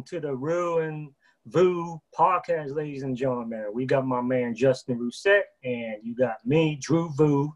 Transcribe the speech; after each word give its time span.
welcome 0.00 0.18
to 0.18 0.26
the 0.26 0.34
Ruin 0.34 1.14
Vu 1.44 2.00
podcast, 2.18 2.74
ladies 2.74 3.02
and 3.02 3.14
gentlemen. 3.14 3.66
We 3.74 3.84
got 3.84 4.06
my 4.06 4.22
man 4.22 4.54
Justin 4.54 4.98
Russet, 4.98 5.44
and 5.62 5.96
you 6.02 6.14
got 6.14 6.36
me, 6.46 6.78
Drew 6.80 7.10
Vu. 7.18 7.52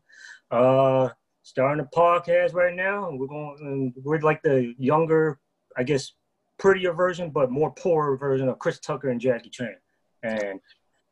Uh, 0.51 1.09
starting 1.43 1.83
a 1.83 1.97
podcast 1.97 2.53
right 2.53 2.75
now. 2.75 3.09
and 3.09 3.19
We're 3.19 3.29
going. 3.29 3.95
We're 3.97 4.19
like 4.19 4.43
the 4.43 4.75
younger, 4.77 5.39
I 5.79 5.85
guess, 5.85 6.13
prettier 6.59 6.93
version, 6.93 7.31
but 7.31 7.51
more 7.51 7.73
poorer 7.73 8.19
version 8.19 8.51
of 8.51 8.59
Chris 8.59 8.79
Tucker 8.79 9.09
and 9.09 9.21
Jackie 9.21 9.49
Chan. 9.49 9.77
And 10.23 10.61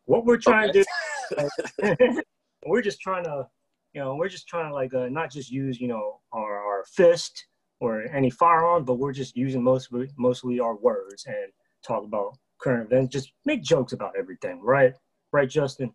what 0.05 0.27
we're 0.27 0.37
trying 0.37 0.69
okay. 0.69 0.85
to 1.33 1.97
do, 1.97 2.23
we're 2.67 2.83
just 2.83 3.01
trying 3.01 3.25
to, 3.25 3.47
you 3.95 4.03
know, 4.03 4.17
we're 4.17 4.29
just 4.29 4.49
trying 4.49 4.69
to 4.69 4.75
like 4.75 4.93
uh, 4.93 5.09
not 5.09 5.31
just 5.31 5.51
use, 5.51 5.81
you 5.81 5.89
know, 5.89 6.21
our, 6.31 6.59
our 6.59 6.85
fist 6.95 7.47
or 7.83 8.05
any 8.15 8.31
firearm, 8.31 8.85
but 8.85 8.95
we're 8.95 9.13
just 9.13 9.37
using 9.37 9.61
mostly 9.61 10.09
mostly 10.17 10.61
our 10.61 10.77
words 10.77 11.25
and 11.27 11.53
talk 11.85 12.05
about 12.05 12.39
current 12.61 12.87
events. 12.87 13.13
Just 13.13 13.33
make 13.45 13.61
jokes 13.63 13.93
about 13.93 14.13
everything, 14.17 14.61
right? 14.63 14.95
Right, 15.33 15.51
Justin? 15.51 15.93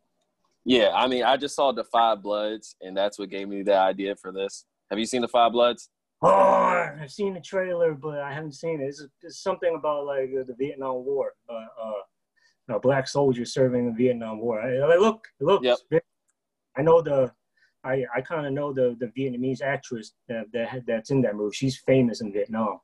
Yeah, 0.66 0.92
I 0.94 1.08
mean, 1.08 1.24
I 1.24 1.38
just 1.38 1.56
saw 1.56 1.72
the 1.72 1.86
Five 1.86 2.22
Bloods, 2.22 2.76
and 2.82 2.96
that's 2.96 3.18
what 3.18 3.30
gave 3.30 3.48
me 3.48 3.64
the 3.64 3.78
idea 3.78 4.18
for 4.18 4.34
this. 4.34 4.66
Have 4.90 5.00
you 5.00 5.06
seen 5.06 5.22
the 5.22 5.30
Five 5.30 5.54
Bloods? 5.54 5.90
Oh, 6.22 6.90
I've 7.02 7.12
seen 7.12 7.36
the 7.36 7.40
trailer, 7.40 7.94
but 7.94 8.20
I 8.20 8.34
haven't 8.34 8.56
seen 8.56 8.82
it. 8.82 8.86
It's, 8.86 9.06
it's 9.22 9.42
something 9.42 9.74
about 9.74 10.06
like 10.06 10.32
the 10.32 10.56
Vietnam 10.60 11.06
War, 11.06 11.36
uh, 11.50 11.54
uh, 11.54 12.76
a 12.76 12.80
black 12.82 13.08
soldier 13.08 13.46
serving 13.46 13.86
in 13.86 13.94
the 13.94 13.98
Vietnam 13.98 14.42
War. 14.42 14.60
I, 14.60 14.76
I 14.76 14.98
look, 14.98 15.26
look. 15.40 15.64
Yep. 15.64 15.78
I 16.78 16.82
know 16.82 17.02
the 17.02 17.32
I, 17.88 18.04
I 18.16 18.22
kind 18.22 18.46
of 18.46 18.54
know 18.54 18.74
the, 18.74 18.98
the 19.00 19.08
Vietnamese 19.18 19.62
actress 19.62 20.14
that, 20.28 20.52
that 20.52 20.84
that's 20.86 21.10
in 21.10 21.22
that 21.22 21.36
movie. 21.36 21.56
She's 21.56 21.78
famous 21.78 22.22
in 22.22 22.34
Vietnam. 22.34 22.80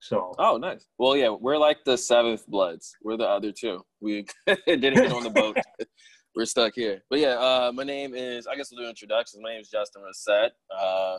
So. 0.00 0.34
Oh, 0.38 0.56
nice. 0.56 0.86
Well, 0.98 1.16
yeah, 1.16 1.28
we're 1.28 1.58
like 1.58 1.84
the 1.84 1.96
seventh 1.96 2.46
Bloods. 2.46 2.96
We're 3.02 3.16
the 3.16 3.28
other 3.28 3.52
two. 3.52 3.84
We 4.00 4.26
didn't 4.66 4.94
get 4.94 5.12
on 5.12 5.22
the 5.22 5.30
boat. 5.30 5.56
we're 6.34 6.46
stuck 6.46 6.74
here. 6.74 7.02
But 7.10 7.20
yeah, 7.20 7.34
uh, 7.34 7.70
my 7.74 7.84
name 7.84 8.14
is. 8.14 8.46
I 8.46 8.56
guess 8.56 8.70
we'll 8.72 8.82
do 8.82 8.88
introductions. 8.88 9.42
My 9.42 9.50
name 9.50 9.60
is 9.60 9.68
Justin 9.68 10.02
Russet. 10.02 10.52
Uh, 10.76 11.18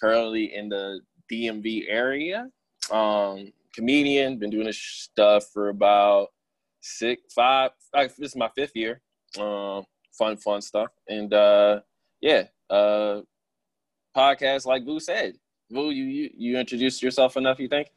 currently 0.00 0.54
in 0.54 0.68
the 0.68 1.00
DMV 1.32 1.84
area. 1.88 2.48
Um, 2.90 3.52
comedian. 3.74 4.38
Been 4.38 4.50
doing 4.50 4.66
this 4.66 4.78
stuff 4.78 5.46
for 5.52 5.68
about 5.68 6.28
six, 6.80 7.32
five. 7.32 7.70
This 7.94 8.18
is 8.18 8.36
my 8.36 8.50
fifth 8.56 8.74
year. 8.74 9.00
Um, 9.38 9.84
fun, 10.18 10.36
fun 10.36 10.60
stuff. 10.60 10.90
And 11.08 11.32
uh, 11.32 11.80
yeah, 12.20 12.44
uh, 12.70 13.20
podcast 14.16 14.66
like 14.66 14.84
Vu 14.84 15.00
said. 15.00 15.34
Vu, 15.70 15.90
you, 15.90 16.04
you 16.04 16.30
you 16.36 16.58
introduced 16.58 17.02
yourself 17.02 17.36
enough, 17.36 17.58
you 17.58 17.68
think? 17.68 17.88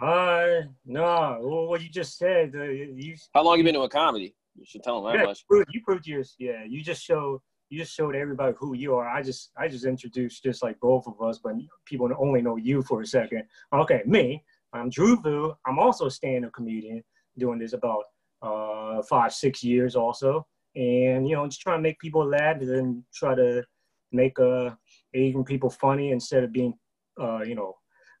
Uh, 0.00 0.62
no. 0.86 1.38
Well, 1.40 1.66
what 1.66 1.82
you 1.82 1.88
just 1.88 2.16
said. 2.16 2.52
Uh, 2.54 2.62
you. 2.64 3.16
How 3.34 3.42
long 3.42 3.58
you 3.58 3.64
been 3.64 3.74
doing 3.74 3.88
comedy? 3.88 4.34
You 4.54 4.64
should 4.66 4.82
tell 4.82 5.02
them 5.02 5.12
that 5.12 5.20
yeah, 5.20 5.26
much. 5.26 5.40
You 5.40 5.44
proved, 5.48 5.68
you 5.72 5.80
proved 5.82 6.06
yours. 6.06 6.34
Yeah, 6.38 6.64
you 6.64 6.82
just 6.82 7.02
showed 7.02 7.40
you 7.72 7.78
just 7.78 7.94
showed 7.94 8.14
everybody 8.14 8.54
who 8.58 8.74
you 8.74 8.94
are. 8.94 9.08
I 9.08 9.22
just 9.22 9.50
I 9.56 9.66
just 9.66 9.86
introduced 9.86 10.42
just 10.42 10.62
like 10.62 10.78
both 10.80 11.06
of 11.06 11.20
us, 11.22 11.38
but 11.42 11.54
people 11.86 12.08
only 12.18 12.42
know 12.42 12.56
you 12.56 12.82
for 12.82 13.00
a 13.00 13.06
second. 13.06 13.44
Okay, 13.72 14.02
me. 14.06 14.44
I'm 14.74 14.90
Drew 14.90 15.16
Vu. 15.16 15.54
I'm 15.66 15.78
also 15.78 16.06
a 16.06 16.10
stand-up 16.10 16.52
comedian, 16.52 17.02
doing 17.38 17.58
this 17.58 17.72
about 17.72 18.04
uh, 18.42 19.02
five 19.02 19.32
six 19.32 19.64
years 19.64 19.96
also, 19.96 20.46
and 20.76 21.26
you 21.26 21.34
know 21.34 21.46
just 21.46 21.62
trying 21.62 21.78
to 21.78 21.82
make 21.82 21.98
people 21.98 22.26
laugh 22.26 22.60
and 22.60 22.68
then 22.68 23.04
try 23.14 23.34
to 23.34 23.64
make 24.12 24.38
uh, 24.38 24.70
Asian 25.14 25.44
people 25.44 25.70
funny 25.70 26.10
instead 26.10 26.44
of 26.44 26.52
being, 26.52 26.74
uh, 27.20 27.42
you 27.42 27.54
know, 27.54 27.74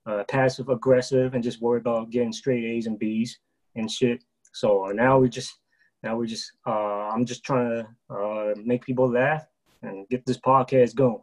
uh, 0.06 0.24
passive 0.28 0.68
aggressive 0.68 1.34
and 1.34 1.44
just 1.44 1.62
worry 1.62 1.80
about 1.80 2.10
getting 2.10 2.32
straight 2.32 2.64
A's 2.64 2.86
and 2.86 2.98
B's 2.98 3.38
and 3.76 3.90
shit. 3.90 4.22
So 4.52 4.88
uh, 4.88 4.92
now 4.92 5.18
we 5.18 5.28
just, 5.28 5.58
now 6.02 6.16
we 6.16 6.26
just, 6.26 6.52
uh, 6.66 7.10
I'm 7.10 7.24
just 7.24 7.44
trying 7.44 7.68
to 7.70 8.14
uh, 8.14 8.54
make 8.64 8.84
people 8.84 9.10
laugh 9.10 9.46
and 9.82 10.08
get 10.08 10.26
this 10.26 10.38
podcast 10.38 10.94
going. 10.94 11.22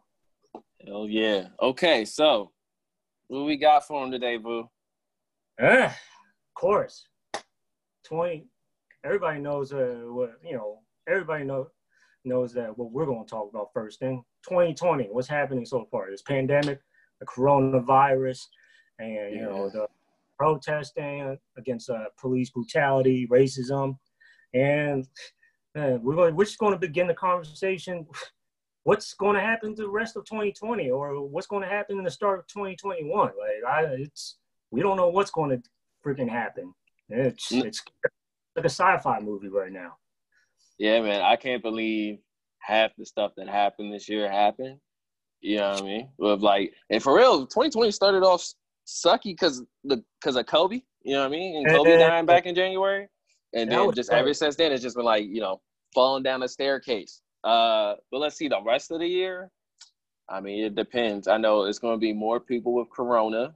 Hell 0.86 1.08
yeah. 1.08 1.48
Okay, 1.62 2.06
so 2.06 2.52
what 3.28 3.46
we 3.46 3.58
got 3.58 3.86
for 3.86 4.04
him 4.04 4.12
today, 4.12 4.38
Vu? 4.38 4.70
Yeah, 5.60 5.88
of 5.88 6.54
course. 6.56 7.06
20, 8.06 8.46
everybody 9.04 9.40
knows 9.40 9.74
uh, 9.74 10.00
what, 10.06 10.32
you 10.44 10.54
know, 10.54 10.80
everybody 11.08 11.44
know, 11.44 11.68
knows 12.26 12.54
that 12.54 12.78
what 12.78 12.92
we're 12.92 13.06
going 13.06 13.26
to 13.26 13.30
talk 13.30 13.50
about 13.50 13.70
first. 13.74 14.00
Thing 14.00 14.24
2020 14.48 15.10
what's 15.12 15.28
happening 15.28 15.66
so 15.66 15.88
far? 15.92 16.10
This 16.10 16.22
pandemic 16.22 16.80
the 17.20 17.26
coronavirus 17.26 18.48
and 19.00 19.34
you 19.34 19.42
know 19.42 19.70
the 19.70 19.88
protesting 20.38 21.38
against 21.58 21.90
uh, 21.90 22.06
police 22.20 22.50
brutality 22.50 23.28
racism. 23.28 23.98
And 24.54 25.06
uh, 25.78 25.98
we're 26.02 26.16
going 26.16 26.36
we're 26.36 26.46
just 26.46 26.60
going 26.60 26.74
to 26.74 26.80
begin 26.80 27.08
the 27.08 27.14
conversation. 27.14 28.06
What's 28.84 29.14
going 29.14 29.36
to 29.36 29.42
happen 29.42 29.76
to 29.76 29.84
the 29.84 29.90
rest 29.90 30.16
of 30.16 30.24
2020 30.24 30.90
or 30.90 31.28
what's 31.28 31.46
going 31.46 31.62
to 31.62 31.68
happen 31.68 32.00
in 32.00 32.06
the 32.06 32.10
start 32.10 32.40
of 32.40 32.48
2021 32.48 33.12
like 33.12 33.34
I, 33.68 33.84
it's 33.84 34.38
we 34.72 34.82
don't 34.82 34.96
know 34.96 35.10
what's 35.10 35.30
going 35.30 35.50
to 35.50 35.62
freaking 36.04 36.30
happen. 36.30 36.74
It's 37.10 37.52
mm. 37.52 37.66
it's 37.66 37.84
like 38.56 38.66
a 38.66 38.70
sci-fi 38.70 39.20
movie 39.20 39.50
right 39.50 39.72
now 39.72 39.98
yeah, 40.80 41.02
man, 41.02 41.22
I 41.22 41.36
can't 41.36 41.62
believe 41.62 42.20
half 42.60 42.92
the 42.98 43.06
stuff 43.06 43.34
that 43.38 43.48
happened 43.48 43.94
this 43.94 44.10
year 44.10 44.32
happened. 44.32 44.80
You 45.42 45.58
know 45.58 45.72
what 45.72 45.82
I 45.82 45.86
mean? 45.86 46.10
With 46.18 46.42
like, 46.42 46.74
and 46.90 47.04
for 47.04 47.16
real, 47.16 47.46
2020 47.46 47.92
started 47.92 48.24
off 48.24 48.46
sucky 48.88 49.26
because 49.26 49.64
the 49.84 50.04
because 50.20 50.36
of 50.36 50.46
Kobe. 50.46 50.82
You 51.04 51.16
know 51.16 51.22
what 51.22 51.28
I 51.28 51.30
mean? 51.30 51.58
And 51.58 51.76
Kobe 51.76 51.98
dying 51.98 52.26
back 52.26 52.46
in 52.46 52.56
January, 52.56 53.08
and 53.54 53.72
then 53.72 53.92
just 53.94 54.12
ever 54.12 54.34
since 54.34 54.56
then, 54.56 54.72
it's 54.72 54.84
just 54.84 54.96
been 54.96 55.06
like 55.06 55.26
you 55.26 55.42
know 55.42 55.62
falling 55.94 56.24
down 56.24 56.40
the 56.40 56.48
staircase. 56.48 57.22
Uh, 57.44 57.96
but 58.12 58.20
let's 58.20 58.38
see 58.38 58.48
the 58.48 58.62
rest 58.66 58.92
of 58.92 59.00
the 59.00 59.08
year. 59.08 59.50
I 60.30 60.42
mean, 60.42 60.64
it 60.64 60.76
depends. 60.76 61.28
I 61.28 61.38
know 61.38 61.64
it's 61.64 61.80
going 61.80 61.96
to 61.96 62.00
be 62.00 62.14
more 62.14 62.40
people 62.40 62.74
with 62.74 62.90
Corona. 62.90 63.56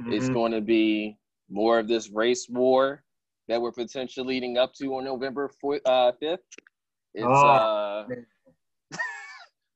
Mm-hmm. 0.00 0.12
It's 0.12 0.28
going 0.28 0.52
to 0.52 0.60
be 0.60 1.18
more 1.50 1.78
of 1.78 1.88
this 1.88 2.10
race 2.10 2.48
war 2.48 3.02
that 3.48 3.60
we're 3.60 3.72
potentially 3.72 4.26
leading 4.26 4.58
up 4.58 4.74
to 4.74 4.94
on 4.96 5.04
November 5.04 5.50
4th, 5.62 5.80
uh, 5.86 6.12
5th. 6.22 6.38
It's, 7.14 7.26
oh, 7.26 7.30
uh, 7.30 8.06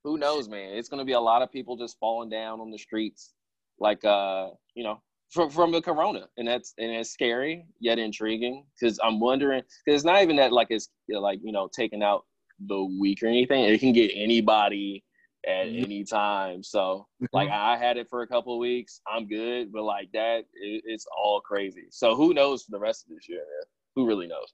who 0.05 0.19
knows, 0.19 0.49
man? 0.49 0.75
It's 0.75 0.89
going 0.89 0.99
to 0.99 1.05
be 1.05 1.13
a 1.13 1.21
lot 1.21 1.43
of 1.43 1.51
people 1.51 1.77
just 1.77 1.99
falling 1.99 2.29
down 2.29 2.61
on 2.61 2.71
the 2.71 2.79
streets, 2.79 3.33
like, 3.79 4.05
uh, 4.05 4.49
you 4.75 4.85
know, 4.85 5.01
from, 5.31 5.51
from 5.51 5.73
the 5.73 5.81
corona. 5.81 6.29
And 6.37 6.47
that's, 6.47 6.75
and 6.79 6.91
it's 6.91 7.11
scary 7.11 7.67
yet 7.81 7.99
intriguing 7.99 8.65
because 8.79 8.99
I'm 9.03 9.19
wondering, 9.19 9.63
because 9.85 10.01
it's 10.01 10.05
not 10.05 10.23
even 10.23 10.37
that 10.37 10.53
like 10.53 10.69
it's 10.71 10.91
like, 11.09 11.41
you 11.43 11.53
know, 11.53 11.69
taking 11.75 12.03
out 12.03 12.25
the 12.69 12.85
weak 13.01 13.23
or 13.23 13.27
anything. 13.27 13.65
It 13.65 13.81
can 13.81 13.93
get 13.93 14.11
anybody 14.15 15.03
at 15.47 15.67
mm-hmm. 15.67 15.85
any 15.85 16.05
time. 16.05 16.63
So 16.63 17.07
like 17.33 17.49
mm-hmm. 17.49 17.73
I 17.73 17.77
had 17.77 17.97
it 17.97 18.09
for 18.09 18.23
a 18.23 18.27
couple 18.27 18.59
weeks. 18.59 19.01
I'm 19.13 19.27
good, 19.27 19.73
but 19.73 19.83
like 19.83 20.09
that, 20.13 20.45
it, 20.55 20.83
it's 20.85 21.07
all 21.17 21.41
crazy. 21.41 21.87
So 21.91 22.15
who 22.15 22.35
knows 22.35 22.63
for 22.63 22.71
the 22.71 22.79
rest 22.79 23.05
of 23.05 23.15
this 23.15 23.29
year, 23.29 23.39
man? 23.39 23.65
Who 23.97 24.07
really 24.07 24.27
knows? 24.27 24.53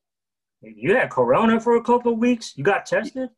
You 0.61 0.97
had 0.97 1.11
corona 1.11 1.61
for 1.61 1.77
a 1.77 1.83
couple 1.83 2.15
weeks. 2.17 2.55
You 2.57 2.65
got 2.65 2.85
tested? 2.85 3.29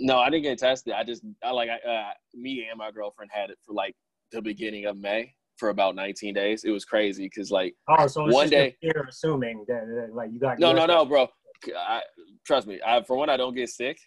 No, 0.00 0.18
I 0.18 0.30
didn't 0.30 0.42
get 0.42 0.58
tested. 0.58 0.92
I 0.92 1.02
just 1.02 1.22
I 1.42 1.50
like 1.50 1.70
I, 1.70 1.88
uh, 1.88 2.10
me 2.34 2.66
and 2.70 2.78
my 2.78 2.90
girlfriend 2.90 3.30
had 3.32 3.50
it 3.50 3.58
for 3.64 3.72
like 3.72 3.94
the 4.32 4.42
beginning 4.42 4.86
of 4.86 4.98
May 4.98 5.34
for 5.56 5.70
about 5.70 5.96
19 5.96 6.34
days. 6.34 6.64
It 6.64 6.70
was 6.70 6.84
crazy 6.84 7.24
because 7.24 7.50
like 7.50 7.74
oh, 7.88 8.06
so 8.06 8.26
one 8.26 8.48
day 8.48 8.76
you're 8.80 9.06
assuming 9.08 9.64
that, 9.66 9.86
that, 9.86 10.14
like 10.14 10.30
you 10.32 10.38
got 10.38 10.58
no 10.58 10.72
no 10.72 10.86
no, 10.86 11.04
bro. 11.04 11.28
I, 11.76 12.02
trust 12.46 12.68
me. 12.68 12.78
I, 12.86 13.02
for 13.02 13.16
one, 13.16 13.28
I 13.28 13.36
don't 13.36 13.54
get 13.54 13.68
sick. 13.68 13.98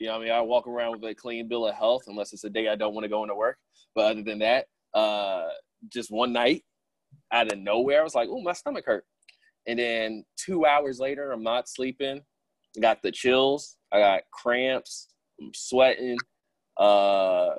You 0.00 0.06
know, 0.08 0.16
I 0.16 0.18
mean, 0.18 0.30
I 0.30 0.40
walk 0.40 0.66
around 0.66 0.92
with 0.92 1.10
a 1.10 1.14
clean 1.14 1.46
bill 1.46 1.68
of 1.68 1.74
health 1.74 2.04
unless 2.08 2.32
it's 2.32 2.44
a 2.44 2.50
day 2.50 2.68
I 2.68 2.74
don't 2.74 2.94
want 2.94 3.04
to 3.04 3.08
go 3.08 3.22
into 3.22 3.34
work. 3.34 3.58
But 3.94 4.06
other 4.06 4.22
than 4.22 4.38
that, 4.38 4.66
uh, 4.94 5.48
just 5.90 6.10
one 6.10 6.32
night 6.32 6.64
out 7.32 7.52
of 7.52 7.58
nowhere, 7.58 8.00
I 8.00 8.04
was 8.04 8.14
like, 8.14 8.28
"Oh, 8.30 8.40
my 8.40 8.54
stomach 8.54 8.86
hurt," 8.86 9.04
and 9.66 9.78
then 9.78 10.24
two 10.36 10.64
hours 10.64 11.00
later, 11.00 11.32
I'm 11.32 11.42
not 11.42 11.68
sleeping. 11.68 12.22
I 12.76 12.80
got 12.80 13.02
the 13.02 13.12
chills. 13.12 13.76
I 13.92 14.00
got 14.00 14.22
cramps. 14.32 15.08
I'm 15.40 15.52
sweating. 15.54 16.16
Uh, 16.78 17.56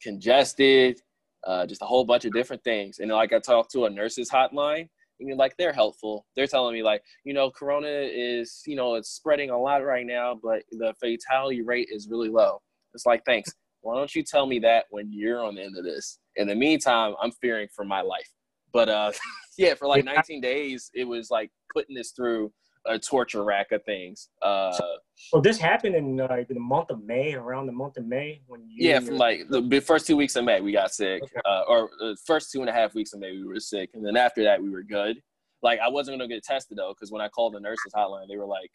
congested. 0.00 1.00
Uh, 1.44 1.66
just 1.66 1.82
a 1.82 1.86
whole 1.86 2.04
bunch 2.04 2.24
of 2.24 2.32
different 2.32 2.62
things. 2.62 3.00
And 3.00 3.10
like 3.10 3.32
I 3.32 3.38
talked 3.40 3.72
to 3.72 3.84
a 3.86 3.90
nurse's 3.90 4.30
hotline, 4.30 4.88
I 5.20 5.24
mean, 5.24 5.36
like 5.36 5.56
they're 5.56 5.72
helpful. 5.72 6.26
They're 6.34 6.46
telling 6.46 6.74
me 6.74 6.82
like, 6.82 7.02
you 7.24 7.34
know, 7.34 7.50
Corona 7.50 7.88
is, 7.88 8.62
you 8.66 8.76
know, 8.76 8.94
it's 8.94 9.10
spreading 9.10 9.50
a 9.50 9.58
lot 9.58 9.84
right 9.84 10.06
now, 10.06 10.38
but 10.42 10.62
the 10.72 10.94
fatality 11.00 11.62
rate 11.62 11.88
is 11.90 12.08
really 12.08 12.28
low. 12.28 12.60
It's 12.94 13.06
like, 13.06 13.24
thanks. 13.24 13.52
Why 13.82 13.96
don't 13.96 14.14
you 14.14 14.22
tell 14.22 14.46
me 14.46 14.58
that 14.60 14.86
when 14.90 15.12
you're 15.12 15.44
on 15.44 15.56
the 15.56 15.62
end 15.62 15.76
of 15.76 15.84
this? 15.84 16.18
In 16.36 16.48
the 16.48 16.54
meantime, 16.54 17.14
I'm 17.20 17.32
fearing 17.32 17.68
for 17.74 17.84
my 17.84 18.00
life. 18.00 18.28
But 18.72 18.88
uh, 18.88 19.12
yeah, 19.58 19.74
for 19.74 19.86
like 19.86 20.04
19 20.04 20.40
days, 20.40 20.90
it 20.94 21.04
was 21.04 21.30
like 21.30 21.50
putting 21.72 21.94
this 21.94 22.12
through 22.12 22.52
a 22.86 22.98
torture 22.98 23.44
rack 23.44 23.72
of 23.72 23.82
things. 23.84 24.28
Uh, 24.42 24.72
so, 24.72 24.84
so 25.14 25.40
this 25.40 25.58
happened 25.58 25.94
in 25.94 26.20
uh, 26.20 26.28
the 26.48 26.58
month 26.58 26.90
of 26.90 27.02
May, 27.04 27.34
around 27.34 27.66
the 27.66 27.72
month 27.72 27.96
of 27.96 28.06
May 28.06 28.42
when 28.46 28.62
you. 28.68 28.88
Yeah, 28.88 29.00
from 29.00 29.16
like 29.16 29.48
the 29.48 29.80
first 29.80 30.06
two 30.06 30.16
weeks 30.16 30.36
of 30.36 30.44
May, 30.44 30.60
we 30.60 30.72
got 30.72 30.92
sick, 30.92 31.22
okay. 31.22 31.40
uh, 31.44 31.62
or 31.68 31.90
the 31.98 32.16
first 32.26 32.52
two 32.52 32.60
and 32.60 32.68
a 32.68 32.72
half 32.72 32.94
weeks 32.94 33.12
of 33.12 33.20
May, 33.20 33.32
we 33.32 33.44
were 33.44 33.60
sick, 33.60 33.90
and 33.94 34.04
then 34.04 34.16
after 34.16 34.42
that, 34.44 34.62
we 34.62 34.70
were 34.70 34.82
good. 34.82 35.16
Like 35.62 35.80
I 35.80 35.88
wasn't 35.88 36.18
gonna 36.18 36.28
get 36.28 36.44
tested 36.44 36.78
though, 36.78 36.92
because 36.94 37.10
when 37.10 37.22
I 37.22 37.28
called 37.28 37.54
the 37.54 37.60
nurses 37.60 37.92
hotline, 37.96 38.28
they 38.28 38.36
were 38.36 38.46
like, 38.46 38.70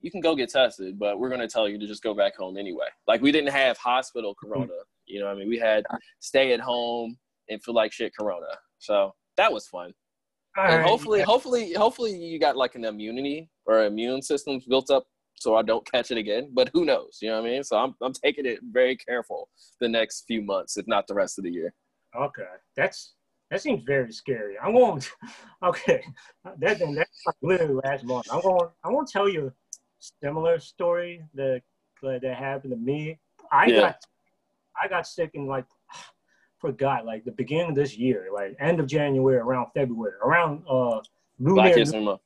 "You 0.00 0.10
can 0.10 0.20
go 0.20 0.36
get 0.36 0.50
tested, 0.50 0.98
but 0.98 1.18
we're 1.18 1.30
gonna 1.30 1.48
tell 1.48 1.68
you 1.68 1.78
to 1.78 1.86
just 1.86 2.02
go 2.02 2.14
back 2.14 2.36
home 2.36 2.56
anyway." 2.56 2.86
Like 3.06 3.20
we 3.20 3.32
didn't 3.32 3.50
have 3.50 3.76
hospital 3.78 4.34
corona. 4.34 4.72
You 5.06 5.18
know, 5.18 5.26
what 5.26 5.36
I 5.36 5.38
mean, 5.40 5.48
we 5.48 5.58
had 5.58 5.84
stay 6.20 6.52
at 6.52 6.60
home 6.60 7.16
and 7.48 7.62
feel 7.62 7.74
like 7.74 7.92
shit 7.92 8.12
corona. 8.16 8.46
So 8.78 9.12
that 9.36 9.52
was 9.52 9.66
fun. 9.66 9.92
And 10.56 10.82
hopefully, 10.82 11.22
hopefully, 11.22 11.72
hopefully 11.74 12.16
you 12.16 12.38
got 12.38 12.56
like 12.56 12.74
an 12.74 12.84
immunity 12.84 13.48
or 13.66 13.84
immune 13.84 14.20
system 14.22 14.60
built 14.68 14.90
up 14.90 15.04
so 15.40 15.56
I 15.56 15.62
don't 15.62 15.90
catch 15.90 16.10
it 16.10 16.18
again. 16.18 16.50
But 16.52 16.70
who 16.72 16.84
knows? 16.84 17.18
You 17.20 17.30
know 17.30 17.40
what 17.40 17.48
I 17.48 17.50
mean? 17.50 17.64
So 17.64 17.76
I'm 17.76 17.94
I'm 18.02 18.12
taking 18.12 18.46
it 18.46 18.60
very 18.70 18.96
careful 18.96 19.48
the 19.80 19.88
next 19.88 20.24
few 20.26 20.42
months, 20.42 20.76
if 20.76 20.86
not 20.86 21.06
the 21.06 21.14
rest 21.14 21.38
of 21.38 21.44
the 21.44 21.50
year. 21.50 21.72
Okay, 22.16 22.42
that's 22.76 23.14
that 23.50 23.62
seems 23.62 23.82
very 23.84 24.12
scary. 24.12 24.56
I 24.62 24.68
won't. 24.68 25.10
Okay, 25.62 26.02
that 26.44 26.78
that's 26.78 26.80
like 26.80 27.36
literally 27.42 27.82
last 27.84 28.02
month. 28.04 28.26
I 28.32 28.40
won't. 28.42 28.70
I 28.82 28.88
won't 28.88 29.10
tell 29.10 29.28
you 29.28 29.48
a 29.48 30.04
similar 30.24 30.58
story 30.58 31.22
that 31.34 31.60
that 32.02 32.24
happened 32.24 32.72
to 32.72 32.78
me. 32.78 33.18
I 33.52 33.66
yeah. 33.66 33.80
got 33.80 33.96
I 34.82 34.88
got 34.88 35.06
sick 35.06 35.32
in 35.34 35.46
like 35.46 35.66
forgot 36.60 37.06
like 37.06 37.24
the 37.24 37.32
beginning 37.32 37.70
of 37.70 37.74
this 37.74 37.96
year, 37.96 38.28
like 38.32 38.56
end 38.60 38.80
of 38.80 38.86
January, 38.86 39.38
around 39.38 39.68
February, 39.74 40.14
around 40.22 40.62
uh 40.68 41.00
Black 41.38 41.74
History 41.74 42.04
Month. 42.04 42.20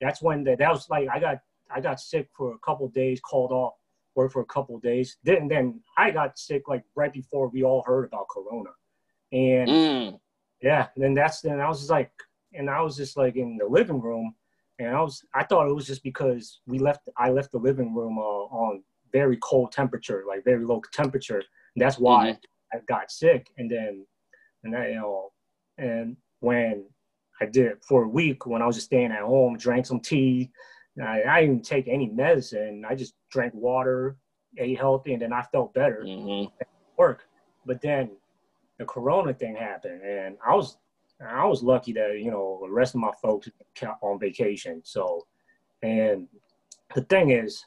That's 0.00 0.22
when 0.22 0.44
that 0.44 0.58
that 0.58 0.70
was 0.70 0.88
like 0.88 1.08
I 1.08 1.20
got 1.20 1.38
I 1.70 1.80
got 1.80 2.00
sick 2.00 2.28
for 2.36 2.54
a 2.54 2.58
couple 2.58 2.88
days, 2.88 3.20
called 3.20 3.52
off 3.52 3.74
work 4.14 4.32
for 4.32 4.42
a 4.42 4.46
couple 4.46 4.78
days. 4.78 5.16
Then 5.22 5.48
then 5.48 5.80
I 5.96 6.10
got 6.10 6.38
sick 6.38 6.62
like 6.68 6.84
right 6.94 7.12
before 7.12 7.48
we 7.48 7.62
all 7.62 7.82
heard 7.86 8.06
about 8.06 8.28
Corona, 8.28 8.70
and 9.32 9.68
mm. 9.68 10.20
yeah, 10.62 10.88
then 10.96 11.14
that's 11.14 11.40
then 11.40 11.60
I 11.60 11.68
was 11.68 11.78
just 11.78 11.90
like, 11.90 12.10
and 12.54 12.68
I 12.68 12.80
was 12.80 12.96
just 12.96 13.16
like 13.16 13.36
in 13.36 13.56
the 13.56 13.66
living 13.66 14.00
room, 14.00 14.34
and 14.78 14.88
I 14.88 15.00
was 15.00 15.22
I 15.34 15.44
thought 15.44 15.68
it 15.68 15.74
was 15.74 15.86
just 15.86 16.02
because 16.02 16.60
we 16.66 16.78
left 16.78 17.08
I 17.16 17.30
left 17.30 17.52
the 17.52 17.58
living 17.58 17.94
room 17.94 18.18
uh, 18.18 18.22
on 18.62 18.82
very 19.12 19.38
cold 19.42 19.72
temperature, 19.72 20.24
like 20.26 20.44
very 20.44 20.64
low 20.64 20.82
temperature. 20.92 21.42
that's 21.76 21.98
why 21.98 22.30
mm-hmm. 22.30 22.49
I 22.72 22.78
got 22.86 23.10
sick. 23.10 23.48
And 23.58 23.70
then, 23.70 24.06
and 24.64 24.76
I, 24.76 24.88
you 24.88 24.94
know, 24.96 25.32
and 25.78 26.16
when 26.40 26.84
I 27.40 27.46
did 27.46 27.82
for 27.82 28.04
a 28.04 28.08
week, 28.08 28.46
when 28.46 28.62
I 28.62 28.66
was 28.66 28.76
just 28.76 28.86
staying 28.86 29.12
at 29.12 29.22
home, 29.22 29.56
drank 29.56 29.86
some 29.86 30.00
tea. 30.00 30.50
I, 31.02 31.22
I 31.22 31.40
didn't 31.42 31.64
take 31.64 31.88
any 31.88 32.08
medicine. 32.08 32.84
I 32.86 32.94
just 32.94 33.14
drank 33.30 33.54
water, 33.54 34.16
ate 34.58 34.78
healthy, 34.78 35.14
and 35.14 35.22
then 35.22 35.32
I 35.32 35.42
felt 35.42 35.72
better. 35.72 36.02
Mm-hmm. 36.04 36.52
Work. 36.98 37.22
But 37.64 37.80
then 37.80 38.10
the 38.78 38.84
Corona 38.84 39.32
thing 39.32 39.56
happened, 39.56 40.02
and 40.02 40.36
I 40.46 40.54
was 40.54 40.76
I 41.26 41.44
was 41.46 41.62
lucky 41.62 41.92
that 41.92 42.18
you 42.18 42.30
know 42.30 42.60
the 42.62 42.72
rest 42.72 42.94
of 42.94 43.00
my 43.00 43.12
folks 43.22 43.48
on 44.02 44.18
vacation. 44.18 44.82
So, 44.84 45.26
and 45.82 46.28
the 46.94 47.02
thing 47.02 47.30
is, 47.30 47.64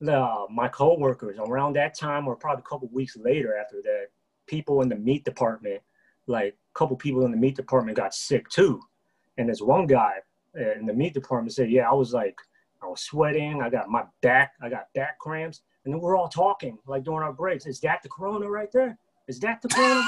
the 0.00 0.46
my 0.50 0.68
coworkers 0.68 1.38
around 1.38 1.74
that 1.74 1.98
time, 1.98 2.28
or 2.28 2.36
probably 2.36 2.62
a 2.66 2.68
couple 2.68 2.88
weeks 2.88 3.16
later 3.16 3.56
after 3.56 3.82
that, 3.82 4.06
people 4.46 4.82
in 4.82 4.88
the 4.88 4.96
meat 4.96 5.24
department, 5.24 5.80
like 6.26 6.54
a 6.54 6.78
couple 6.78 6.96
people 6.96 7.24
in 7.24 7.30
the 7.30 7.36
meat 7.36 7.56
department 7.56 7.96
got 7.96 8.14
sick 8.14 8.48
too. 8.48 8.80
And 9.38 9.48
this 9.48 9.60
one 9.60 9.86
guy 9.86 10.14
uh, 10.58 10.72
in 10.72 10.86
the 10.86 10.94
meat 10.94 11.14
department 11.14 11.52
said, 11.54 11.70
yeah, 11.70 11.88
I 11.88 11.94
was 11.94 12.12
like, 12.12 12.36
I 12.82 12.86
was 12.86 13.00
sweating. 13.00 13.60
I 13.62 13.70
got 13.70 13.88
my 13.88 14.04
back, 14.22 14.52
I 14.62 14.68
got 14.68 14.86
back 14.94 15.18
cramps. 15.18 15.62
And 15.84 15.94
then 15.94 16.00
we're 16.00 16.16
all 16.16 16.28
talking 16.28 16.78
like 16.86 17.04
during 17.04 17.22
our 17.22 17.32
breaks. 17.32 17.66
Is 17.66 17.80
that 17.80 18.02
the 18.02 18.08
corona 18.08 18.48
right 18.48 18.70
there? 18.72 18.98
Is 19.28 19.38
that 19.40 19.62
the 19.62 19.68
corona? 19.68 20.04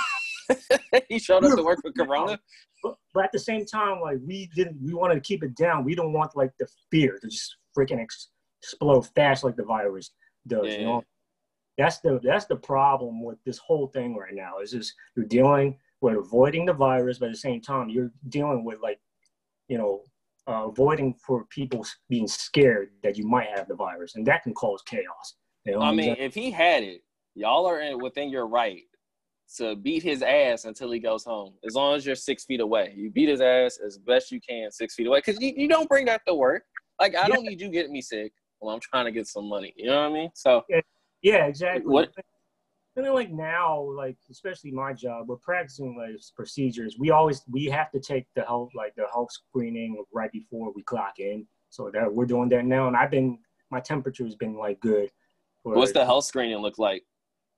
he 1.09 1.19
showed 1.19 1.45
up 1.45 1.57
to 1.57 1.63
work 1.63 1.81
for 1.83 1.93
corona. 1.93 2.39
But, 2.81 2.95
but, 3.13 3.25
at 3.25 3.33
the 3.33 3.41
same 3.41 3.67
time, 3.67 4.01
like 4.01 4.19
we 4.25 4.49
didn't, 4.55 4.81
we 4.81 4.95
wanted 4.95 5.15
to 5.17 5.21
keep 5.21 5.43
it 5.43 5.57
down. 5.57 5.85
We 5.85 5.97
don't 5.97 6.13
want 6.13 6.37
like 6.37 6.53
the 6.61 6.69
fear 6.93 7.19
to 7.21 7.27
just 7.27 7.57
freaking 7.77 8.01
ex- 8.01 8.29
explode 8.63 9.09
fast 9.17 9.43
like 9.43 9.57
the 9.57 9.65
virus 9.65 10.13
does. 10.47 10.69
Yeah. 10.69 10.79
You 10.79 10.85
know, 10.85 11.05
that's 11.79 12.01
the 12.01 12.21
that's 12.23 12.47
the 12.47 12.57
problem 12.57 13.23
with 13.23 13.39
this 13.45 13.59
whole 13.59 13.87
thing 13.87 14.17
right 14.17 14.35
now. 14.35 14.59
Is 14.59 14.73
just 14.73 14.93
you're 15.17 15.25
dealing 15.25 15.79
with 16.01 16.17
avoiding 16.17 16.67
the 16.67 16.73
virus, 16.73 17.19
but 17.19 17.27
at 17.27 17.33
the 17.33 17.39
same 17.39 17.61
time 17.61 17.89
you're 17.89 18.11
dealing 18.29 18.65
with 18.65 18.81
like, 18.83 19.01
you 19.69 19.79
know, 19.79 20.03
uh, 20.49 20.67
avoiding 20.67 21.15
for 21.15 21.45
people 21.47 21.87
being 22.09 22.29
scared 22.29 22.91
that 23.03 23.17
you 23.17 23.27
might 23.27 23.49
have 23.55 23.69
the 23.69 23.75
virus, 23.75 24.17
and 24.17 24.27
that 24.27 24.43
can 24.43 24.53
cause 24.55 24.83
chaos. 24.83 25.37
You 25.65 25.75
know? 25.75 25.81
I 25.81 25.93
mean, 25.93 26.17
if 26.19 26.35
he 26.35 26.51
had 26.51 26.83
it, 26.83 27.03
y'all 27.35 27.67
are 27.67 27.81
in, 27.81 27.99
within 27.99 28.29
your 28.29 28.49
right 28.49 28.83
to 29.57 29.77
beat 29.77 30.03
his 30.03 30.23
ass 30.23 30.65
until 30.65 30.91
he 30.91 30.99
goes 30.99 31.25
home. 31.25 31.55
As 31.67 31.75
long 31.75 31.95
as 31.95 32.05
you're 32.05 32.17
six 32.17 32.45
feet 32.45 32.61
away, 32.61 32.93
you 32.97 33.11
beat 33.11 33.29
his 33.29 33.41
ass 33.41 33.79
as 33.85 33.99
best 33.99 34.31
you 34.31 34.41
can, 34.47 34.71
six 34.71 34.95
feet 34.95 35.07
away, 35.07 35.19
because 35.19 35.41
you, 35.41 35.53
you 35.57 35.69
don't 35.69 35.89
bring 35.89 36.07
that 36.07 36.23
to 36.27 36.35
work. 36.35 36.65
Like 37.01 37.15
I 37.15 37.23
yeah. 37.23 37.29
don't 37.29 37.45
need 37.45 37.61
you 37.61 37.71
getting 37.71 37.93
me 37.93 38.03
sick 38.03 38.33
while 38.59 38.75
I'm 38.75 38.81
trying 38.81 39.05
to 39.05 39.13
get 39.13 39.27
some 39.27 39.49
money. 39.49 39.73
You 39.77 39.87
know 39.87 40.03
what 40.03 40.11
I 40.11 40.13
mean? 40.13 40.31
So 40.35 40.65
yeah, 41.23 41.47
exactly. 41.47 41.91
What? 41.91 42.11
And 42.97 43.07
then 43.07 43.15
like 43.15 43.31
now, 43.31 43.81
like 43.81 44.17
especially 44.29 44.73
my 44.73 44.93
job, 44.93 45.29
we're 45.29 45.37
practicing 45.37 45.97
like 45.97 46.21
procedures. 46.35 46.97
We 46.99 47.11
always 47.11 47.43
we 47.49 47.67
have 47.67 47.93
to 47.93 48.01
take 48.01 48.27
the 48.35 48.43
health 48.43 48.71
like 48.75 48.95
the 48.97 49.07
health 49.13 49.31
screening 49.31 50.03
right 50.13 50.33
before 50.33 50.73
we 50.75 50.83
clock 50.83 51.19
in. 51.19 51.47
So 51.71 51.91
that 51.93 52.13
we're 52.13 52.27
doing 52.27 52.49
that 52.49 52.65
now, 52.65 52.89
and 52.89 52.97
I've 52.97 53.11
been 53.11 53.39
my 53.71 53.79
temperature 53.79 54.25
has 54.25 54.35
been 54.35 54.57
like 54.57 54.81
good. 54.81 55.11
For, 55.63 55.75
What's 55.75 55.93
the 55.93 56.05
health 56.05 56.25
screening 56.25 56.59
look 56.59 56.79
like? 56.79 57.05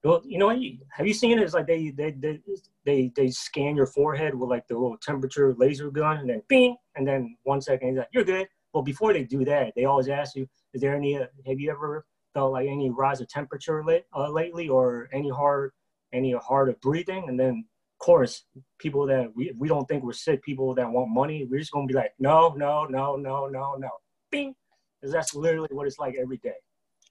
Well, 0.02 0.22
you 0.24 0.38
know, 0.38 0.50
have 0.90 1.06
you 1.06 1.14
seen 1.14 1.38
it? 1.38 1.42
It's 1.42 1.54
like 1.54 1.66
they 1.66 1.90
they 1.90 2.10
they 2.10 2.40
they 2.84 3.12
they 3.14 3.30
scan 3.30 3.76
your 3.76 3.86
forehead 3.86 4.34
with 4.34 4.50
like 4.50 4.66
the 4.66 4.74
little 4.74 4.98
temperature 4.98 5.54
laser 5.54 5.90
gun, 5.90 6.18
and 6.18 6.28
then 6.28 6.42
bing, 6.48 6.76
and 6.96 7.06
then 7.06 7.36
one 7.44 7.60
second 7.60 7.88
he's 7.88 7.98
like, 7.98 8.08
"You're 8.12 8.24
good." 8.24 8.48
Well, 8.72 8.82
before 8.82 9.12
they 9.12 9.24
do 9.24 9.44
that, 9.44 9.72
they 9.76 9.84
always 9.84 10.08
ask 10.08 10.36
you, 10.36 10.48
"Is 10.72 10.80
there 10.80 10.94
any? 10.94 11.16
Uh, 11.16 11.26
have 11.46 11.60
you 11.60 11.70
ever 11.70 12.06
felt 12.34 12.52
like 12.52 12.68
any 12.68 12.90
rise 12.90 13.20
of 13.20 13.28
temperature 13.28 13.84
late, 13.84 14.04
uh, 14.14 14.30
lately, 14.30 14.68
or 14.68 15.08
any 15.12 15.30
hard 15.30 15.72
any 16.12 16.32
hard 16.32 16.68
of 16.68 16.80
breathing?" 16.80 17.28
And 17.28 17.38
then, 17.38 17.64
of 17.94 18.04
course, 18.04 18.44
people 18.78 19.06
that 19.06 19.34
we 19.34 19.52
we 19.58 19.68
don't 19.68 19.86
think 19.86 20.02
we're 20.02 20.12
sick, 20.12 20.42
people 20.42 20.74
that 20.74 20.90
want 20.90 21.10
money, 21.10 21.46
we're 21.50 21.60
just 21.60 21.72
gonna 21.72 21.86
be 21.86 21.94
like, 21.94 22.12
"No, 22.18 22.54
no, 22.56 22.84
no, 22.84 23.16
no, 23.16 23.46
no, 23.46 23.74
no," 23.76 23.90
bing, 24.30 24.54
because 25.00 25.12
that's 25.12 25.34
literally 25.34 25.68
what 25.70 25.86
it's 25.86 25.98
like 25.98 26.14
every 26.20 26.38
day. 26.38 26.56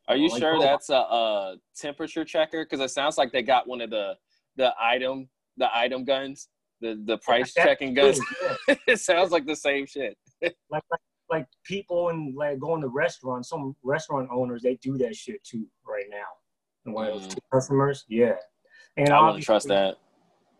Are 0.08 0.18
you 0.18 0.30
like, 0.30 0.42
sure 0.42 0.56
oh, 0.56 0.62
that's 0.62 0.90
a, 0.90 0.96
a 0.96 1.56
temperature 1.76 2.26
checker? 2.26 2.66
Because 2.66 2.80
it 2.80 2.90
sounds 2.90 3.18
like 3.18 3.32
they 3.32 3.44
got 3.44 3.68
one 3.68 3.82
of 3.82 3.92
the 3.92 4.16
the 4.56 4.74
item 4.80 5.30
the 5.58 5.70
item 5.76 6.04
guns, 6.04 6.48
the 6.82 7.00
the 7.06 7.18
price 7.20 7.54
checking 7.54 7.94
guns. 7.94 8.20
Yeah. 8.68 8.76
it 8.88 9.00
sounds 9.00 9.32
like 9.32 9.46
the 9.46 9.56
same 9.56 9.86
shit. 9.86 10.18
like, 10.42 10.56
like 10.72 10.84
like 11.30 11.48
people 11.64 12.10
and 12.10 12.36
like 12.36 12.60
going 12.60 12.82
to 12.82 12.88
restaurants. 12.88 13.50
Some 13.50 13.76
restaurant 13.84 14.30
owners 14.32 14.62
they 14.62 14.76
do 14.82 14.98
that 14.98 15.16
shit 15.16 15.44
too 15.44 15.66
right 15.88 16.06
now. 16.10 16.28
And 16.86 16.94
one 16.94 17.08
mm. 17.08 17.38
customers, 17.52 18.06
yeah. 18.08 18.36
And 18.98 19.10
I 19.10 19.22
wouldn't 19.22 19.44
trust 19.44 19.68
that. 19.68 19.98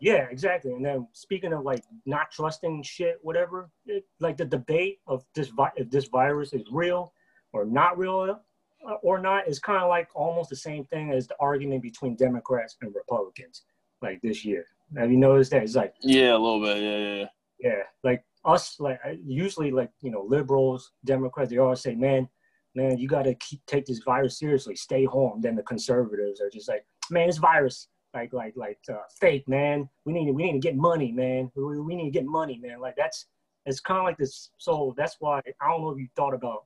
Yeah, 0.00 0.26
exactly. 0.30 0.72
And 0.72 0.84
then 0.84 1.06
speaking 1.12 1.52
of 1.52 1.62
like 1.62 1.84
not 2.06 2.30
trusting 2.30 2.82
shit, 2.82 3.18
whatever, 3.22 3.70
it, 3.84 4.04
like 4.18 4.38
the 4.38 4.46
debate 4.46 4.98
of 5.06 5.24
this 5.34 5.48
vi- 5.48 5.72
if 5.76 5.90
this 5.90 6.06
virus 6.06 6.54
is 6.54 6.62
real 6.72 7.12
or 7.52 7.66
not 7.66 7.98
real 7.98 8.40
uh, 8.88 8.94
or 9.02 9.18
not 9.18 9.46
is 9.46 9.58
kind 9.58 9.82
of 9.82 9.90
like 9.90 10.08
almost 10.14 10.48
the 10.48 10.56
same 10.56 10.84
thing 10.86 11.12
as 11.12 11.26
the 11.26 11.36
argument 11.38 11.82
between 11.82 12.16
Democrats 12.16 12.76
and 12.80 12.94
Republicans 12.94 13.64
like 14.00 14.20
this 14.22 14.42
year. 14.42 14.64
Have 14.96 15.10
you 15.10 15.18
noticed 15.18 15.50
that? 15.50 15.62
It's 15.62 15.76
like 15.76 15.94
yeah, 16.00 16.32
a 16.32 16.38
little 16.38 16.62
bit. 16.62 16.78
Yeah, 16.78 16.96
yeah, 16.96 17.14
yeah. 17.14 17.26
Yeah, 17.62 17.82
like 18.02 18.24
us, 18.44 18.76
like 18.80 19.00
usually, 19.22 19.70
like 19.70 19.90
you 20.00 20.10
know, 20.10 20.24
liberals, 20.26 20.92
Democrats, 21.04 21.50
they 21.50 21.58
always 21.58 21.80
say, 21.80 21.94
"Man, 21.94 22.28
man, 22.74 22.98
you 22.98 23.08
got 23.08 23.22
to 23.24 23.34
take 23.66 23.86
this 23.86 24.00
virus 24.04 24.38
seriously. 24.38 24.76
Stay 24.76 25.04
home." 25.04 25.40
Then 25.40 25.56
the 25.56 25.62
conservatives 25.62 26.40
are 26.40 26.50
just 26.50 26.68
like, 26.68 26.84
"Man, 27.10 27.26
this 27.26 27.38
virus, 27.38 27.88
like, 28.14 28.32
like, 28.32 28.54
like, 28.56 28.78
uh, 28.88 29.02
fake, 29.20 29.48
man. 29.48 29.88
We 30.04 30.12
need, 30.12 30.26
to, 30.26 30.32
we 30.32 30.44
need 30.44 30.52
to 30.52 30.58
get 30.58 30.76
money, 30.76 31.12
man. 31.12 31.50
We, 31.54 31.80
we 31.80 31.94
need 31.94 32.12
to 32.12 32.18
get 32.18 32.26
money, 32.26 32.58
man. 32.62 32.80
Like 32.80 32.96
that's, 32.96 33.26
it's 33.66 33.80
kind 33.80 33.98
of 33.98 34.04
like 34.04 34.18
this. 34.18 34.50
So 34.58 34.94
that's 34.96 35.16
why 35.20 35.38
I 35.60 35.70
don't 35.70 35.82
know 35.82 35.90
if 35.90 35.98
you 35.98 36.08
thought 36.16 36.34
about, 36.34 36.64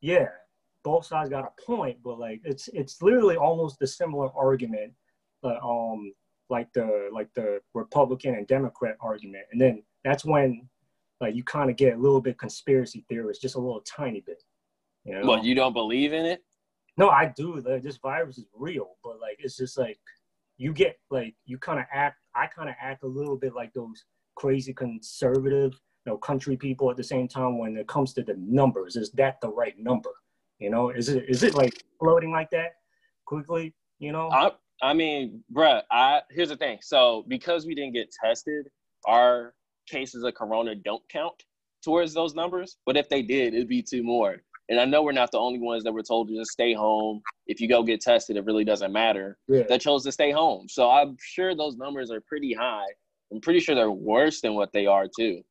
yeah, 0.00 0.28
both 0.84 1.06
sides 1.06 1.30
got 1.30 1.44
a 1.44 1.62
point, 1.62 1.98
but 2.02 2.18
like 2.18 2.40
it's 2.44 2.68
it's 2.68 3.00
literally 3.02 3.36
almost 3.36 3.78
the 3.78 3.86
similar 3.86 4.30
argument, 4.36 4.92
but 5.42 5.56
um 5.62 6.12
like 6.50 6.72
the 6.72 7.08
like 7.12 7.28
the 7.34 7.60
Republican 7.74 8.34
and 8.34 8.46
Democrat 8.46 8.96
argument, 9.00 9.44
and 9.52 9.60
then 9.60 9.82
that's 10.04 10.24
when 10.24 10.68
like 11.20 11.34
you 11.34 11.44
kind 11.44 11.70
of 11.70 11.76
get 11.76 11.94
a 11.94 12.00
little 12.00 12.20
bit 12.20 12.38
conspiracy 12.38 13.04
theorist, 13.08 13.42
just 13.42 13.56
a 13.56 13.60
little 13.60 13.80
tiny 13.80 14.20
bit. 14.20 14.42
You 15.04 15.14
know? 15.14 15.26
But 15.26 15.44
you 15.44 15.54
don't 15.54 15.72
believe 15.72 16.12
in 16.12 16.24
it? 16.24 16.44
No, 16.96 17.10
I 17.10 17.32
do. 17.36 17.56
Like, 17.60 17.82
this 17.82 17.96
virus 17.98 18.38
is 18.38 18.46
real, 18.54 18.96
but 19.02 19.20
like 19.20 19.36
it's 19.38 19.56
just 19.56 19.78
like 19.78 19.98
you 20.56 20.72
get 20.72 20.98
like 21.10 21.34
you 21.46 21.58
kind 21.58 21.78
of 21.78 21.86
act. 21.92 22.16
I 22.34 22.46
kind 22.46 22.68
of 22.68 22.74
act 22.80 23.04
a 23.04 23.06
little 23.06 23.36
bit 23.36 23.54
like 23.54 23.72
those 23.72 24.04
crazy 24.34 24.72
conservative, 24.72 25.72
you 25.72 26.12
know, 26.12 26.18
country 26.18 26.56
people 26.56 26.90
at 26.90 26.96
the 26.96 27.04
same 27.04 27.28
time 27.28 27.58
when 27.58 27.76
it 27.76 27.88
comes 27.88 28.12
to 28.14 28.22
the 28.22 28.34
numbers. 28.38 28.96
Is 28.96 29.10
that 29.12 29.40
the 29.40 29.48
right 29.48 29.78
number? 29.78 30.10
You 30.58 30.70
know, 30.70 30.90
is 30.90 31.08
it 31.08 31.24
is 31.28 31.42
it 31.42 31.54
like 31.54 31.84
floating 32.00 32.32
like 32.32 32.50
that 32.50 32.72
quickly? 33.26 33.74
You 34.00 34.12
know, 34.12 34.28
I 34.30 34.50
I 34.82 34.92
mean, 34.92 35.42
bruh, 35.52 35.82
I 35.90 36.22
here's 36.30 36.48
the 36.48 36.56
thing. 36.56 36.78
So 36.82 37.24
because 37.28 37.64
we 37.64 37.74
didn't 37.74 37.94
get 37.94 38.10
tested, 38.10 38.68
our 39.06 39.54
cases 39.88 40.22
of 40.24 40.34
corona 40.34 40.74
don't 40.74 41.02
count. 41.08 41.44
towards 41.84 42.12
those 42.14 42.34
numbers, 42.34 42.76
but 42.86 42.96
if 42.96 43.08
they 43.08 43.22
did, 43.22 43.54
it'd 43.54 43.68
be 43.68 43.82
two 43.82 44.02
more. 44.02 44.36
And 44.68 44.78
I 44.80 44.84
know 44.84 45.02
we're 45.02 45.12
not 45.12 45.30
the 45.30 45.38
only 45.38 45.58
ones 45.58 45.82
that 45.84 45.92
were 45.92 46.02
told 46.02 46.28
to 46.28 46.34
just 46.36 46.50
stay 46.50 46.74
home. 46.74 47.22
If 47.46 47.60
you 47.60 47.68
go 47.68 47.82
get 47.82 48.00
tested, 48.02 48.36
it 48.36 48.44
really 48.44 48.64
doesn't 48.64 48.92
matter. 48.92 49.38
Yeah. 49.48 49.62
That 49.68 49.80
chose 49.80 50.04
to 50.04 50.12
stay 50.12 50.30
home. 50.30 50.68
So 50.68 50.90
I'm 50.90 51.16
sure 51.20 51.54
those 51.54 51.76
numbers 51.76 52.10
are 52.10 52.20
pretty 52.20 52.52
high. 52.52 52.88
I'm 53.32 53.40
pretty 53.40 53.60
sure 53.60 53.74
they're 53.74 53.90
worse 53.90 54.40
than 54.42 54.54
what 54.54 54.72
they 54.72 54.86
are 54.86 55.06
too. 55.08 55.42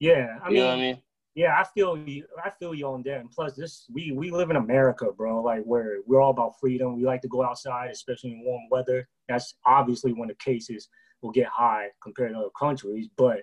Yeah, 0.00 0.38
I 0.42 0.48
you 0.48 0.54
mean, 0.54 0.62
know 0.62 0.68
what 0.68 0.78
I 0.78 0.80
mean? 0.80 1.02
yeah, 1.34 1.58
I 1.60 1.64
feel 1.74 1.96
you. 1.96 2.24
I 2.42 2.50
feel 2.50 2.74
you 2.74 2.86
on 2.86 3.02
that. 3.04 3.20
And 3.20 3.30
plus, 3.30 3.54
this 3.54 3.86
we 3.92 4.12
we 4.12 4.30
live 4.30 4.50
in 4.50 4.56
America, 4.56 5.06
bro. 5.16 5.42
Like 5.42 5.62
where 5.64 5.98
we're 6.06 6.20
all 6.20 6.30
about 6.30 6.54
freedom. 6.60 6.96
We 6.96 7.04
like 7.04 7.22
to 7.22 7.28
go 7.28 7.42
outside, 7.44 7.90
especially 7.90 8.32
in 8.32 8.44
warm 8.44 8.62
weather. 8.70 9.08
That's 9.28 9.54
obviously 9.66 10.12
when 10.12 10.28
the 10.28 10.34
cases 10.36 10.88
will 11.22 11.32
get 11.32 11.46
high 11.48 11.88
compared 12.02 12.32
to 12.32 12.38
other 12.38 12.48
countries. 12.58 13.08
But 13.16 13.42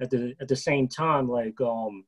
at 0.00 0.10
the 0.10 0.34
at 0.40 0.48
the 0.48 0.56
same 0.56 0.88
time, 0.88 1.28
like 1.28 1.60
um, 1.60 2.04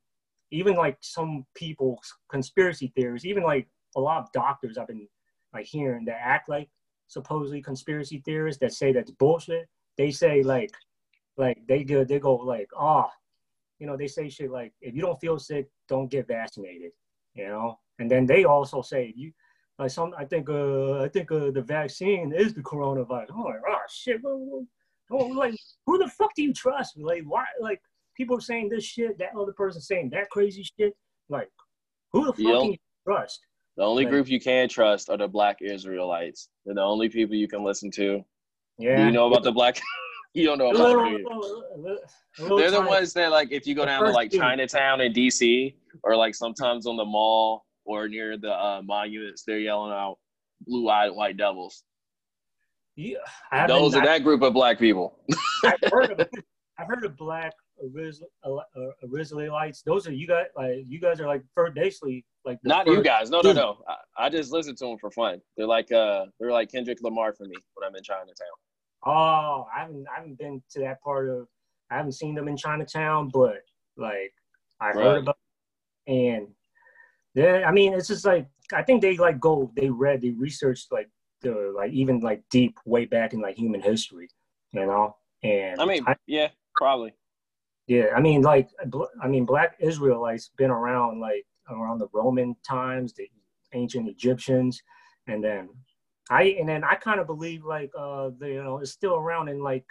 even 0.51 0.75
like 0.77 0.99
some 1.01 1.47
people 1.55 2.01
conspiracy 2.31 2.93
theories, 2.95 3.27
even 3.27 3.43
like 3.43 3.67
a 3.97 4.01
lot 4.01 4.23
of 4.23 4.33
doctors 4.33 4.79
I've 4.79 4.89
been 4.89 5.09
like 5.55 5.67
hearing 5.67 6.05
that 6.07 6.21
act 6.21 6.49
like 6.49 6.69
supposedly 7.07 7.63
conspiracy 7.63 8.23
theorists 8.25 8.61
that 8.61 8.73
say 8.73 8.93
that's 8.93 9.11
bullshit. 9.11 9.69
They 9.97 10.11
say 10.11 10.43
like 10.43 10.73
like 11.37 11.59
they 11.67 11.85
go 11.85 12.05
they 12.05 12.19
go 12.19 12.35
like 12.37 12.69
ah 12.77 13.11
you 13.79 13.87
know, 13.87 13.97
they 13.97 14.07
say 14.07 14.29
shit 14.29 14.51
like, 14.51 14.73
if 14.81 14.95
you 14.95 15.03
don't 15.03 15.21
feel 15.21 15.39
sick, 15.39 15.69
don't 15.89 16.11
get 16.11 16.27
vaccinated, 16.27 16.93
you 17.35 17.47
know? 17.47 17.79
And 17.99 18.11
then 18.11 18.27
they 18.27 18.45
also 18.45 18.83
say, 18.83 19.13
you, 19.17 19.33
like 19.79 19.91
some, 19.91 20.13
I 20.19 20.25
think, 20.25 20.49
uh, 20.49 21.03
I 21.03 21.09
think 21.09 21.31
uh, 21.31 21.51
the 21.53 21.63
vaccine 21.63 22.33
is 22.33 22.55
the 22.55 22.63
coronavirus. 22.63 23.31
I'm 23.33 23.45
like, 23.45 23.61
oh 23.69 23.79
shit, 23.89 24.21
well, 25.11 25.35
like, 25.35 25.55
who 25.87 25.99
the 25.99 26.09
fuck 26.09 26.35
do 26.35 26.43
you 26.43 26.53
trust? 26.53 26.99
Like, 26.99 27.23
why, 27.27 27.45
like, 27.61 27.81
people 28.17 28.37
are 28.37 28.41
saying 28.41 28.69
this 28.69 28.85
shit, 28.85 29.19
that 29.19 29.31
other 29.39 29.53
person 29.53 29.81
saying 29.81 30.11
that 30.11 30.29
crazy 30.31 30.63
shit. 30.79 30.95
Like, 31.29 31.49
who 32.13 32.25
the 32.27 32.33
fuck 32.33 32.39
Yep. 32.41 32.61
can 32.63 32.73
you 32.73 32.79
trust? 33.07 33.41
The 33.77 33.85
only 33.85 34.05
Like- 34.05 34.11
group 34.13 34.29
you 34.29 34.41
can 34.41 34.69
trust 34.69 35.09
are 35.11 35.17
the 35.17 35.29
black 35.29 35.59
Israelites. 35.63 36.49
They're 36.65 36.75
the 36.75 36.83
only 36.83 37.09
people 37.09 37.37
you 37.37 37.49
can 37.49 37.63
listen 37.63 37.91
to. 37.93 38.25
Yeah. 38.79 38.97
Do 38.97 39.05
you 39.05 39.13
know 39.13 39.27
about 39.29 39.45
the 39.45 39.53
black? 39.53 39.81
you 40.35 40.45
don't 40.45 40.59
know 40.59 40.71
about 40.71 40.81
little- 40.89 41.05
them. 41.05 41.13
little- 41.77 42.01
little- 42.39 42.59
They're 42.59 42.71
the 42.71 42.83
ones 42.83 43.13
that 43.15 43.31
like 43.31 43.51
if 43.53 43.67
you 43.67 43.75
go 43.75 43.85
down 43.85 44.05
to 44.05 44.11
like. 44.11 44.31
Chinatown 44.33 45.01
in 45.01 45.13
DC 45.13 45.75
or 46.03 46.17
like 46.17 46.35
sometimes 46.35 46.87
on 46.87 46.97
the 46.97 47.05
mall 47.05 47.65
or 47.85 48.09
near 48.09 48.37
the 48.37 48.53
uh, 48.53 48.83
monuments, 48.85 49.45
they're 49.45 49.59
yelling 49.61 49.93
out 49.93 50.19
blue-eyed 50.67 51.11
white 51.13 51.37
devils. 51.37 51.85
Yeah, 52.99 53.19
I 53.53 53.69
Those 53.69 53.95
are 53.95 54.05
that 54.05 54.25
group 54.25 54.43
of 54.43 54.53
black 54.53 54.77
people. 54.77 55.21
I've 55.65 55.79
heard 55.89 56.11
of, 56.11 56.29
I've 56.81 56.89
heard 56.89 57.05
of 57.05 57.17
black 57.17 57.53
uh, 57.81 58.57
uh. 58.57 58.91
Those 59.87 60.09
are 60.09 60.13
you 60.13 60.27
guys 60.27 60.47
like 60.57 60.85
you 60.85 61.01
guys 61.01 61.21
are 61.21 61.29
like 61.29 61.45
first 61.55 61.75
basically 61.75 62.25
like 62.45 62.59
Not 62.65 62.89
you 62.89 63.01
guys. 63.01 63.31
No, 63.31 63.41
no, 63.41 63.53
no. 63.53 63.79
I, 63.87 64.27
I 64.27 64.29
just 64.29 64.51
listen 64.51 64.75
to 64.75 64.87
them 64.87 64.99
for 64.99 65.13
fun. 65.13 65.41
They're 65.57 65.69
like 65.69 65.93
uh 65.93 66.27
they're 66.41 66.51
like 66.51 66.73
Kendrick 66.73 66.99
Lamar 67.01 67.33
for 67.33 67.45
me 67.45 67.55
when 67.75 67.89
I'm 67.89 67.95
in 67.95 68.03
Chinatown. 68.03 68.35
Oh, 69.07 69.69
I 69.73 69.83
haven't 69.83 70.05
I 70.13 70.19
haven't 70.19 70.37
been 70.37 70.61
to 70.71 70.81
that 70.81 71.01
part 71.01 71.29
of 71.29 71.47
I 71.93 71.99
haven't 71.99 72.13
seen 72.13 72.35
them 72.35 72.49
in 72.49 72.57
Chinatown, 72.57 73.31
but 73.33 73.63
like 73.97 74.33
I 74.81 74.87
Right. 74.87 74.97
heard 74.97 75.23
about 75.23 75.39
and 76.09 76.49
then 77.37 77.63
I 77.63 77.71
mean 77.71 77.95
it's 77.95 78.09
just 78.09 78.25
like 78.25 78.49
I 78.73 78.83
think 78.83 79.03
they 79.03 79.17
like 79.17 79.39
go 79.39 79.71
they 79.77 79.89
read 79.89 80.21
they 80.21 80.31
researched 80.31 80.91
like 80.91 81.09
the 81.43 81.73
like 81.77 81.93
even 81.93 82.21
like 82.21 82.43
deep 82.51 82.79
way 82.85 83.05
back 83.05 83.33
in 83.33 83.41
like 83.41 83.57
human 83.57 83.81
history, 83.81 84.29
you 84.73 84.87
know. 84.87 85.17
And 85.43 85.81
I 85.81 85.85
mean, 85.85 86.05
yeah, 86.27 86.49
probably. 86.77 87.15
Yeah, 87.87 88.09
I 88.15 88.21
mean, 88.21 88.43
like, 88.43 88.69
I 89.23 89.29
mean, 89.29 89.47
Black 89.47 89.77
Israelites 89.81 90.51
been 90.59 90.71
around 90.71 91.21
like 91.21 91.47
around 91.71 91.99
the 91.99 92.09
Roman 92.13 92.55
times, 92.69 93.15
the 93.15 93.29
ancient 93.73 94.09
Egyptians, 94.09 94.83
and 95.27 95.43
then 95.43 95.71
I 96.31 96.57
and 96.59 96.69
then 96.69 96.85
I 96.85 96.97
kind 96.97 97.19
of 97.19 97.27
believe 97.27 97.65
like 97.65 97.91
uh, 97.99 98.31
the, 98.39 98.49
you 98.49 98.63
know, 98.63 98.79
it's 98.79 98.93
still 98.93 99.15
around 99.15 99.49
in 99.49 99.63
like, 99.63 99.87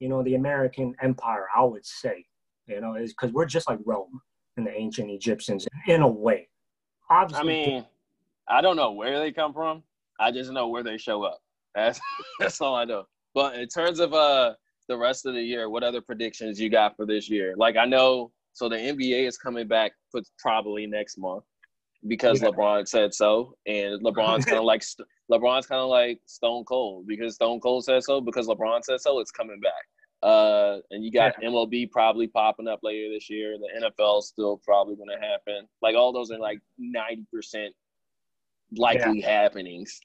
you 0.00 0.08
know, 0.08 0.22
the 0.22 0.36
American 0.36 0.94
Empire. 1.02 1.46
I 1.54 1.64
would 1.64 1.84
say, 1.84 2.24
you 2.66 2.80
know, 2.80 2.94
is 2.94 3.12
because 3.12 3.32
we're 3.32 3.44
just 3.44 3.68
like 3.68 3.78
Rome 3.84 4.20
and 4.56 4.66
the 4.66 4.72
ancient 4.72 5.10
Egyptians 5.10 5.66
in 5.86 6.00
a 6.00 6.08
way. 6.08 6.48
Obviously, 7.10 7.42
I 7.42 7.66
mean, 7.66 7.84
I 8.48 8.60
don't 8.62 8.76
know 8.76 8.92
where 8.92 9.18
they 9.18 9.32
come 9.32 9.52
from. 9.52 9.82
I 10.20 10.30
just 10.30 10.50
know 10.52 10.68
where 10.68 10.82
they 10.82 10.98
show 10.98 11.22
up. 11.22 11.38
That's 11.74 12.00
that's 12.38 12.60
all 12.60 12.74
I 12.74 12.84
know. 12.84 13.04
But 13.34 13.56
in 13.56 13.68
terms 13.68 14.00
of 14.00 14.14
uh 14.14 14.54
the 14.88 14.96
rest 14.96 15.26
of 15.26 15.34
the 15.34 15.42
year, 15.42 15.68
what 15.70 15.82
other 15.82 16.00
predictions 16.00 16.60
you 16.60 16.68
got 16.68 16.96
for 16.96 17.06
this 17.06 17.28
year? 17.30 17.54
Like 17.56 17.76
I 17.76 17.84
know, 17.86 18.32
so 18.52 18.68
the 18.68 18.76
NBA 18.76 19.26
is 19.26 19.38
coming 19.38 19.66
back 19.66 19.92
for 20.10 20.20
probably 20.38 20.86
next 20.86 21.18
month 21.18 21.44
because 22.06 22.42
Yeah. 22.42 22.48
LeBron 22.48 22.86
said 22.86 23.14
so, 23.14 23.56
and 23.66 24.02
LeBron's 24.04 24.44
kind 24.44 24.58
of 24.58 24.64
like 24.72 24.82
LeBron's 25.30 25.66
kind 25.66 25.80
of 25.80 25.88
like 25.88 26.20
Stone 26.26 26.64
Cold 26.64 27.06
because 27.06 27.34
Stone 27.34 27.60
Cold 27.60 27.84
said 27.84 28.02
so 28.04 28.20
because 28.20 28.46
LeBron 28.46 28.84
said 28.84 29.00
so. 29.00 29.20
It's 29.20 29.30
coming 29.30 29.60
back. 29.60 29.72
Uh, 30.22 30.78
and 30.90 31.04
you 31.04 31.12
got 31.12 31.34
MLB 31.42 31.90
probably 31.90 32.26
popping 32.26 32.66
up 32.66 32.80
later 32.82 33.12
this 33.12 33.28
year. 33.28 33.58
The 33.58 33.90
NFL 33.98 34.20
is 34.20 34.28
still 34.28 34.58
probably 34.64 34.96
going 34.96 35.10
to 35.10 35.26
happen. 35.26 35.68
Like 35.82 35.96
all 35.96 36.12
those 36.14 36.30
are 36.30 36.38
like 36.38 36.60
ninety 36.78 37.26
percent 37.32 37.74
likely 38.78 39.20
happenings 39.22 40.00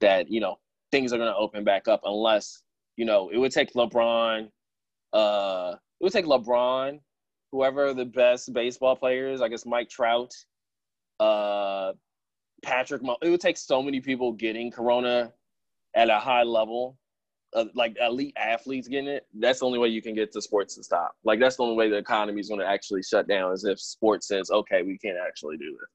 that 0.00 0.30
you 0.30 0.40
know 0.40 0.56
things 0.92 1.12
are 1.12 1.18
going 1.18 1.30
to 1.30 1.36
open 1.36 1.64
back 1.64 1.88
up 1.88 2.00
unless 2.04 2.62
you 2.96 3.04
know 3.04 3.30
it 3.30 3.38
would 3.38 3.52
take 3.52 3.72
LeBron. 3.74 4.48
Uh, 5.12 5.74
it 6.00 6.04
would 6.04 6.12
take 6.12 6.26
LeBron, 6.26 6.98
whoever 7.52 7.94
the 7.94 8.04
best 8.04 8.52
baseball 8.52 8.96
players, 8.96 9.40
I 9.40 9.48
guess 9.48 9.64
Mike 9.64 9.88
Trout, 9.88 10.34
uh, 11.20 11.92
Patrick. 12.62 13.02
Mah- 13.02 13.16
It 13.22 13.30
would 13.30 13.40
take 13.40 13.56
so 13.56 13.82
many 13.82 14.00
people 14.00 14.32
getting 14.32 14.70
Corona 14.70 15.32
at 15.94 16.10
a 16.10 16.18
high 16.18 16.42
level, 16.42 16.98
uh, 17.54 17.66
like 17.74 17.96
elite 18.00 18.34
athletes 18.36 18.88
getting 18.88 19.08
it. 19.08 19.26
That's 19.34 19.60
the 19.60 19.66
only 19.66 19.78
way 19.78 19.88
you 19.88 20.02
can 20.02 20.14
get 20.14 20.32
the 20.32 20.42
sports 20.42 20.74
to 20.74 20.82
stop. 20.82 21.12
Like 21.24 21.38
that's 21.38 21.56
the 21.56 21.62
only 21.62 21.76
way 21.76 21.88
the 21.88 21.96
economy 21.98 22.40
is 22.40 22.48
going 22.48 22.60
to 22.60 22.66
actually 22.66 23.02
shut 23.02 23.28
down 23.28 23.52
is 23.52 23.64
if 23.64 23.78
sports 23.80 24.26
says, 24.28 24.50
okay, 24.50 24.82
we 24.82 24.98
can't 24.98 25.18
actually 25.24 25.56
do 25.56 25.70
this. 25.70 25.88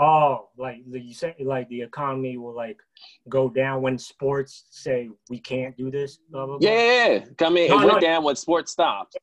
Oh, 0.00 0.48
like 0.58 0.78
the, 0.90 1.00
you 1.00 1.14
say, 1.14 1.34
like 1.40 1.68
the 1.68 1.82
economy 1.82 2.36
will 2.36 2.54
like 2.54 2.78
go 3.28 3.48
down 3.48 3.82
when 3.82 3.98
sports 3.98 4.64
say 4.70 5.08
we 5.30 5.38
can't 5.38 5.76
do 5.76 5.90
this. 5.90 6.18
Blah, 6.30 6.46
blah, 6.46 6.58
blah. 6.58 6.68
Yeah, 6.68 6.78
yeah, 6.78 7.24
yeah. 7.40 7.46
I 7.46 7.50
mean, 7.50 7.70
No, 7.70 7.80
it 7.80 7.84
went 7.86 7.94
no. 7.94 8.00
down 8.00 8.24
when 8.24 8.36
sports 8.36 8.72
stopped. 8.72 9.16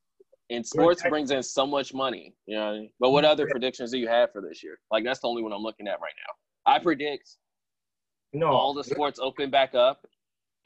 And 0.49 0.65
sports 0.65 1.01
brings 1.07 1.31
in 1.31 1.41
so 1.43 1.65
much 1.65 1.93
money, 1.93 2.35
you 2.45 2.57
know. 2.57 2.65
what 2.65 2.71
I 2.71 2.79
mean? 2.79 2.89
But 2.99 3.11
what 3.11 3.23
other 3.23 3.47
predictions 3.49 3.91
do 3.91 3.97
you 3.97 4.09
have 4.09 4.33
for 4.33 4.41
this 4.41 4.61
year? 4.61 4.79
Like 4.91 5.05
that's 5.05 5.21
the 5.21 5.27
only 5.29 5.41
one 5.41 5.53
I'm 5.53 5.61
looking 5.61 5.87
at 5.87 6.01
right 6.01 6.13
now. 6.27 6.73
I 6.73 6.77
predict 6.77 7.37
No, 8.33 8.47
all 8.47 8.73
the 8.73 8.83
sports 8.83 9.17
open 9.17 9.49
back 9.49 9.75
up, 9.75 10.05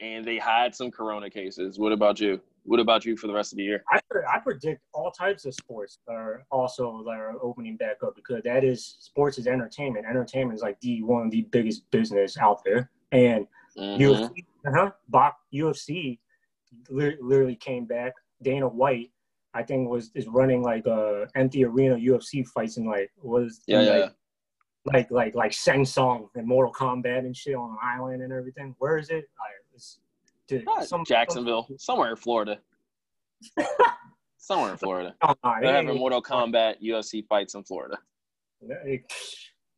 and 0.00 0.24
they 0.26 0.38
hide 0.38 0.74
some 0.74 0.90
corona 0.90 1.30
cases. 1.30 1.78
What 1.78 1.92
about 1.92 2.18
you? 2.18 2.40
What 2.66 2.80
about 2.80 3.04
you 3.04 3.16
for 3.16 3.28
the 3.28 3.32
rest 3.32 3.52
of 3.52 3.58
the 3.58 3.62
year? 3.62 3.84
I, 3.92 4.00
I 4.34 4.38
predict 4.40 4.82
all 4.92 5.10
types 5.12 5.44
of 5.44 5.54
sports 5.54 5.98
are 6.08 6.44
also 6.50 7.02
that 7.04 7.12
are 7.12 7.34
opening 7.42 7.76
back 7.76 8.02
up 8.04 8.16
because 8.16 8.42
that 8.42 8.64
is 8.64 8.96
sports 8.98 9.38
is 9.38 9.46
entertainment. 9.46 10.04
Entertainment 10.04 10.56
is 10.56 10.62
like 10.62 10.78
the 10.80 11.02
one 11.02 11.26
of 11.26 11.30
the 11.30 11.42
biggest 11.42 11.88
business 11.90 12.36
out 12.36 12.62
there, 12.64 12.90
and 13.12 13.46
Mhm. 13.76 14.00
UFC, 14.00 14.44
uh-huh, 14.66 14.90
Bach, 15.08 15.36
UFC 15.52 16.18
li- 16.88 17.16
literally 17.20 17.56
came 17.56 17.84
back. 17.84 18.14
Dana 18.42 18.66
White, 18.66 19.12
I 19.54 19.62
think, 19.62 19.88
was 19.88 20.10
is 20.14 20.26
running 20.26 20.62
like 20.62 20.86
a 20.86 21.28
empty 21.36 21.64
arena 21.64 21.96
UFC 21.96 22.42
fights 22.48 22.78
and 22.78 22.86
like 22.86 23.12
was 23.22 23.62
Yeah, 23.66 23.82
yeah, 23.82 23.90
like, 23.92 24.12
like 24.86 25.10
like 25.10 25.34
like 25.34 25.52
Shang 25.52 25.84
Tsung 25.84 26.28
and 26.34 26.46
Mortal 26.46 26.72
Kombat 26.72 27.20
and 27.20 27.36
shit 27.36 27.54
on 27.54 27.70
an 27.70 27.78
island 27.82 28.22
and 28.22 28.32
everything. 28.32 28.74
Where 28.78 28.98
is 28.98 29.10
it? 29.10 29.28
Like, 29.38 29.54
it's, 29.74 30.00
dude, 30.48 30.64
some- 30.84 31.04
Jacksonville, 31.04 31.68
somewhere 31.78 32.10
in 32.10 32.16
Florida. 32.16 32.58
somewhere 34.38 34.72
in 34.72 34.76
Florida. 34.76 35.14
some- 35.24 35.36
Nah, 35.44 35.60
They're 35.60 35.74
having 35.74 35.98
Mortal 35.98 36.22
Kombat 36.22 36.82
UFC 36.82 37.26
fights 37.26 37.54
in 37.54 37.64
Florida. 37.64 37.98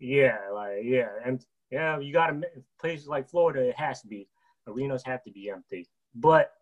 Yeah, 0.00 0.36
like 0.52 0.78
yeah, 0.84 1.08
and 1.24 1.44
yeah, 1.70 1.98
you 1.98 2.12
got 2.12 2.28
to 2.28 2.40
places 2.80 3.08
like 3.08 3.28
Florida. 3.28 3.68
It 3.68 3.76
has 3.76 4.00
to 4.02 4.06
be 4.06 4.28
arenas 4.68 5.02
have 5.04 5.24
to 5.24 5.30
be 5.32 5.50
empty. 5.50 5.88
But 6.14 6.52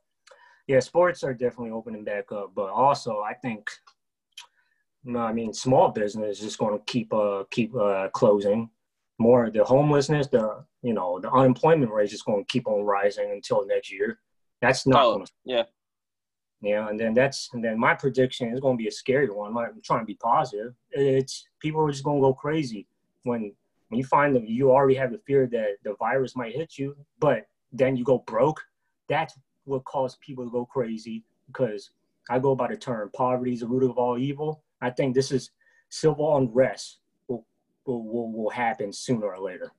yeah, 0.66 0.80
sports 0.80 1.22
are 1.22 1.34
definitely 1.34 1.70
opening 1.72 2.02
back 2.04 2.32
up. 2.32 2.52
But 2.54 2.70
also, 2.70 3.20
I 3.20 3.34
think, 3.34 3.68
no, 5.04 5.20
I 5.20 5.32
mean, 5.32 5.52
small 5.52 5.90
business 5.90 6.38
is 6.38 6.44
just 6.44 6.58
going 6.58 6.78
to 6.78 6.84
keep 6.86 7.12
uh 7.12 7.44
keep 7.50 7.74
uh 7.76 8.08
closing. 8.08 8.70
More 9.18 9.50
the 9.50 9.64
homelessness, 9.64 10.26
the 10.28 10.64
you 10.82 10.92
know 10.92 11.18
the 11.20 11.30
unemployment 11.30 11.90
rate 11.90 12.12
is 12.12 12.22
going 12.22 12.44
to 12.44 12.52
keep 12.52 12.66
on 12.68 12.84
rising 12.84 13.30
until 13.30 13.66
next 13.66 13.90
year. 13.92 14.18
That's 14.60 14.86
not 14.86 15.02
Oh, 15.04 15.14
going 15.14 15.26
to 15.26 15.32
yeah. 15.44 15.62
yeah, 16.60 16.88
and 16.88 16.98
then 17.00 17.14
that's 17.14 17.50
and 17.52 17.64
then 17.64 17.78
my 17.78 17.94
prediction 17.94 18.52
is 18.52 18.60
going 18.60 18.76
to 18.76 18.82
be 18.82 18.88
a 18.88 18.92
scary 18.92 19.30
one. 19.30 19.50
I'm, 19.52 19.58
I'm 19.58 19.82
trying 19.82 20.00
to 20.00 20.06
be 20.06 20.16
positive. 20.16 20.74
It's 20.90 21.46
people 21.60 21.80
are 21.82 21.90
just 21.90 22.04
going 22.04 22.18
to 22.18 22.26
go 22.28 22.34
crazy 22.34 22.86
when 23.22 23.52
when 23.88 23.98
you 23.98 24.04
find 24.04 24.34
that 24.34 24.46
you 24.48 24.70
already 24.70 24.96
have 24.96 25.12
the 25.12 25.20
fear 25.26 25.46
that 25.46 25.76
the 25.84 25.94
virus 25.98 26.34
might 26.36 26.54
hit 26.54 26.76
you, 26.76 26.96
but 27.18 27.46
then 27.72 27.96
you 27.96 28.04
go 28.04 28.18
broke. 28.26 28.60
That's 29.08 29.38
what 29.64 29.84
causes 29.84 30.18
people 30.20 30.44
to 30.44 30.50
go 30.50 30.64
crazy 30.66 31.24
because 31.46 31.90
I 32.28 32.38
go 32.38 32.54
by 32.54 32.68
the 32.68 32.76
term 32.76 33.10
poverty 33.14 33.52
is 33.52 33.60
the 33.60 33.66
root 33.66 33.84
of 33.88 33.96
all 33.96 34.18
evil. 34.18 34.62
I 34.82 34.90
think 34.90 35.14
this 35.14 35.30
is 35.32 35.50
civil 35.88 36.36
unrest 36.36 36.98
will 37.86 38.02
will, 38.04 38.32
will, 38.32 38.50
happen 38.50 38.92
sooner 38.92 39.26
or 39.26 39.38
later. 39.40 39.72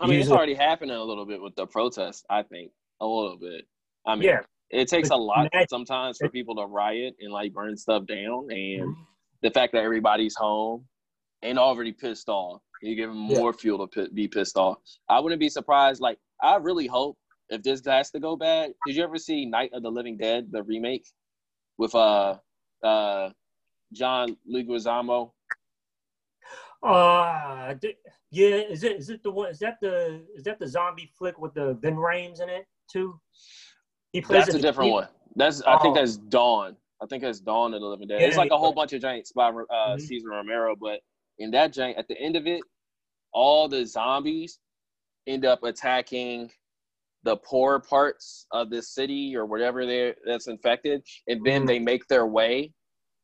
I 0.00 0.06
mean, 0.06 0.20
it's 0.20 0.30
already 0.30 0.54
happening 0.54 0.96
a 0.96 1.02
little 1.02 1.24
bit 1.26 1.40
with 1.40 1.54
the 1.56 1.66
protests. 1.66 2.24
I 2.28 2.42
think 2.42 2.70
a 3.00 3.06
little 3.06 3.36
bit. 3.38 3.66
I 4.06 4.14
mean, 4.14 4.24
Yeah. 4.24 4.40
it 4.70 4.88
takes 4.88 5.10
a 5.10 5.16
lot 5.16 5.48
sometimes 5.70 6.18
for 6.18 6.28
people 6.28 6.54
to 6.56 6.66
riot 6.66 7.14
and 7.20 7.32
like 7.32 7.52
burn 7.52 7.76
stuff 7.76 8.06
down, 8.06 8.50
and 8.50 8.94
Mhm. 8.94 9.06
the 9.42 9.50
fact 9.50 9.72
that 9.72 9.82
everybody's 9.82 10.34
home 10.36 10.86
and 11.42 11.58
already 11.58 11.92
pissed 11.92 12.28
off, 12.28 12.62
you 12.82 12.94
give 12.94 13.08
them 13.10 13.26
Yeah. 13.28 13.38
more 13.38 13.52
fuel 13.52 13.86
to 13.88 14.08
be 14.10 14.28
pissed 14.28 14.56
off. 14.56 14.78
I 15.08 15.20
wouldn't 15.20 15.40
be 15.40 15.48
surprised. 15.48 16.00
Like, 16.00 16.18
I 16.42 16.56
really 16.56 16.86
hope 16.86 17.18
if 17.48 17.62
this 17.62 17.84
has 17.86 18.10
to 18.10 18.20
go 18.20 18.36
bad. 18.36 18.74
Did 18.84 18.96
you 18.96 19.04
ever 19.04 19.18
see 19.18 19.46
Night 19.46 19.72
of 19.72 19.82
the 19.82 19.90
Living 19.90 20.16
Dead, 20.16 20.50
the 20.50 20.62
remake 20.62 21.06
with 21.78 21.94
uh 21.94 22.38
uh 22.82 23.30
John 23.92 24.36
Leguizamo? 24.46 25.32
Uh, 26.82 27.74
yeah. 28.30 28.46
Is 28.56 28.84
it 28.84 28.96
is 28.96 29.10
it 29.10 29.22
the 29.22 29.30
one? 29.30 29.50
Is 29.50 29.58
that 29.60 29.78
the 29.80 30.22
is 30.36 30.44
that 30.44 30.58
the 30.58 30.66
zombie 30.68 31.10
flick 31.18 31.38
with 31.38 31.54
the 31.54 31.74
Ving 31.74 31.96
Rhames 31.96 32.40
in 32.42 32.48
it 32.48 32.66
too? 32.90 33.18
He 34.12 34.20
plays 34.20 34.44
That's 34.44 34.54
a 34.54 34.58
the- 34.58 34.62
different 34.62 34.88
he- 34.88 34.92
one. 34.94 35.08
That's 35.36 35.62
I 35.62 35.78
think 35.78 35.96
Oh. 35.96 36.00
that's 36.00 36.16
Dawn. 36.16 36.76
I 37.02 37.06
think 37.06 37.22
that's 37.22 37.40
Dawn 37.40 37.74
of 37.74 37.80
the 37.80 37.86
Living 37.86 38.08
Dead. 38.08 38.20
Yeah, 38.20 38.26
it's 38.28 38.36
like 38.38 38.50
a 38.52 38.56
whole 38.58 38.72
bunch 38.72 38.92
of 38.94 39.02
giants 39.02 39.32
by 39.32 39.48
uh, 39.48 39.52
Mhm. 39.96 40.00
Cesar 40.00 40.30
Romero, 40.30 40.74
but 40.80 41.00
in 41.38 41.50
that 41.50 41.72
giant, 41.72 41.98
at 41.98 42.08
the 42.08 42.18
end 42.18 42.36
of 42.36 42.46
it, 42.46 42.62
all 43.32 43.68
the 43.68 43.84
zombies 43.84 44.58
end 45.26 45.44
up 45.44 45.62
attacking 45.62 46.50
the 47.24 47.36
poor 47.38 47.80
parts 47.80 48.46
of 48.52 48.70
the 48.70 48.80
city 48.80 49.36
or 49.36 49.44
whatever 49.44 49.84
they 49.84 50.14
that's 50.24 50.46
infected, 50.46 51.02
and 51.26 51.44
then 51.44 51.64
Mhm. 51.64 51.66
they 51.66 51.78
make 51.78 52.06
their 52.06 52.26
way 52.26 52.72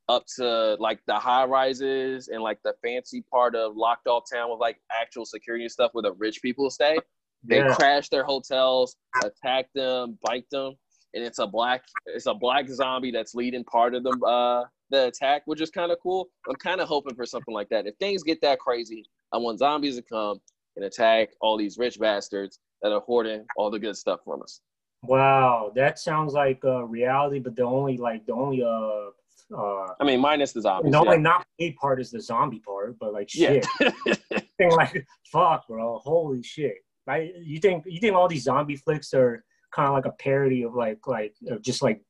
up 0.08 0.24
to 0.36 0.76
like 0.80 1.00
the 1.06 1.14
high 1.14 1.44
rises 1.44 2.28
and 2.28 2.42
like 2.42 2.58
the 2.64 2.74
fancy 2.82 3.22
part 3.30 3.54
of 3.54 3.76
locked 3.76 4.06
off 4.06 4.24
town 4.32 4.50
with 4.50 4.60
like 4.60 4.78
actual 5.00 5.24
security 5.24 5.64
and 5.64 5.72
stuff 5.72 5.90
where 5.92 6.02
the 6.02 6.12
rich 6.14 6.42
people 6.42 6.68
stay. 6.70 6.98
They 7.44 7.58
Yeah. 7.58 7.74
crash 7.74 8.08
their 8.08 8.24
hotels, 8.24 8.96
attack 9.24 9.66
them, 9.74 10.18
bite 10.22 10.48
them, 10.50 10.74
and 11.14 11.24
it's 11.24 11.38
a 11.38 11.46
black 11.46 11.82
it's 12.06 12.26
a 12.26 12.34
black 12.34 12.68
zombie 12.68 13.10
that's 13.10 13.34
leading 13.34 13.64
part 13.64 13.94
of 13.94 14.02
the 14.02 14.14
uh 14.24 14.64
the 14.90 15.06
attack, 15.06 15.42
which 15.46 15.60
is 15.60 15.70
kind 15.70 15.90
of 15.90 15.98
cool. 16.02 16.28
I'm 16.48 16.56
kind 16.56 16.80
of 16.80 16.88
hoping 16.88 17.14
for 17.14 17.24
something 17.24 17.54
like 17.54 17.68
that. 17.70 17.86
If 17.86 17.96
things 17.96 18.22
get 18.22 18.40
that 18.42 18.58
crazy, 18.58 19.06
I 19.32 19.38
want 19.38 19.58
zombies 19.58 19.96
to 19.96 20.02
come 20.02 20.40
and 20.76 20.84
attack 20.84 21.30
all 21.40 21.56
these 21.56 21.78
rich 21.78 21.98
bastards 21.98 22.58
that 22.82 22.92
are 22.92 23.00
hoarding 23.00 23.46
all 23.56 23.70
the 23.70 23.78
good 23.78 23.96
stuff 23.96 24.20
from 24.24 24.42
us. 24.42 24.60
Wow, 25.02 25.72
that 25.74 25.98
sounds 25.98 26.32
like 26.34 26.60
uh, 26.64 26.84
reality, 26.84 27.38
but 27.38 27.56
the 27.56 27.62
only 27.64 27.96
like 27.96 28.26
the 28.26 28.32
only 28.34 28.62
uh 28.62 29.10
uh 29.56 29.86
I 30.00 30.04
mean, 30.04 30.20
minus 30.20 30.52
the 30.52 30.62
zombies. 30.62 30.94
only 30.94 31.16
yeah. 31.16 31.22
not 31.22 31.46
paid 31.58 31.76
part 31.76 32.00
is 32.00 32.10
the 32.10 32.20
zombie 32.20 32.60
part, 32.60 32.98
but 32.98 33.12
like 33.12 33.28
Yeah. 33.34 33.60
shit, 33.78 34.22
think 34.58 34.72
like 34.72 35.06
fuck, 35.30 35.66
bro, 35.68 35.98
holy 35.98 36.42
shit. 36.42 36.76
Right? 37.06 37.32
You 37.42 37.58
think 37.58 37.84
you 37.86 38.00
think 38.00 38.14
all 38.14 38.28
these 38.28 38.44
zombie 38.44 38.76
flicks 38.76 39.12
are 39.14 39.44
kind 39.74 39.88
of 39.88 39.94
like 39.94 40.06
a 40.06 40.12
parody 40.12 40.62
of 40.62 40.74
like 40.74 41.06
like 41.06 41.34
of 41.48 41.62
just 41.62 41.82
like 41.82 42.00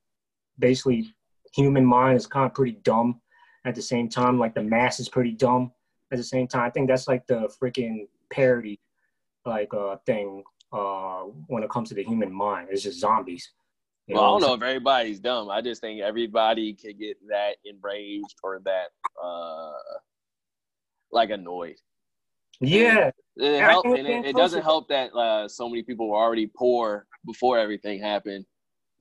basically 0.59 1.07
human 1.55 1.85
mind 1.85 2.17
is 2.17 2.27
kind 2.27 2.45
of 2.45 2.53
pretty 2.53 2.77
dumb 2.83 3.21
at 3.65 3.75
the 3.75 3.81
same 3.81 4.07
time. 4.09 4.37
Like 4.39 4.53
the 4.53 4.63
mass 4.63 4.99
is 4.99 5.09
pretty 5.09 5.31
dumb 5.31 5.71
at 6.11 6.17
the 6.17 6.23
same 6.23 6.47
time. 6.47 6.63
I 6.63 6.69
think 6.69 6.87
that's 6.89 7.07
like 7.07 7.25
the 7.27 7.49
freaking 7.61 8.07
parody 8.31 8.79
like 9.45 9.73
uh 9.73 9.97
thing 10.05 10.43
uh 10.71 11.23
when 11.47 11.63
it 11.63 11.69
comes 11.69 11.89
to 11.89 11.95
the 11.95 12.03
human 12.03 12.31
mind. 12.31 12.67
It's 12.71 12.83
just 12.83 12.99
zombies. 12.99 13.51
You 14.07 14.15
Well, 14.15 14.23
I 14.23 14.27
don't 14.27 14.41
know 14.41 14.53
if 14.53 14.61
everybody's 14.61 15.19
dumb. 15.19 15.49
I 15.49 15.61
just 15.61 15.81
think 15.81 16.01
everybody 16.01 16.73
could 16.73 16.99
get 16.99 17.17
that 17.29 17.55
enraged 17.65 18.35
or 18.43 18.61
that 18.65 18.87
uh 19.23 19.71
like 21.11 21.29
annoyed. 21.29 21.75
Yeah, 22.59 23.11
It, 23.37 23.61
help, 23.61 23.85
and 23.85 24.07
it, 24.07 24.25
it 24.25 24.35
doesn't 24.35 24.61
help 24.61 24.87
that 24.89 25.13
uh, 25.13 25.47
so 25.47 25.67
many 25.67 25.83
people 25.83 26.09
were 26.09 26.17
already 26.17 26.47
poor 26.47 27.07
before 27.25 27.57
everything 27.57 27.99
happened. 27.99 28.45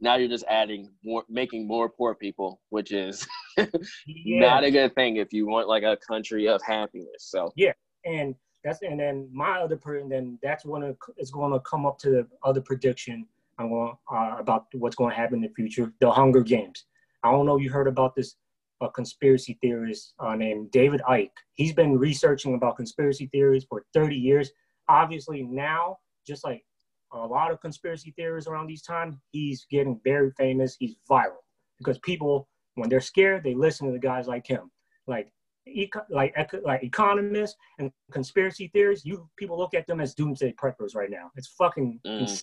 Now 0.00 0.16
you're 0.16 0.28
just 0.28 0.44
adding 0.48 0.90
more, 1.04 1.24
making 1.28 1.66
more 1.66 1.88
poor 1.88 2.14
people, 2.14 2.60
which 2.70 2.92
is 2.92 3.26
yeah. 3.56 4.40
not 4.40 4.64
a 4.64 4.70
good 4.70 4.94
thing 4.94 5.16
if 5.16 5.32
you 5.32 5.46
want 5.46 5.68
like 5.68 5.84
a 5.84 5.96
country 6.08 6.48
of 6.48 6.60
happiness. 6.62 7.18
So 7.18 7.52
yeah, 7.56 7.72
and 8.04 8.34
that's 8.64 8.82
and 8.82 8.98
then 8.98 9.28
my 9.32 9.60
other 9.60 9.76
per 9.76 9.98
and 9.98 10.10
then 10.10 10.38
that's 10.42 10.64
when 10.64 10.82
it 10.82 10.96
is 11.18 11.30
going 11.30 11.52
to 11.52 11.60
come 11.60 11.86
up 11.86 11.98
to 11.98 12.10
the 12.10 12.26
other 12.42 12.60
prediction 12.60 13.26
I'm 13.58 13.68
going 13.68 13.92
uh, 14.12 14.36
about 14.38 14.66
what's 14.74 14.96
going 14.96 15.10
to 15.10 15.16
happen 15.16 15.36
in 15.36 15.42
the 15.42 15.54
future. 15.54 15.92
The 16.00 16.10
Hunger 16.10 16.42
Games. 16.42 16.84
I 17.22 17.30
don't 17.30 17.46
know 17.46 17.56
if 17.56 17.62
you 17.62 17.70
heard 17.70 17.86
about 17.86 18.14
this 18.16 18.36
uh, 18.80 18.88
conspiracy 18.88 19.58
theorist 19.60 20.14
uh, 20.18 20.34
named 20.34 20.70
David 20.70 21.00
Icke. 21.08 21.30
He's 21.54 21.72
been 21.72 21.96
researching 21.98 22.54
about 22.54 22.76
conspiracy 22.76 23.26
theories 23.26 23.64
for 23.68 23.84
30 23.94 24.16
years. 24.16 24.50
Obviously 24.88 25.42
now, 25.42 25.98
just 26.26 26.44
like 26.44 26.64
a 27.12 27.18
lot 27.18 27.50
of 27.52 27.60
conspiracy 27.60 28.12
theorists 28.16 28.48
around 28.48 28.66
these 28.66 28.82
times, 28.82 29.16
he's 29.30 29.66
getting 29.70 30.00
very 30.02 30.32
famous. 30.36 30.76
He's 30.78 30.96
viral 31.08 31.42
because 31.78 31.98
people, 32.00 32.48
when 32.74 32.88
they're 32.88 33.00
scared, 33.00 33.44
they 33.44 33.54
listen 33.54 33.86
to 33.86 33.92
the 33.92 33.98
guys 33.98 34.26
like 34.26 34.46
him. 34.46 34.70
Like 35.06 35.30
eco- 35.66 36.06
like 36.10 36.32
eco- 36.36 36.62
like 36.64 36.82
economists 36.82 37.56
and 37.78 37.92
conspiracy 38.10 38.68
theories, 38.72 39.04
you 39.04 39.28
people 39.36 39.58
look 39.58 39.74
at 39.74 39.86
them 39.86 40.00
as 40.00 40.14
doomsday 40.14 40.54
preppers 40.54 40.94
right 40.96 41.10
now. 41.10 41.30
It's 41.36 41.48
fucking 41.48 42.00
Mm. 42.06 42.42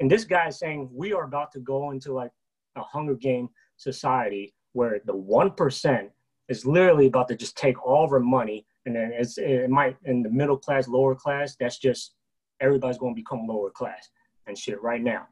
And 0.00 0.10
this 0.10 0.24
guy 0.24 0.48
is 0.48 0.58
saying 0.58 0.88
we 0.92 1.12
are 1.12 1.24
about 1.24 1.52
to 1.52 1.60
go 1.60 1.90
into 1.90 2.12
like 2.12 2.32
a 2.76 2.82
Hunger 2.82 3.14
Game 3.14 3.48
society 3.76 4.54
where 4.72 5.00
the 5.04 5.16
one 5.16 5.50
percent 5.52 6.10
is 6.48 6.66
literally 6.66 7.06
about 7.06 7.28
to 7.28 7.36
just 7.36 7.56
take 7.56 7.82
all 7.86 8.04
of 8.04 8.12
our 8.12 8.20
money, 8.20 8.66
and 8.86 8.94
then 8.94 9.12
it's 9.14 9.38
it 9.38 9.70
might 9.70 9.96
in 10.04 10.22
the 10.22 10.30
middle 10.30 10.58
class, 10.58 10.88
lower 10.88 11.14
class. 11.14 11.56
That's 11.58 11.78
just 11.78 12.14
everybody's 12.60 12.98
going 12.98 13.14
to 13.14 13.20
become 13.20 13.46
lower 13.46 13.70
class 13.70 14.10
and 14.46 14.58
shit 14.58 14.80
right 14.82 15.02
now. 15.02 15.26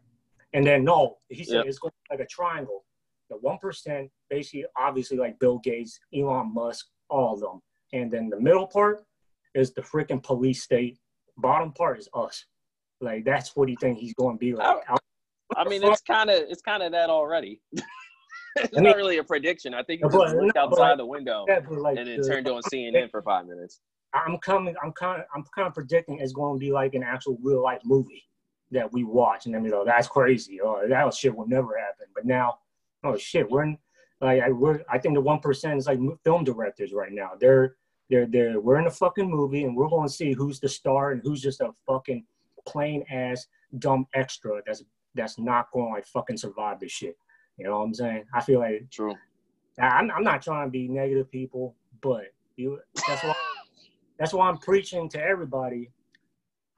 And 0.53 0.67
then 0.67 0.85
no, 0.85 1.19
he 1.29 1.45
said 1.45 1.57
Yep. 1.57 1.67
it's 1.67 1.79
going 1.79 1.91
to 1.91 1.97
be 2.11 2.17
like 2.19 2.27
a 2.27 2.29
triangle. 2.31 2.85
The 3.31 3.37
one 3.39 3.59
percent, 3.59 4.11
basically, 4.31 4.67
obviously 4.77 5.17
like 5.17 5.39
Bill 5.39 5.59
Gates, 5.59 5.99
Elon 6.15 6.53
Musk, 6.55 6.87
all 7.09 7.35
of 7.35 7.41
them. 7.41 7.61
And 7.93 8.11
then 8.11 8.29
the 8.29 8.41
middle 8.41 8.67
part 8.67 9.05
is 9.55 9.73
the 9.73 9.83
freaking 9.83 10.23
police 10.23 10.63
state. 10.63 10.99
Bottom 11.37 11.73
part 11.73 11.99
is 11.99 12.09
us. 12.15 12.45
Like 13.03 13.25
that's 13.25 13.55
what 13.57 13.69
he 13.69 13.77
think 13.77 13.99
he's 13.99 14.15
going 14.15 14.37
to 14.37 14.39
be 14.41 14.55
like. 14.55 14.79
I- 14.89 14.97
I 15.55 15.69
mean, 15.69 15.83
it's 15.83 16.01
kind 16.01 16.31
of 16.31 16.37
it's 16.49 16.63
kind 16.63 16.83
of 16.83 16.93
that 16.93 17.11
already. 17.11 17.61
it's 17.73 17.83
I 18.57 18.81
mean- 18.81 18.85
not 18.85 18.97
really 18.97 19.19
a 19.19 19.25
prediction. 19.25 19.75
I 19.75 19.83
think 19.83 20.01
you 20.03 20.09
just 20.09 20.35
looked 20.35 20.57
outside 20.57 20.99
the 20.99 21.05
window 21.05 21.45
Yeah, 21.47 21.61
like 21.69 21.99
and 21.99 22.09
then 22.09 22.21
the- 22.21 22.27
turned 22.27 22.49
on 22.49 22.63
CNN 22.73 23.11
for 23.11 23.21
five 23.21 23.47
minutes. 23.47 23.81
I'm 24.15 24.39
coming. 24.39 24.75
I'm 24.83 24.93
kind 24.93 25.21
of. 25.21 25.27
I'm 25.35 25.45
kind 25.55 25.67
of 25.69 25.75
predicting 25.75 26.21
it's 26.21 26.33
going 26.33 26.59
to 26.59 26.61
be 26.65 26.71
like 26.73 26.95
an 26.95 27.03
actual 27.03 27.39
real 27.43 27.63
life 27.63 27.81
movie 27.85 28.23
that 28.71 28.91
we 28.93 29.05
watch, 29.05 29.45
and 29.47 29.55
then 29.55 29.63
we 29.63 29.71
go, 29.71 29.85
"That's 29.85 30.07
crazy." 30.09 30.61
Oh, 30.63 30.83
that 30.89 31.15
shit 31.15 31.35
will 31.35 31.49
never 31.49 31.79
happen. 31.79 32.07
But 32.15 32.25
now, 32.27 32.59
oh 33.05 33.17
shit, 33.17 33.51
we're 33.51 33.63
in, 33.65 33.79
like 34.21 34.43
I, 34.43 34.51
we're. 34.51 34.83
I 34.91 34.99
think 34.99 35.15
the 35.15 35.21
one 35.23 35.41
percent 35.41 35.79
is 35.79 35.87
like 35.87 35.99
film 36.25 36.45
directors 36.45 36.93
right 36.93 37.13
now. 37.13 37.31
They're 37.41 37.77
they're 38.11 38.27
they're 38.27 38.61
we're 38.61 38.79
in 38.79 38.87
a 38.87 38.91
fucking 38.91 39.31
movie, 39.31 39.65
and 39.65 39.75
we're 39.75 39.89
going 39.89 40.09
to 40.09 40.13
see 40.15 40.33
who's 40.33 40.61
the 40.61 40.69
star 40.69 41.13
and 41.13 41.23
who's 41.23 41.41
just 41.41 41.61
a 41.63 41.71
fucking 41.87 42.25
plain 42.67 43.05
ass 43.11 43.47
dumb 43.79 44.07
extra 44.15 44.61
that's 44.67 44.83
that's 45.15 45.39
not 45.39 45.71
going 45.73 45.89
to 45.89 45.93
like 45.93 46.07
fucking 46.07 46.37
survive 46.37 46.81
this 46.81 46.93
shit. 46.93 47.17
You 47.59 47.67
know 47.67 47.79
what 47.79 47.85
I'm 47.85 47.95
saying? 47.95 48.25
I 48.35 48.41
feel 48.41 48.61
like 48.61 48.91
True. 48.91 49.15
I'm, 49.81 50.11
I'm 50.11 50.25
not 50.25 50.43
trying 50.43 50.67
to 50.67 50.71
be 50.71 50.89
negative, 50.89 51.31
people, 51.31 51.75
but 52.01 52.33
you, 52.57 52.81
that's 53.07 53.23
why 53.23 53.35
that's 54.19 54.35
why 54.35 54.49
I'm 54.49 54.59
preaching 54.59 55.09
to 55.11 55.23
everybody. 55.23 55.91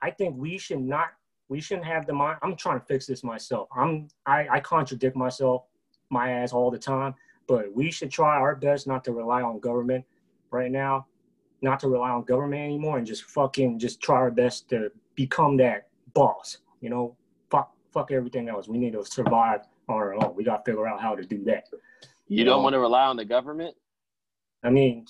I 0.03 0.11
think 0.11 0.37
we 0.37 0.59
should 0.59 0.81
not, 0.81 1.09
we 1.49 1.61
shouldn't 1.61 1.87
have 1.87 2.07
the 2.07 2.13
mind. 2.13 2.39
I'm 2.43 2.57
trying 2.57 2.81
to 2.81 2.87
fix 2.87 3.07
this 3.07 3.25
myself. 3.25 3.69
I'm, 3.77 4.09
I, 4.27 4.47
I 4.51 4.61
contradict 4.61 5.17
myself, 5.17 5.65
my 6.11 6.31
ass 6.31 6.53
all 6.53 6.71
the 6.71 6.79
time. 6.79 7.15
But 7.47 7.75
we 7.75 7.91
should 7.91 8.11
try 8.11 8.37
our 8.37 8.55
best 8.55 8.87
not 8.87 9.05
to 9.05 9.13
rely 9.13 9.43
on 9.43 9.61
government 9.61 10.05
right 10.51 10.71
now, 10.71 11.07
not 11.61 11.81
to 11.81 11.89
rely 11.89 12.11
on 12.11 12.25
government 12.25 12.63
anymore, 12.63 12.99
and 12.99 13.07
just 13.07 13.25
fucking 13.25 13.79
just 13.79 14.01
try 14.01 14.17
our 14.17 14.31
best 14.31 14.69
to 14.71 14.91
become 15.15 15.57
that 15.59 15.89
boss. 16.15 16.59
You 16.81 16.91
know, 16.91 17.17
fuck, 17.51 17.73
fuck 17.93 18.11
everything 18.11 18.49
else. 18.49 18.69
We 18.69 18.79
need 18.79 18.93
to 18.93 19.05
survive 19.05 19.61
on 19.89 19.97
our 19.97 20.15
own. 20.15 20.35
We 20.35 20.45
got 20.45 20.65
to 20.65 20.71
figure 20.71 20.87
out 20.87 21.01
how 21.01 21.15
to 21.15 21.25
do 21.25 21.43
that. 21.45 21.65
You 22.27 22.45
don't 22.45 22.63
want 22.63 22.75
to 22.75 22.81
rely 22.81 23.05
on 23.05 23.17
the 23.17 23.25
government. 23.25 23.75
I 24.63 24.71
mean, 24.71 25.07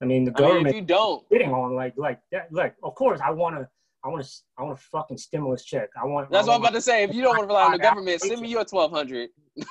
I 0.00 0.04
mean, 0.04 0.24
the 0.24 0.32
I 0.36 0.40
mean, 0.40 0.48
government 0.48 0.68
if 0.68 0.74
you 0.74 0.82
don't, 0.82 1.24
sitting 1.30 1.52
on 1.52 1.74
like 1.74 1.94
like 1.96 2.20
that. 2.30 2.52
Like, 2.52 2.76
of 2.82 2.94
course, 2.94 3.20
I 3.24 3.30
want 3.30 3.56
to, 3.56 3.68
I 4.04 4.08
want 4.08 4.24
to, 4.24 4.30
I 4.58 4.62
want 4.62 4.78
a 4.78 4.82
fucking 4.82 5.16
stimulus 5.16 5.64
check. 5.64 5.90
I 6.00 6.04
want. 6.04 6.30
that's 6.30 6.46
I 6.46 6.50
what 6.50 6.54
I'm 6.56 6.60
about 6.62 6.74
to 6.74 6.80
say. 6.80 7.02
If 7.02 7.14
you 7.14 7.22
don't 7.22 7.36
want 7.36 7.42
to 7.42 7.46
rely 7.48 7.64
on 7.64 7.72
the 7.72 7.78
government, 7.90 8.20
send 8.20 8.40
me 8.40 8.48
your 8.48 8.64
twelve 8.64 8.92
hundred. 8.92 9.30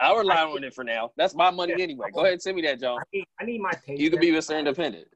I'll 0.00 0.16
rely 0.16 0.42
on 0.42 0.62
it 0.62 0.74
for 0.74 0.84
now. 0.84 1.10
That's 1.16 1.34
my 1.34 1.50
money 1.50 1.80
anyway. 1.80 2.08
Go 2.12 2.20
ahead 2.20 2.34
and 2.34 2.42
send 2.42 2.56
me 2.56 2.62
that, 2.62 2.80
John. 2.80 2.98
I 2.98 3.04
need, 3.12 3.24
I 3.40 3.44
need 3.44 3.60
my 3.60 3.72
paycheck. 3.72 3.98
You 3.98 4.10
can 4.10 4.20
be 4.20 4.30
Mr. 4.30 4.58
Independent. 4.58 5.06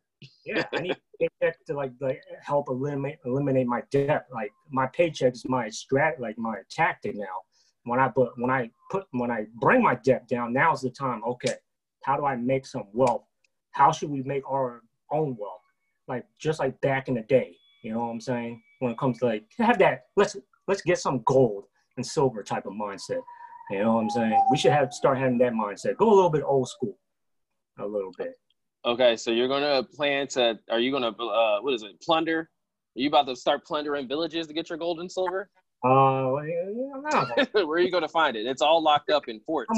Yeah, 0.44 0.64
I 0.72 0.80
need 0.80 0.92
a 0.92 1.28
paycheck 1.40 1.64
to 1.66 1.74
like 1.74 1.92
like 2.00 2.22
help 2.42 2.68
eliminate 2.68 3.18
eliminate 3.24 3.66
my 3.66 3.82
debt. 3.90 4.26
Like 4.32 4.50
my 4.70 4.86
paycheck 4.88 5.34
is 5.34 5.44
my 5.46 5.66
strat, 5.66 6.18
like 6.18 6.38
my 6.38 6.56
tactic 6.70 7.14
now. 7.16 7.26
When 7.84 8.00
I 8.00 8.08
put 8.08 8.30
when 8.36 8.50
I 8.50 8.70
put 8.90 9.06
when 9.12 9.30
I 9.30 9.46
bring 9.60 9.82
my 9.82 9.94
debt 9.96 10.28
down, 10.28 10.52
now's 10.52 10.82
the 10.82 10.90
time. 10.90 11.22
Okay, 11.26 11.54
how 12.04 12.16
do 12.16 12.24
I 12.24 12.36
make 12.36 12.66
some 12.66 12.84
wealth? 12.92 13.24
How 13.72 13.92
should 13.92 14.10
we 14.10 14.22
make 14.22 14.42
our 14.50 14.82
own 15.12 15.36
wealth? 15.38 15.60
Like 16.08 16.26
just 16.38 16.58
like 16.58 16.80
back 16.80 17.08
in 17.08 17.14
the 17.14 17.22
day, 17.22 17.56
you 17.82 17.92
know 17.92 18.00
what 18.00 18.06
I'm 18.10 18.20
saying? 18.20 18.62
When 18.80 18.92
it 18.92 18.98
comes 18.98 19.18
to 19.18 19.26
like 19.26 19.44
have 19.58 19.78
that, 19.78 20.06
let's 20.16 20.36
let's 20.66 20.82
get 20.82 20.98
some 20.98 21.22
gold 21.26 21.64
and 21.96 22.06
silver 22.06 22.42
type 22.42 22.66
of 22.66 22.72
mindset. 22.72 23.20
You 23.70 23.80
know 23.84 23.94
what 23.94 24.02
I'm 24.02 24.10
saying? 24.10 24.44
We 24.50 24.56
should 24.56 24.72
have 24.72 24.92
start 24.92 25.18
having 25.18 25.38
that 25.38 25.52
mindset. 25.52 25.96
Go 25.96 26.10
a 26.10 26.14
little 26.14 26.30
bit 26.30 26.42
old 26.42 26.68
school, 26.68 26.98
a 27.78 27.86
little 27.86 28.12
bit. 28.16 28.34
Okay, 28.88 29.16
so 29.16 29.30
you're 29.30 29.48
gonna 29.48 29.82
plan 29.82 30.26
to? 30.28 30.58
Are 30.70 30.80
you 30.80 30.90
gonna 30.90 31.08
uh, 31.10 31.60
what 31.60 31.74
is 31.74 31.82
it? 31.82 32.00
Plunder? 32.00 32.38
Are 32.40 32.48
you 32.94 33.08
about 33.08 33.26
to 33.26 33.36
start 33.36 33.66
plundering 33.66 34.08
villages 34.08 34.46
to 34.46 34.54
get 34.54 34.70
your 34.70 34.78
gold 34.78 35.00
and 35.00 35.12
silver? 35.12 35.50
Uh, 35.84 36.36
yeah, 36.40 37.44
Where 37.52 37.66
are 37.66 37.80
you 37.80 37.90
gonna 37.90 38.08
find 38.08 38.34
it? 38.34 38.46
It's 38.46 38.62
all 38.62 38.82
locked 38.82 39.10
up 39.10 39.28
in 39.28 39.40
forts 39.40 39.70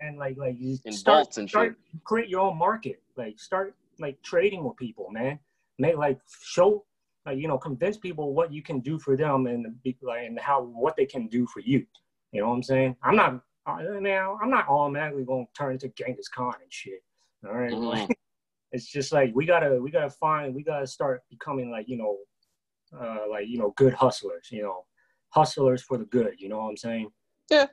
and 0.00 0.18
like 0.18 0.36
like 0.36 0.54
you 0.60 0.78
and 0.84 0.94
start, 0.94 1.36
and 1.36 1.50
start 1.50 1.76
shit. 1.92 2.04
create 2.04 2.28
your 2.28 2.42
own 2.42 2.56
market. 2.56 3.02
Like 3.16 3.40
start 3.40 3.74
like 3.98 4.22
trading 4.22 4.62
with 4.62 4.76
people, 4.76 5.10
man. 5.10 5.40
Make 5.80 5.96
like 5.96 6.20
show 6.42 6.84
like 7.26 7.38
you 7.38 7.48
know 7.48 7.58
convince 7.58 7.96
people 7.96 8.34
what 8.34 8.52
you 8.52 8.62
can 8.62 8.78
do 8.78 9.00
for 9.00 9.16
them 9.16 9.48
and 9.48 9.82
be 9.82 9.96
like 10.00 10.26
and 10.26 10.38
how 10.38 10.62
what 10.62 10.96
they 10.96 11.06
can 11.06 11.26
do 11.26 11.44
for 11.52 11.58
you. 11.58 11.84
You 12.30 12.42
know 12.42 12.50
what 12.50 12.54
I'm 12.54 12.62
saying? 12.62 12.96
I'm 13.02 13.16
not 13.16 13.40
I 13.66 13.82
mean, 13.82 14.06
I'm 14.06 14.50
not 14.50 14.68
automatically 14.68 15.24
going 15.24 15.46
to 15.46 15.52
turn 15.52 15.72
into 15.72 15.88
Genghis 15.88 16.28
Khan 16.28 16.54
and 16.62 16.72
shit. 16.72 17.02
All 17.44 17.52
right? 17.52 17.72
Mhm. 17.72 18.08
It's 18.72 18.86
just 18.86 19.12
like 19.12 19.32
we 19.34 19.46
gotta 19.46 19.80
we 19.80 19.90
gotta 19.90 20.10
find 20.10 20.54
we 20.54 20.62
gotta 20.62 20.86
start 20.86 21.22
becoming 21.30 21.70
like 21.70 21.88
you 21.88 21.96
know 21.96 22.18
uh 22.98 23.28
like 23.30 23.46
you 23.48 23.58
know 23.58 23.72
good 23.76 23.94
hustlers. 23.94 24.48
You 24.50 24.62
know 24.62 24.84
hustlers 25.30 25.82
for 25.82 25.98
the 25.98 26.04
good. 26.06 26.34
You 26.38 26.48
know 26.48 26.58
what 26.58 26.70
I'm 26.70 26.76
saying? 26.76 27.10
Yeah, 27.50 27.66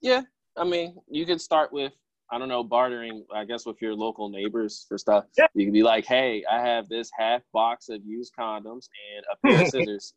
yeah 0.00 0.22
I 0.56 0.64
mean, 0.64 0.96
you 1.08 1.26
could 1.26 1.40
start 1.40 1.72
with 1.72 1.92
I 2.32 2.38
don't 2.38 2.48
know 2.48 2.62
bartering. 2.62 3.24
I 3.34 3.44
guess 3.44 3.66
with 3.66 3.82
your 3.82 3.94
local 3.94 4.28
neighbors 4.28 4.86
for 4.88 4.96
stuff. 4.96 5.24
Yeah. 5.36 5.48
You 5.54 5.66
could 5.66 5.74
be 5.74 5.82
like, 5.82 6.06
"Hey, 6.06 6.44
I 6.50 6.60
have 6.60 6.88
this 6.88 7.10
half 7.16 7.42
box 7.52 7.88
of 7.88 8.00
used 8.04 8.32
condoms 8.38 8.86
and 9.14 9.24
a 9.32 9.36
pair 9.46 9.62
of 9.62 9.68
scissors. 9.70 10.14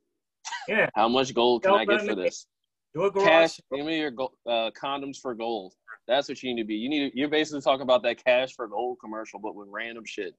Yeah. 0.67 0.89
How 0.93 1.07
much 1.07 1.33
gold 1.33 1.63
can 1.63 1.73
Yo, 1.73 1.77
I 1.77 1.85
get 1.85 2.05
for 2.05 2.15
this? 2.15 2.47
Do 2.93 3.05
a 3.05 3.11
garage 3.11 3.27
Cash. 3.27 3.61
Give 3.73 3.85
me 3.85 3.99
your 3.99 4.11
go- 4.11 4.33
uh, 4.45 4.69
condoms 4.79 5.17
for 5.17 5.33
gold. 5.33 5.73
That's 6.07 6.27
what 6.27 6.41
you 6.43 6.53
need 6.53 6.61
to 6.61 6.67
be. 6.67 6.75
You 6.75 6.89
need. 6.89 7.11
You're 7.15 7.29
basically 7.29 7.61
talking 7.61 7.81
about 7.83 8.03
that 8.03 8.23
cash 8.23 8.53
for 8.53 8.67
gold 8.67 8.97
commercial, 8.99 9.39
but 9.39 9.55
with 9.55 9.67
random 9.71 10.03
shit. 10.05 10.35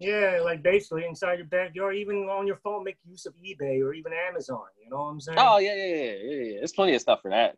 Yeah, 0.00 0.40
like 0.44 0.62
basically 0.62 1.04
inside 1.04 1.38
your 1.38 1.46
backyard, 1.46 1.96
even 1.96 2.28
on 2.28 2.46
your 2.46 2.56
phone, 2.56 2.84
make 2.84 2.98
use 3.04 3.26
of 3.26 3.34
eBay 3.34 3.82
or 3.82 3.94
even 3.94 4.12
Amazon. 4.28 4.60
You 4.82 4.90
know 4.90 5.04
what 5.04 5.10
I'm 5.10 5.20
saying? 5.20 5.38
Oh 5.40 5.58
yeah, 5.58 5.74
yeah, 5.74 5.84
yeah, 5.84 5.94
yeah. 5.94 6.44
yeah. 6.44 6.58
There's 6.58 6.72
plenty 6.72 6.94
of 6.94 7.00
stuff 7.00 7.20
for 7.22 7.30
that. 7.30 7.56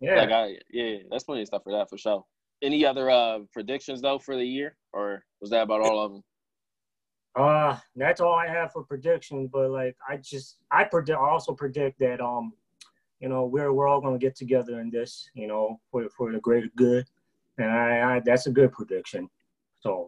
yeah. 0.00 0.16
Like 0.16 0.30
I, 0.30 0.56
yeah, 0.70 0.98
that's 1.10 1.24
plenty 1.24 1.42
of 1.42 1.48
stuff 1.48 1.62
for 1.64 1.72
that 1.72 1.88
for 1.88 1.96
sure. 1.98 2.24
Any 2.62 2.84
other 2.84 3.10
uh 3.10 3.40
predictions 3.52 4.02
though 4.02 4.18
for 4.18 4.36
the 4.36 4.44
year, 4.44 4.76
or 4.92 5.24
was 5.40 5.50
that 5.50 5.62
about 5.62 5.80
all 5.80 6.04
of 6.04 6.12
them? 6.12 6.22
uh, 7.38 7.76
that's 7.96 8.20
all 8.20 8.34
I 8.34 8.48
have 8.48 8.72
for 8.72 8.82
predictions. 8.82 9.48
But 9.52 9.70
like, 9.70 9.96
I 10.08 10.16
just 10.16 10.58
I 10.70 10.84
predict. 10.84 11.18
I 11.18 11.28
also 11.28 11.52
predict 11.52 11.98
that 12.00 12.20
um, 12.20 12.52
you 13.20 13.28
know, 13.28 13.44
we're 13.44 13.72
we're 13.72 13.88
all 13.88 14.00
gonna 14.00 14.18
get 14.18 14.36
together 14.36 14.80
in 14.80 14.90
this. 14.90 15.30
You 15.34 15.46
know, 15.46 15.80
for 15.90 16.08
for 16.10 16.32
the 16.32 16.40
greater 16.40 16.68
good, 16.76 17.06
and 17.58 17.70
I, 17.70 18.16
I 18.16 18.20
that's 18.24 18.46
a 18.46 18.50
good 18.50 18.72
prediction. 18.72 19.28
So 19.80 20.06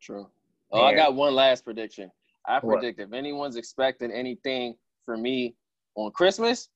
True. 0.00 0.28
Oh, 0.72 0.82
I 0.82 0.94
got 0.94 1.14
one 1.14 1.34
last 1.34 1.64
prediction. 1.64 2.10
I 2.46 2.58
What? 2.60 2.80
predict 2.80 3.00
if 3.00 3.12
anyone's 3.12 3.56
expecting 3.56 4.12
anything 4.12 4.74
from 5.04 5.22
me 5.22 5.54
on 5.94 6.10
Christmas, 6.12 6.68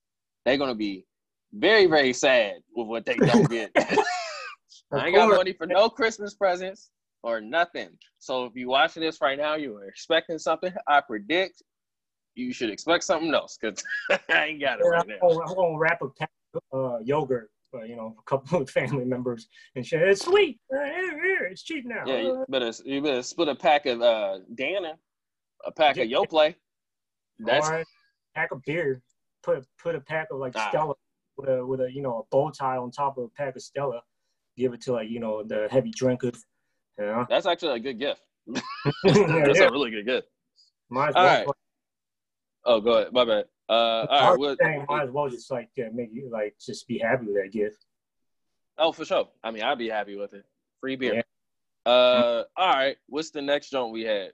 they're 0.45 0.57
gonna 0.57 0.75
be 0.75 1.07
very, 1.53 1.87
very 1.87 2.13
sad 2.13 2.57
with 2.75 2.87
what 2.87 3.05
they 3.05 3.17
don't 3.17 3.51
get. 3.51 3.71
I 4.93 5.07
ain't 5.07 5.15
got 5.15 5.29
money 5.29 5.53
for 5.53 5.67
no 5.67 5.89
Christmas 5.89 6.35
presents 6.35 6.91
or 7.23 7.41
nothing. 7.41 7.91
So 8.19 8.45
if 8.45 8.53
you're 8.55 8.69
watching 8.69 9.03
this 9.03 9.21
right 9.21 9.39
now, 9.39 9.55
you 9.55 9.77
are 9.77 9.85
expecting 9.85 10.39
something. 10.39 10.73
I 10.89 11.01
predict 11.01 11.63
you 12.41 12.53
should 12.53 12.71
expect 12.71 13.05
something 13.05 13.33
else 13.35 13.59
because 13.61 13.83
I 14.29 14.45
ain't 14.47 14.61
got 14.61 14.81
it 14.81 14.85
Yeah, 14.85 14.91
right 14.91 15.03
I'm 15.03 15.09
now. 15.09 15.41
I'm 15.47 15.55
gonna 15.55 15.79
wrap 15.79 16.03
a 16.03 16.09
pack 16.09 16.31
of 16.73 16.95
uh, 16.95 16.99
yogurt. 17.05 17.51
Uh, 17.73 17.83
you 17.83 17.95
know, 17.95 18.17
a 18.19 18.23
couple 18.29 18.61
of 18.61 18.69
family 18.79 19.05
members 19.05 19.47
and 19.77 19.87
shit. 19.87 20.03
It's 20.03 20.25
sweet. 20.25 20.59
Uh, 20.75 20.79
it's 21.51 21.63
cheap 21.63 21.85
now. 21.87 22.03
Yeah, 22.05 22.21
you 22.21 22.33
Uh, 22.33 22.45
better 22.49 22.73
you 22.85 23.01
better 23.01 23.23
split 23.23 23.49
a 23.49 23.55
pack 23.55 23.87
of 23.87 24.03
uh 24.03 24.39
Dannon, 24.55 24.95
a 25.65 25.71
pack 25.71 25.97
of 25.99 26.09
Yoplait. 26.09 26.57
That's 27.39 27.69
Or 27.69 27.85
pack 28.35 28.51
of 28.51 28.63
beer. 28.65 29.03
Put 29.45 29.65
put 29.81 29.95
a 29.95 30.01
pack 30.01 30.29
of 30.33 30.39
like 30.39 30.55
Ah. 30.57 30.69
Stella 30.71 30.95
with 31.37 31.49
a 31.49 31.65
with 31.65 31.81
a 31.81 31.93
you 31.93 32.03
know 32.03 32.19
a 32.19 32.23
bow 32.31 32.51
tie 32.51 32.77
on 32.77 32.91
top 32.91 33.19
of 33.19 33.25
a 33.25 33.29
pack 33.29 33.55
of 33.55 33.63
Stella. 33.63 34.03
Give 34.57 34.73
it 34.75 34.81
to 34.83 34.93
like 34.93 35.09
you 35.09 35.21
know 35.21 35.43
the 35.45 35.69
heavy 35.71 35.91
drinkers. 35.91 36.45
Know, 36.99 37.25
that's 37.31 37.47
actually 37.47 37.77
a 37.77 37.79
good 37.81 37.99
gift. 37.99 38.21
That's 39.05 39.59
yeah. 39.59 39.69
a 39.69 39.71
really 39.71 39.91
good 39.91 40.05
gift. 40.05 40.27
Might 40.91 41.15
All 41.15 41.25
well. 41.25 41.37
right. 41.47 41.47
Oh, 42.65 42.81
go 42.81 42.93
ahead. 42.99 43.13
My 43.13 43.25
bad. 43.25 43.45
Uh, 43.69 44.07
all 44.11 44.31
right. 44.31 44.39
was 44.39 44.59
might 44.89 45.05
as 45.05 45.11
well 45.11 45.29
just 45.29 45.51
like 45.51 45.71
uh, 45.79 45.85
make 45.95 46.11
you 46.13 46.29
like 46.31 46.57
just 46.61 46.89
be 46.89 46.99
happy 46.99 47.27
with 47.27 47.37
that 47.37 47.53
gift. 47.53 47.85
oh, 48.79 48.93
for 48.93 49.05
sure. 49.05 49.29
I 49.45 49.51
mean, 49.51 49.63
I'd 49.63 49.79
be 49.79 49.89
happy 49.89 50.17
with 50.17 50.35
it. 50.35 50.45
Free 50.81 50.97
beer. 50.97 51.15
Yeah. 51.15 51.93
Uh, 51.93 52.45
all 52.57 52.69
right. 52.69 52.97
What's 53.07 53.31
the 53.31 53.43
next 53.43 53.71
joint 53.71 53.93
we 53.93 54.03
had? 54.03 54.33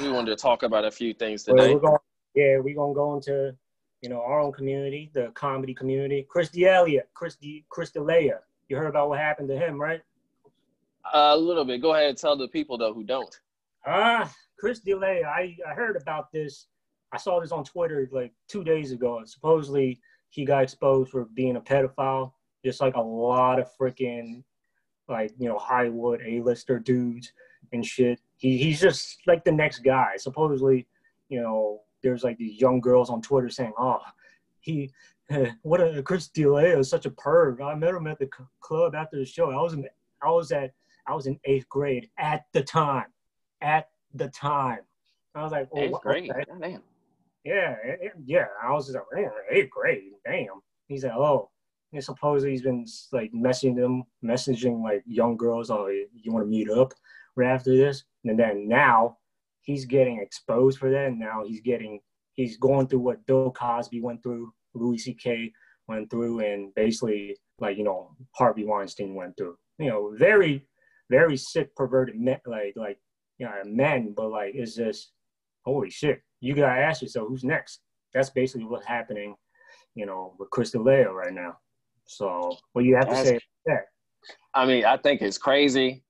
We 0.00 0.10
wanted 0.10 0.30
to 0.30 0.36
talk 0.36 0.62
about 0.62 0.84
a 0.84 0.90
few 0.90 1.14
things 1.14 1.44
Well, 1.46 1.56
today. 1.56 1.74
we're 1.74 1.80
going, 1.80 1.98
yeah, 2.34 2.58
we're 2.58 2.74
gonna 2.74 2.94
go 2.94 3.14
into 3.14 3.54
you 4.02 4.08
know 4.08 4.20
our 4.20 4.40
own 4.40 4.52
community, 4.52 5.10
the 5.14 5.30
comedy 5.34 5.74
community. 5.74 6.26
Chris 6.28 6.50
D'Elia, 6.50 7.02
Chris 7.14 7.36
D, 7.36 7.64
Chris 7.70 7.90
D'Elia. 7.90 8.40
You 8.68 8.76
heard 8.76 8.88
about 8.88 9.08
what 9.08 9.18
happened 9.18 9.48
to 9.48 9.56
him, 9.56 9.80
right? 9.80 10.00
a 11.12 11.36
little 11.36 11.64
bit. 11.64 11.82
Go 11.82 11.94
ahead 11.94 12.08
and 12.08 12.18
tell 12.18 12.36
the 12.36 12.48
people 12.48 12.78
though 12.78 12.94
who 12.94 13.04
don't. 13.04 13.38
Ah, 13.86 14.32
Chris 14.58 14.80
D'Elia. 14.80 15.26
I 15.26 15.56
I 15.68 15.74
heard 15.74 15.96
about 15.96 16.32
this. 16.32 16.66
I 17.14 17.16
saw 17.18 17.38
this 17.40 17.52
on 17.52 17.62
Twitter 17.64 18.08
like 18.12 18.32
two 18.48 18.64
days 18.64 18.90
ago. 18.90 19.22
Supposedly 19.24 20.00
he 20.30 20.44
got 20.44 20.64
exposed 20.64 21.10
for 21.12 21.26
being 21.26 21.54
a 21.56 21.60
pedophile, 21.60 22.32
just 22.64 22.80
like 22.80 22.96
a 22.96 23.00
lot 23.00 23.60
of 23.60 23.68
freaking 23.80 24.42
like 25.08 25.30
you 25.38 25.48
know 25.48 25.56
Hollywood 25.58 26.20
A-lister 26.26 26.80
dudes 26.80 27.32
and 27.72 27.86
shit. 27.86 28.18
He 28.36 28.58
he's 28.58 28.80
just 28.80 29.18
like 29.28 29.44
the 29.44 29.52
next 29.52 29.80
guy. 29.80 30.16
Supposedly, 30.16 30.88
you 31.28 31.40
know, 31.40 31.82
there's 32.02 32.24
like 32.24 32.36
these 32.36 32.60
young 32.60 32.80
girls 32.80 33.10
on 33.10 33.22
Twitter 33.22 33.48
saying, 33.48 33.72
"Oh, 33.78 34.00
he." 34.60 34.90
What 35.62 35.80
a 35.80 36.02
Chris 36.02 36.28
D'Elia 36.28 36.78
is 36.78 36.90
such 36.90 37.06
a 37.06 37.10
perv. 37.10 37.62
I 37.62 37.74
met 37.74 37.94
him 37.94 38.06
at 38.06 38.18
the 38.18 38.26
c- 38.26 38.44
club 38.60 38.94
after 38.94 39.16
the 39.18 39.24
show. 39.24 39.50
I 39.50 39.56
was 39.62 39.72
in, 39.72 39.88
I 40.22 40.30
was 40.30 40.52
at, 40.52 40.74
I 41.06 41.14
was 41.14 41.26
in 41.26 41.40
eighth 41.46 41.66
grade 41.70 42.10
at 42.18 42.44
the 42.52 42.62
time 42.62 43.06
at 43.62 43.88
the 44.12 44.28
time. 44.28 44.80
I 45.34 45.42
was 45.42 45.52
like, 45.52 45.68
oh, 45.72 45.80
Eighth 45.80 45.92
wha- 45.92 45.98
grade. 46.00 46.30
okay. 46.30 46.44
Damn. 46.60 46.82
Yeah, 47.44 47.76
yeah. 48.24 48.46
I 48.62 48.72
was 48.72 48.86
just 48.86 48.98
like, 49.14 49.26
eighth 49.50 49.70
grade, 49.70 50.12
damn. 50.24 50.62
He's 50.88 51.04
like, 51.04 51.12
oh, 51.12 51.50
and 51.92 52.02
supposedly 52.02 52.52
he's 52.52 52.62
been 52.62 52.86
like 53.12 53.32
messaging 53.32 53.76
them, 53.76 54.04
messaging 54.24 54.82
like 54.82 55.02
young 55.06 55.36
girls, 55.36 55.70
oh, 55.70 55.86
you 55.86 56.32
want 56.32 56.44
to 56.44 56.50
meet 56.50 56.70
up 56.70 56.92
right 57.36 57.52
after 57.52 57.76
this? 57.76 58.04
And 58.24 58.38
then 58.38 58.66
now 58.66 59.18
he's 59.60 59.84
getting 59.84 60.20
exposed 60.20 60.78
for 60.78 60.90
that. 60.90 61.06
And 61.06 61.20
now 61.20 61.44
he's 61.46 61.60
getting, 61.60 62.00
he's 62.32 62.56
going 62.56 62.88
through 62.88 63.00
what 63.00 63.24
Bill 63.26 63.50
Cosby 63.50 64.00
went 64.00 64.22
through, 64.22 64.52
Louis 64.74 64.98
C.K. 64.98 65.52
went 65.86 66.10
through, 66.10 66.40
and 66.40 66.74
basically 66.74 67.36
like, 67.60 67.76
you 67.78 67.84
know, 67.84 68.16
Harvey 68.32 68.64
Weinstein 68.64 69.14
went 69.14 69.36
through. 69.36 69.56
You 69.78 69.90
know, 69.90 70.14
very, 70.16 70.66
very 71.10 71.36
sick, 71.36 71.74
perverted, 71.76 72.18
men, 72.18 72.40
like, 72.46 72.72
like, 72.76 72.98
you 73.38 73.46
know, 73.46 73.52
men, 73.64 74.14
but 74.16 74.30
like, 74.30 74.54
it's 74.54 74.74
just, 74.74 75.12
holy 75.64 75.90
shit, 75.90 76.20
you 76.44 76.54
gotta 76.54 76.80
ask 76.80 77.02
yourself 77.02 77.28
who's 77.28 77.44
next. 77.44 77.80
That's 78.12 78.30
basically 78.30 78.66
what's 78.66 78.86
happening, 78.86 79.34
you 79.94 80.06
know, 80.06 80.34
with 80.38 80.50
Chris 80.50 80.70
D'Elia 80.70 81.10
right 81.10 81.32
now. 81.32 81.56
So, 82.06 82.56
what 82.72 82.82
do 82.82 82.88
you 82.88 82.96
have 82.96 83.06
to 83.08 83.10
That's- 83.10 83.28
say 83.28 83.40
that? 83.66 83.84
I 84.54 84.66
mean, 84.66 84.84
I 84.84 84.96
think 84.96 85.20
it's 85.22 85.38
crazy. 85.38 86.02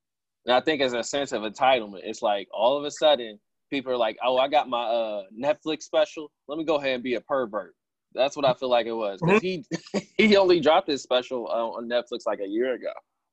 And 0.46 0.54
I 0.54 0.60
think 0.60 0.82
it's 0.82 0.92
a 0.94 1.02
sense 1.02 1.32
of 1.32 1.42
entitlement. 1.42 2.00
It's 2.04 2.20
like 2.22 2.48
all 2.52 2.76
of 2.76 2.84
a 2.84 2.90
sudden 2.90 3.40
people 3.70 3.92
are 3.92 3.96
like, 3.96 4.16
oh, 4.22 4.36
I 4.36 4.48
got 4.48 4.68
my 4.68 4.82
uh, 4.84 5.22
Netflix 5.36 5.82
special. 5.84 6.30
Let 6.48 6.58
me 6.58 6.64
go 6.64 6.76
ahead 6.76 6.94
and 6.94 7.02
be 7.02 7.14
a 7.14 7.20
pervert. 7.22 7.74
That's 8.14 8.36
what 8.36 8.44
I 8.44 8.52
feel 8.54 8.68
like 8.68 8.86
it 8.86 8.92
was. 8.92 9.20
Because 9.24 9.40
he 9.40 9.64
he 10.18 10.36
only 10.36 10.60
dropped 10.60 10.88
his 10.88 11.02
special 11.02 11.48
uh, 11.48 11.68
on 11.76 11.88
Netflix 11.88 12.20
like 12.26 12.40
a 12.40 12.46
year 12.46 12.74
ago. 12.74 12.92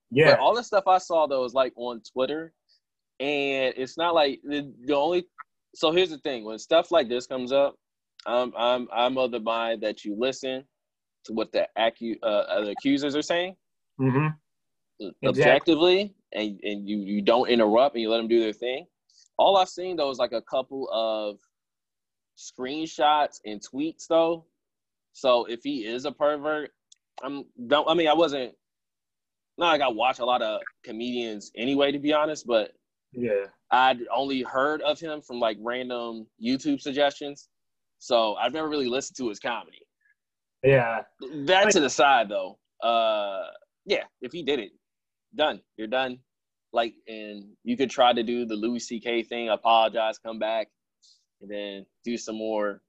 Yeah, 0.09 0.31
But 0.31 0.39
all 0.39 0.55
the 0.55 0.63
stuff 0.63 0.85
I 0.87 0.97
saw 0.97 1.27
though 1.27 1.41
was 1.41 1.53
like 1.53 1.73
on 1.75 2.01
Twitter, 2.13 2.53
and 3.19 3.73
it's 3.77 3.97
not 3.97 4.13
like 4.15 4.39
the, 4.43 4.73
the 4.85 4.95
only. 4.95 5.25
So 5.75 5.91
here's 5.91 6.09
the 6.09 6.17
thing: 6.19 6.43
when 6.43 6.59
stuff 6.59 6.91
like 6.91 7.09
this 7.09 7.27
comes 7.27 7.51
up, 7.51 7.75
I'm 8.25 8.53
I'm 8.57 8.87
I'm 8.93 9.17
of 9.17 9.31
the 9.31 9.39
mind 9.39 9.81
that 9.81 10.05
you 10.05 10.15
listen 10.17 10.65
to 11.25 11.33
what 11.33 11.51
the 11.51 11.67
acu- 11.77 12.19
uh, 12.23 12.25
uh, 12.25 12.65
the 12.65 12.71
accusers 12.71 13.15
are 13.15 13.21
saying 13.21 13.55
hmm 13.97 14.27
objectively, 15.25 16.13
and 16.33 16.59
and 16.63 16.87
you 16.87 16.97
you 16.97 17.21
don't 17.21 17.49
interrupt 17.49 17.95
and 17.95 18.01
you 18.01 18.09
let 18.09 18.17
them 18.17 18.27
do 18.27 18.39
their 18.39 18.53
thing. 18.53 18.85
All 19.37 19.57
I've 19.57 19.69
seen 19.69 19.95
though 19.95 20.09
is 20.09 20.19
like 20.19 20.33
a 20.33 20.41
couple 20.41 20.89
of 20.91 21.39
screenshots 22.37 23.39
and 23.45 23.61
tweets 23.61 24.07
though. 24.07 24.45
So 25.13 25.45
if 25.45 25.61
he 25.63 25.85
is 25.85 26.05
a 26.05 26.11
pervert, 26.11 26.71
I'm 27.23 27.45
don't. 27.67 27.87
I 27.87 27.93
mean, 27.93 28.07
I 28.07 28.13
wasn't 28.13 28.53
not 29.57 29.69
like 29.69 29.81
I 29.81 29.89
watch 29.89 30.19
a 30.19 30.25
lot 30.25 30.41
of 30.41 30.61
comedians 30.83 31.51
anyway, 31.55 31.91
to 31.91 31.99
be 31.99 32.13
honest, 32.13 32.47
but 32.47 32.71
Yeah. 33.13 33.45
I'd 33.71 33.99
only 34.13 34.41
heard 34.41 34.81
of 34.81 34.99
him 34.99 35.21
from 35.21 35.39
like 35.39 35.57
random 35.61 36.27
YouTube 36.43 36.81
suggestions. 36.81 37.49
So 37.99 38.35
I've 38.35 38.53
never 38.53 38.69
really 38.69 38.87
listened 38.87 39.17
to 39.17 39.29
his 39.29 39.39
comedy. 39.39 39.79
Yeah. 40.63 41.01
That 41.45 41.71
to 41.71 41.79
the 41.79 41.89
side 41.89 42.29
though. 42.29 42.57
Uh 42.83 43.47
yeah, 43.85 44.03
if 44.21 44.31
he 44.31 44.43
did 44.43 44.59
it, 44.59 44.71
done. 45.35 45.59
You're 45.77 45.87
done. 45.87 46.19
Like 46.73 46.93
and 47.07 47.45
you 47.63 47.75
could 47.77 47.89
try 47.89 48.13
to 48.13 48.23
do 48.23 48.45
the 48.45 48.55
Louis 48.55 48.79
C.K. 48.79 49.23
thing, 49.23 49.49
apologize, 49.49 50.17
come 50.17 50.39
back, 50.39 50.67
and 51.41 51.49
then 51.51 51.85
do 52.05 52.17
some 52.17 52.37
more. 52.37 52.81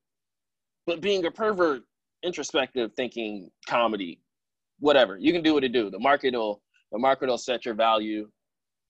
But 0.87 1.01
being 1.01 1.25
a 1.25 1.31
pervert, 1.31 1.83
introspective 2.23 2.93
thinking 2.95 3.51
comedy, 3.69 4.21
whatever. 4.79 5.17
You 5.19 5.33
can 5.33 5.43
do 5.43 5.55
what 5.55 5.65
it 5.65 5.73
do. 5.73 5.91
The 5.91 5.99
market 5.99 6.35
will 6.35 6.63
the 6.93 6.99
market 6.99 7.29
will 7.29 7.39
set 7.39 7.65
your 7.65 7.75
value 7.75 8.29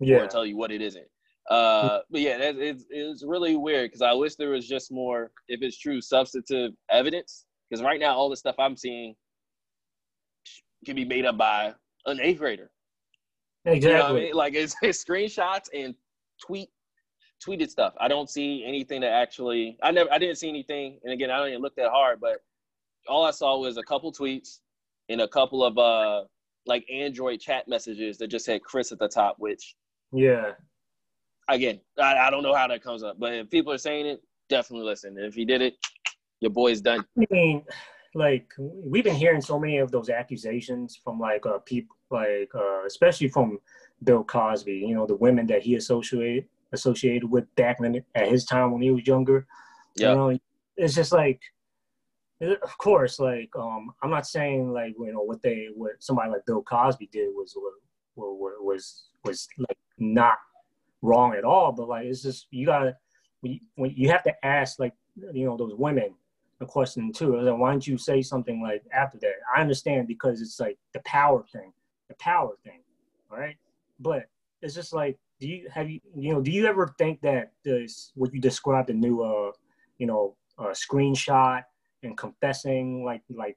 Yeah. 0.00 0.18
or 0.18 0.26
tell 0.26 0.44
you 0.44 0.56
what 0.56 0.70
it 0.72 0.82
isn't. 0.82 1.06
Uh, 1.50 1.98
but 2.10 2.20
yeah, 2.20 2.38
that, 2.38 2.56
it's 2.56 2.84
it's 2.90 3.24
really 3.24 3.56
weird 3.56 3.90
because 3.90 4.02
I 4.02 4.12
wish 4.12 4.36
there 4.36 4.50
was 4.50 4.66
just 4.66 4.92
more, 4.92 5.30
if 5.48 5.62
it's 5.62 5.78
true, 5.78 6.00
substantive 6.00 6.72
evidence. 6.90 7.46
Because 7.68 7.82
right 7.82 7.98
now, 7.98 8.14
all 8.14 8.28
the 8.28 8.36
stuff 8.36 8.54
I'm 8.58 8.76
seeing 8.76 9.14
can 10.84 10.94
be 10.94 11.04
made 11.04 11.24
up 11.24 11.36
by 11.36 11.74
an 12.06 12.20
eighth 12.20 12.38
grader. 12.38 12.70
Exactly. 13.64 13.90
You 13.90 13.98
know 13.98 14.06
I 14.06 14.12
mean? 14.12 14.34
Like 14.34 14.54
it's, 14.54 14.74
it's 14.82 15.04
screenshots 15.04 15.68
and 15.74 15.94
tweet 16.44 16.68
tweeted 17.46 17.70
stuff. 17.70 17.94
I 18.00 18.08
don't 18.08 18.30
see 18.30 18.64
anything 18.66 19.00
that 19.00 19.12
actually. 19.12 19.78
I 19.82 19.90
never. 19.90 20.12
I 20.12 20.18
didn't 20.18 20.36
see 20.36 20.48
anything. 20.48 20.98
And 21.04 21.12
again, 21.12 21.30
I 21.30 21.38
don't 21.38 21.48
even 21.48 21.62
look 21.62 21.74
that 21.76 21.90
hard. 21.90 22.20
But 22.20 22.38
all 23.08 23.24
I 23.24 23.30
saw 23.30 23.58
was 23.58 23.76
a 23.76 23.82
couple 23.82 24.12
tweets 24.12 24.60
and 25.08 25.20
a 25.20 25.28
couple 25.28 25.64
of 25.64 25.78
uh 25.78 26.24
like 26.66 26.84
Android 26.92 27.40
chat 27.40 27.66
messages 27.66 28.18
that 28.18 28.28
just 28.28 28.46
had 28.46 28.62
Chris 28.62 28.92
at 28.92 28.98
the 28.98 29.08
top, 29.08 29.36
which 29.38 29.74
Yeah. 30.12 30.52
Again, 31.52 31.80
I, 31.98 32.16
I 32.16 32.30
don't 32.30 32.42
know 32.42 32.54
how 32.54 32.66
that 32.68 32.82
comes 32.82 33.02
up, 33.02 33.18
but 33.18 33.32
if 33.32 33.50
people 33.50 33.72
are 33.72 33.78
saying 33.78 34.06
it, 34.06 34.22
definitely 34.48 34.86
listen. 34.86 35.16
And 35.16 35.26
if 35.26 35.34
he 35.34 35.44
did 35.44 35.62
it, 35.62 35.74
your 36.40 36.50
boy's 36.50 36.80
done. 36.80 37.04
I 37.18 37.26
mean, 37.30 37.64
like 38.14 38.52
we've 38.58 39.04
been 39.04 39.14
hearing 39.14 39.40
so 39.40 39.58
many 39.58 39.78
of 39.78 39.90
those 39.90 40.10
accusations 40.10 41.00
from 41.02 41.18
like 41.18 41.46
uh 41.46 41.58
people 41.58 41.96
like 42.10 42.50
uh 42.54 42.84
especially 42.84 43.28
from 43.28 43.58
Bill 44.04 44.24
Cosby, 44.24 44.72
you 44.72 44.94
know, 44.94 45.06
the 45.06 45.16
women 45.16 45.46
that 45.46 45.62
he 45.62 45.76
associated 45.76 46.46
associated 46.72 47.30
with 47.30 47.44
back 47.54 47.78
in, 47.80 48.02
at 48.14 48.28
his 48.28 48.44
time 48.44 48.72
when 48.72 48.82
he 48.82 48.90
was 48.90 49.06
younger. 49.06 49.46
Yeah. 49.96 50.10
You 50.10 50.16
know, 50.16 50.38
it's 50.76 50.94
just 50.94 51.12
like 51.12 51.40
of 52.40 52.76
course, 52.78 53.18
like 53.18 53.50
um 53.56 53.92
I'm 54.02 54.10
not 54.10 54.26
saying 54.26 54.72
like 54.72 54.94
you 54.98 55.12
know 55.12 55.22
what 55.22 55.42
they 55.42 55.68
what 55.74 55.92
somebody 56.00 56.30
like 56.30 56.44
Bill 56.44 56.62
Cosby 56.62 57.08
did 57.12 57.28
was 57.28 57.56
was 58.16 58.58
was 58.60 59.04
was 59.24 59.48
like 59.58 59.78
not 59.98 60.38
wrong 61.02 61.34
at 61.34 61.44
all, 61.44 61.72
but 61.72 61.88
like 61.88 62.06
it's 62.06 62.22
just 62.22 62.46
you 62.50 62.66
gotta 62.66 62.96
when 63.40 63.52
you, 63.52 63.60
when 63.74 63.92
you 63.94 64.08
have 64.08 64.22
to 64.24 64.46
ask 64.46 64.78
like 64.78 64.94
you 65.32 65.44
know 65.44 65.56
those 65.56 65.74
women 65.74 66.14
a 66.60 66.66
question 66.66 67.12
too. 67.12 67.38
Like, 67.40 67.58
why 67.58 67.70
don't 67.70 67.86
you 67.86 67.98
say 67.98 68.22
something 68.22 68.62
like 68.62 68.82
after 68.92 69.18
that? 69.18 69.34
I 69.54 69.60
understand 69.60 70.08
because 70.08 70.40
it's 70.40 70.58
like 70.60 70.78
the 70.94 71.00
power 71.00 71.44
thing, 71.52 71.72
the 72.08 72.14
power 72.14 72.56
thing, 72.64 72.80
all 73.30 73.38
right? 73.38 73.56
But 74.00 74.26
it's 74.62 74.74
just 74.74 74.92
like, 74.92 75.18
do 75.40 75.48
you 75.48 75.68
have 75.74 75.90
you 75.90 76.00
you 76.16 76.32
know 76.32 76.40
do 76.40 76.52
you 76.52 76.66
ever 76.66 76.94
think 76.98 77.20
that 77.22 77.50
this 77.64 78.12
what 78.14 78.32
you 78.32 78.40
described 78.40 78.88
the 78.88 78.94
new 78.94 79.22
uh 79.22 79.50
you 79.98 80.06
know 80.06 80.36
uh, 80.56 80.66
screenshot 80.68 81.62
and 82.04 82.16
confessing 82.16 83.04
like 83.04 83.22
like 83.28 83.56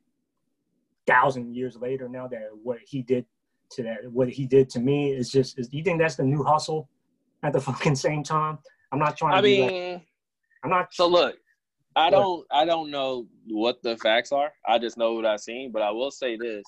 thousand 1.05 1.55
years 1.55 1.77
later 1.77 2.09
now 2.09 2.27
that 2.27 2.49
what 2.63 2.79
he 2.83 3.03
did 3.03 3.23
to 3.69 3.83
that 3.83 3.97
what 4.11 4.29
he 4.29 4.47
did 4.47 4.67
to 4.67 4.79
me 4.79 5.11
is 5.11 5.29
just 5.29 5.59
is 5.59 5.67
do 5.67 5.77
you 5.77 5.83
think 5.83 5.99
that's 5.99 6.15
the 6.15 6.23
new 6.23 6.43
hustle 6.43 6.89
at 7.43 7.53
the 7.53 7.61
fucking 7.69 7.95
same 7.95 8.23
time? 8.23 8.57
I'm 8.91 8.99
not 8.99 9.17
trying 9.17 9.33
to 9.33 9.37
I 9.37 9.41
be 9.41 9.61
like- 9.61 9.71
mean, 9.71 10.01
I'm 10.63 10.69
not 10.69 10.93
so 10.93 11.07
look, 11.07 11.35
I 11.95 12.09
don't, 12.09 12.45
I 12.51 12.65
don't 12.65 12.89
know 12.91 13.27
what 13.47 13.81
the 13.83 13.95
facts 13.97 14.31
are. 14.31 14.51
I 14.67 14.79
just 14.79 14.97
know 14.97 15.13
what 15.13 15.25
I've 15.25 15.39
seen. 15.41 15.71
But 15.71 15.81
I 15.83 15.91
will 15.91 16.11
say 16.11 16.37
this: 16.37 16.63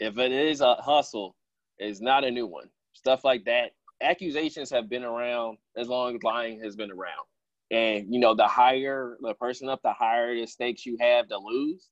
if 0.00 0.18
it 0.18 0.32
is 0.32 0.60
a 0.60 0.74
hustle, 0.76 1.36
it's 1.78 2.00
not 2.00 2.24
a 2.24 2.30
new 2.30 2.46
one. 2.46 2.68
Stuff 2.94 3.24
like 3.24 3.44
that, 3.44 3.70
accusations 4.02 4.68
have 4.70 4.88
been 4.90 5.04
around 5.04 5.58
as 5.76 5.88
long 5.88 6.16
as 6.16 6.22
lying 6.22 6.60
has 6.60 6.74
been 6.76 6.90
around. 6.90 7.24
And 7.70 8.12
you 8.12 8.18
know, 8.20 8.34
the 8.34 8.46
higher 8.48 9.16
the 9.20 9.34
person 9.34 9.68
up, 9.68 9.80
the 9.82 9.92
higher 9.92 10.34
the 10.34 10.46
stakes 10.46 10.84
you 10.84 10.96
have 11.00 11.28
to 11.28 11.38
lose. 11.38 11.88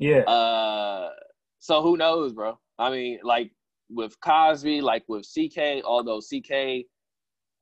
yeah. 0.00 0.20
Uh, 0.20 1.10
so 1.58 1.82
who 1.82 1.96
knows, 1.96 2.32
bro? 2.32 2.58
I 2.78 2.90
mean, 2.90 3.18
like 3.22 3.50
with 3.90 4.18
Cosby, 4.20 4.80
like 4.80 5.04
with 5.08 5.26
CK, 5.26 5.82
although 5.84 6.20
CK, 6.20 6.86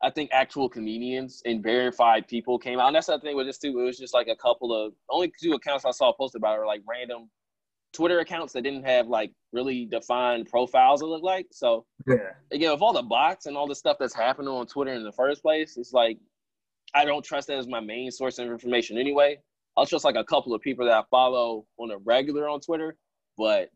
I 0.05 0.11
think 0.11 0.29
actual 0.33 0.69
comedians 0.69 1.41
and 1.47 1.63
verified 1.63 2.29
people 2.29 2.59
came 2.59 2.79
out. 2.79 2.89
And 2.89 2.97
that's 2.97 3.07
the 3.07 3.19
thing 3.19 3.37
with 3.37 3.47
this 3.47 3.57
too. 3.57 3.81
It 3.81 3.85
was 3.85 3.97
just 3.99 4.13
like 4.13 4.29
a 4.29 4.37
couple 4.37 4.75
of 4.75 4.93
only 5.09 5.33
two 5.43 5.55
accounts 5.55 5.87
I 5.87 5.93
saw 5.93 6.13
posted 6.13 6.41
about 6.41 6.57
it 6.57 6.59
were 6.59 6.67
like 6.67 6.83
random 6.87 7.31
Twitter 7.95 8.19
accounts 8.19 8.53
that 8.53 8.63
didn't 8.63 8.85
have 8.85 9.07
like 9.07 9.33
really 9.53 9.87
defined 9.87 10.47
profiles. 10.51 11.01
It 11.01 11.07
looked 11.07 11.25
like 11.25 11.47
so. 11.53 11.87
yeah. 12.07 12.33
Again, 12.53 12.73
with 12.73 12.83
all 12.83 12.93
the 12.93 13.03
bots 13.03 13.47
and 13.47 13.57
all 13.57 13.67
the 13.67 13.75
stuff 13.75 13.97
that's 13.99 14.15
happening 14.15 14.49
on 14.49 14.67
Twitter 14.67 14.93
in 14.93 15.05
the 15.05 15.13
first 15.13 15.41
place, 15.41 15.79
it's 15.79 15.95
like 15.95 16.19
I 16.95 17.07
don't 17.07 17.25
trust 17.25 17.49
that 17.49 17.57
as 17.57 17.67
my 17.67 17.81
main 17.81 18.11
source 18.11 18.39
of 18.39 18.49
information 18.49 18.99
anyway. 18.99 19.39
I'll 19.75 19.87
trust 19.87 20.05
like 20.05 20.17
a 20.17 20.25
couple 20.25 20.53
of 20.55 20.61
people 20.61 20.85
that 20.85 20.95
I 20.95 21.03
follow 21.11 21.65
on 21.79 21.91
a 21.91 21.99
regular 21.99 22.47
on 22.47 22.61
Twitter, 22.61 22.95
but 23.39 23.71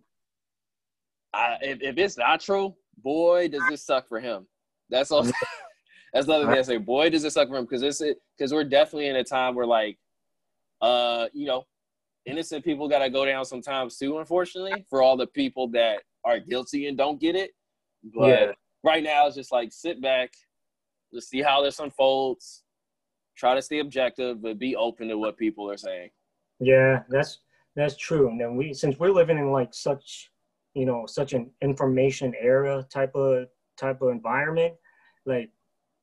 I 1.33 1.57
if, 1.63 1.79
if 1.81 1.97
it's 1.97 2.19
not 2.19 2.41
true, 2.41 2.75
boy, 2.99 3.49
does 3.49 3.63
this 3.71 3.87
suck 3.87 4.09
for 4.09 4.21
him. 4.21 4.47
That's 4.91 5.11
all. 5.11 5.27
that's 6.13 6.27
the 6.27 6.33
other 6.33 6.47
thing 6.47 6.59
I 6.59 6.63
say. 6.63 6.77
Boy, 6.79 7.11
does 7.11 7.25
it 7.25 7.33
suck 7.33 7.49
for 7.49 7.57
him 7.57 7.65
because 7.65 7.81
this 7.81 8.03
because 8.37 8.53
we're 8.53 8.65
definitely 8.65 9.09
in 9.09 9.17
a 9.17 9.25
time 9.25 9.55
where 9.55 9.67
like, 9.67 9.99
uh, 10.81 11.27
you 11.33 11.47
know, 11.47 11.67
innocent 12.27 12.65
people 12.65 12.89
got 12.89 13.01
to 13.01 13.11
go 13.11 13.25
down 13.25 13.45
sometimes 13.45 13.97
too. 13.99 14.19
Unfortunately, 14.19 14.85
for 14.89 15.03
all 15.03 15.17
the 15.17 15.27
people 15.27 15.69
that 15.69 16.03
are 16.25 16.39
guilty 16.39 16.87
and 16.87 16.97
don't 16.97 17.21
get 17.21 17.35
it. 17.35 17.53
But 18.15 18.29
Yeah. 18.29 18.53
right 18.85 19.03
now, 19.03 19.27
it's 19.27 19.37
just 19.37 19.53
like 19.53 19.73
sit 19.73 20.01
back, 20.01 20.33
let's 21.13 21.29
see 21.29 21.43
how 21.43 21.63
this 21.63 21.79
unfolds. 21.81 22.65
Try 23.37 23.55
to 23.55 23.63
stay 23.63 23.79
objective, 23.79 24.43
but 24.43 24.59
be 24.59 24.75
open 24.75 25.09
to 25.09 25.17
what 25.19 25.37
people 25.37 25.71
are 25.71 25.77
saying. 25.77 26.11
Yeah, 26.61 27.03
that's 27.09 27.39
that's 27.77 27.97
true. 27.97 28.29
And 28.29 28.41
then 28.41 28.57
we 28.57 28.75
since 28.75 28.99
we're 28.99 29.13
living 29.13 29.39
in 29.39 29.53
like 29.53 29.73
such 29.73 30.31
you 30.75 30.85
know 30.85 31.07
such 31.07 31.33
an 31.35 31.51
information 31.63 32.35
era 32.41 32.85
type 32.93 33.15
of 33.15 33.47
type 33.77 34.03
of 34.03 34.11
environment, 34.11 34.75
like 35.25 35.51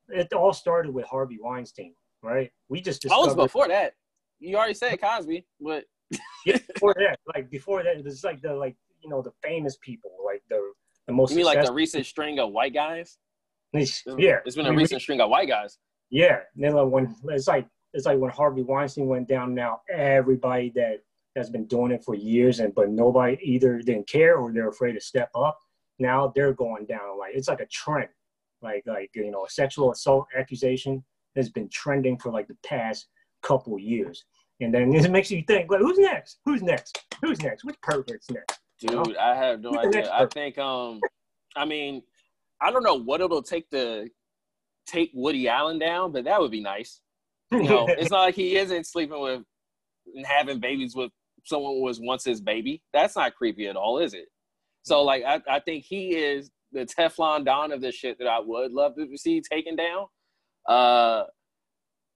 it 0.09 0.31
all 0.33 0.53
started 0.53 0.93
with 0.93 1.05
Harvey 1.05 1.37
Weinstein, 1.41 1.93
right? 2.21 2.51
We 2.69 2.81
just 2.81 3.05
I 3.11 3.17
was 3.17 3.35
before 3.35 3.67
that. 3.67 3.93
You 4.39 4.57
already 4.57 4.73
said 4.73 4.99
Cosby, 5.01 5.45
but 5.61 5.85
yeah, 6.45 6.57
before 6.73 6.93
that, 6.95 7.19
like 7.33 7.49
before 7.49 7.83
that, 7.83 7.97
it 7.97 8.03
was 8.03 8.23
like 8.23 8.41
the 8.41 8.53
like 8.53 8.75
you 9.01 9.09
know 9.09 9.21
the 9.21 9.31
famous 9.43 9.77
people, 9.81 10.11
like 10.25 10.43
the 10.49 10.73
the 11.07 11.13
most. 11.13 11.31
you 11.31 11.37
mean 11.37 11.45
like 11.45 11.63
the 11.65 11.71
recent 11.73 12.05
string 12.05 12.39
of 12.39 12.51
white 12.51 12.73
guys? 12.73 13.17
yeah, 13.73 14.37
It's 14.45 14.55
been 14.55 14.65
I 14.65 14.69
a 14.69 14.71
mean, 14.71 14.79
recent 14.79 15.01
string 15.01 15.19
of 15.21 15.29
white 15.29 15.47
guys. 15.49 15.77
Yeah, 16.09 16.39
and 16.55 16.63
then 16.63 16.73
like 16.73 16.89
when 16.89 17.15
it's 17.29 17.47
like 17.47 17.67
it's 17.93 18.05
like 18.05 18.19
when 18.19 18.31
Harvey 18.31 18.61
Weinstein 18.63 19.07
went 19.07 19.27
down. 19.27 19.53
Now 19.55 19.81
everybody 19.91 20.71
that 20.75 20.99
has 21.35 21.49
been 21.49 21.65
doing 21.65 21.91
it 21.91 22.03
for 22.03 22.15
years, 22.15 22.59
and 22.59 22.73
but 22.75 22.89
nobody 22.89 23.37
either 23.41 23.79
didn't 23.79 24.07
care 24.07 24.37
or 24.37 24.51
they're 24.53 24.69
afraid 24.69 24.93
to 24.93 25.01
step 25.01 25.29
up. 25.35 25.57
Now 25.99 26.31
they're 26.35 26.53
going 26.53 26.85
down. 26.85 27.17
Like 27.19 27.33
it's 27.35 27.47
like 27.47 27.61
a 27.61 27.65
trend. 27.67 28.09
Like 28.65 28.83
like 28.87 29.11
you 29.13 29.31
know, 29.31 29.45
a 29.45 29.49
sexual 29.49 29.91
assault 29.91 30.25
accusation 30.37 31.03
has 31.35 31.49
been 31.49 31.69
trending 31.69 32.17
for 32.17 32.31
like 32.31 32.47
the 32.47 32.57
past 32.65 33.07
couple 33.43 33.77
years, 33.79 34.25
and 34.59 34.73
then 34.73 34.93
it 34.93 35.11
makes 35.11 35.29
you 35.29 35.43
think 35.47 35.71
like, 35.71 35.81
who's 35.81 35.99
next? 35.99 36.39
Who's 36.45 36.63
next? 36.63 36.99
Who's 37.21 37.41
next? 37.41 37.63
Which 37.63 37.79
pervert's 37.81 38.29
next? 38.31 38.59
Dude, 38.79 38.91
know? 38.91 39.05
I 39.19 39.35
have 39.35 39.61
no 39.61 39.69
Who's 39.69 39.87
idea. 39.87 40.11
I 40.11 40.25
think 40.25 40.57
um 40.57 40.99
I 41.55 41.63
mean, 41.63 42.01
I 42.59 42.71
don't 42.71 42.83
know 42.83 42.95
what 42.95 43.21
it'll 43.21 43.43
take 43.43 43.69
to 43.69 44.09
take 44.87 45.11
Woody 45.13 45.47
Allen 45.47 45.79
down, 45.79 46.11
but 46.11 46.25
that 46.25 46.41
would 46.41 46.51
be 46.51 46.61
nice. 46.61 47.01
You 47.51 47.63
know, 47.63 47.85
it's 47.89 48.09
not 48.09 48.21
like 48.21 48.35
he 48.35 48.57
isn't 48.57 48.87
sleeping 48.87 49.21
with 49.21 49.43
and 50.15 50.25
having 50.25 50.59
babies 50.59 50.95
with 50.95 51.11
someone 51.45 51.73
who 51.73 51.83
was 51.83 51.99
once 51.99 52.23
his 52.23 52.41
baby. 52.41 52.81
That's 52.93 53.15
not 53.15 53.35
creepy 53.35 53.67
at 53.67 53.75
all, 53.75 53.99
is 53.99 54.13
it? 54.13 54.25
So 54.83 55.03
like 55.03 55.23
I, 55.23 55.41
I 55.49 55.59
think 55.59 55.83
he 55.83 56.15
is 56.15 56.49
the 56.75 56.85
Teflon 56.85 57.45
Don 57.45 57.71
of 57.71 57.81
this 57.81 57.95
shit 57.95 58.19
that 58.19 58.27
I 58.27 58.39
would 58.39 58.71
love 58.71 58.95
to 58.95 59.17
see 59.17 59.41
taken 59.41 59.75
down. 59.75 60.05
Uh 60.67 61.23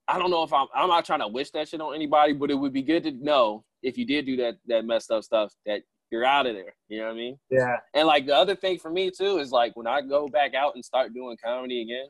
I 0.08 0.17
don't 0.17 0.32
know 0.32 0.43
if 0.43 0.54
I'm 0.54 0.67
I'm 0.76 0.89
not 0.89 1.06
trying 1.06 1.19
to 1.22 1.28
wish 1.28 1.52
that 1.52 1.67
shit 1.67 1.82
on 1.82 1.95
anybody, 1.95 2.34
but 2.34 2.52
it 2.52 2.56
would 2.56 2.74
be 2.74 2.82
good 2.84 3.04
to 3.04 3.12
know 3.12 3.63
if 3.82 3.98
you 3.98 4.06
did 4.06 4.26
do 4.26 4.36
that 4.38 4.56
that 4.67 4.86
messed 4.86 5.12
up 5.12 5.24
stuff 5.24 5.54
that 5.65 5.82
you're 6.12 6.26
out 6.26 6.48
of 6.48 6.56
there. 6.56 6.74
You 6.88 7.00
know 7.00 7.06
what 7.06 7.13
I 7.13 7.17
mean? 7.17 7.38
yeah, 7.52 7.78
And 7.93 8.08
like 8.08 8.26
the 8.26 8.36
other 8.36 8.56
thing 8.56 8.80
for 8.80 8.89
me 8.91 9.12
too 9.12 9.38
is 9.38 9.52
like 9.52 9.76
when 9.76 9.88
I 9.88 10.02
go 10.02 10.28
back 10.28 10.54
out 10.56 10.74
and 10.76 10.84
start 10.84 11.13
doing 11.13 11.38
comedy 11.43 11.82
again, 11.84 12.08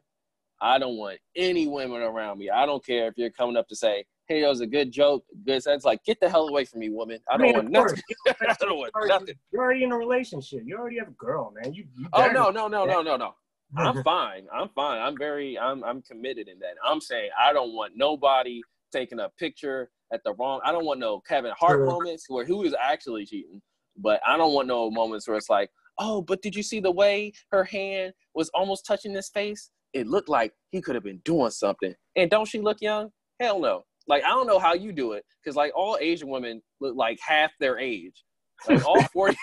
I 0.61 0.79
don't 0.79 0.97
want 0.97 1.19
any 1.35 1.67
women 1.67 2.01
around 2.01 2.37
me. 2.39 2.49
I 2.49 2.65
don't 2.65 2.85
care 2.85 3.07
if 3.07 3.13
you're 3.17 3.29
coming 3.29 3.57
up 3.57 3.67
to 3.67 3.75
say, 3.75 4.05
hey, 4.29 4.43
it 4.43 4.47
was 4.47 4.61
a 4.61 4.67
good 4.67 4.91
joke, 4.91 5.25
good 5.45 5.61
sense. 5.61 5.83
Like, 5.83 6.03
get 6.05 6.19
the 6.21 6.29
hell 6.29 6.47
away 6.47 6.63
from 6.63 6.79
me, 6.79 6.89
woman. 6.89 7.19
I 7.29 7.37
don't 7.37 7.51
want 7.53 7.71
nothing. 7.71 8.01
I 8.27 8.55
don't 8.61 8.77
want 8.77 8.91
You're 8.95 9.09
already- 9.09 9.09
nothing. 9.25 9.35
You're 9.51 9.63
already 9.63 9.83
in 9.83 9.91
a 9.91 9.97
relationship. 9.97 10.61
You 10.63 10.77
already 10.77 10.99
have 10.99 11.09
a 11.09 11.11
girl, 11.11 11.51
man. 11.59 11.73
You. 11.73 11.85
you 11.97 12.07
Oh 12.13 12.27
no, 12.27 12.51
no, 12.51 12.67
no, 12.67 12.85
no, 12.85 13.01
no, 13.01 13.17
no. 13.17 13.33
I'm 13.75 14.01
fine. 14.03 14.45
I'm 14.53 14.69
fine. 14.69 15.01
I'm 15.01 15.17
very 15.17 15.57
I'm 15.59 15.83
I'm 15.83 16.01
committed 16.03 16.47
in 16.47 16.59
that. 16.59 16.75
I'm 16.83 17.01
saying 17.01 17.29
I 17.39 17.53
don't 17.53 17.73
want 17.73 17.93
nobody 17.95 18.61
taking 18.91 19.19
a 19.19 19.29
picture 19.37 19.89
at 20.11 20.21
the 20.23 20.33
wrong 20.35 20.59
I 20.63 20.71
don't 20.71 20.85
want 20.85 20.99
no 20.99 21.19
Kevin 21.19 21.51
Hart 21.59 21.85
moments 21.85 22.25
where 22.29 22.45
who 22.45 22.63
is 22.63 22.73
actually 22.79 23.25
cheating. 23.25 23.61
But 23.97 24.21
I 24.25 24.37
don't 24.37 24.53
want 24.53 24.67
no 24.67 24.89
moments 24.89 25.27
where 25.27 25.37
it's 25.37 25.49
like, 25.49 25.69
oh, 25.99 26.21
but 26.21 26.41
did 26.41 26.55
you 26.55 26.63
see 26.63 26.79
the 26.79 26.91
way 26.91 27.33
her 27.51 27.63
hand 27.63 28.13
was 28.33 28.49
almost 28.53 28.85
touching 28.85 29.13
his 29.13 29.29
face? 29.29 29.69
It 29.93 30.07
looked 30.07 30.29
like 30.29 30.53
he 30.71 30.81
could 30.81 30.95
have 30.95 31.03
been 31.03 31.21
doing 31.25 31.51
something. 31.51 31.93
And 32.15 32.29
don't 32.29 32.47
she 32.47 32.59
look 32.59 32.77
young? 32.79 33.09
Hell 33.39 33.59
no. 33.59 33.83
Like 34.09 34.23
I 34.23 34.29
don't 34.29 34.47
know 34.47 34.59
how 34.59 34.73
you 34.73 34.91
do 34.91 35.13
it, 35.13 35.23
because 35.41 35.55
like 35.55 35.71
all 35.75 35.97
Asian 36.01 36.27
women 36.27 36.61
look 36.81 36.95
like 36.95 37.19
half 37.25 37.51
their 37.59 37.77
age. 37.79 38.25
Like 38.67 38.85
all 38.85 39.01
40 39.13 39.37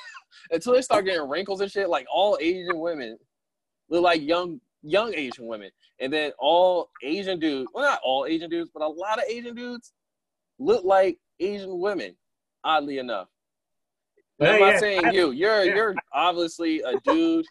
until 0.52 0.72
they 0.74 0.80
start 0.82 1.04
getting 1.04 1.28
wrinkles 1.28 1.60
and 1.60 1.70
shit, 1.70 1.90
like 1.90 2.06
all 2.10 2.38
Asian 2.40 2.78
women 2.78 3.18
look 3.90 4.02
like 4.02 4.22
young 4.22 4.60
young 4.82 5.12
Asian 5.14 5.46
women. 5.46 5.70
And 6.00 6.12
then 6.12 6.32
all 6.38 6.88
Asian 7.02 7.38
dudes, 7.38 7.68
well 7.74 7.84
not 7.84 8.00
all 8.04 8.24
Asian 8.26 8.48
dudes, 8.48 8.70
but 8.72 8.82
a 8.82 8.88
lot 8.88 9.18
of 9.18 9.24
Asian 9.28 9.54
dudes 9.54 9.92
look 10.58 10.84
like 10.84 11.18
Asian 11.40 11.80
women, 11.80 12.14
oddly 12.64 12.98
enough. 12.98 13.28
I'm 14.40 14.60
not 14.60 14.72
yeah. 14.74 14.78
saying 14.78 15.06
I- 15.06 15.10
you. 15.10 15.32
You're 15.32 15.64
yeah. 15.64 15.74
you're 15.74 15.94
obviously 16.12 16.80
a 16.80 16.92
dude. 17.04 17.44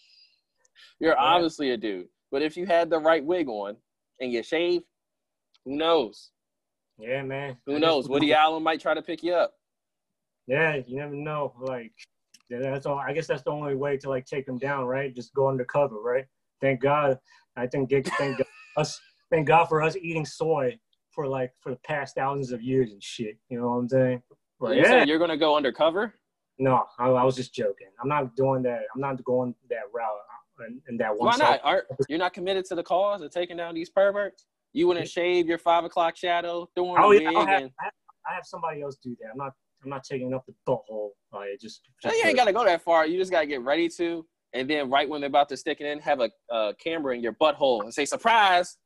you're 1.00 1.12
Yeah. 1.12 1.18
obviously 1.18 1.70
a 1.70 1.76
dude. 1.78 2.08
But 2.30 2.42
if 2.42 2.58
you 2.58 2.66
had 2.66 2.90
the 2.90 2.98
right 2.98 3.24
wig 3.24 3.48
on 3.48 3.76
and 4.20 4.30
you 4.32 4.42
shave, 4.42 4.82
who 5.68 5.76
knows? 5.76 6.30
Yeah, 6.98 7.22
man. 7.22 7.50
I 7.50 7.56
Who 7.66 7.72
just- 7.74 7.82
knows? 7.82 8.08
Woody 8.08 8.32
Allen 8.32 8.62
might 8.62 8.80
try 8.80 8.94
to 8.94 9.02
pick 9.02 9.22
you 9.22 9.34
up. 9.34 9.54
Yeah, 10.46 10.76
you 10.86 10.96
never 10.96 11.14
know. 11.14 11.54
Like, 11.60 11.92
yeah, 12.48 12.58
that's 12.60 12.86
all. 12.86 12.98
I 12.98 13.12
guess 13.12 13.26
that's 13.26 13.42
the 13.42 13.50
only 13.50 13.74
way 13.74 13.98
to 13.98 14.08
like 14.08 14.24
take 14.24 14.46
them 14.46 14.56
down, 14.58 14.86
right? 14.86 15.14
Just 15.14 15.34
go 15.34 15.48
undercover, 15.48 15.96
right? 16.00 16.24
Thank 16.62 16.80
God. 16.80 17.18
I 17.56 17.66
think 17.66 17.90
thank 17.90 18.38
God, 18.38 18.46
us. 18.76 18.98
Thank 19.30 19.46
God 19.46 19.66
for 19.66 19.82
us 19.82 19.94
eating 19.96 20.24
soy 20.24 20.78
for 21.10 21.26
like 21.26 21.52
for 21.60 21.70
the 21.70 21.78
past 21.84 22.14
thousands 22.14 22.50
of 22.52 22.62
years 22.62 22.92
and 22.92 23.02
shit. 23.02 23.36
You 23.50 23.60
know 23.60 23.68
what 23.68 23.74
I'm 23.74 23.88
saying? 23.90 24.22
But 24.58 24.76
you 24.76 24.82
yeah, 24.82 25.04
you're 25.04 25.18
gonna 25.18 25.36
go 25.36 25.54
undercover? 25.56 26.14
no, 26.58 26.84
I, 26.98 27.08
I 27.10 27.24
was 27.24 27.36
just 27.36 27.52
joking. 27.54 27.88
I'm 28.00 28.08
not 28.08 28.34
doing 28.34 28.62
that. 28.62 28.84
I'm 28.94 29.00
not 29.02 29.22
going 29.24 29.54
that 29.68 29.82
route 29.92 30.06
uh, 30.60 30.64
And 30.64 30.80
in 30.88 30.96
that 30.96 31.10
one. 31.16 31.26
Why 31.28 31.36
not? 31.36 31.60
Are 31.62 31.84
you're 32.08 32.18
not 32.18 32.32
committed 32.32 32.64
to 32.66 32.74
the 32.74 32.82
cause 32.82 33.20
of 33.20 33.30
taking 33.30 33.58
down 33.58 33.74
these 33.74 33.90
perverts? 33.90 34.46
You 34.78 34.86
wouldn't 34.86 35.08
shave 35.08 35.48
your 35.48 35.58
five 35.58 35.82
o'clock 35.82 36.16
shadow, 36.16 36.68
throwing 36.76 37.02
Oh 37.02 37.10
yeah, 37.10 37.30
I'll 37.30 37.44
have, 37.44 37.62
and 37.62 37.72
I 37.80 37.84
have, 37.84 37.92
I 38.30 38.34
have 38.34 38.46
somebody 38.46 38.80
else 38.80 38.96
do 39.02 39.16
that. 39.20 39.30
I'm 39.32 39.36
not. 39.36 39.52
I'm 39.82 39.90
not 39.90 40.04
taking 40.04 40.32
up 40.32 40.44
the 40.46 40.54
butthole. 40.68 41.10
Like 41.32 41.58
just. 41.60 41.82
Just 42.00 42.16
you 42.16 42.22
ain't 42.24 42.36
got 42.36 42.44
to 42.44 42.52
go 42.52 42.64
that 42.64 42.82
far. 42.82 43.04
You 43.04 43.18
just 43.18 43.32
got 43.32 43.40
to 43.40 43.46
get 43.46 43.62
ready 43.62 43.88
to, 43.88 44.24
and 44.52 44.70
then 44.70 44.88
right 44.88 45.08
when 45.08 45.20
they're 45.20 45.26
about 45.26 45.48
to 45.48 45.56
stick 45.56 45.78
it 45.80 45.86
in, 45.86 45.98
have 45.98 46.20
a 46.20 46.30
uh, 46.52 46.74
camera 46.74 47.16
in 47.16 47.24
your 47.24 47.32
butthole 47.32 47.82
and 47.82 47.92
say 47.92 48.04
surprise. 48.04 48.76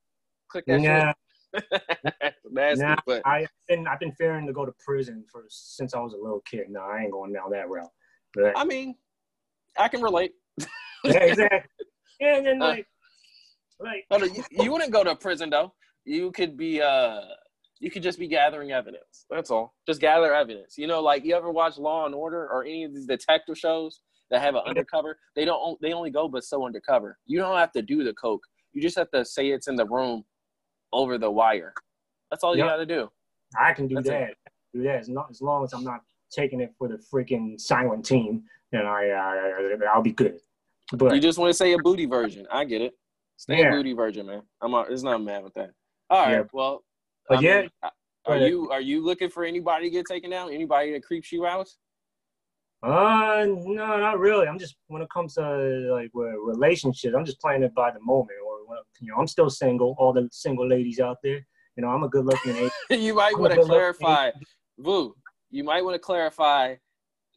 Click 0.51 0.65
that 0.67 1.15
shit. 1.53 1.63
Nasty, 2.51 2.87
nah. 2.87 2.97
but 3.07 3.21
I 3.27 3.47
been 3.69 3.87
I've 3.87 4.01
been 4.01 4.13
fearing 4.13 4.47
to 4.47 4.55
go 4.55 4.65
to 4.65 4.73
prison 4.83 5.27
for 5.31 5.45
since 5.51 5.93
I 5.93 5.99
was 5.99 6.15
a 6.15 6.17
little 6.17 6.41
kid. 6.51 6.71
No, 6.71 6.81
I 6.81 7.01
ain't 7.03 7.13
going 7.13 7.35
down 7.35 7.51
that 7.51 7.69
route. 7.69 7.91
But, 8.33 8.57
I 8.57 8.65
mean, 8.65 8.95
I 9.79 9.89
can 9.89 10.01
relate. 10.01 10.33
yeah, 11.05 11.25
exactly. 11.25 11.69
Yeah, 12.21 12.37
and 12.37 12.47
then 12.47 12.63
Uh, 12.63 12.67
like, 12.67 12.87
like 13.81 14.05
you, 14.37 14.45
you 14.51 14.71
wouldn't 14.71 14.93
go 14.93 15.03
to 15.03 15.17
prison 15.17 15.51
though. 15.51 15.73
You 16.05 16.33
could 16.33 16.57
be 16.57 16.81
uh 16.81 17.21
you 17.81 17.91
could 17.91 18.03
just 18.03 18.19
be 18.19 18.29
gathering 18.29 18.71
evidence. 18.73 19.27
That's 19.29 19.51
all. 19.51 19.75
Just 19.87 20.01
gather 20.01 20.33
evidence. 20.35 20.79
You 20.79 20.87
know, 20.87 21.01
like 21.03 21.25
you 21.25 21.35
ever 21.35 21.51
watch 21.51 21.79
Law 21.79 22.07
and 22.07 22.15
Order 22.15 22.49
or 22.49 22.65
any 22.65 22.85
of 22.85 22.95
these 22.95 23.07
detective 23.07 23.59
shows 23.59 24.01
that 24.31 24.41
have 24.41 24.55
an 24.55 24.63
undercover? 24.67 25.19
They 25.35 25.45
don't 25.45 25.81
they 25.81 25.93
only 25.93 26.11
go 26.11 26.29
but 26.29 26.45
so 26.45 26.65
undercover. 26.65 27.19
You 27.27 27.39
don't 27.41 27.57
have 27.57 27.73
to 27.73 27.83
do 27.83 28.05
the 28.05 28.15
coke. 28.15 28.43
You 28.73 28.81
just 28.81 28.97
have 28.97 29.11
to 29.11 29.25
say 29.25 29.49
it's 29.51 29.69
in 29.69 29.77
the 29.77 29.87
room 29.87 30.25
over 30.93 31.19
the 31.19 31.31
wire. 31.31 31.75
That's 32.31 32.45
all 32.45 32.55
you 32.57 32.63
Yep. 32.63 32.71
got 32.71 32.77
to 32.77 32.87
do. 32.87 33.11
I 33.59 33.73
can 33.73 33.89
do 33.89 33.97
That's 33.97 34.09
it. 34.09 34.13
that. 34.13 34.53
Do 34.75 34.83
that 34.85 35.01
as 35.01 35.09
long, 35.09 35.27
as 35.31 35.43
long 35.43 35.65
as 35.65 35.73
I'm 35.75 35.85
not 35.85 36.01
taking 36.31 36.61
it 36.61 36.73
for 36.79 36.89
the 36.89 36.97
freaking 36.97 37.61
silent 37.61 38.07
team, 38.07 38.45
then 38.71 38.87
I 38.87 39.11
uh, 39.11 39.87
I'll 39.93 40.03
be 40.03 40.13
good. 40.13 40.39
But 40.95 41.15
You 41.15 41.21
just 41.21 41.39
want 41.39 41.51
to 41.51 41.55
say 41.55 41.73
a 41.73 41.79
booty 41.79 42.07
version. 42.07 42.47
I 42.51 42.65
get 42.65 42.81
it. 42.81 42.95
Stay 43.37 43.59
Yeah. 43.61 43.69
a 43.69 43.71
booty 43.77 43.93
virgin, 43.93 44.27
man. 44.27 44.43
I'm 44.63 44.71
not, 44.71 44.89
there's 44.89 45.03
nothing 45.05 45.25
mad 45.25 45.43
with 45.45 45.55
that. 45.55 45.71
All 46.13 46.27
right. 46.27 46.33
Yeah. 46.33 46.43
Well, 46.53 46.85
But 47.27 47.39
I 47.39 47.41
yeah, 47.41 47.61
mean, 47.63 47.71
are 47.83 47.91
but- 48.27 48.43
you 48.43 48.71
are 48.71 48.81
you 48.83 49.03
looking 49.03 49.31
for 49.31 49.45
anybody 49.45 49.87
to 49.87 49.91
get 49.91 50.05
taken 50.07 50.31
down? 50.31 50.53
Anybody 50.53 50.93
that 50.93 51.03
creeps 51.03 51.33
you 51.33 51.47
out? 51.47 51.69
Uh, 52.83 53.47
no, 53.49 53.97
not 53.99 54.19
really. 54.19 54.47
I'm 54.47 54.59
just 54.59 54.77
when 54.89 55.01
it 55.01 55.09
comes 55.11 55.35
to 55.35 55.43
like 55.91 56.11
relationships, 56.13 57.15
I'm 57.17 57.25
just 57.25 57.41
playing 57.41 57.63
it 57.63 57.75
by 57.75 57.91
the 57.93 58.01
moment. 58.01 58.39
Or 58.47 58.67
when, 58.67 58.79
you 59.01 59.11
know, 59.11 59.17
I'm 59.19 59.27
still 59.27 59.49
single. 59.49 59.95
All 59.99 60.13
the 60.13 60.29
single 60.33 60.69
ladies 60.69 61.01
out 61.01 61.17
there, 61.23 61.47
you 61.77 61.83
know, 61.83 61.89
I'm 61.89 62.03
a 62.03 62.09
good 62.09 62.27
looking. 62.27 62.69
you 62.91 63.15
might 63.15 63.39
want 63.39 63.55
to 63.55 63.63
clarify, 63.63 64.33
Vu. 64.79 65.15
You 65.51 65.65
might 65.65 65.83
want 65.83 65.95
to 65.95 65.99
clarify 65.99 66.75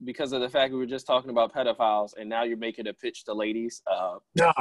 because 0.04 0.34
of 0.34 0.42
the 0.42 0.50
fact 0.50 0.74
we 0.74 0.80
were 0.80 0.86
just 0.86 1.08
talking 1.08 1.30
about 1.30 1.54
pedophiles, 1.54 2.12
and 2.18 2.30
now 2.30 2.44
you're 2.44 2.58
making 2.58 2.88
a 2.88 2.94
pitch 2.94 3.24
to 3.26 3.34
ladies. 3.34 3.82
Uh, 3.90 4.16
no, 4.36 4.52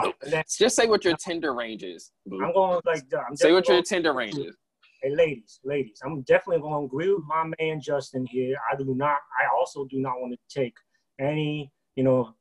just 0.48 0.76
say 0.76 0.86
what 0.86 1.04
your 1.04 1.16
Tinder 1.16 1.54
range 1.54 1.82
is. 1.82 2.12
Vu. 2.26 2.44
I'm 2.44 2.52
going 2.52 2.80
like 2.86 3.02
I'm 3.28 3.36
Say 3.36 3.52
what 3.52 3.68
your 3.68 3.82
Tinder 3.82 4.12
range 4.12 4.38
is. 4.38 4.54
Hey, 5.02 5.14
ladies, 5.14 5.60
ladies, 5.64 5.98
I'm 6.04 6.22
definitely 6.22 6.62
going 6.62 6.80
to 6.80 6.86
agree 6.86 7.12
with 7.12 7.24
my 7.26 7.50
man 7.58 7.80
Justin 7.80 8.24
here. 8.26 8.56
I 8.72 8.76
do 8.76 8.94
not. 8.94 9.18
I 9.38 9.54
also 9.54 9.84
do 9.84 9.98
not 9.98 10.14
want 10.18 10.32
to 10.32 10.38
take 10.54 10.74
any, 11.20 11.70
you 11.96 12.04
know, 12.04 12.34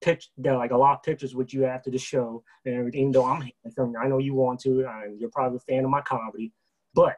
pitch 0.00 0.30
that 0.38 0.52
like 0.54 0.70
a 0.70 0.76
lot 0.76 0.94
of 0.94 1.02
pictures 1.02 1.34
with 1.34 1.54
you 1.54 1.64
after 1.64 1.90
the 1.90 1.98
show 1.98 2.42
and 2.64 2.74
everything. 2.74 3.00
Even 3.00 3.12
though 3.12 3.24
I'm 3.24 3.50
I 4.02 4.08
know 4.08 4.18
you 4.18 4.34
want 4.34 4.60
to, 4.60 4.86
and 4.86 5.20
you're 5.20 5.30
probably 5.30 5.56
a 5.56 5.60
fan 5.60 5.84
of 5.84 5.90
my 5.90 6.00
comedy, 6.02 6.52
but 6.94 7.16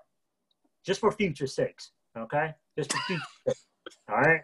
just 0.85 1.01
for 1.01 1.11
future 1.11 1.47
sakes, 1.47 1.93
okay? 2.17 2.55
Just 2.77 2.93
for 2.93 2.99
future 3.07 3.23
sakes, 3.47 3.67
all 4.09 4.21
right. 4.21 4.43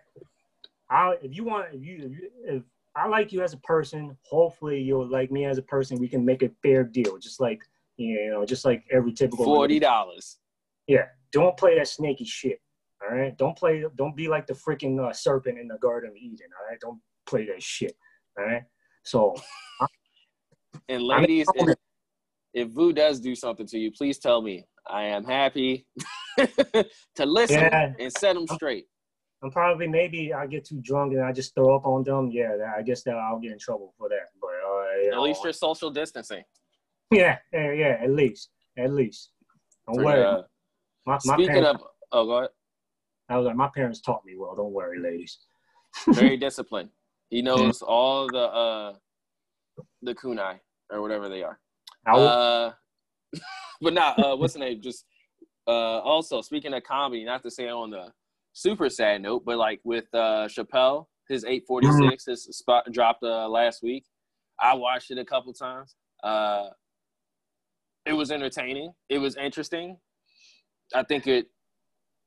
I 0.90 1.14
if 1.22 1.36
you 1.36 1.44
want, 1.44 1.66
if 1.74 1.84
you, 1.84 1.96
if 1.96 2.12
you 2.12 2.30
if 2.44 2.62
I 2.96 3.06
like 3.08 3.32
you 3.32 3.42
as 3.42 3.52
a 3.52 3.58
person, 3.58 4.16
hopefully 4.22 4.80
you'll 4.80 5.08
like 5.08 5.30
me 5.30 5.44
as 5.44 5.58
a 5.58 5.62
person. 5.62 5.98
We 5.98 6.08
can 6.08 6.24
make 6.24 6.42
a 6.42 6.50
fair 6.62 6.84
deal, 6.84 7.18
just 7.18 7.40
like 7.40 7.60
you 7.96 8.30
know, 8.30 8.44
just 8.46 8.64
like 8.64 8.84
every 8.90 9.12
typical 9.12 9.44
Forty 9.44 9.78
dollars. 9.78 10.38
yeah, 10.86 11.06
don't 11.32 11.56
play 11.56 11.76
that 11.78 11.88
snaky 11.88 12.24
shit. 12.24 12.60
All 13.02 13.16
right, 13.16 13.36
don't 13.36 13.56
play. 13.56 13.84
Don't 13.96 14.16
be 14.16 14.28
like 14.28 14.46
the 14.46 14.54
freaking 14.54 14.98
uh, 15.04 15.12
serpent 15.12 15.58
in 15.58 15.68
the 15.68 15.78
Garden 15.78 16.10
of 16.10 16.16
Eden. 16.16 16.48
All 16.60 16.68
right, 16.68 16.80
don't 16.80 17.00
play 17.26 17.46
that 17.46 17.62
shit. 17.62 17.96
All 18.38 18.44
right. 18.44 18.62
So 19.04 19.34
And 20.88 21.02
ladies, 21.02 21.46
if, 21.54 21.76
if 22.54 22.68
Vu 22.70 22.92
does 22.92 23.20
do 23.20 23.34
something 23.34 23.66
to 23.66 23.78
you, 23.78 23.90
please 23.92 24.18
tell 24.18 24.40
me. 24.40 24.64
I 24.90 25.02
am 25.04 25.24
happy 25.24 25.86
to 26.38 27.26
listen 27.26 27.60
Yeah. 27.60 27.92
and 27.98 28.10
set 28.12 28.34
them 28.34 28.46
straight. 28.46 28.86
I'm 29.42 29.50
probably 29.50 29.86
maybe 29.86 30.32
I 30.34 30.46
get 30.46 30.64
too 30.64 30.80
drunk 30.80 31.12
and 31.12 31.22
I 31.22 31.32
just 31.32 31.54
throw 31.54 31.76
up 31.76 31.86
on 31.86 32.02
them. 32.02 32.30
Yeah, 32.30 32.56
that, 32.56 32.74
I 32.76 32.82
guess 32.82 33.02
that 33.04 33.14
I'll 33.14 33.38
get 33.38 33.52
in 33.52 33.58
trouble 33.58 33.94
for 33.96 34.08
that. 34.08 34.28
But 34.40 34.48
uh, 34.48 35.16
At 35.16 35.22
least 35.22 35.42
you're 35.44 35.52
social 35.52 35.90
distancing. 35.90 36.42
yeah, 37.12 37.38
yeah, 37.52 37.72
yeah. 37.72 37.98
At 38.02 38.10
least, 38.10 38.50
at 38.76 38.92
least. 38.92 39.30
Don't 39.86 40.04
worry. 40.04 40.24
uh, 40.24 40.42
my, 41.06 41.18
my 41.24 41.34
speaking 41.34 41.62
parents, 41.62 41.82
of, 41.82 41.88
oh, 42.12 42.26
go 42.26 42.38
ahead. 42.38 42.50
I 43.28 43.36
was 43.36 43.46
like, 43.46 43.56
my 43.56 43.68
parents 43.74 44.00
taught 44.00 44.24
me 44.24 44.34
well. 44.36 44.54
Don't 44.56 44.72
worry, 44.72 44.98
ladies. 44.98 45.38
Very 46.08 46.36
disciplined. 46.36 46.90
He 47.30 47.42
knows 47.48 47.82
all 47.82 48.26
the 48.26 48.38
uh 48.38 48.94
the 50.02 50.14
kunai 50.14 50.58
or 50.90 51.00
whatever 51.00 51.28
they 51.28 51.42
are. 51.42 51.58
Uh, 52.06 52.72
but 53.80 53.92
not 53.92 54.18
uh, 54.18 54.36
what's 54.36 54.54
the 54.54 54.58
name? 54.58 54.80
Just 54.80 55.04
uh, 55.66 56.00
also 56.00 56.40
speaking 56.40 56.72
of 56.74 56.82
comedy, 56.82 57.24
not 57.24 57.42
to 57.42 57.50
say 57.50 57.68
on 57.68 57.90
the 57.90 58.12
super 58.58 58.90
sad 58.90 59.22
note, 59.22 59.44
but 59.44 59.56
like 59.56 59.80
with 59.84 60.06
uh, 60.12 60.48
Chappelle, 60.48 61.06
his 61.28 61.44
846, 61.44 62.24
his 62.26 62.44
spot 62.44 62.90
dropped 62.92 63.22
uh, 63.22 63.48
last 63.48 63.82
week. 63.82 64.04
I 64.60 64.74
watched 64.74 65.10
it 65.10 65.18
a 65.18 65.24
couple 65.24 65.52
times. 65.52 65.94
Uh, 66.24 66.68
it 68.04 68.12
was 68.12 68.32
entertaining. 68.32 68.92
It 69.08 69.18
was 69.18 69.36
interesting. 69.36 69.96
I 70.94 71.02
think 71.04 71.26
it. 71.26 71.46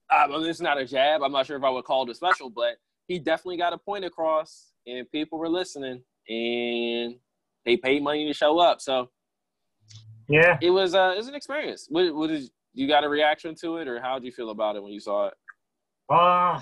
I 0.10 0.28
mean, 0.28 0.46
it's 0.46 0.62
not 0.62 0.78
a 0.78 0.86
jab. 0.86 1.22
I'm 1.24 1.32
not 1.32 1.46
sure 1.46 1.58
if 1.58 1.64
I 1.64 1.70
would 1.70 1.86
call 1.86 2.04
it 2.04 2.10
a 2.10 2.16
special, 2.16 2.50
but 2.50 2.76
he 3.08 3.18
definitely 3.18 3.58
got 3.58 3.74
a 3.74 3.78
point 3.78 4.06
across, 4.06 4.72
and 4.86 5.10
people 5.12 5.40
were 5.40 5.50
listening, 5.50 6.04
and 6.30 7.16
they 7.66 7.78
paid 7.78 8.04
money 8.04 8.28
to 8.28 8.34
show 8.34 8.60
up. 8.60 8.82
So 8.82 9.10
yeah. 10.30 10.58
it 10.62 10.70
was 10.70 10.96
uh, 10.96 11.12
it 11.16 11.18
was 11.18 11.28
an 11.28 11.36
experience. 11.36 11.88
What, 11.90 12.14
what 12.16 12.28
did 12.28 12.50
you 12.74 12.88
got 12.88 13.04
a 13.04 13.10
reaction 13.10 13.56
to 13.62 13.78
it, 13.78 13.88
or 13.88 14.02
how 14.02 14.20
did 14.20 14.26
you 14.26 14.32
feel 14.32 14.52
about 14.52 14.76
it 14.76 14.84
when 14.84 14.94
you 14.94 15.00
saw 15.00 15.28
it? 15.28 15.34
Uh 16.12 16.62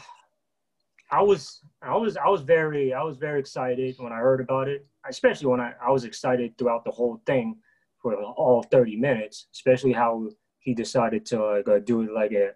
I 1.12 1.22
was 1.22 1.62
I 1.82 1.96
was 1.96 2.18
I 2.18 2.30
was 2.30 2.42
very 2.42 2.94
I 2.94 3.02
was 3.04 3.18
very 3.18 3.40
excited 3.40 3.96
when 3.98 4.14
I 4.14 4.18
heard 4.18 4.42
about 4.42 4.68
it, 4.68 4.86
especially 5.10 5.48
when 5.48 5.60
I, 5.60 5.74
I 5.82 5.90
was 5.90 6.04
excited 6.04 6.58
throughout 6.58 6.86
the 6.86 6.92
whole 6.92 7.22
thing 7.26 7.58
for 8.02 8.16
all 8.16 8.64
30 8.64 8.96
minutes, 8.96 9.48
especially 9.54 9.92
how 9.92 10.30
he 10.60 10.74
decided 10.74 11.26
to 11.28 11.44
like 11.44 11.68
uh, 11.68 11.80
do 11.80 12.02
it 12.04 12.12
like 12.12 12.32
a 12.32 12.52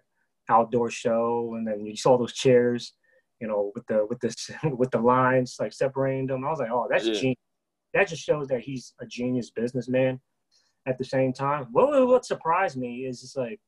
outdoor 0.48 0.90
show, 0.90 1.54
and 1.56 1.66
then 1.66 1.84
you 1.84 1.96
saw 1.96 2.16
those 2.16 2.32
chairs, 2.32 2.92
you 3.40 3.48
know, 3.48 3.72
with 3.74 3.86
the 3.88 4.06
with 4.08 4.20
the 4.20 4.70
with 4.76 4.90
the 4.90 5.00
lines 5.00 5.56
like 5.58 5.72
separating 5.72 6.26
them. 6.26 6.44
I 6.44 6.50
was 6.50 6.60
like, 6.60 6.70
oh, 6.70 6.86
that's 6.88 7.06
yeah. 7.06 7.14
genius. 7.14 7.38
That 7.92 8.08
just 8.08 8.22
shows 8.22 8.48
that 8.48 8.60
he's 8.60 8.94
a 9.00 9.06
genius 9.06 9.50
businessman. 9.50 10.20
At 10.86 10.98
the 10.98 11.04
same 11.04 11.32
time, 11.32 11.68
well, 11.72 12.06
what 12.06 12.26
surprised 12.26 12.76
me 12.76 13.06
is 13.06 13.22
just 13.22 13.38
like 13.38 13.58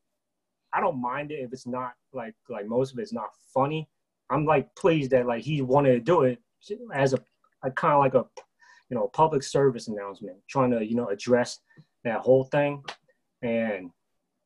I 0.77 0.81
don't 0.81 1.01
mind 1.01 1.33
it 1.33 1.37
if 1.37 1.53
it's 1.53 1.66
not 1.66 1.93
like 2.12 2.35
like 2.51 2.66
most 2.66 2.93
of 2.93 2.99
it's 2.99 3.12
not 3.12 3.31
funny. 3.55 3.89
I'm 4.29 4.45
like 4.45 4.74
pleased 4.74 5.11
that 5.12 5.27
like 5.27 5.43
he 5.43 5.62
wanted 5.62 5.93
to 5.93 6.01
do 6.01 6.22
it 6.22 6.39
as 6.93 7.14
a, 7.14 7.18
a 7.62 7.70
kind 7.70 7.95
of 7.95 8.01
like 8.01 8.14
a 8.14 8.27
you 8.91 8.97
know 8.97 9.09
public 9.09 9.43
service 9.43 9.89
announcement, 9.89 10.37
trying 10.51 10.70
to 10.72 10.85
you 10.85 10.95
know 10.95 11.09
address 11.09 11.61
that 12.05 12.20
whole 12.20 12.45
thing. 12.45 12.85
And 13.43 13.91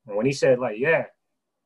when 0.05 0.25
he 0.25 0.33
said 0.33 0.61
like 0.61 0.79
yeah, 0.79 1.07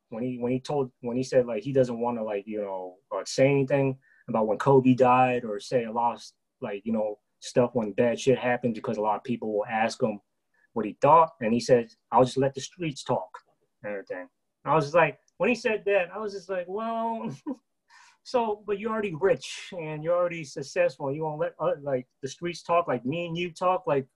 when 0.08 0.22
he 0.22 0.38
when 0.38 0.52
he 0.52 0.60
told 0.60 0.90
when 1.02 1.16
he 1.16 1.22
said 1.22 1.44
like 1.44 1.62
he 1.62 1.72
doesn't 1.72 2.00
want 2.00 2.16
to 2.16 2.24
like 2.24 2.44
you 2.46 2.62
know 2.62 2.96
uh, 3.14 3.22
say 3.26 3.50
anything 3.50 3.98
about 4.30 4.46
when 4.46 4.56
Kobe 4.56 4.94
died 4.94 5.44
or 5.44 5.60
say 5.60 5.84
a 5.84 5.92
lot 5.92 6.14
of 6.14 6.22
like 6.62 6.80
you 6.86 6.92
know 6.92 7.18
stuff 7.40 7.70
when 7.74 7.92
bad 7.92 8.18
shit 8.18 8.38
happened 8.38 8.74
because 8.74 8.96
a 8.96 9.02
lot 9.02 9.16
of 9.16 9.24
people 9.24 9.52
will 9.52 9.66
ask 9.66 10.02
him 10.02 10.20
what 10.72 10.86
he 10.86 10.96
thought, 11.02 11.32
and 11.42 11.52
he 11.52 11.60
said 11.60 11.88
I'll 12.10 12.24
just 12.24 12.38
let 12.38 12.54
the 12.54 12.62
streets 12.62 13.04
talk 13.04 13.28
and 13.82 13.92
everything. 13.92 14.28
I 14.64 14.74
was 14.74 14.86
just 14.86 14.94
like, 14.94 15.18
when 15.38 15.48
he 15.48 15.54
said 15.54 15.82
that, 15.86 16.08
I 16.14 16.18
was 16.18 16.32
just 16.32 16.48
like, 16.48 16.66
well, 16.68 17.30
so, 18.22 18.62
but 18.66 18.78
you're 18.78 18.92
already 18.92 19.14
rich 19.14 19.70
and 19.78 20.02
you're 20.02 20.16
already 20.16 20.44
successful. 20.44 21.12
You 21.12 21.24
won't 21.24 21.40
let 21.40 21.54
uh, 21.58 21.72
like 21.82 22.06
the 22.22 22.28
streets 22.28 22.62
talk, 22.62 22.88
like 22.88 23.04
me 23.04 23.26
and 23.26 23.36
you 23.36 23.52
talk. 23.52 23.84
Like, 23.86 24.06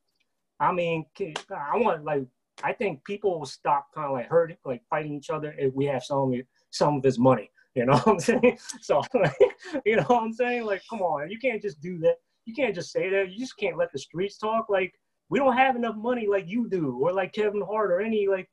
I 0.61 0.73
mean, 0.73 1.05
I 1.21 1.77
want 1.77 2.05
like 2.05 2.25
I 2.63 2.73
think 2.73 3.05
people 3.05 3.39
will 3.39 3.47
stop 3.47 3.89
kind 3.95 4.07
of 4.07 4.13
like 4.13 4.29
hurting, 4.29 4.57
like 4.65 4.83
fighting 4.91 5.15
each 5.15 5.31
other 5.31 5.55
if 5.59 5.73
we 5.75 5.87
have 5.87 6.03
some 6.03 6.33
of 6.33 6.41
some 6.71 6.97
of 6.97 7.05
his 7.05 7.19
money. 7.19 7.51
You 7.75 7.87
know 7.87 7.93
what 7.99 8.09
I'm 8.09 8.21
saying? 8.21 8.59
So, 8.81 9.03
like, 9.15 9.37
you 9.85 9.97
know 9.97 10.03
what 10.05 10.23
I'm 10.23 10.33
saying? 10.33 10.65
Like, 10.65 10.83
come 10.89 11.01
on, 11.01 11.31
you 11.31 11.39
can't 11.39 11.63
just 11.63 11.81
do 11.81 11.99
that. 11.99 12.17
You 12.45 12.55
can't 12.55 12.75
just 12.75 12.93
say 12.93 13.09
that. 13.11 13.31
You 13.31 13.39
just 13.39 13.57
can't 13.59 13.79
let 13.79 13.93
the 13.93 13.99
streets 13.99 14.39
talk. 14.39 14.67
Like, 14.69 14.93
we 15.29 15.39
don't 15.39 15.57
have 15.57 15.77
enough 15.77 15.97
money 15.97 16.27
like 16.27 16.49
you 16.49 16.69
do, 16.69 16.99
or 17.01 17.13
like 17.13 17.33
Kevin 17.33 17.63
Hart, 17.63 17.93
or 17.93 18.01
any 18.01 18.27
like 18.27 18.49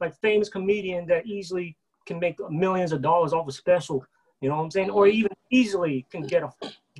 like 0.00 0.14
famous 0.20 0.48
comedian 0.48 1.06
that 1.06 1.26
easily 1.26 1.76
can 2.06 2.18
make 2.18 2.38
millions 2.50 2.92
of 2.92 3.02
dollars 3.02 3.32
off 3.32 3.48
a 3.48 3.52
special. 3.52 4.04
You 4.40 4.48
know 4.48 4.56
what 4.56 4.64
I'm 4.64 4.70
saying? 4.70 4.90
Or 4.90 5.06
even 5.06 5.32
easily 5.50 6.06
can 6.10 6.22
get 6.22 6.42
a 6.42 6.50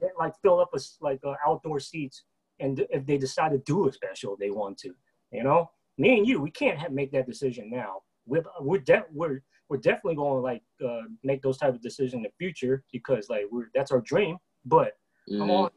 get 0.01 0.11
like 0.19 0.35
fill 0.43 0.61
up 0.61 0.71
a 0.75 0.81
like 1.01 1.21
uh, 1.25 1.35
outdoor 1.47 1.81
seats, 1.81 2.25
and 2.61 2.85
if 2.91 3.07
they 3.07 3.17
decide 3.17 3.53
to 3.53 3.59
do 3.59 3.89
a 3.89 3.93
special, 3.93 4.37
they 4.39 4.51
want 4.51 4.79
to. 4.79 4.95
You 5.33 5.45
know, 5.45 5.71
me 5.99 6.19
and 6.19 6.27
you, 6.27 6.41
we 6.41 6.51
can't 6.51 6.79
have, 6.79 6.93
make 6.93 7.13
that 7.13 7.27
decision 7.27 7.71
now. 7.71 8.03
We're 8.27 8.45
we're 8.61 8.79
de- 8.79 9.05
we're 9.13 9.41
we're 9.69 9.79
definitely 9.79 10.17
going 10.17 10.37
to 10.37 10.41
like 10.41 10.63
uh, 10.85 11.07
make 11.23 11.43
those 11.43 11.59
type 11.59 11.75
of 11.75 11.83
decisions 11.83 12.15
in 12.15 12.23
the 12.23 12.31
future 12.39 12.83
because 12.93 13.29
like 13.29 13.45
we're 13.51 13.71
that's 13.75 13.93
our 13.93 14.01
dream. 14.01 14.39
But 14.65 14.97
mm-hmm. 15.31 15.51
on, 15.51 15.71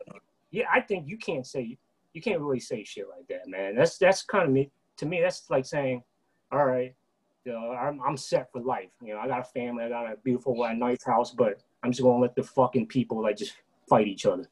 yeah, 0.51 0.65
I 0.73 0.81
think 0.81 1.07
you 1.07 1.17
can't 1.17 1.45
say 1.45 1.77
you 2.13 2.21
can't 2.21 2.41
really 2.41 2.59
say 2.59 2.83
shit 2.83 3.05
like 3.09 3.27
that, 3.29 3.47
man. 3.47 3.75
That's 3.75 3.97
that's 3.97 4.23
kind 4.23 4.45
of 4.45 4.51
me 4.51 4.71
to 4.97 5.05
me. 5.05 5.21
That's 5.21 5.49
like 5.49 5.65
saying, 5.65 6.03
all 6.51 6.65
right, 6.65 6.93
you 7.45 7.53
know, 7.53 7.71
I'm, 7.71 8.01
I'm 8.01 8.17
set 8.17 8.51
for 8.51 8.61
life. 8.61 8.89
You 9.01 9.13
know, 9.13 9.19
I 9.19 9.27
got 9.27 9.39
a 9.39 9.43
family, 9.43 9.83
I 9.83 9.89
got 9.89 10.11
a 10.11 10.17
beautiful, 10.17 10.55
nice 10.75 11.03
house, 11.03 11.31
but 11.31 11.61
I'm 11.83 11.91
just 11.91 12.01
gonna 12.01 12.21
let 12.21 12.35
the 12.35 12.43
fucking 12.43 12.87
people 12.87 13.21
like 13.21 13.37
just 13.37 13.53
fight 13.89 14.07
each 14.07 14.25
other. 14.25 14.49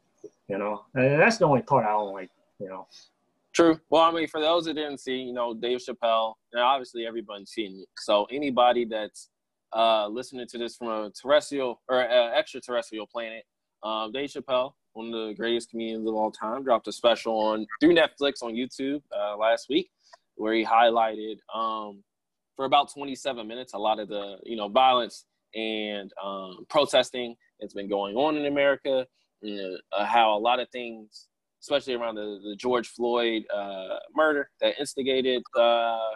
You 0.48 0.58
know, 0.58 0.86
and 0.96 1.20
that's 1.22 1.38
the 1.38 1.46
only 1.46 1.62
part 1.62 1.86
I 1.86 1.90
don't 1.90 2.14
like. 2.14 2.30
You 2.60 2.70
know. 2.70 2.88
True. 3.54 3.80
Well, 3.90 4.04
I 4.04 4.12
mean, 4.12 4.28
for 4.28 4.40
those 4.40 4.66
that 4.66 4.76
didn't 4.76 5.00
see, 5.00 5.18
you 5.18 5.34
know, 5.34 5.54
Dave 5.54 5.80
Chappelle, 5.80 6.36
and 6.54 6.62
obviously 6.62 7.06
everybody's 7.06 7.50
seen 7.50 7.80
it. 7.82 7.88
So 7.98 8.26
anybody 8.32 8.86
that's 8.86 9.30
uh, 9.74 10.08
listening 10.08 10.48
to 10.48 10.58
this 10.58 10.76
from 10.76 10.88
a 10.88 11.10
terrestrial 11.10 11.82
or 11.90 12.08
uh, 12.08 12.32
extraterrestrial 12.38 13.08
planet, 13.08 13.44
um, 13.84 14.12
Dave 14.12 14.30
Chappelle, 14.30 14.74
one 14.94 15.08
of 15.08 15.28
the 15.28 15.34
greatest 15.34 15.72
comedians 15.72 16.08
of 16.08 16.14
all 16.14 16.32
time, 16.32 16.64
dropped 16.64 16.88
a 16.88 16.92
special 16.92 17.34
on 17.34 17.66
through 17.80 17.96
Netflix 17.96 18.44
on 18.44 18.54
YouTube 18.54 19.02
uh, 19.18 19.36
last 19.38 19.68
week, 19.70 19.90
where 20.36 20.54
he 20.54 20.64
highlighted 20.64 21.38
um, 21.54 22.04
for 22.60 22.66
about 22.66 22.92
27 22.94 23.48
minutes. 23.48 23.74
A 23.74 23.78
lot 23.78 24.00
of 24.00 24.10
the 24.10 24.36
you 24.44 24.58
know 24.58 24.68
violence 24.68 25.24
and 25.56 26.12
um, 26.22 26.66
protesting 26.70 27.34
that's 27.58 27.74
been 27.74 27.88
going 27.88 28.18
on 28.18 28.36
in 28.36 28.48
America, 28.48 29.08
uh, 29.46 30.06
how 30.06 30.38
a 30.38 30.38
lot 30.38 30.60
of 30.60 30.68
things, 30.70 31.30
especially 31.62 31.94
around 31.94 32.16
the, 32.16 32.38
the 32.44 32.58
George 32.58 32.90
Floyd 32.90 33.44
uh, 33.56 33.96
murder, 34.14 34.50
that 34.60 34.78
instigated 34.78 35.42
uh, 35.58 36.10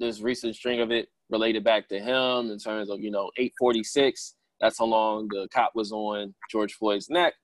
this 0.00 0.20
recent 0.20 0.56
string 0.56 0.80
of 0.80 0.90
it 0.90 1.06
related 1.30 1.62
back 1.62 1.86
to 1.86 2.00
him 2.00 2.50
in 2.50 2.58
terms 2.58 2.90
of 2.90 3.00
you 3.00 3.12
know 3.12 3.30
846. 3.38 4.34
That's 4.60 4.80
how 4.80 4.86
long 4.86 5.28
the 5.28 5.46
cop 5.54 5.70
was 5.76 5.92
on 5.92 6.34
George 6.50 6.74
Floyd's 6.74 7.08
neck. 7.08 7.34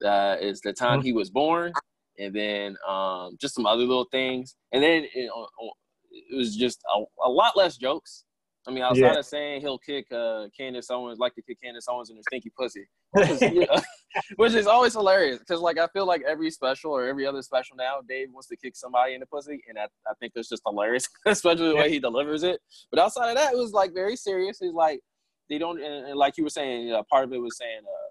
That 0.00 0.42
is 0.42 0.62
the 0.62 0.72
time 0.72 1.00
mm-hmm. 1.00 1.06
he 1.06 1.12
was 1.12 1.28
born, 1.28 1.74
and 2.18 2.34
then 2.34 2.78
um, 2.88 3.36
just 3.38 3.54
some 3.54 3.66
other 3.66 3.84
little 3.84 4.08
things, 4.10 4.56
and 4.72 4.82
then 4.82 5.04
you 5.14 5.26
know, 5.26 5.48
it 6.30 6.36
was 6.36 6.56
just 6.56 6.80
a, 6.94 7.04
a 7.26 7.30
lot 7.30 7.56
less 7.56 7.76
jokes. 7.76 8.24
I 8.66 8.70
mean, 8.70 8.82
outside 8.82 9.00
yeah. 9.00 9.18
of 9.18 9.24
saying 9.24 9.62
he'll 9.62 9.78
kick 9.78 10.06
uh, 10.12 10.44
Candace 10.54 10.90
Owens, 10.90 11.18
like 11.18 11.34
to 11.36 11.42
kick 11.42 11.58
Candace 11.62 11.86
Owens 11.88 12.10
in 12.10 12.16
her 12.16 12.22
stinky 12.28 12.50
pussy, 12.50 12.86
which 13.12 13.30
is, 13.30 13.40
which 14.36 14.52
is 14.52 14.66
always 14.66 14.92
hilarious 14.92 15.38
because, 15.38 15.60
like, 15.60 15.78
I 15.78 15.86
feel 15.88 16.06
like 16.06 16.22
every 16.28 16.50
special 16.50 16.92
or 16.92 17.06
every 17.06 17.26
other 17.26 17.40
special 17.40 17.76
now, 17.76 18.00
Dave 18.06 18.28
wants 18.30 18.48
to 18.48 18.56
kick 18.56 18.76
somebody 18.76 19.14
in 19.14 19.20
the 19.20 19.26
pussy, 19.26 19.62
and 19.68 19.78
I, 19.78 19.84
I 20.06 20.12
think 20.20 20.32
it's 20.36 20.50
just 20.50 20.62
hilarious, 20.66 21.08
especially 21.26 21.68
the 21.68 21.76
way 21.76 21.90
he 21.90 21.98
delivers 21.98 22.42
it. 22.42 22.60
But 22.90 23.00
outside 23.00 23.30
of 23.30 23.36
that, 23.36 23.54
it 23.54 23.56
was 23.56 23.72
like 23.72 23.94
very 23.94 24.16
serious. 24.16 24.58
He's 24.60 24.74
like, 24.74 25.00
they 25.48 25.56
don't, 25.56 25.80
and, 25.82 26.08
and 26.08 26.16
like 26.16 26.36
you 26.36 26.44
were 26.44 26.50
saying, 26.50 26.92
uh, 26.92 27.02
part 27.10 27.24
of 27.24 27.32
it 27.32 27.38
was 27.38 27.56
saying 27.56 27.80
uh, 27.82 28.08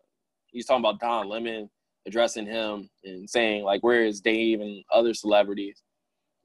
he's 0.48 0.66
talking 0.66 0.84
about 0.84 1.00
Don 1.00 1.30
Lemon 1.30 1.70
addressing 2.08 2.48
him 2.48 2.90
and 3.04 3.30
saying 3.30 3.64
like, 3.64 3.84
where 3.84 4.06
is 4.06 4.22
Dave 4.22 4.62
and 4.62 4.84
other 4.92 5.14
celebrities? 5.14 5.84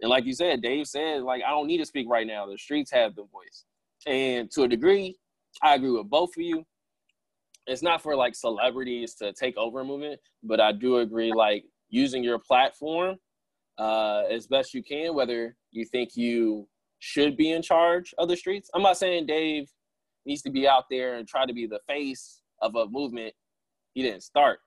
And 0.03 0.11
like 0.11 0.27
you 0.27 0.35
said, 0.35 0.63
Dave 0.63 0.89
said, 0.89 1.23
like, 1.23 1.43
I 1.47 1.51
don't 1.51 1.69
need 1.69 1.79
to 1.79 1.87
speak 1.87 2.09
right 2.09 2.27
now. 2.27 2.47
The 2.47 2.59
streets 2.59 2.91
have 2.91 3.15
the 3.15 3.23
voice. 3.23 3.65
And 4.05 4.51
to 4.51 4.65
a 4.65 4.69
degree, 4.69 5.17
I 5.63 5.77
agree 5.77 5.93
with 5.93 6.11
both 6.11 6.31
of 6.37 6.43
you. 6.43 6.65
It's 7.69 7.83
not 7.83 8.03
for 8.03 8.17
like 8.17 8.35
celebrities 8.35 9.15
to 9.17 9.33
take 9.33 9.57
over 9.57 9.81
a 9.81 9.85
movement, 9.85 10.21
but 10.43 10.61
I 10.61 10.73
do 10.73 10.99
agree, 10.99 11.33
like, 11.33 11.65
using 11.89 12.25
your 12.25 12.41
platform 12.41 13.17
uh, 13.79 14.25
as 14.29 14.49
best 14.49 14.75
you 14.75 14.83
can, 14.83 15.15
whether 15.15 15.57
you 15.71 15.85
think 15.85 16.17
you 16.17 16.67
should 16.99 17.37
be 17.37 17.53
in 17.53 17.63
charge 17.63 18.13
of 18.19 18.29
the 18.29 18.37
streets. 18.37 18.71
I'm 18.75 18.83
not 18.83 18.97
saying 18.97 19.27
Dave 19.27 19.71
needs 20.27 20.43
to 20.43 20.51
be 20.51 20.67
out 20.67 20.85
there 20.91 21.15
and 21.15 21.29
try 21.29 21.47
to 21.47 21.53
be 21.53 21.67
the 21.67 21.81
face 21.87 22.43
of 22.61 22.75
a 22.75 22.87
movement 22.87 23.35
he 23.95 24.03
didn't 24.03 24.23
start, 24.23 24.59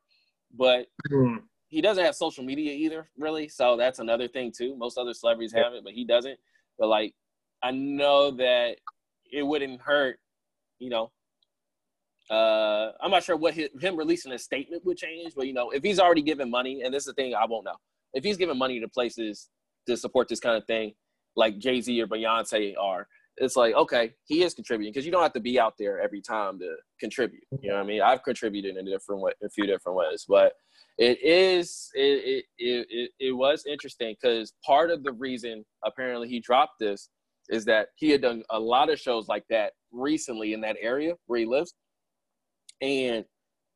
but 0.58 0.88
mm 1.12 1.40
he 1.68 1.82
doesn't 1.82 2.04
have 2.04 2.16
social 2.16 2.44
media 2.44 2.74
either, 2.74 3.10
really. 3.18 3.48
So 3.48 3.76
that's 3.78 4.00
another 4.00 4.28
thing 4.28 4.52
too. 4.56 4.76
Most 4.78 4.98
other 4.98 5.14
celebrities 5.14 5.54
have 5.54 5.74
it, 5.74 5.84
but 5.84 5.94
he 5.94 6.06
doesn't. 6.06 6.38
But 6.78 6.88
like, 6.88 7.14
I 7.64 7.72
know 7.72 8.32
that 8.32 8.78
it 9.32 9.44
wouldn't 9.44 9.82
hurt, 9.82 10.20
you 10.80 10.90
know. 10.90 11.12
Uh, 12.30 12.92
I'm 13.02 13.12
not 13.12 13.24
sure 13.24 13.36
what 13.36 13.54
his, 13.54 13.70
him 13.80 13.96
releasing 13.96 14.32
a 14.32 14.40
statement 14.40 14.84
would 14.86 14.98
change, 14.98 15.34
but 15.36 15.48
you 15.48 15.54
know, 15.54 15.70
if 15.70 15.84
he's 15.84 16.00
already 16.00 16.24
given 16.24 16.50
money, 16.50 16.82
and 16.84 16.94
this 16.94 17.04
is 17.04 17.08
the 17.08 17.14
thing 17.14 17.36
I 17.36 17.46
won't 17.46 17.66
know, 17.66 17.76
if 18.14 18.24
he's 18.24 18.38
giving 18.38 18.58
money 18.58 18.80
to 18.80 18.88
places 18.88 19.50
to 19.88 19.96
support 19.96 20.28
this 20.28 20.40
kind 20.40 20.58
of 20.58 20.66
thing, 20.66 20.94
like 21.36 21.60
Jay 21.60 21.82
Z 21.82 22.02
or 22.02 22.08
Beyonce 22.08 22.74
are, 22.80 23.08
it's 23.38 23.56
like 23.56 23.76
okay, 23.76 24.14
he 24.26 24.44
is 24.44 24.54
contributing 24.54 24.92
because 24.92 25.06
you 25.06 25.12
don't 25.12 25.22
have 25.22 25.34
to 25.34 25.40
be 25.40 25.60
out 25.60 25.74
there 25.78 26.00
every 26.00 26.22
time 26.22 26.58
to 26.60 26.76
contribute. 27.00 27.44
You 27.62 27.70
know 27.70 27.76
what 27.76 27.84
I 27.84 27.86
mean? 27.86 28.02
I've 28.02 28.24
contributed 28.24 28.78
in 28.78 28.88
a 28.88 28.92
different 28.92 29.22
way, 29.22 29.34
a 29.44 29.50
few 29.50 29.68
different 29.68 29.98
ways, 29.98 30.26
but 30.28 30.54
it 30.98 31.22
is 31.22 31.90
it 31.94 32.46
it 32.58 32.88
it, 32.90 33.12
it 33.20 33.32
was 33.32 33.66
interesting 33.66 34.16
because 34.20 34.54
part 34.66 34.90
of 34.92 35.04
the 35.04 35.12
reason 35.14 35.66
apparently 35.84 36.30
he 36.30 36.40
dropped 36.40 36.74
this 36.80 37.10
is 37.50 37.66
that 37.66 37.90
he 37.96 38.10
had 38.10 38.22
done 38.22 38.44
a 38.50 38.60
lot 38.60 38.90
of 38.90 39.00
shows 39.00 39.28
like 39.28 39.44
that 39.50 39.74
recently 39.92 40.54
in 40.54 40.62
that 40.62 40.78
area 40.82 41.14
where 41.28 41.40
he 41.40 41.46
lives, 41.46 41.74
and 42.82 43.26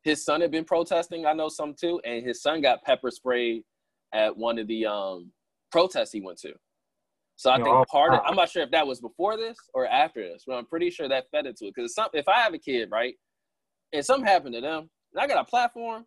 his 0.04 0.24
son 0.24 0.42
had 0.42 0.52
been 0.52 0.66
protesting. 0.66 1.26
I 1.26 1.34
know 1.34 1.50
some 1.50 1.76
too, 1.80 2.02
and 2.06 2.26
his 2.26 2.42
son 2.42 2.62
got 2.62 2.84
pepper 2.84 3.12
sprayed 3.12 3.64
at 4.14 4.36
one 4.36 4.58
of 4.58 4.68
the 4.68 4.86
um 4.86 5.32
protests 5.72 6.12
he 6.12 6.22
went 6.22 6.40
to. 6.40 6.54
So 7.36 7.52
I 7.52 7.56
think 7.56 7.70
oh, 7.70 7.86
part 7.90 8.14
of 8.14 8.22
I'm 8.26 8.36
not 8.36 8.50
sure 8.50 8.64
if 8.64 8.72
that 8.72 8.88
was 8.88 9.00
before 9.02 9.38
this 9.38 9.58
or 9.74 9.88
after 9.88 10.22
this, 10.22 10.44
but 10.48 10.56
I'm 10.56 10.66
pretty 10.66 10.90
sure 10.90 11.08
that 11.08 11.26
fed 11.32 11.46
into 11.46 11.66
it. 11.66 11.74
Because 11.76 11.94
if 12.14 12.28
I 12.28 12.40
have 12.40 12.54
a 12.54 12.58
kid, 12.58 12.90
right, 12.92 13.16
and 13.94 14.06
something 14.06 14.26
happened 14.26 14.56
to 14.56 14.62
them, 14.62 14.90
and 15.14 15.22
I 15.22 15.28
got 15.28 15.40
a 15.40 15.46
platform, 15.46 16.06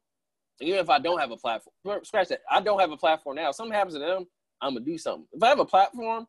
even 0.61 0.79
if 0.79 0.91
I 0.91 0.99
don't 0.99 1.21
have 1.21 1.31
a 1.31 1.37
platform, 1.37 1.75
scratch 2.05 2.29
that. 2.29 2.41
I 2.51 2.61
don't 2.61 2.81
have 2.81 2.93
a 2.93 2.97
platform 2.97 3.37
now. 3.37 3.51
If 3.51 3.57
something 3.57 3.75
happens 3.75 3.95
to 3.95 4.01
them, 4.01 4.27
I'm 4.61 4.75
gonna 4.75 4.85
do 4.85 4.99
something. 4.99 5.27
If 5.33 5.43
I 5.43 5.49
have 5.49 5.59
a 5.59 5.65
platform, 5.65 6.27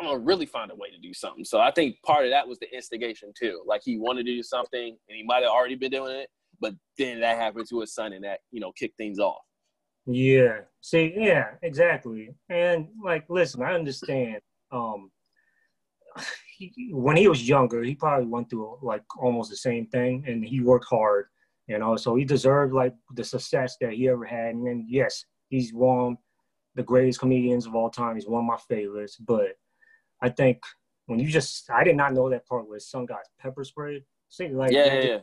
I'm 0.00 0.06
gonna 0.06 0.18
really 0.18 0.46
find 0.46 0.70
a 0.70 0.74
way 0.74 0.90
to 0.90 0.98
do 0.98 1.14
something. 1.14 1.44
So 1.44 1.60
I 1.60 1.70
think 1.70 1.96
part 2.04 2.24
of 2.24 2.30
that 2.30 2.48
was 2.48 2.58
the 2.58 2.74
instigation 2.74 3.32
too. 3.38 3.62
Like 3.66 3.82
he 3.84 3.96
wanted 3.96 4.26
to 4.26 4.34
do 4.34 4.42
something, 4.42 4.96
and 5.08 5.16
he 5.16 5.22
might 5.22 5.42
have 5.42 5.52
already 5.52 5.76
been 5.76 5.92
doing 5.92 6.16
it, 6.16 6.28
but 6.60 6.74
then 6.98 7.20
that 7.20 7.38
happened 7.38 7.68
to 7.68 7.80
his 7.80 7.94
son, 7.94 8.12
and 8.12 8.24
that 8.24 8.40
you 8.50 8.60
know 8.60 8.72
kicked 8.72 8.96
things 8.96 9.18
off. 9.18 9.42
Yeah. 10.06 10.60
See, 10.80 11.14
yeah, 11.16 11.52
exactly. 11.62 12.34
And 12.48 12.88
like, 13.02 13.24
listen, 13.28 13.62
I 13.62 13.74
understand. 13.74 14.40
Um, 14.70 15.10
he, 16.58 16.90
when 16.92 17.16
he 17.16 17.28
was 17.28 17.48
younger, 17.48 17.82
he 17.82 17.94
probably 17.94 18.26
went 18.26 18.50
through 18.50 18.78
like 18.82 19.02
almost 19.18 19.50
the 19.50 19.56
same 19.56 19.86
thing, 19.86 20.24
and 20.26 20.44
he 20.44 20.60
worked 20.60 20.86
hard, 20.88 21.26
you 21.66 21.78
know. 21.78 21.96
So 21.96 22.14
he 22.16 22.24
deserved 22.24 22.72
like 22.72 22.94
the 23.14 23.24
success 23.24 23.76
that 23.80 23.92
he 23.92 24.08
ever 24.08 24.24
had. 24.24 24.54
And 24.54 24.66
then 24.66 24.86
yes, 24.88 25.24
he's 25.48 25.72
one 25.72 26.12
of 26.12 26.16
the 26.74 26.82
greatest 26.82 27.20
comedians 27.20 27.66
of 27.66 27.74
all 27.74 27.90
time. 27.90 28.16
He's 28.16 28.26
one 28.26 28.44
of 28.44 28.46
my 28.46 28.58
favorites. 28.68 29.16
But 29.16 29.56
I 30.20 30.28
think 30.28 30.58
when 31.06 31.18
you 31.18 31.28
just, 31.28 31.70
I 31.70 31.84
did 31.84 31.96
not 31.96 32.14
know 32.14 32.30
that 32.30 32.46
part 32.46 32.66
where 32.66 32.76
his 32.76 32.88
son 32.88 33.06
got 33.06 33.20
pepper 33.38 33.64
sprayed. 33.64 34.04
See, 34.28 34.48
like 34.48 34.72
Yeah, 34.72 34.84
that, 34.84 34.94
yeah, 34.94 35.00
just, 35.00 35.08
yeah. 35.12 35.18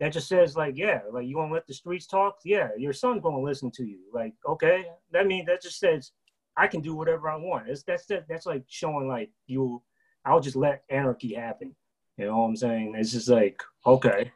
that 0.00 0.12
just 0.12 0.28
says 0.28 0.56
like, 0.56 0.76
yeah, 0.76 1.00
like 1.10 1.26
you 1.26 1.36
want 1.36 1.50
to 1.50 1.54
let 1.54 1.66
the 1.66 1.74
streets 1.74 2.06
talk? 2.06 2.38
Yeah, 2.44 2.68
your 2.76 2.92
son's 2.92 3.22
going 3.22 3.36
to 3.36 3.42
listen 3.42 3.70
to 3.72 3.84
you. 3.84 4.00
Like, 4.12 4.34
okay, 4.46 4.86
that 5.12 5.26
means 5.26 5.46
that 5.46 5.62
just 5.62 5.78
says 5.78 6.12
I 6.56 6.66
can 6.66 6.80
do 6.80 6.94
whatever 6.94 7.28
I 7.30 7.36
want. 7.36 7.68
It's 7.68 7.82
that's 7.82 8.06
that, 8.06 8.26
that's 8.28 8.46
like 8.46 8.64
showing 8.68 9.08
like 9.08 9.30
you. 9.46 9.82
I'll 10.24 10.40
just 10.40 10.56
let 10.56 10.82
anarchy 10.90 11.34
happen. 11.34 11.74
You 12.16 12.26
know 12.26 12.38
what 12.38 12.46
I'm 12.46 12.56
saying? 12.56 12.94
It's 12.96 13.12
just 13.12 13.28
like 13.28 13.62
okay, 13.84 14.32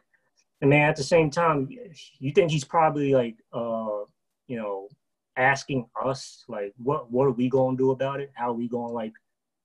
and 0.61 0.69
man, 0.69 0.89
at 0.89 0.95
the 0.95 1.03
same 1.03 1.29
time, 1.29 1.67
you 2.19 2.31
think 2.31 2.51
he's 2.51 2.63
probably 2.63 3.13
like, 3.13 3.35
uh, 3.51 4.03
you 4.47 4.57
know, 4.57 4.87
asking 5.37 5.87
us 6.03 6.43
like, 6.47 6.73
what 6.77 7.11
what 7.11 7.25
are 7.25 7.31
we 7.31 7.49
gonna 7.49 7.77
do 7.77 7.91
about 7.91 8.19
it? 8.19 8.31
How 8.35 8.49
are 8.49 8.53
we 8.53 8.69
gonna 8.69 8.93
like, 8.93 9.13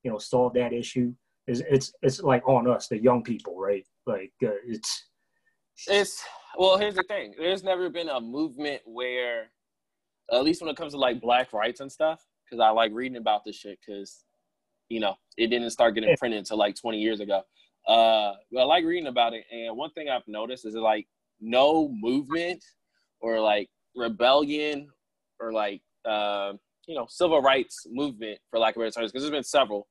you 0.02 0.10
know, 0.10 0.18
solve 0.18 0.54
that 0.54 0.72
issue? 0.72 1.12
Is 1.46 1.62
it's 1.68 1.92
it's 2.02 2.22
like 2.22 2.46
on 2.48 2.68
us, 2.68 2.88
the 2.88 2.98
young 2.98 3.22
people, 3.22 3.58
right? 3.58 3.86
Like 4.06 4.32
uh, 4.42 4.58
it's 4.66 5.06
It's 5.86 6.24
well, 6.56 6.78
here's 6.78 6.94
the 6.94 7.02
thing. 7.02 7.34
There's 7.38 7.62
never 7.62 7.90
been 7.90 8.08
a 8.08 8.20
movement 8.20 8.80
where, 8.86 9.50
at 10.32 10.44
least 10.44 10.62
when 10.62 10.70
it 10.70 10.76
comes 10.76 10.94
to 10.94 10.98
like 10.98 11.20
black 11.20 11.52
rights 11.52 11.80
and 11.80 11.92
stuff, 11.92 12.24
because 12.44 12.60
I 12.60 12.70
like 12.70 12.92
reading 12.94 13.18
about 13.18 13.44
this 13.44 13.56
shit 13.56 13.78
because, 13.86 14.24
you 14.88 15.00
know, 15.00 15.16
it 15.36 15.48
didn't 15.48 15.70
start 15.70 15.94
getting 15.94 16.16
printed 16.16 16.38
until 16.38 16.56
like 16.56 16.74
20 16.74 16.98
years 16.98 17.20
ago. 17.20 17.42
Uh, 17.86 18.32
but 18.50 18.60
I 18.60 18.64
like 18.64 18.84
reading 18.84 19.06
about 19.06 19.32
it, 19.32 19.44
and 19.52 19.76
one 19.76 19.90
thing 19.90 20.08
I've 20.08 20.26
noticed 20.26 20.66
is 20.66 20.74
that, 20.74 20.80
like 20.80 21.06
no 21.40 21.88
movement 21.88 22.64
or 23.20 23.40
like 23.40 23.68
rebellion 23.94 24.88
or 25.38 25.52
like 25.52 25.82
uh, 26.04 26.52
you 26.86 26.94
know 26.96 27.06
civil 27.08 27.40
rights 27.40 27.86
movement 27.88 28.38
for 28.50 28.58
lack 28.58 28.74
of 28.76 28.80
better 28.80 28.90
terms 28.90 29.12
because 29.12 29.22
there's 29.22 29.30
been 29.30 29.44
several, 29.44 29.86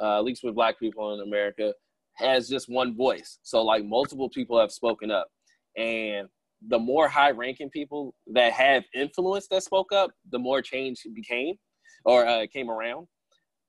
uh, 0.00 0.18
at 0.18 0.24
least 0.24 0.44
with 0.44 0.54
black 0.54 0.78
people 0.78 1.14
in 1.14 1.20
America, 1.20 1.72
has 2.14 2.48
just 2.48 2.68
one 2.68 2.96
voice. 2.96 3.38
So 3.42 3.62
like 3.62 3.84
multiple 3.84 4.28
people 4.30 4.60
have 4.60 4.70
spoken 4.70 5.10
up, 5.10 5.26
and 5.76 6.28
the 6.68 6.78
more 6.78 7.08
high-ranking 7.08 7.70
people 7.70 8.14
that 8.28 8.52
have 8.52 8.84
influence 8.94 9.48
that 9.48 9.64
spoke 9.64 9.92
up, 9.92 10.12
the 10.30 10.38
more 10.38 10.62
change 10.62 11.04
became 11.12 11.56
or 12.04 12.24
uh, 12.24 12.46
came 12.52 12.70
around. 12.70 13.08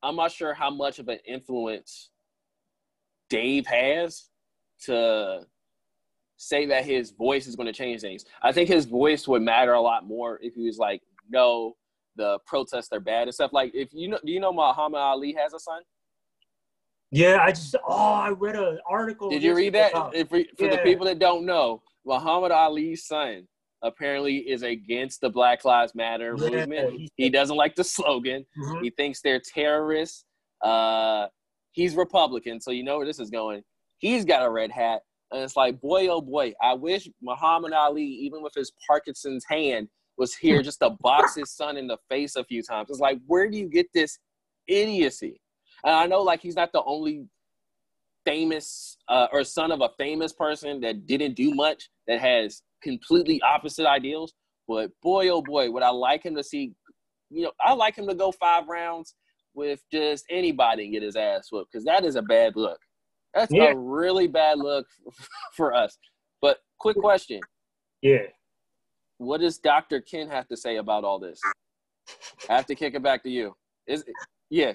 I'm 0.04 0.16
not 0.16 0.32
sure 0.32 0.54
how 0.54 0.70
much 0.70 1.00
of 1.00 1.08
an 1.08 1.18
influence 1.28 2.12
Dave 3.34 3.66
has 3.66 4.30
to 4.86 5.42
say 6.38 6.68
that 6.68 6.86
his 6.86 7.10
voice 7.10 7.48
is 7.48 7.56
going 7.56 7.66
to 7.66 7.74
change 7.74 8.02
things. 8.02 8.26
I 8.44 8.52
think 8.52 8.70
his 8.70 8.86
voice 8.86 9.28
would 9.28 9.42
matter 9.42 9.74
a 9.74 9.82
lot 9.82 10.06
more 10.06 10.38
if 10.44 10.54
he 10.54 10.68
was 10.68 10.78
like, 10.78 11.02
no, 11.30 11.76
the 12.16 12.38
protests 12.46 12.90
are 12.92 13.00
bad 13.00 13.24
and 13.24 13.34
stuff. 13.34 13.52
Like, 13.52 13.72
if 13.74 13.90
you 13.92 14.08
know, 14.10 14.20
do 14.24 14.32
you 14.32 14.40
know 14.40 14.54
Muhammad 14.54 15.00
Ali 15.00 15.34
has 15.34 15.54
a 15.54 15.60
son? 15.60 15.82
yeah. 17.12 17.40
I 17.42 17.50
just 17.50 17.76
oh, 17.88 18.14
I 18.28 18.30
read 18.30 18.56
an 18.56 18.78
article. 18.88 19.30
Did 19.32 19.42
you 19.42 19.56
read 19.56 19.74
that? 19.74 19.94
If, 20.14 20.30
for 20.30 20.42
for 20.58 20.68
the 20.68 20.78
people 20.84 21.06
that 21.08 21.18
don't 21.18 21.44
know, 21.46 21.82
Muhammad 22.06 22.52
Ali's 22.52 23.06
son 23.08 23.48
apparently 23.82 24.38
is 24.38 24.62
against 24.62 25.22
the 25.22 25.30
Black 25.30 25.66
Lives 25.66 25.96
Matter 25.96 26.36
Yeah, 26.38 26.50
movement. 26.68 27.10
he- 27.18 27.30
doesn't 27.32 27.58
like 27.58 27.74
the 27.76 27.84
slogan. 27.98 28.46
Mhm. 28.60 28.84
He 28.84 28.90
thinks 28.92 29.22
they're 29.22 29.40
terrorists. 29.42 30.26
Uh, 30.62 31.28
he's 31.74 31.96
Republican, 31.96 32.62
so 32.62 32.72
you 32.72 32.84
know 32.84 32.98
where 32.98 33.06
this 33.06 33.20
is 33.20 33.30
going. 33.30 33.62
He's 33.98 34.26
got 34.26 34.46
a 34.46 34.50
red 34.50 34.72
hat, 34.72 35.02
and 35.32 35.44
it's 35.44 35.58
like, 35.58 35.82
boy, 35.82 36.08
oh 36.08 36.22
boy, 36.22 36.54
I 36.62 36.74
wish 36.74 37.10
Muhammad 37.22 37.74
Ali, 37.74 38.06
even 38.06 38.42
with 38.42 38.54
his 38.56 38.72
Parkinson's 38.88 39.46
hand, 39.50 39.90
was 40.18 40.36
here 40.36 40.62
just 40.62 40.80
to 40.80 40.92
box 41.02 41.36
his 41.36 41.52
son 41.52 41.76
in 41.76 41.88
the 41.88 41.98
face 42.10 42.36
a 42.36 42.44
few 42.44 42.64
times. 42.64 42.90
It's 42.90 43.00
like, 43.00 43.20
where 43.28 43.50
do 43.50 43.58
you 43.58 43.68
get 43.68 43.88
this 43.94 44.18
idiocy? 44.68 45.42
And 45.84 45.94
I 45.94 46.06
know, 46.06 46.22
like, 46.22 46.42
he's 46.42 46.56
not 46.56 46.72
the 46.72 46.84
only 46.84 47.26
famous 48.26 48.98
uh, 49.10 49.28
or 49.32 49.44
son 49.44 49.72
of 49.72 49.82
a 49.82 49.90
famous 49.98 50.32
person 50.32 50.80
that 50.82 51.06
didn't 51.08 51.34
do 51.34 51.54
much 51.54 51.90
that 52.08 52.20
has 52.20 52.62
completely 52.82 53.42
opposite 53.42 53.88
ideals. 53.88 54.34
But 54.68 54.92
boy, 55.02 55.30
oh 55.30 55.42
boy, 55.42 55.72
would 55.72 55.84
I 55.84 55.90
like 55.90 56.24
him 56.24 56.36
to 56.36 56.44
see, 56.44 56.74
you 57.30 57.44
know, 57.44 57.52
I 57.60 57.74
like 57.74 57.96
him 57.98 58.08
to 58.08 58.16
go 58.16 58.32
five 58.32 58.68
rounds 58.68 59.16
with 59.56 59.82
just 59.92 60.26
anybody 60.30 60.84
and 60.86 60.94
get 60.94 61.04
his 61.04 61.16
ass 61.16 61.50
whooped 61.52 61.72
because 61.72 61.86
that 61.86 62.04
is 62.06 62.16
a 62.16 62.22
bad 62.22 62.56
look. 62.56 62.80
That's 63.34 63.52
Yeah. 63.52 63.72
a 63.72 63.76
really 63.76 64.28
bad 64.28 64.60
look 64.60 64.86
for 65.56 65.74
us. 65.74 65.98
But 66.42 66.60
quick 66.80 66.98
question: 66.98 67.40
Yeah. 68.02 68.28
What 69.18 69.40
does 69.42 69.58
Dr. 69.60 70.02
Ken 70.02 70.30
have 70.30 70.48
to 70.50 70.58
say 70.58 70.78
about 70.78 71.04
all 71.04 71.20
this? 71.20 71.40
I 72.50 72.56
have 72.56 72.66
to 72.68 72.76
kick 72.76 72.96
it 72.96 73.04
back 73.04 73.24
to 73.24 73.30
you. 73.30 73.56
Is 73.88 74.04
yeah, 74.50 74.74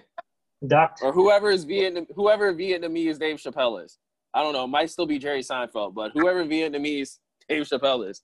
Doc, 0.66 0.96
or 1.02 1.12
whoever 1.12 1.50
is 1.50 1.64
Vietnam, 1.64 2.06
whoever 2.14 2.52
Vietnamese 2.54 3.18
Dave 3.18 3.36
Chappelle 3.36 3.84
is. 3.84 3.98
I 4.34 4.42
don't 4.42 4.52
know. 4.52 4.64
It 4.64 4.68
might 4.68 4.90
still 4.90 5.06
be 5.06 5.18
Jerry 5.18 5.40
Seinfeld, 5.40 5.94
but 5.94 6.12
whoever 6.14 6.44
Vietnamese 6.44 7.18
Dave 7.48 7.64
Chappelle 7.64 8.08
is. 8.08 8.22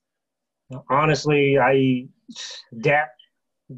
honestly, 0.90 1.58
I 1.58 2.06
that 2.72 3.08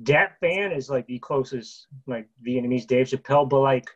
Dat 0.03 0.33
Phan 0.41 0.73
is 0.73 0.91
like 0.91 1.07
the 1.07 1.19
closest 1.21 1.87
like 2.07 2.29
Vietnamese 2.47 2.87
Dave 2.87 3.07
Chappelle, 3.07 3.49
but 3.49 3.61
like 3.61 3.89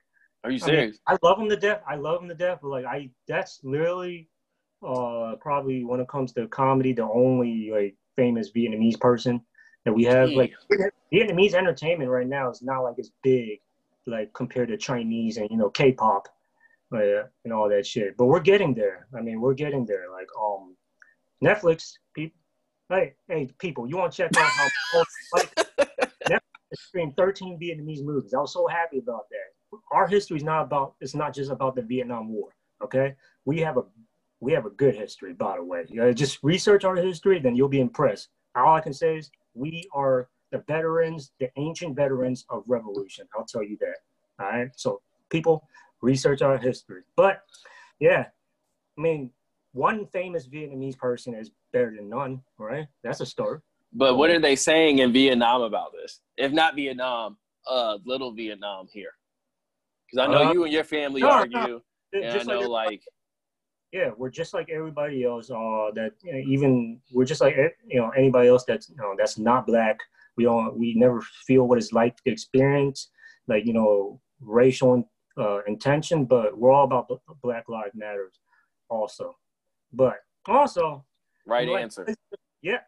Are 0.45 0.51
you 0.51 0.61
I 0.63 0.67
mean, 0.67 0.77
serious? 0.77 0.99
I 1.07 1.17
love 1.23 1.39
him 1.39 1.49
to 1.49 1.57
death. 1.57 1.83
I 1.89 1.97
love 1.97 2.23
him 2.23 2.29
to 2.29 2.35
death, 2.35 2.61
but 2.63 2.69
like 2.69 2.85
I 2.85 3.11
that's 3.27 3.61
literally 3.65 4.29
uh 4.87 5.35
probably 5.41 5.85
when 5.85 6.01
it 6.01 6.09
comes 6.09 6.33
to 6.33 6.47
comedy 6.49 6.93
the 6.93 7.03
only 7.03 7.71
like 7.73 7.97
famous 8.17 8.51
Vietnamese 8.53 9.01
person 9.01 9.41
that 9.85 9.93
we 9.93 10.05
have. 10.05 10.31
Like 10.31 10.53
Vietnamese 11.13 11.55
entertainment 11.55 12.11
right 12.11 12.29
now 12.29 12.51
is 12.51 12.63
not 12.63 12.81
like 12.81 12.99
as 12.99 13.11
big 13.23 13.61
like 14.07 14.33
compared 14.33 14.69
to 14.69 14.77
Chinese 14.77 15.39
and 15.39 15.49
you 15.51 15.57
know 15.57 15.71
K-pop 15.71 16.29
uh, 16.95 17.25
and 17.45 17.53
all 17.53 17.69
that 17.69 17.85
shit. 17.85 18.17
But 18.17 18.27
we're 18.27 18.41
getting 18.41 18.75
there. 18.75 19.09
I 19.17 19.21
mean, 19.21 19.41
we're 19.41 19.55
getting 19.55 19.85
there. 19.85 20.05
Like 20.13 20.29
um 20.41 20.77
Netflix 21.43 21.95
people 22.15 22.37
hey 22.91 23.15
hey 23.29 23.49
people, 23.59 23.89
you 23.89 23.97
want 23.97 24.13
to 24.13 24.17
check 24.17 24.37
out 24.37 24.71
how 24.93 25.05
like 25.35 25.60
Netflix 26.75 27.17
13 27.17 27.59
Vietnamese 27.59 28.03
movies. 28.03 28.35
I 28.35 28.41
was 28.41 28.53
so 28.53 28.67
happy 28.67 28.99
about 28.99 29.29
that 29.31 29.51
our 29.93 30.07
history 30.07 30.37
is 30.37 30.45
not 30.45 30.63
about 30.63 30.95
it's 31.01 31.15
not 31.15 31.35
just 31.35 31.51
about 31.51 31.75
the 31.75 31.83
Vietnam 31.83 32.33
War. 32.33 32.51
Okay, 32.83 33.15
we 33.45 33.59
have 33.61 33.77
a 33.77 33.83
we 34.41 34.53
have 34.53 34.67
a 34.67 34.71
good 34.71 34.95
history, 34.95 35.35
by 35.35 35.57
the 35.57 35.65
way. 35.65 35.85
You 35.89 35.97
know, 35.97 36.13
just 36.13 36.39
research 36.43 36.85
our 36.85 36.97
history, 36.97 37.39
then 37.39 37.55
you'll 37.55 37.69
be 37.69 37.81
impressed. 37.81 38.29
All 38.55 38.75
I 38.75 38.81
can 38.81 38.95
say 38.95 39.19
is 39.19 39.31
we 39.55 39.89
are 39.93 40.29
the 40.51 40.65
veterans, 40.67 41.33
the 41.39 41.51
ancient 41.57 41.95
veterans 41.95 42.45
of 42.49 42.65
revolution. 42.67 43.27
I'll 43.37 43.45
tell 43.45 43.63
you 43.63 43.77
that. 43.81 43.97
All 44.41 44.51
right, 44.51 44.71
so 44.77 45.01
people 45.29 45.69
research 46.01 46.43
our 46.43 46.57
history. 46.57 47.03
But 47.17 47.43
yeah, 47.99 48.27
I 48.97 49.01
mean, 49.01 49.31
one 49.73 50.07
famous 50.07 50.49
Vietnamese 50.49 50.97
person 50.97 51.35
is 51.35 51.51
better 51.73 51.95
than 51.95 52.09
none, 52.09 52.43
right? 52.59 52.87
That's 53.05 53.21
a 53.21 53.27
start. 53.27 53.63
But 53.93 54.17
what 54.17 54.31
are 54.31 54.39
they 54.39 54.57
saying 54.57 54.99
in 54.99 55.13
Vietnam 55.13 55.63
about 55.63 55.93
this? 55.93 56.21
If 56.37 56.53
not 56.53 56.77
Vietnam, 56.77 57.37
uh, 57.69 57.99
little 58.05 58.33
Vietnam 58.33 58.87
here. 58.93 59.11
Because 60.11 60.29
I 60.29 60.33
know 60.33 60.49
Uh, 60.49 60.53
you 60.53 60.65
and 60.65 60.73
your 60.73 60.85
family 60.85 61.21
no, 61.23 61.31
argue, 61.31 61.59
no, 61.59 61.81
and 62.13 62.25
I 62.41 62.43
know 62.45 62.61
like 62.61 62.91
like 62.91 63.03
yeah, 63.93 64.11
we're 64.17 64.31
just 64.31 64.55
like 64.55 64.71
everybody 64.71 65.25
else. 65.25 65.51
Uh, 65.51 65.91
that 65.95 66.13
you 66.23 66.33
know, 66.33 66.39
even 66.39 67.01
we're 67.13 67.25
just 67.25 67.41
like 67.41 67.57
eh, 67.57 67.69
you 67.87 68.01
know 68.01 68.11
anybody 68.11 68.49
else 68.49 68.65
that's 68.65 68.89
you 68.89 68.97
know 68.97 69.15
that's 69.19 69.39
not 69.39 69.67
black. 69.67 69.99
We 70.37 70.45
don't 70.45 70.79
we 70.79 70.95
never 70.95 71.21
feel 71.47 71.67
what 71.67 71.79
it's 71.79 71.93
like 71.93 72.17
to 72.23 72.31
experience 72.31 73.11
like 73.49 73.67
you 73.67 73.73
know 73.73 74.21
racial 74.41 75.09
uh, 75.37 75.63
intention, 75.65 76.25
but 76.25 76.57
we're 76.57 76.73
all 76.73 76.85
about 76.85 77.09
Bl- 77.09 77.17
Black 77.43 77.69
Lives 77.69 77.95
Matters 77.95 78.39
also. 78.89 79.37
But 79.93 80.17
also, 80.47 81.05
right 81.47 81.69
like- 81.69 81.83
answer. 81.83 82.07
yeah, 82.63 82.79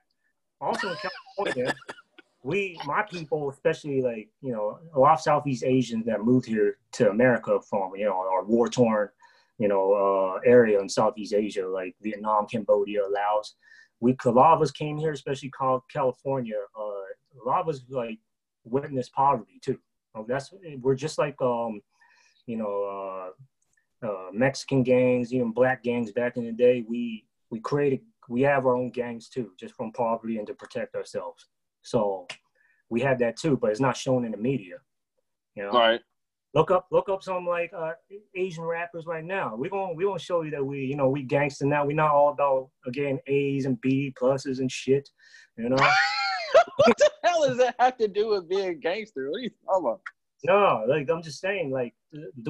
also 0.62 0.90
in 0.90 0.96
California, 0.96 1.74
we 2.42 2.78
my 2.86 3.02
people, 3.02 3.50
especially 3.50 4.00
like 4.00 4.28
you 4.40 4.52
know 4.52 4.78
a 4.94 4.98
lot 4.98 5.14
of 5.14 5.20
Southeast 5.20 5.64
Asians 5.64 6.06
that 6.06 6.24
moved 6.24 6.46
here 6.46 6.78
to 6.92 7.10
America 7.10 7.58
from 7.68 7.94
you 7.96 8.04
know 8.04 8.16
our 8.16 8.44
war 8.44 8.68
torn 8.68 9.08
you 9.58 9.68
know 9.68 9.92
uh, 9.92 10.40
area 10.44 10.80
in 10.80 10.88
Southeast 10.88 11.34
Asia 11.34 11.66
like 11.66 11.94
Vietnam, 12.00 12.46
Cambodia, 12.46 13.02
Laos. 13.02 13.54
We 14.00 14.16
a 14.24 14.30
lot 14.30 14.54
of 14.54 14.62
us 14.62 14.72
came 14.72 14.98
here, 14.98 15.12
especially 15.12 15.52
Cal- 15.56 15.84
California. 15.92 16.56
Uh, 16.78 17.40
a 17.40 17.44
lot 17.44 17.60
of 17.60 17.68
us 17.68 17.82
like 17.88 18.18
witnessed 18.64 19.12
poverty 19.12 19.60
too. 19.60 19.78
Oh, 20.14 20.24
that's 20.28 20.52
we're 20.80 20.94
just 20.94 21.18
like 21.18 21.40
um, 21.40 21.80
you 22.46 22.56
know 22.56 23.32
uh, 24.02 24.06
uh, 24.06 24.30
Mexican 24.32 24.82
gangs, 24.82 25.32
even 25.32 25.52
black 25.52 25.82
gangs 25.84 26.10
back 26.12 26.36
in 26.36 26.44
the 26.44 26.52
day. 26.52 26.84
We 26.86 27.24
we 27.50 27.60
created 27.60 28.00
we 28.32 28.40
have 28.42 28.66
our 28.66 28.74
own 28.74 28.90
gangs 28.90 29.28
too, 29.28 29.50
just 29.60 29.74
from 29.74 29.92
poverty 29.92 30.38
and 30.38 30.46
to 30.46 30.54
protect 30.54 30.94
ourselves. 30.94 31.48
So 31.82 32.26
we 32.88 33.00
have 33.02 33.18
that 33.18 33.36
too, 33.36 33.56
but 33.56 33.70
it's 33.70 33.80
not 33.80 33.96
shown 33.96 34.24
in 34.24 34.32
the 34.32 34.38
media. 34.38 34.76
You 35.54 35.64
know, 35.64 35.70
All 35.70 35.80
right. 35.80 36.00
Look 36.54 36.70
up, 36.70 36.86
look 36.90 37.08
up 37.08 37.22
some 37.22 37.46
like 37.46 37.72
uh, 37.76 37.92
Asian 38.34 38.64
rappers 38.64 39.06
right 39.06 39.24
now. 39.24 39.54
We 39.56 39.68
gonna 39.70 39.94
we 39.94 40.04
gonna 40.04 40.18
show 40.18 40.42
you 40.42 40.50
that 40.50 40.64
we, 40.64 40.80
you 40.80 40.96
know, 40.96 41.08
we 41.08 41.22
gangster 41.22 41.64
now. 41.64 41.86
We're 41.86 41.96
not 41.96 42.10
all 42.10 42.30
about 42.30 42.68
again 42.86 43.18
A's 43.26 43.64
and 43.64 43.80
B 43.80 44.14
pluses 44.20 44.58
and 44.58 44.70
shit. 44.70 45.08
You 45.56 45.70
know. 45.70 45.76
what 46.76 46.96
the 46.98 47.10
hell 47.24 47.48
does 47.48 47.58
that 47.58 47.74
have 47.78 47.96
to 47.98 48.08
do 48.08 48.28
with 48.28 48.48
being 48.48 48.80
gangster? 48.80 49.30
What 49.30 49.38
are 49.38 49.40
you 49.40 49.50
talking 49.64 49.86
about? 49.86 50.00
No, 50.44 50.84
like 50.88 51.08
I'm 51.08 51.22
just 51.22 51.40
saying, 51.40 51.70
like 51.70 51.94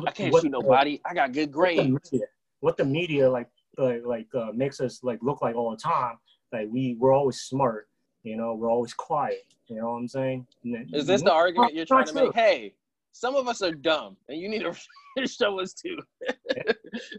I 0.06 0.10
can't 0.10 0.34
shoot 0.34 0.50
nobody. 0.50 1.00
I 1.04 1.14
got 1.14 1.32
good 1.32 1.52
grades. 1.52 1.92
What 1.92 2.02
the 2.02 2.10
media, 2.12 2.26
what 2.60 2.76
the 2.76 2.84
media 2.84 3.30
like, 3.30 3.48
like, 3.78 4.02
like 4.04 4.26
uh, 4.34 4.52
makes 4.54 4.80
us 4.80 5.02
like 5.02 5.18
look 5.22 5.42
like 5.42 5.54
all 5.54 5.70
the 5.70 5.76
time. 5.76 6.16
Like 6.52 6.68
we 6.70 6.96
we're 6.98 7.12
always 7.12 7.40
smart. 7.40 7.88
You 8.22 8.36
know, 8.36 8.54
we're 8.54 8.70
always 8.70 8.94
quiet. 8.94 9.44
You 9.68 9.76
know 9.76 9.92
what 9.92 9.98
I'm 9.98 10.08
saying? 10.08 10.46
Is 10.92 11.06
this 11.06 11.22
the 11.22 11.32
argument 11.32 11.74
you're 11.74 11.86
trying 11.86 12.06
to 12.06 12.14
make? 12.14 12.34
Hey, 12.34 12.74
some 13.12 13.36
of 13.36 13.46
us 13.46 13.62
are 13.62 13.72
dumb, 13.72 14.16
and 14.28 14.40
you 14.40 14.48
need 14.48 14.62
to 14.62 15.26
show 15.26 15.60
us 15.60 15.72
too. 15.72 15.98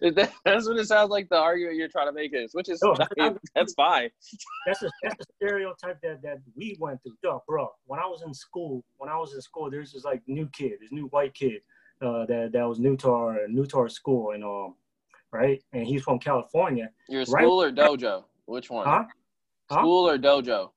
that, 0.01 0.31
that's 0.43 0.67
what 0.67 0.77
it 0.77 0.87
sounds 0.87 1.09
like. 1.09 1.29
The 1.29 1.37
argument 1.37 1.77
you're 1.77 1.87
trying 1.87 2.07
to 2.07 2.13
make 2.13 2.33
is, 2.33 2.53
which 2.53 2.69
is 2.69 2.81
no, 2.83 2.95
fine. 3.17 3.37
that's 3.55 3.73
fine. 3.73 4.09
That's 4.65 4.83
a 4.83 4.89
that's 5.01 5.15
a 5.19 5.25
stereotype 5.35 6.01
that 6.01 6.21
that 6.23 6.39
we 6.55 6.77
went 6.79 7.01
through. 7.03 7.15
Duh, 7.23 7.39
bro. 7.47 7.69
When 7.85 7.99
I 7.99 8.05
was 8.05 8.23
in 8.23 8.33
school, 8.33 8.83
when 8.97 9.09
I 9.09 9.17
was 9.17 9.33
in 9.33 9.41
school, 9.41 9.69
there's 9.69 9.93
this 9.93 10.03
like 10.03 10.21
new 10.27 10.49
kid, 10.51 10.73
this 10.81 10.91
new 10.91 11.05
white 11.07 11.33
kid 11.33 11.61
uh, 12.01 12.25
that 12.25 12.51
that 12.53 12.67
was 12.67 12.79
new 12.79 12.97
to 12.97 13.09
our 13.11 13.47
new 13.47 13.65
to 13.67 13.77
our 13.77 13.89
school, 13.89 14.31
and 14.31 14.43
um, 14.43 14.75
right, 15.33 15.61
and 15.73 15.85
he's 15.85 16.03
from 16.03 16.19
California. 16.19 16.89
Your 17.09 17.25
school 17.25 17.63
right? 17.63 17.71
or 17.71 17.75
dojo? 17.75 18.23
Which 18.45 18.69
one? 18.69 18.85
Huh? 18.87 19.03
School 19.71 20.09
or 20.09 20.17
dojo? 20.17 20.69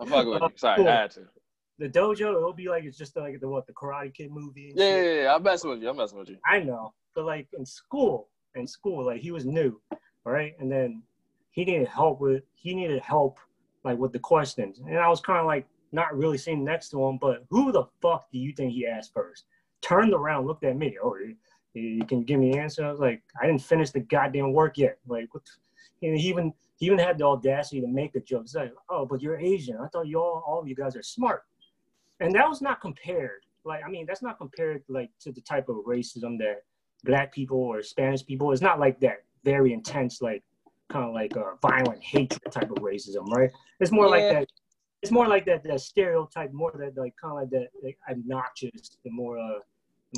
I'm 0.00 0.08
fucking 0.08 0.30
with 0.30 0.42
you. 0.42 0.48
Sorry, 0.56 0.86
I 0.86 1.00
had 1.02 1.10
to 1.12 1.22
the 1.78 1.88
dojo, 1.88 2.36
it'll 2.36 2.52
be 2.52 2.68
like 2.68 2.84
it's 2.84 2.96
just 2.96 3.16
like 3.16 3.40
the 3.40 3.48
what 3.48 3.66
the 3.66 3.72
Karate 3.72 4.14
Kid 4.14 4.30
movie. 4.30 4.72
Yeah, 4.74 4.96
yeah, 4.96 5.22
yeah, 5.22 5.34
I'm 5.34 5.42
messing 5.42 5.70
with 5.70 5.82
you. 5.82 5.90
I'm 5.90 5.96
messing 5.96 6.18
with 6.18 6.28
you. 6.28 6.38
I 6.46 6.60
know, 6.60 6.94
but 7.14 7.24
like 7.24 7.48
in 7.56 7.66
school, 7.66 8.28
in 8.54 8.66
school, 8.66 9.04
like 9.04 9.20
he 9.20 9.30
was 9.30 9.44
new, 9.44 9.80
right, 10.24 10.54
and 10.58 10.70
then 10.70 11.02
he 11.50 11.64
needed 11.64 11.88
help 11.88 12.20
with 12.20 12.44
he 12.54 12.74
needed 12.74 13.00
help 13.02 13.38
like 13.84 13.98
with 13.98 14.12
the 14.12 14.18
questions, 14.18 14.78
and 14.78 14.98
I 14.98 15.08
was 15.08 15.20
kind 15.20 15.40
of 15.40 15.46
like 15.46 15.66
not 15.92 16.16
really 16.16 16.38
sitting 16.38 16.64
next 16.64 16.90
to 16.90 17.04
him, 17.04 17.18
but 17.20 17.44
who 17.50 17.72
the 17.72 17.84
fuck 18.02 18.30
do 18.32 18.38
you 18.38 18.52
think 18.52 18.72
he 18.72 18.86
asked 18.86 19.12
first? 19.12 19.44
Turned 19.82 20.14
around, 20.14 20.46
looked 20.46 20.64
at 20.64 20.76
me. 20.76 20.96
Oh, 21.02 21.16
you 21.80 22.06
can 22.06 22.22
give 22.22 22.40
me 22.40 22.52
an 22.52 22.58
answer. 22.58 22.84
I 22.84 22.90
was 22.90 23.00
like, 23.00 23.22
I 23.40 23.46
didn't 23.46 23.62
finish 23.62 23.90
the 23.90 24.00
goddamn 24.00 24.52
work 24.52 24.78
yet. 24.78 24.98
Like, 25.06 25.32
what? 25.32 25.42
he 26.00 26.08
even 26.08 26.52
he 26.78 26.86
even 26.86 26.98
had 26.98 27.18
the 27.18 27.24
audacity 27.24 27.80
to 27.80 27.88
make 27.88 28.14
a 28.16 28.20
joke. 28.20 28.42
He's 28.42 28.54
like, 28.54 28.74
oh, 28.90 29.06
but 29.06 29.22
you're 29.22 29.38
Asian. 29.38 29.78
I 29.78 29.88
thought 29.88 30.06
you 30.06 30.20
all 30.20 30.42
all 30.46 30.60
of 30.60 30.68
you 30.68 30.74
guys 30.74 30.96
are 30.96 31.02
smart 31.02 31.42
and 32.20 32.34
that 32.34 32.48
was 32.48 32.60
not 32.60 32.80
compared. 32.80 33.44
Like, 33.64 33.82
I 33.84 33.90
mean, 33.90 34.06
that's 34.06 34.22
not 34.22 34.38
compared 34.38 34.82
like 34.88 35.10
to 35.20 35.32
the 35.32 35.40
type 35.40 35.68
of 35.68 35.76
racism 35.86 36.38
that 36.38 36.62
black 37.04 37.32
people 37.32 37.58
or 37.58 37.82
Spanish 37.82 38.24
people. 38.24 38.52
It's 38.52 38.62
not 38.62 38.78
like 38.78 39.00
that 39.00 39.24
very 39.44 39.72
intense, 39.72 40.22
like 40.22 40.42
kind 40.88 41.04
of 41.04 41.14
like 41.14 41.34
a 41.36 41.54
violent 41.60 42.02
hatred 42.02 42.50
type 42.50 42.70
of 42.70 42.78
racism, 42.78 43.28
right? 43.28 43.50
It's 43.80 43.92
more 43.92 44.06
yeah. 44.06 44.10
like 44.10 44.32
that. 44.32 44.48
It's 45.02 45.12
more 45.12 45.28
like 45.28 45.44
that 45.46 45.62
that 45.64 45.80
stereotype, 45.80 46.52
more 46.52 46.72
that 46.78 46.96
like 46.96 47.14
kind 47.20 47.32
of 47.32 47.38
like 47.38 47.50
that 47.50 47.68
like 47.82 47.98
obnoxious, 48.10 48.96
the 49.04 49.10
more. 49.10 49.38
Uh, 49.38 49.58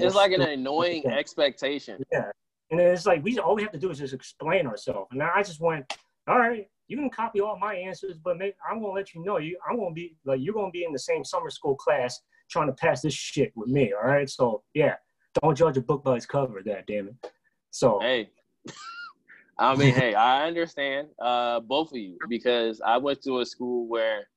it's 0.00 0.14
like 0.14 0.32
an 0.32 0.42
annoying 0.42 1.06
expectation. 1.06 2.02
Yeah, 2.12 2.30
and 2.70 2.80
it's 2.80 3.06
like 3.06 3.22
we 3.22 3.38
all 3.38 3.54
we 3.54 3.62
have 3.62 3.72
to 3.72 3.78
do 3.78 3.90
is 3.90 3.98
just 3.98 4.14
explain 4.14 4.66
ourselves. 4.66 5.08
And 5.12 5.22
I 5.22 5.42
just 5.42 5.60
went, 5.60 5.92
all 6.26 6.38
right, 6.38 6.68
you 6.88 6.96
can 6.96 7.10
copy 7.10 7.40
all 7.40 7.58
my 7.58 7.74
answers, 7.74 8.16
but 8.22 8.38
make, 8.38 8.54
I'm 8.68 8.80
gonna 8.80 8.92
let 8.92 9.14
you 9.14 9.24
know 9.24 9.38
you 9.38 9.58
I'm 9.68 9.78
gonna 9.78 9.92
be 9.94 10.16
like 10.24 10.40
you're 10.42 10.54
gonna 10.54 10.70
be 10.70 10.84
in 10.84 10.92
the 10.92 10.98
same 10.98 11.24
summer 11.24 11.50
school 11.50 11.76
class 11.76 12.20
trying 12.50 12.66
to 12.66 12.72
pass 12.72 13.02
this 13.02 13.14
shit 13.14 13.52
with 13.54 13.68
me. 13.68 13.92
All 13.92 14.08
right, 14.08 14.28
so 14.28 14.62
yeah, 14.74 14.94
don't 15.40 15.56
judge 15.56 15.76
a 15.76 15.82
book 15.82 16.02
by 16.04 16.16
its 16.16 16.26
cover. 16.26 16.62
That 16.64 16.86
damn 16.86 17.08
it. 17.08 17.32
So 17.70 17.98
hey, 18.00 18.30
I 19.58 19.74
mean, 19.76 19.94
hey, 19.94 20.14
I 20.14 20.46
understand 20.46 21.08
uh, 21.20 21.60
both 21.60 21.90
of 21.92 21.98
you 21.98 22.18
because 22.28 22.80
I 22.84 22.96
went 22.96 23.22
to 23.22 23.40
a 23.40 23.46
school 23.46 23.88
where 23.88 24.28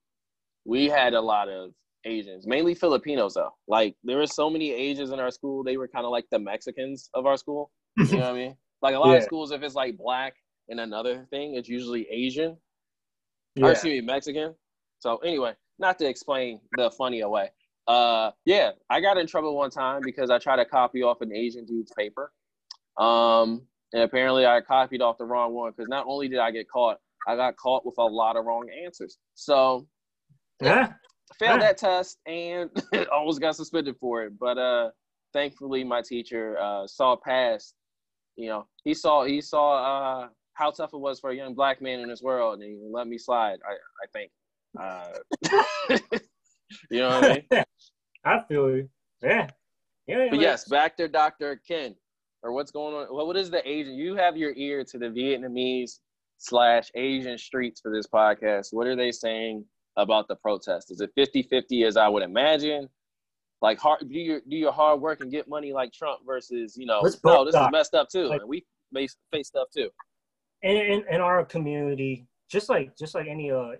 we 0.66 0.88
had 0.88 1.14
a 1.14 1.22
lot 1.22 1.48
of 1.48 1.72
Asians, 2.06 2.48
mainly 2.48 2.74
Filipinos 2.74 3.34
though. 3.34 3.52
Like 3.68 3.96
there 4.04 4.18
were 4.18 4.28
so 4.28 4.50
many 4.50 4.72
Asians 4.72 5.12
in 5.12 5.20
our 5.20 5.32
school, 5.32 5.64
they 5.64 5.78
were 5.78 5.88
kind 5.88 6.06
of 6.06 6.12
like 6.12 6.26
the 6.32 6.40
Mexicans 6.40 7.10
of 7.14 7.26
our 7.26 7.38
school. 7.38 7.72
You 7.98 8.06
know 8.06 8.18
what 8.20 8.26
I 8.26 8.34
mean? 8.34 8.56
Like 8.82 8.96
a 8.96 9.00
lot 9.00 9.12
yeah. 9.12 9.18
of 9.18 9.24
schools, 9.24 9.52
if 9.52 9.62
it's 9.62 9.76
like 9.76 9.98
black 9.98 10.34
and 10.70 10.80
another 10.80 11.28
thing, 11.30 11.56
it's 11.56 11.70
usually 11.70 12.08
Asian. 12.10 12.58
Yeah. 13.56 13.68
Or 13.68 13.72
excuse 13.72 14.02
me, 14.02 14.06
Mexican. 14.06 14.56
So 15.00 15.18
anyway, 15.18 15.54
not 15.80 16.00
to 16.00 16.08
explain 16.08 16.62
the 16.78 16.90
funny 16.92 17.24
way. 17.24 17.50
Uh, 17.88 18.32
yeah, 18.46 18.72
I 18.90 19.02
got 19.02 19.18
in 19.18 19.28
trouble 19.28 19.56
one 19.56 19.72
time 19.72 20.02
because 20.04 20.30
I 20.30 20.38
tried 20.38 20.58
to 20.58 20.66
copy 20.66 21.04
off 21.04 21.22
an 21.22 21.34
Asian 21.34 21.66
dude's 21.66 21.92
paper. 21.98 22.32
Um, 22.98 23.64
and 23.94 24.04
apparently 24.04 24.46
I 24.46 24.62
copied 24.62 25.02
off 25.02 25.18
the 25.18 25.26
wrong 25.26 25.54
one 25.54 25.72
because 25.76 25.90
not 25.90 26.06
only 26.08 26.30
did 26.30 26.40
I 26.40 26.52
get 26.52 26.70
caught, 26.70 26.98
I 27.28 27.36
got 27.36 27.58
caught 27.58 27.86
with 27.86 27.96
a 27.98 28.04
lot 28.04 28.38
of 28.38 28.46
wrong 28.46 28.70
answers. 28.86 29.18
So 29.34 29.88
yeah, 30.62 30.94
failed 31.38 31.62
that 31.62 31.78
test 31.78 32.20
and 32.26 32.70
almost 33.12 33.42
got 33.42 33.56
suspended 33.56 33.96
for 34.00 34.24
it. 34.24 34.34
But 34.40 34.58
uh, 34.58 34.92
thankfully 35.34 35.84
my 35.84 36.02
teacher 36.02 36.58
uh, 36.60 36.88
saw 36.88 37.16
past. 37.16 37.76
You 38.36 38.50
know, 38.50 38.68
he 38.84 38.94
saw 38.94 39.26
he 39.26 39.42
saw 39.42 40.24
uh, 40.24 40.28
how 40.54 40.72
tough 40.72 40.94
it 40.94 41.00
was 41.00 41.20
for 41.20 41.32
a 41.32 41.36
young 41.36 41.54
black 41.54 41.82
man 41.82 42.00
in 42.00 42.08
this 42.08 42.22
world, 42.22 42.62
and 42.62 42.64
he 42.64 42.78
let 42.90 43.08
me 43.08 43.18
slide. 43.18 43.60
I 43.68 43.74
I 43.74 44.08
think. 44.14 44.32
Uh, 44.80 46.00
you 46.90 47.00
know 47.00 47.10
what 47.10 47.24
I 47.24 47.46
mean? 47.52 47.64
I 48.26 48.40
feel 48.48 48.70
you. 48.70 48.90
Yeah. 49.22 49.50
Yeah. 50.08 50.28
But 50.30 50.40
yes, 50.40 50.66
back 50.66 50.98
to 50.98 51.08
Dr. 51.08 51.62
Ken, 51.68 51.96
or 52.42 52.54
what's 52.54 52.72
going 52.72 52.96
on? 52.96 53.08
Well, 53.14 53.28
what 53.28 53.38
is 53.38 53.50
the 53.50 53.68
Asian? 53.68 53.96
You 53.96 54.16
have 54.16 54.38
your 54.38 54.54
ear 54.56 54.84
to 54.86 54.98
the 54.98 55.08
Vietnamese 55.08 56.00
slash 56.38 56.90
Asian 56.96 57.38
streets 57.38 57.82
for 57.82 57.92
this 57.92 58.08
podcast. 58.08 58.70
What 58.72 58.88
are 58.88 58.96
they 58.96 59.12
saying 59.12 59.66
about 59.98 60.28
the 60.28 60.36
protest? 60.36 60.92
Is 60.92 61.02
it 61.02 61.12
50-50 61.18 61.86
as 61.86 61.98
I 61.98 62.08
would 62.08 62.24
imagine? 62.24 62.90
Like 63.62 63.78
hard 63.78 64.00
do 64.10 64.18
your 64.18 64.42
do 64.50 64.56
your 64.56 64.72
hard 64.72 65.02
work 65.02 65.22
and 65.22 65.30
get 65.32 65.48
money 65.48 65.72
like 65.72 65.94
Trump 65.94 66.22
versus, 66.26 66.76
you 66.76 66.88
know, 66.88 67.02
no, 67.24 67.46
this 67.46 67.54
is 67.54 67.68
messed 67.72 67.94
up 67.94 68.10
too. 68.10 68.26
Like, 68.26 68.42
and 68.42 68.50
we 68.50 68.66
face 68.92 69.16
face 69.32 69.50
stuff 69.50 69.68
too 69.76 69.90
in, 70.62 70.78
in, 70.78 71.04
in 71.10 71.22
our 71.22 71.44
community, 71.46 72.28
just 72.50 72.70
like 72.70 72.96
just 72.98 73.16
like 73.16 73.28
any 73.28 73.52
uh 73.52 73.72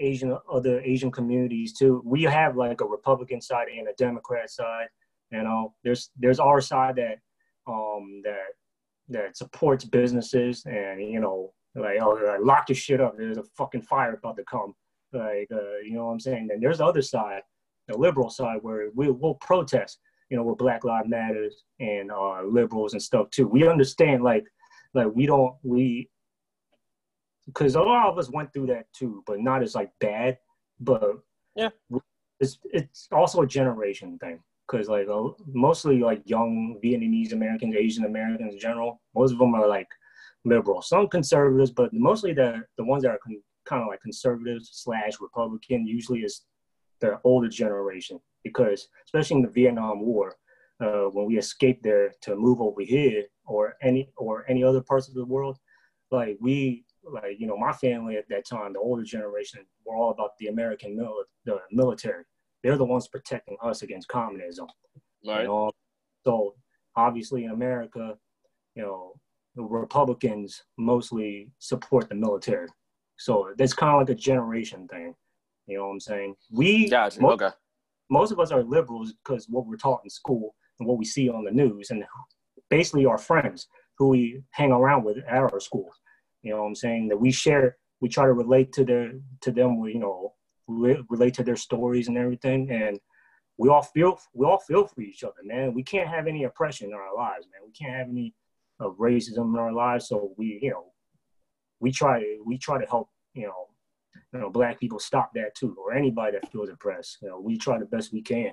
Asian 0.00 0.36
other 0.50 0.80
Asian 0.80 1.10
communities 1.10 1.74
too, 1.74 2.02
we 2.04 2.22
have 2.22 2.56
like 2.56 2.80
a 2.80 2.86
Republican 2.86 3.40
side 3.40 3.68
and 3.68 3.88
a 3.88 3.92
Democrat 3.94 4.50
side. 4.50 4.86
You 5.30 5.42
know, 5.42 5.74
there's 5.84 6.10
there's 6.18 6.40
our 6.40 6.60
side 6.60 6.96
that 6.96 7.18
um 7.66 8.22
that 8.24 8.54
that 9.08 9.36
supports 9.36 9.84
businesses 9.84 10.64
and 10.66 11.00
you 11.00 11.20
know 11.20 11.52
like 11.74 11.98
oh 12.00 12.18
like, 12.24 12.40
lock 12.40 12.68
your 12.68 12.76
shit 12.76 13.00
up. 13.00 13.16
There's 13.16 13.38
a 13.38 13.44
fucking 13.56 13.82
fire 13.82 14.14
about 14.14 14.36
to 14.36 14.44
come. 14.44 14.74
Like 15.16 15.48
uh, 15.52 15.78
you 15.84 15.94
know 15.94 16.06
what 16.06 16.12
I'm 16.12 16.20
saying. 16.20 16.48
Then 16.48 16.60
there's 16.60 16.78
the 16.78 16.86
other 16.86 17.02
side, 17.02 17.42
the 17.88 17.96
liberal 17.96 18.30
side 18.30 18.58
where 18.62 18.90
we 18.94 19.10
will 19.10 19.34
protest. 19.36 19.98
You 20.30 20.36
know, 20.36 20.42
with 20.42 20.58
Black 20.58 20.82
Lives 20.82 21.08
Matters 21.08 21.62
and 21.78 22.10
uh, 22.10 22.42
liberals 22.42 22.94
and 22.94 23.02
stuff 23.02 23.30
too. 23.30 23.46
We 23.46 23.68
understand 23.68 24.24
like 24.24 24.44
like 24.92 25.08
we 25.14 25.26
don't 25.26 25.54
we 25.62 26.10
because 27.46 27.76
a 27.76 27.80
lot 27.80 28.08
of 28.08 28.18
us 28.18 28.30
went 28.30 28.52
through 28.52 28.66
that 28.66 28.86
too, 28.92 29.22
but 29.26 29.40
not 29.40 29.62
as 29.62 29.74
like 29.74 29.90
bad. 30.00 30.38
But 30.80 31.18
yeah, 31.54 31.68
it's 32.40 32.58
it's 32.64 33.08
also 33.12 33.42
a 33.42 33.46
generation 33.46 34.18
thing 34.18 34.40
because 34.66 34.88
like 34.88 35.08
uh, 35.08 35.28
mostly 35.46 36.00
like 36.00 36.22
young 36.24 36.78
Vietnamese 36.82 37.32
Americans, 37.32 37.76
Asian 37.76 38.04
Americans 38.04 38.54
in 38.54 38.60
general, 38.60 39.00
most 39.14 39.32
of 39.32 39.38
them 39.38 39.54
are 39.54 39.68
like 39.68 39.88
liberal, 40.44 40.82
some 40.82 41.08
conservatives, 41.08 41.70
but 41.70 41.92
mostly 41.92 42.32
the 42.32 42.62
the 42.78 42.84
ones 42.84 43.02
that 43.02 43.12
are 43.12 43.20
con- 43.22 43.42
kind 43.66 43.82
of 43.82 43.88
like 43.88 44.00
conservatives 44.00 44.70
slash 44.72 45.14
Republican 45.20 45.86
usually 45.86 46.20
is 46.20 46.42
the 47.00 47.20
older 47.24 47.48
generation 47.48 48.18
because 48.42 48.88
especially 49.04 49.36
in 49.36 49.42
the 49.42 49.48
Vietnam 49.48 50.00
War, 50.00 50.36
uh, 50.80 51.04
when 51.12 51.26
we 51.26 51.38
escaped 51.38 51.82
there 51.82 52.12
to 52.22 52.36
move 52.36 52.60
over 52.60 52.82
here 52.82 53.24
or 53.46 53.74
any 53.82 54.10
or 54.16 54.44
any 54.48 54.62
other 54.62 54.80
parts 54.80 55.08
of 55.08 55.14
the 55.14 55.24
world, 55.24 55.58
like 56.10 56.36
we 56.40 56.84
like 57.02 57.38
you 57.38 57.46
know 57.46 57.56
my 57.56 57.72
family 57.72 58.16
at 58.16 58.28
that 58.28 58.46
time 58.46 58.72
the 58.72 58.78
older 58.78 59.02
generation 59.02 59.64
were 59.84 59.96
all 59.96 60.10
about 60.10 60.30
the 60.38 60.48
american 60.48 60.96
mil- 60.96 61.24
the 61.44 61.58
military. 61.70 62.24
They're 62.62 62.76
the 62.76 62.84
ones 62.84 63.06
protecting 63.06 63.56
us 63.62 63.82
against 63.82 64.08
communism 64.08 64.66
right. 65.26 65.42
you 65.42 65.46
know? 65.46 65.70
so 66.24 66.54
obviously 66.96 67.44
in 67.44 67.50
america 67.50 68.16
you 68.74 68.82
know 68.82 69.12
the 69.54 69.62
republicans 69.62 70.62
mostly 70.76 71.50
support 71.58 72.08
the 72.08 72.14
military 72.14 72.68
so 73.16 73.52
that's 73.56 73.72
kind 73.72 73.92
of 73.92 74.00
like 74.00 74.16
a 74.16 74.20
generation 74.20 74.86
thing 74.88 75.14
you 75.66 75.76
know 75.76 75.86
what 75.86 75.92
i'm 75.92 76.00
saying 76.00 76.34
we 76.50 76.88
gotcha. 76.88 77.20
most, 77.20 77.34
okay 77.34 77.54
most 78.08 78.30
of 78.30 78.38
us 78.38 78.52
are 78.52 78.62
liberals 78.62 79.12
because 79.12 79.46
what 79.48 79.66
we're 79.66 79.76
taught 79.76 80.00
in 80.04 80.10
school 80.10 80.54
and 80.78 80.88
what 80.88 80.98
we 80.98 81.04
see 81.04 81.28
on 81.28 81.44
the 81.44 81.50
news 81.50 81.90
and 81.90 82.04
basically 82.70 83.06
our 83.06 83.18
friends 83.18 83.68
who 83.98 84.08
we 84.08 84.42
hang 84.50 84.70
around 84.70 85.04
with 85.04 85.18
at 85.18 85.38
our 85.38 85.60
schools 85.60 85.98
you 86.46 86.52
know 86.52 86.60
what 86.60 86.68
I'm 86.68 86.74
saying? 86.76 87.08
That 87.08 87.16
we 87.16 87.32
share, 87.32 87.76
we 88.00 88.08
try 88.08 88.24
to 88.24 88.32
relate 88.32 88.72
to 88.74 88.84
their 88.84 89.14
to 89.40 89.50
them, 89.50 89.80
We 89.80 89.94
you 89.94 89.98
know, 89.98 90.34
re- 90.68 91.02
relate 91.10 91.34
to 91.34 91.42
their 91.42 91.56
stories 91.56 92.06
and 92.06 92.16
everything. 92.16 92.70
And 92.70 93.00
we 93.58 93.68
all 93.68 93.82
feel 93.82 94.20
we 94.32 94.46
all 94.46 94.60
feel 94.60 94.86
for 94.86 95.00
each 95.00 95.24
other, 95.24 95.42
man. 95.42 95.74
We 95.74 95.82
can't 95.82 96.08
have 96.08 96.28
any 96.28 96.44
oppression 96.44 96.90
in 96.90 96.94
our 96.94 97.12
lives, 97.16 97.48
man. 97.50 97.66
We 97.66 97.72
can't 97.72 97.96
have 97.96 98.08
any 98.08 98.32
of 98.78 98.96
racism 98.96 99.54
in 99.54 99.58
our 99.58 99.72
lives. 99.72 100.06
So 100.06 100.34
we, 100.38 100.60
you 100.62 100.70
know, 100.70 100.92
we 101.80 101.92
try 101.92 102.38
we 102.44 102.58
try 102.58 102.78
to 102.78 102.86
help, 102.86 103.10
you 103.34 103.46
know, 103.46 103.66
you 104.32 104.40
know, 104.40 104.50
black 104.50 104.80
people 104.80 104.98
stop 104.98 105.32
that 105.34 105.54
too, 105.54 105.76
or 105.78 105.94
anybody 105.94 106.38
that 106.38 106.50
feels 106.50 106.68
oppressed. 106.68 107.18
You 107.22 107.28
know, 107.28 107.40
we 107.40 107.58
try 107.58 107.78
the 107.78 107.86
best 107.86 108.12
we 108.12 108.22
can. 108.22 108.38
You 108.38 108.50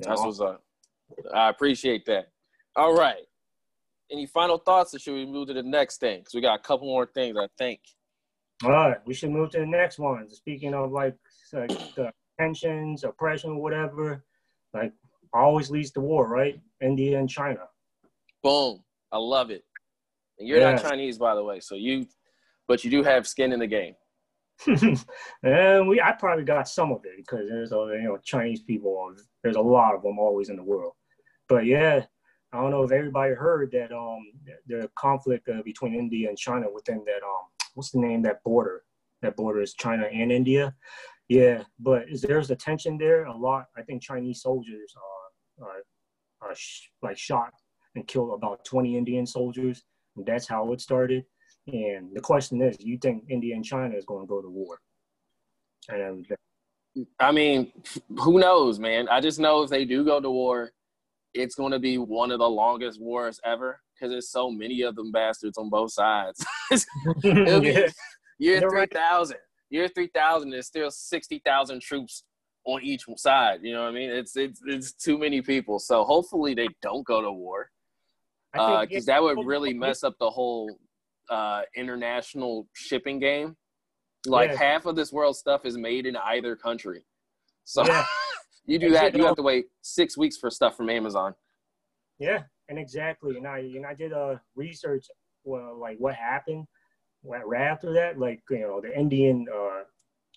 know? 0.00 0.08
That's 0.08 0.20
what's 0.22 0.40
up. 0.40 0.62
I 1.32 1.48
appreciate 1.48 2.06
that. 2.06 2.28
All 2.74 2.94
right. 2.94 3.24
Any 4.10 4.26
final 4.26 4.58
thoughts, 4.58 4.94
or 4.94 4.98
should 4.98 5.14
we 5.14 5.26
move 5.26 5.48
to 5.48 5.54
the 5.54 5.62
next 5.62 5.98
thing? 5.98 6.20
Because 6.20 6.34
we 6.34 6.40
got 6.40 6.60
a 6.60 6.62
couple 6.62 6.86
more 6.86 7.06
things, 7.06 7.36
I 7.36 7.48
think. 7.58 7.80
All 8.64 8.70
right, 8.70 8.98
we 9.04 9.12
should 9.12 9.30
move 9.30 9.50
to 9.50 9.58
the 9.58 9.66
next 9.66 9.98
one. 9.98 10.30
Speaking 10.30 10.74
of 10.74 10.92
like, 10.92 11.16
like 11.52 11.68
the 11.94 12.12
tensions, 12.38 13.04
oppression, 13.04 13.58
whatever, 13.58 14.24
like 14.72 14.92
always 15.32 15.70
leads 15.70 15.90
to 15.92 16.00
war, 16.00 16.28
right? 16.28 16.58
India 16.80 17.18
and 17.18 17.28
China. 17.28 17.68
Boom. 18.42 18.82
I 19.12 19.18
love 19.18 19.50
it. 19.50 19.64
And 20.38 20.48
you're 20.48 20.60
not 20.60 20.82
Chinese, 20.82 21.18
by 21.18 21.34
the 21.34 21.42
way, 21.42 21.60
so 21.60 21.74
you, 21.74 22.06
but 22.68 22.84
you 22.84 22.90
do 22.90 23.02
have 23.02 23.26
skin 23.26 23.52
in 23.52 23.60
the 23.60 23.66
game. 23.66 23.94
and 25.42 25.88
we, 25.88 26.00
I 26.00 26.12
probably 26.12 26.44
got 26.44 26.68
some 26.68 26.90
of 26.90 27.04
it 27.04 27.12
because 27.18 27.48
there's 27.48 27.72
a 27.72 27.88
you 27.92 28.04
know 28.04 28.18
Chinese 28.24 28.62
people. 28.62 29.14
There's 29.42 29.56
a 29.56 29.60
lot 29.60 29.94
of 29.94 30.02
them 30.02 30.18
always 30.18 30.48
in 30.48 30.56
the 30.56 30.62
world. 30.62 30.94
But 31.48 31.66
yeah, 31.66 32.04
I 32.52 32.60
don't 32.60 32.70
know 32.70 32.82
if 32.82 32.90
everybody 32.90 33.34
heard 33.34 33.70
that 33.72 33.92
um 33.92 34.24
the 34.66 34.90
conflict 34.96 35.48
uh, 35.48 35.62
between 35.62 35.94
India 35.94 36.28
and 36.28 36.38
China 36.38 36.66
within 36.72 37.02
that 37.04 37.22
um 37.22 37.46
what's 37.74 37.90
the 37.90 38.00
name 38.00 38.22
that 38.22 38.42
border 38.44 38.82
that 39.20 39.36
border 39.36 39.60
is 39.60 39.74
China 39.74 40.06
and 40.10 40.32
India. 40.32 40.74
Yeah, 41.28 41.64
but 41.78 42.08
is 42.08 42.22
there's 42.22 42.50
a 42.50 42.56
tension 42.56 42.96
there? 42.96 43.24
A 43.24 43.36
lot. 43.36 43.66
I 43.76 43.82
think 43.82 44.02
Chinese 44.02 44.40
soldiers 44.40 44.94
are 44.96 45.66
are, 45.66 46.48
are 46.48 46.54
sh- 46.54 46.88
like 47.02 47.18
shot 47.18 47.52
and 47.96 48.06
killed 48.06 48.32
about 48.34 48.64
20 48.64 48.96
Indian 48.96 49.26
soldiers. 49.26 49.82
And 50.16 50.24
that's 50.24 50.46
how 50.46 50.72
it 50.72 50.80
started. 50.80 51.24
And 51.66 52.14
the 52.14 52.20
question 52.20 52.62
is, 52.62 52.76
do 52.76 52.88
you 52.88 52.98
think 52.98 53.24
India 53.28 53.54
and 53.54 53.64
China 53.64 53.96
is 53.96 54.04
going 54.04 54.24
to 54.24 54.28
go 54.28 54.40
to 54.40 54.48
war? 54.48 54.78
And 55.88 56.26
I 57.18 57.32
mean, 57.32 57.72
who 58.18 58.38
knows, 58.38 58.78
man? 58.78 59.08
I 59.08 59.20
just 59.20 59.38
know 59.38 59.62
if 59.62 59.70
they 59.70 59.84
do 59.84 60.04
go 60.04 60.20
to 60.20 60.30
war, 60.30 60.70
it's 61.34 61.54
going 61.54 61.72
to 61.72 61.78
be 61.78 61.98
one 61.98 62.30
of 62.30 62.38
the 62.38 62.48
longest 62.48 63.00
wars 63.00 63.40
ever 63.44 63.80
because 63.94 64.10
there's 64.10 64.30
so 64.30 64.50
many 64.50 64.82
of 64.82 64.94
them 64.96 65.12
bastards 65.12 65.58
on 65.58 65.68
both 65.68 65.92
sides. 65.92 66.44
yeah. 67.22 67.88
Year 68.38 68.60
three 68.68 68.86
thousand, 68.92 69.38
year 69.70 69.88
three 69.88 70.10
thousand, 70.14 70.50
there's 70.50 70.66
still 70.66 70.90
sixty 70.90 71.40
thousand 71.42 71.80
troops 71.80 72.24
on 72.66 72.82
each 72.82 73.04
side. 73.16 73.60
You 73.62 73.72
know 73.72 73.84
what 73.84 73.88
I 73.88 73.92
mean? 73.92 74.10
It's 74.10 74.36
it's 74.36 74.60
it's 74.66 74.92
too 74.92 75.16
many 75.16 75.40
people. 75.40 75.78
So 75.78 76.04
hopefully 76.04 76.52
they 76.52 76.68
don't 76.82 77.06
go 77.06 77.22
to 77.22 77.32
war, 77.32 77.70
because 78.52 79.08
uh, 79.08 79.12
that 79.12 79.22
would 79.22 79.46
really 79.46 79.72
mess 79.72 80.04
up 80.04 80.16
the 80.20 80.28
whole 80.28 80.78
uh, 81.30 81.62
international 81.76 82.68
shipping 82.74 83.18
game. 83.18 83.56
Like 84.26 84.50
yeah. 84.50 84.58
half 84.58 84.86
of 84.86 84.96
this 84.96 85.12
world 85.12 85.36
stuff 85.36 85.64
is 85.64 85.76
made 85.76 86.06
in 86.06 86.16
either 86.16 86.56
country. 86.56 87.04
So 87.64 87.84
yeah. 87.86 88.04
you 88.66 88.78
do 88.78 88.90
that, 88.90 89.16
you 89.16 89.24
have 89.24 89.36
to 89.36 89.42
wait 89.42 89.66
six 89.82 90.16
weeks 90.16 90.36
for 90.36 90.50
stuff 90.50 90.76
from 90.76 90.90
Amazon. 90.90 91.34
Yeah, 92.18 92.42
and 92.68 92.78
exactly. 92.78 93.36
And 93.36 93.46
I 93.46 93.58
and 93.58 93.86
I 93.86 93.94
did 93.94 94.12
a 94.12 94.40
research, 94.54 95.06
well, 95.44 95.78
like 95.78 95.98
what 95.98 96.14
happened 96.14 96.66
right 97.22 97.60
after 97.60 97.92
that. 97.94 98.18
Like 98.18 98.40
you 98.50 98.60
know, 98.60 98.80
the 98.80 98.96
Indian, 98.98 99.46
uh, 99.52 99.82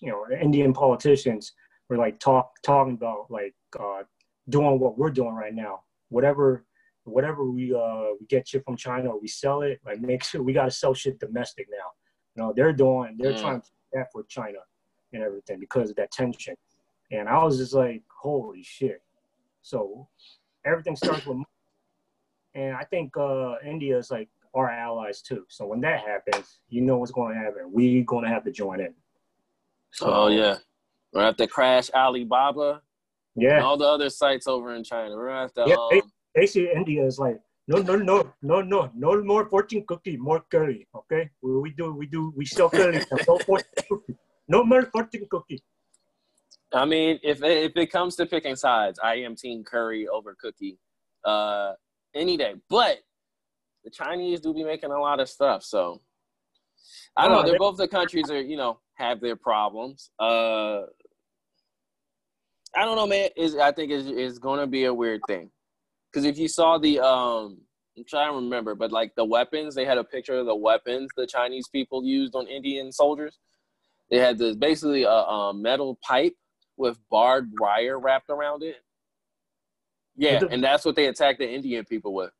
you 0.00 0.10
know, 0.10 0.26
the 0.28 0.40
Indian 0.40 0.72
politicians 0.72 1.52
were 1.88 1.96
like 1.96 2.18
talk 2.20 2.50
talking 2.64 2.94
about 2.94 3.26
like 3.30 3.54
uh, 3.78 4.02
doing 4.48 4.78
what 4.78 4.98
we're 4.98 5.10
doing 5.10 5.34
right 5.34 5.54
now. 5.54 5.80
Whatever, 6.08 6.64
whatever 7.04 7.44
we 7.44 7.74
uh 7.74 8.08
we 8.18 8.26
get 8.26 8.48
shit 8.48 8.64
from 8.64 8.76
China, 8.76 9.16
we 9.16 9.28
sell 9.28 9.62
it. 9.62 9.80
Like 9.84 10.00
make 10.00 10.24
sure 10.24 10.42
we 10.42 10.52
got 10.52 10.66
to 10.66 10.70
sell 10.70 10.94
shit 10.94 11.18
domestic 11.18 11.68
now. 11.70 11.88
You 12.36 12.42
know, 12.42 12.52
they're 12.54 12.72
doing, 12.72 13.16
they're 13.18 13.32
mm. 13.32 13.40
trying 13.40 13.60
to 13.60 13.68
that 13.92 14.06
for 14.12 14.22
China 14.28 14.58
and 15.12 15.22
everything 15.22 15.58
because 15.58 15.90
of 15.90 15.96
that 15.96 16.12
tension. 16.12 16.54
And 17.10 17.28
I 17.28 17.42
was 17.42 17.58
just 17.58 17.74
like, 17.74 18.02
holy 18.22 18.62
shit. 18.62 19.02
So 19.62 20.08
everything 20.64 20.96
starts 20.96 21.26
with 21.26 21.38
and 22.54 22.74
I 22.74 22.84
think 22.84 23.16
uh, 23.16 23.54
India 23.64 23.96
is 23.96 24.10
like 24.10 24.28
our 24.54 24.70
allies 24.70 25.22
too. 25.22 25.44
So 25.48 25.66
when 25.66 25.80
that 25.82 26.00
happens, 26.00 26.60
you 26.68 26.80
know 26.82 26.98
what's 26.98 27.12
going 27.12 27.34
to 27.34 27.40
happen. 27.40 27.70
We're 27.70 28.04
going 28.04 28.24
to 28.24 28.30
have 28.30 28.44
to 28.44 28.50
join 28.50 28.80
in. 28.80 28.94
So, 29.92 30.06
oh 30.06 30.28
yeah, 30.28 30.58
we're 31.12 31.22
have 31.22 31.36
to 31.36 31.46
crash 31.46 31.90
Alibaba. 31.90 32.82
Yeah, 33.34 33.60
all 33.60 33.76
the 33.76 33.86
other 33.86 34.10
sites 34.10 34.46
over 34.46 34.74
in 34.74 34.84
China. 34.84 35.16
We're 35.16 35.28
gonna 35.28 35.40
have 35.40 35.54
to. 35.54 35.64
Yeah, 35.66 35.74
um, 35.74 36.12
basically 36.34 36.70
India 36.74 37.04
is 37.04 37.18
like 37.18 37.38
no, 37.68 37.78
no, 37.82 37.94
no, 37.94 38.32
no, 38.42 38.60
no, 38.62 38.90
no 38.94 39.22
more 39.22 39.48
fortune 39.48 39.84
cookie, 39.86 40.16
more 40.16 40.42
curry. 40.50 40.88
Okay, 40.92 41.30
we, 41.40 41.70
do, 41.70 41.92
we 41.92 42.06
do, 42.06 42.32
we 42.36 42.44
sell 42.44 42.68
curry. 42.68 43.00
no 43.28 43.38
no 44.48 44.64
more 44.64 44.82
fortune 44.86 45.26
cookie. 45.30 45.62
I 46.72 46.84
mean, 46.84 47.20
if 47.22 47.42
if 47.44 47.76
it 47.76 47.92
comes 47.92 48.16
to 48.16 48.26
picking 48.26 48.56
sides, 48.56 48.98
I 49.02 49.16
am 49.16 49.36
team 49.36 49.62
curry 49.62 50.08
over 50.08 50.36
cookie. 50.40 50.78
Uh, 51.24 51.72
any 52.14 52.36
day. 52.36 52.54
But 52.68 52.98
the 53.84 53.90
Chinese 53.90 54.40
do 54.40 54.52
be 54.52 54.64
making 54.64 54.90
a 54.90 54.98
lot 54.98 55.20
of 55.20 55.28
stuff. 55.28 55.62
So 55.62 56.00
I 57.16 57.28
don't 57.28 57.36
know. 57.36 57.48
They're 57.48 57.58
both 57.58 57.76
the 57.76 57.88
countries 57.88 58.30
are, 58.30 58.40
you 58.40 58.56
know, 58.56 58.80
have 58.94 59.20
their 59.20 59.36
problems. 59.36 60.10
Uh 60.18 60.82
I 62.76 62.84
don't 62.84 62.96
know, 62.96 63.06
man. 63.06 63.30
Is 63.36 63.56
I 63.56 63.72
think 63.72 63.90
is 63.90 64.06
is 64.06 64.38
gonna 64.38 64.66
be 64.66 64.84
a 64.84 64.94
weird 64.94 65.20
thing. 65.26 65.50
Cause 66.12 66.24
if 66.24 66.38
you 66.38 66.48
saw 66.48 66.78
the 66.78 67.00
um 67.00 67.58
I'm 67.96 68.04
trying 68.08 68.30
to 68.32 68.36
remember, 68.36 68.74
but 68.74 68.92
like 68.92 69.12
the 69.16 69.24
weapons, 69.24 69.74
they 69.74 69.84
had 69.84 69.98
a 69.98 70.04
picture 70.04 70.38
of 70.38 70.46
the 70.46 70.56
weapons 70.56 71.08
the 71.16 71.26
Chinese 71.26 71.68
people 71.68 72.04
used 72.04 72.34
on 72.34 72.46
Indian 72.46 72.92
soldiers. 72.92 73.38
They 74.10 74.18
had 74.18 74.38
this 74.38 74.56
basically 74.56 75.04
a, 75.04 75.10
a 75.10 75.54
metal 75.54 75.98
pipe 76.02 76.34
with 76.76 76.98
barbed 77.10 77.52
wire 77.60 77.98
wrapped 77.98 78.30
around 78.30 78.62
it 78.62 78.76
yeah, 80.20 80.40
and 80.50 80.62
that's 80.62 80.84
what 80.84 80.96
they 80.96 81.06
attack 81.06 81.38
the 81.38 81.50
Indian 81.50 81.84
people 81.86 82.14
with. 82.14 82.30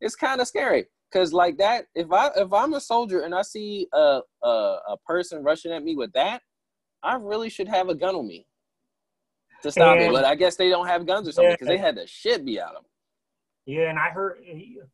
It's 0.00 0.14
kind 0.14 0.40
of 0.40 0.46
scary 0.46 0.86
because 1.10 1.32
like 1.32 1.56
that, 1.58 1.86
if 1.94 2.12
I 2.12 2.30
if 2.36 2.52
I'm 2.52 2.74
a 2.74 2.80
soldier 2.80 3.22
and 3.22 3.34
I 3.34 3.42
see 3.42 3.88
a, 3.92 4.20
a 4.42 4.46
a 4.46 4.96
person 5.04 5.42
rushing 5.42 5.72
at 5.72 5.82
me 5.82 5.96
with 5.96 6.12
that, 6.12 6.42
I 7.02 7.16
really 7.16 7.50
should 7.50 7.68
have 7.68 7.88
a 7.88 7.94
gun 7.94 8.14
on 8.14 8.28
me 8.28 8.46
to 9.62 9.72
stop 9.72 9.96
and, 9.96 10.06
it. 10.06 10.12
But 10.12 10.24
I 10.24 10.36
guess 10.36 10.54
they 10.54 10.68
don't 10.68 10.86
have 10.86 11.06
guns 11.06 11.26
or 11.26 11.32
something 11.32 11.54
because 11.54 11.68
yeah. 11.68 11.76
they 11.76 11.80
had 11.80 11.96
the 11.96 12.06
shit 12.06 12.44
be 12.44 12.60
out 12.60 12.76
of 12.76 12.82
them. 12.82 12.84
Yeah, 13.66 13.90
and 13.90 13.98
I 13.98 14.10
heard 14.10 14.38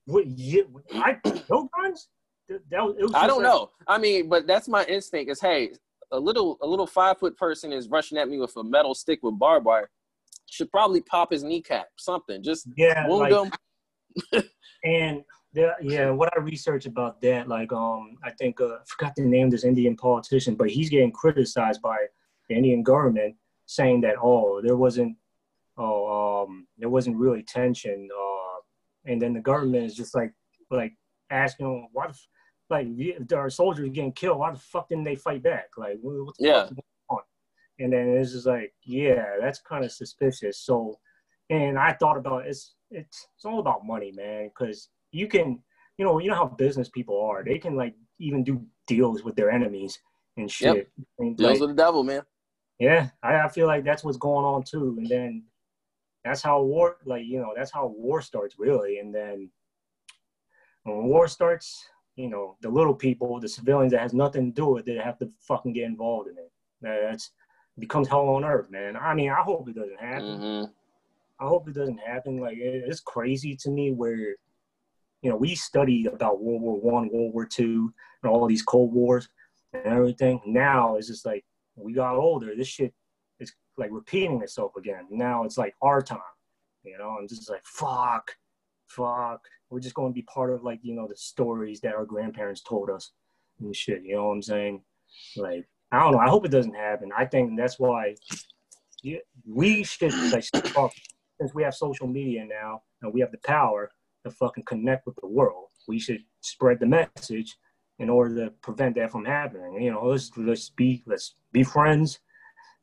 what 0.07 0.27
you, 0.27 0.83
I 0.95 1.17
no 1.51 1.69
guns. 1.77 2.09
That, 2.49 3.11
I 3.15 3.27
don't 3.29 3.43
like, 3.43 3.53
know. 3.53 3.71
I 3.87 3.99
mean, 3.99 4.29
but 4.29 4.47
that's 4.47 4.69
my 4.69 4.85
instinct. 4.85 5.31
Is 5.31 5.41
hey, 5.41 5.71
a 6.11 6.19
little 6.19 6.59
a 6.63 6.67
little 6.67 6.87
five 6.87 7.19
foot 7.19 7.37
person 7.37 7.73
is 7.73 7.89
rushing 7.89 8.19
at 8.19 8.29
me 8.29 8.39
with 8.39 8.57
a 8.57 8.65
metal 8.65 8.95
stick 8.95 9.21
with 9.23 9.39
barbed 9.39 9.67
wire 9.67 9.91
should 10.51 10.71
probably 10.71 11.01
pop 11.01 11.33
his 11.33 11.43
kneecap, 11.43 11.89
something. 11.97 12.43
Just 12.43 12.69
yeah, 12.77 13.07
wound 13.07 13.33
like, 13.33 13.53
him. 14.33 14.43
and 14.85 15.23
the, 15.53 15.73
yeah, 15.83 16.11
what 16.11 16.31
I 16.37 16.41
researched 16.41 16.87
about 16.87 17.21
that, 17.23 17.49
like 17.49 17.73
um, 17.73 18.17
I 18.25 18.31
think 18.33 18.61
uh, 18.61 18.67
I 18.67 18.79
forgot 18.87 19.15
the 19.17 19.23
name 19.23 19.47
of 19.47 19.53
this 19.53 19.65
Indian 19.65 19.97
politician, 19.97 20.55
but 20.55 20.69
he's 20.69 20.91
getting 20.91 21.13
criticized 21.13 21.81
by 21.81 21.97
the 22.49 22.57
Indian 22.57 22.83
government, 22.83 23.37
saying 23.67 24.01
that 24.03 24.17
oh, 24.23 24.61
there 24.63 24.77
wasn't, 24.77 25.17
oh, 25.79 26.45
um, 26.47 26.67
there 26.79 26.89
wasn't 26.89 27.17
really 27.17 27.43
tension, 27.43 28.09
uh, 28.13 28.40
and 29.05 29.21
then 29.21 29.35
the 29.35 29.41
government 29.41 29.85
is 29.85 29.95
just 29.95 30.15
like 30.15 30.33
like 30.71 30.93
asking 31.31 31.89
why 31.93 32.09
the, 32.09 32.15
like 32.71 33.33
our 33.33 33.51
soldiers 33.51 33.91
getting 33.91 34.13
killed, 34.13 34.39
why 34.39 34.53
the 34.53 34.59
fuck 34.59 34.89
didn't 34.89 35.05
they 35.05 35.17
fight 35.17 35.43
back? 35.43 35.69
Like, 35.77 35.99
what 36.01 36.35
the 36.39 36.45
yeah. 36.47 36.69
And 37.79 37.95
then 37.95 38.09
it's 38.09 38.33
just 38.33 38.47
like, 38.47 38.75
yeah, 38.85 39.25
that's 39.41 39.61
kind 39.61 39.85
of 39.87 39.91
suspicious. 39.91 40.59
So, 40.59 40.99
and 41.49 41.79
I 41.79 41.95
thought 41.95 42.19
about 42.19 42.45
it, 42.45 42.51
it's 42.51 42.75
it's 42.91 43.27
it's 43.35 43.45
all 43.45 43.59
about 43.59 43.87
money, 43.87 44.13
man, 44.13 44.49
because 44.49 44.91
you 45.13 45.27
can, 45.27 45.63
you 45.97 46.05
know, 46.05 46.19
you 46.19 46.29
know 46.29 46.37
how 46.37 46.47
business 46.47 46.91
people 46.91 47.21
are. 47.23 47.43
They 47.43 47.59
can 47.59 47.77
like 47.77 47.95
even 48.19 48.45
do 48.45 48.63
deals 48.87 49.25
with 49.25 49.35
their 49.35 49.51
enemies 49.51 49.99
and 50.37 50.51
shit. 50.51 50.77
Yep. 50.77 50.89
And, 51.21 51.37
deals 51.39 51.53
like, 51.53 51.61
with 51.61 51.71
the 51.71 51.83
devil, 51.83 52.05
man. 52.05 52.23
Yeah, 52.79 53.09
I, 53.23 53.41
I 53.41 53.49
feel 53.49 53.67
like 53.67 53.85
that's 53.85 54.05
what's 54.05 54.19
going 54.19 54.45
on 54.45 54.63
too. 54.63 54.97
And 54.99 55.09
then 55.09 55.45
that's 56.25 56.43
how 56.43 56.63
war, 56.63 56.97
like 57.05 57.25
you 57.25 57.39
know, 57.39 57.53
that's 57.57 57.73
how 57.73 57.87
war 57.87 58.21
starts 58.23 58.57
really. 58.59 58.99
And 58.99 59.15
then 59.15 59.51
when 60.85 61.05
war 61.05 61.29
starts, 61.29 61.85
you 62.17 62.29
know, 62.29 62.57
the 62.61 62.69
little 62.69 62.95
people, 62.95 63.41
the 63.41 63.49
civilians 63.49 63.93
that 63.93 64.01
has 64.01 64.15
nothing 64.15 64.53
to 64.53 64.61
do 64.61 64.67
with 64.67 64.89
it, 64.89 64.97
they 64.97 65.03
have 65.03 65.19
to 65.19 65.31
fucking 65.41 65.73
get 65.73 65.85
involved 65.85 66.29
in 66.29 66.37
it. 66.39 66.51
That's 66.83 67.33
becomes 67.79 68.09
hell 68.09 68.29
on 68.29 68.45
earth, 68.45 68.71
man. 68.71 68.97
I 68.97 69.15
mean, 69.15 69.31
I 69.31 69.41
hope 69.41 69.69
it 69.69 69.75
doesn't 69.75 70.01
happen. 70.01 70.39
Mm-hmm. 70.39 70.71
I 71.41 71.49
hope 71.49 71.69
it 71.69 71.75
doesn't 71.75 71.99
happen. 71.99 72.39
Like 72.39 72.59
it's 72.59 73.01
crazy 73.01 73.57
to 73.57 73.71
me 73.71 73.93
where, 73.93 74.37
you 75.23 75.31
know, 75.31 75.37
we 75.37 75.55
studied 75.55 76.07
about 76.07 76.43
World 76.43 76.61
War 76.61 76.81
One, 76.81 77.09
World 77.11 77.33
War 77.33 77.47
Two, 77.47 77.93
and 78.23 78.31
all 78.31 78.47
these 78.47 78.63
Cold 78.63 78.93
Wars 78.93 79.29
and 79.73 79.87
everything. 79.87 80.41
Now 80.45 80.97
it's 80.97 81.07
just 81.07 81.25
like 81.25 81.45
we 81.77 81.95
got 81.95 82.17
older. 82.17 82.55
This 82.55 82.69
shit 82.69 82.93
like 83.77 83.91
repeating 83.93 84.43
itself 84.43 84.77
again. 84.77 85.07
Now 85.11 85.45
it's 85.45 85.59
like 85.59 85.75
our 85.83 86.03
time, 86.03 86.19
you 86.85 86.99
know. 86.99 87.17
I'm 87.19 87.29
just 87.29 87.51
like 87.51 87.65
fuck, 87.65 88.31
fuck. 88.87 89.41
We're 89.71 89.81
just 89.81 89.95
going 89.95 90.13
to 90.13 90.15
be 90.15 90.23
part 90.23 90.53
of 90.53 90.63
like 90.63 90.81
you 90.83 90.95
know 90.95 91.07
the 91.09 91.17
stories 91.17 91.81
that 91.81 91.95
our 91.95 92.05
grandparents 92.05 92.63
told 92.63 92.91
us 92.91 93.13
and 93.61 93.75
shit. 93.75 94.03
You 94.05 94.17
know 94.17 94.27
what 94.27 94.35
I'm 94.35 94.43
saying? 94.43 94.83
Like 95.37 95.67
I 95.93 96.01
don't 96.01 96.13
know. 96.13 96.19
I 96.19 96.29
hope 96.29 96.45
it 96.45 96.51
doesn't 96.51 96.75
happen. 96.75 97.11
I 97.17 97.25
think 97.25 97.57
that's 97.57 97.79
why 97.79 98.15
we 99.47 99.85
should 99.85 100.15
like 100.33 100.45
since 100.45 101.55
we 101.55 101.63
have 101.63 101.75
social 101.75 102.07
media 102.07 102.45
now 102.45 102.83
and 103.03 103.13
we 103.13 103.21
have 103.21 103.33
the 103.33 103.39
power 103.39 103.91
to 104.25 104.31
fucking 104.31 104.65
connect 104.65 105.07
with 105.07 105.17
the 105.17 105.27
world. 105.27 105.69
We 105.89 105.99
should 105.99 106.23
spread 106.43 106.81
the 106.81 106.87
message 106.87 107.57
in 107.99 108.09
order 108.09 108.35
to 108.45 108.51
prevent 108.63 108.95
that 108.97 109.11
from 109.11 109.25
happening. 109.25 109.83
You 109.83 109.93
know, 109.93 110.07
let's 110.07 110.31
let's 110.37 110.71
be 110.71 111.03
let's 111.07 111.35
be 111.53 111.63
friends. 111.63 112.21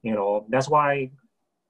You 0.04 0.14
know, 0.14 0.45
that's 0.50 0.70
why 0.70 1.12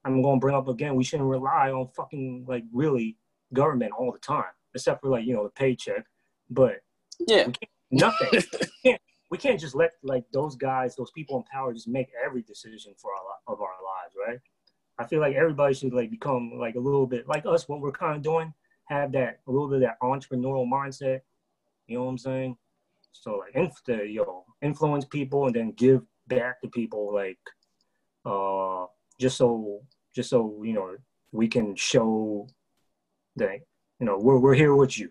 I'm 0.04 0.22
gonna 0.22 0.40
bring 0.40 0.54
up 0.54 0.68
again. 0.68 0.94
We 0.94 1.04
shouldn't 1.04 1.28
rely 1.28 1.70
on 1.70 1.88
fucking 1.88 2.44
like 2.48 2.64
really 2.72 3.16
government 3.52 3.92
all 3.98 4.12
the 4.12 4.18
time, 4.18 4.52
except 4.74 5.00
for 5.00 5.08
like 5.08 5.24
you 5.24 5.34
know 5.34 5.44
the 5.44 5.50
paycheck. 5.50 6.04
But 6.50 6.76
yeah, 7.26 7.48
nothing. 7.90 8.28
we, 8.32 8.68
can't, 8.84 9.02
we 9.30 9.38
can't 9.38 9.60
just 9.60 9.74
let 9.74 9.92
like 10.02 10.24
those 10.32 10.56
guys, 10.56 10.96
those 10.96 11.10
people 11.10 11.36
in 11.36 11.42
power, 11.44 11.72
just 11.72 11.88
make 11.88 12.08
every 12.24 12.42
decision 12.42 12.94
for 12.96 13.10
our 13.12 13.54
of 13.54 13.60
our 13.60 13.68
lives, 13.68 14.14
right? 14.26 14.38
I 14.98 15.06
feel 15.06 15.20
like 15.20 15.36
everybody 15.36 15.74
should 15.74 15.92
like 15.92 16.10
become 16.10 16.52
like 16.58 16.74
a 16.74 16.80
little 16.80 17.06
bit 17.06 17.28
like 17.28 17.46
us. 17.46 17.68
What 17.68 17.80
we're 17.80 17.92
kind 17.92 18.16
of 18.16 18.22
doing, 18.22 18.52
have 18.86 19.12
that 19.12 19.40
a 19.46 19.50
little 19.50 19.68
bit 19.68 19.76
of 19.76 19.82
that 19.82 20.00
entrepreneurial 20.02 20.68
mindset. 20.68 21.20
You 21.86 21.98
know 21.98 22.04
what 22.04 22.10
I'm 22.10 22.18
saying? 22.18 22.56
So 23.12 23.36
like, 23.36 23.54
inf- 23.54 23.84
the, 23.86 24.06
you 24.06 24.24
know, 24.24 24.44
influence 24.62 25.04
people 25.04 25.46
and 25.46 25.54
then 25.54 25.72
give 25.72 26.02
back 26.26 26.60
to 26.60 26.68
people 26.68 27.12
like, 27.14 27.38
uh, 28.28 28.86
just 29.20 29.36
so 29.36 29.80
just 30.14 30.30
so 30.30 30.62
you 30.62 30.74
know 30.74 30.96
we 31.32 31.48
can 31.48 31.74
show 31.74 32.46
that 33.36 33.60
you 34.00 34.06
know 34.06 34.18
we're 34.18 34.38
we're 34.38 34.54
here 34.54 34.74
with 34.74 34.98
you, 34.98 35.10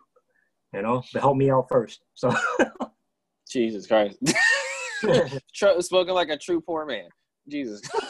you 0.74 0.82
know, 0.82 1.04
to 1.12 1.20
help 1.20 1.38
me 1.38 1.50
out 1.52 1.68
first. 1.70 2.02
So. 2.14 2.34
Jesus 3.50 3.88
Christ. 3.88 4.18
Spoken 5.80 6.14
like 6.14 6.30
a 6.30 6.38
true 6.38 6.60
poor 6.60 6.86
man. 6.86 7.08
Jesus. 7.48 7.82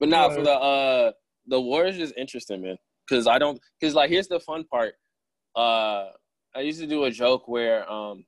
but 0.00 0.08
now 0.08 0.28
for 0.28 0.42
the 0.42 0.52
uh 0.52 1.12
the 1.46 1.60
war 1.60 1.86
is 1.86 1.96
just 1.96 2.14
interesting, 2.16 2.62
man. 2.62 2.76
Cause 3.08 3.26
I 3.26 3.38
don't 3.38 3.58
cause 3.82 3.94
like 3.94 4.10
here's 4.10 4.28
the 4.28 4.40
fun 4.40 4.64
part. 4.64 4.94
Uh 5.56 6.08
I 6.54 6.60
used 6.60 6.80
to 6.80 6.86
do 6.86 7.04
a 7.04 7.10
joke 7.10 7.48
where 7.48 7.90
um 7.90 8.24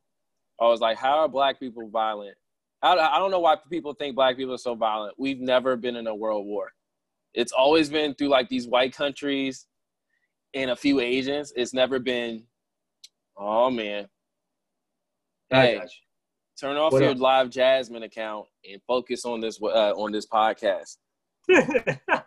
I 0.58 0.68
was 0.68 0.80
like, 0.80 0.96
How 0.96 1.18
are 1.18 1.28
black 1.28 1.60
people 1.60 1.88
violent? 1.90 2.36
I, 2.84 3.16
I 3.16 3.18
don't 3.18 3.30
know 3.30 3.40
why 3.40 3.56
people 3.70 3.94
think 3.94 4.14
black 4.14 4.36
people 4.36 4.52
are 4.52 4.58
so 4.58 4.74
violent. 4.74 5.14
We've 5.18 5.40
never 5.40 5.74
been 5.74 5.96
in 5.96 6.06
a 6.06 6.14
world 6.14 6.44
war. 6.46 6.70
It's 7.32 7.50
always 7.50 7.88
been 7.88 8.14
through 8.14 8.28
like 8.28 8.50
these 8.50 8.68
white 8.68 8.94
countries 8.94 9.66
and 10.52 10.70
a 10.70 10.76
few 10.76 11.00
Asians. 11.00 11.50
It's 11.56 11.72
never 11.72 11.98
been, 11.98 12.44
oh 13.38 13.70
man. 13.70 14.06
Hey, 15.48 15.80
turn 16.60 16.76
off 16.76 16.92
what 16.92 17.02
your 17.02 17.12
up? 17.12 17.16
LiveJasmin 17.16 18.04
account 18.04 18.46
and 18.70 18.80
focus 18.86 19.24
on 19.24 19.40
this 19.40 19.58
uh, 19.62 19.92
on 19.92 20.12
this 20.12 20.26
podcast. 20.26 20.96
the 21.48 22.22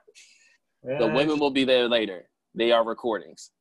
women 0.84 1.40
will 1.40 1.52
be 1.52 1.66
there 1.66 1.88
later. 1.88 2.28
They 2.56 2.72
are 2.72 2.84
recordings. 2.84 3.52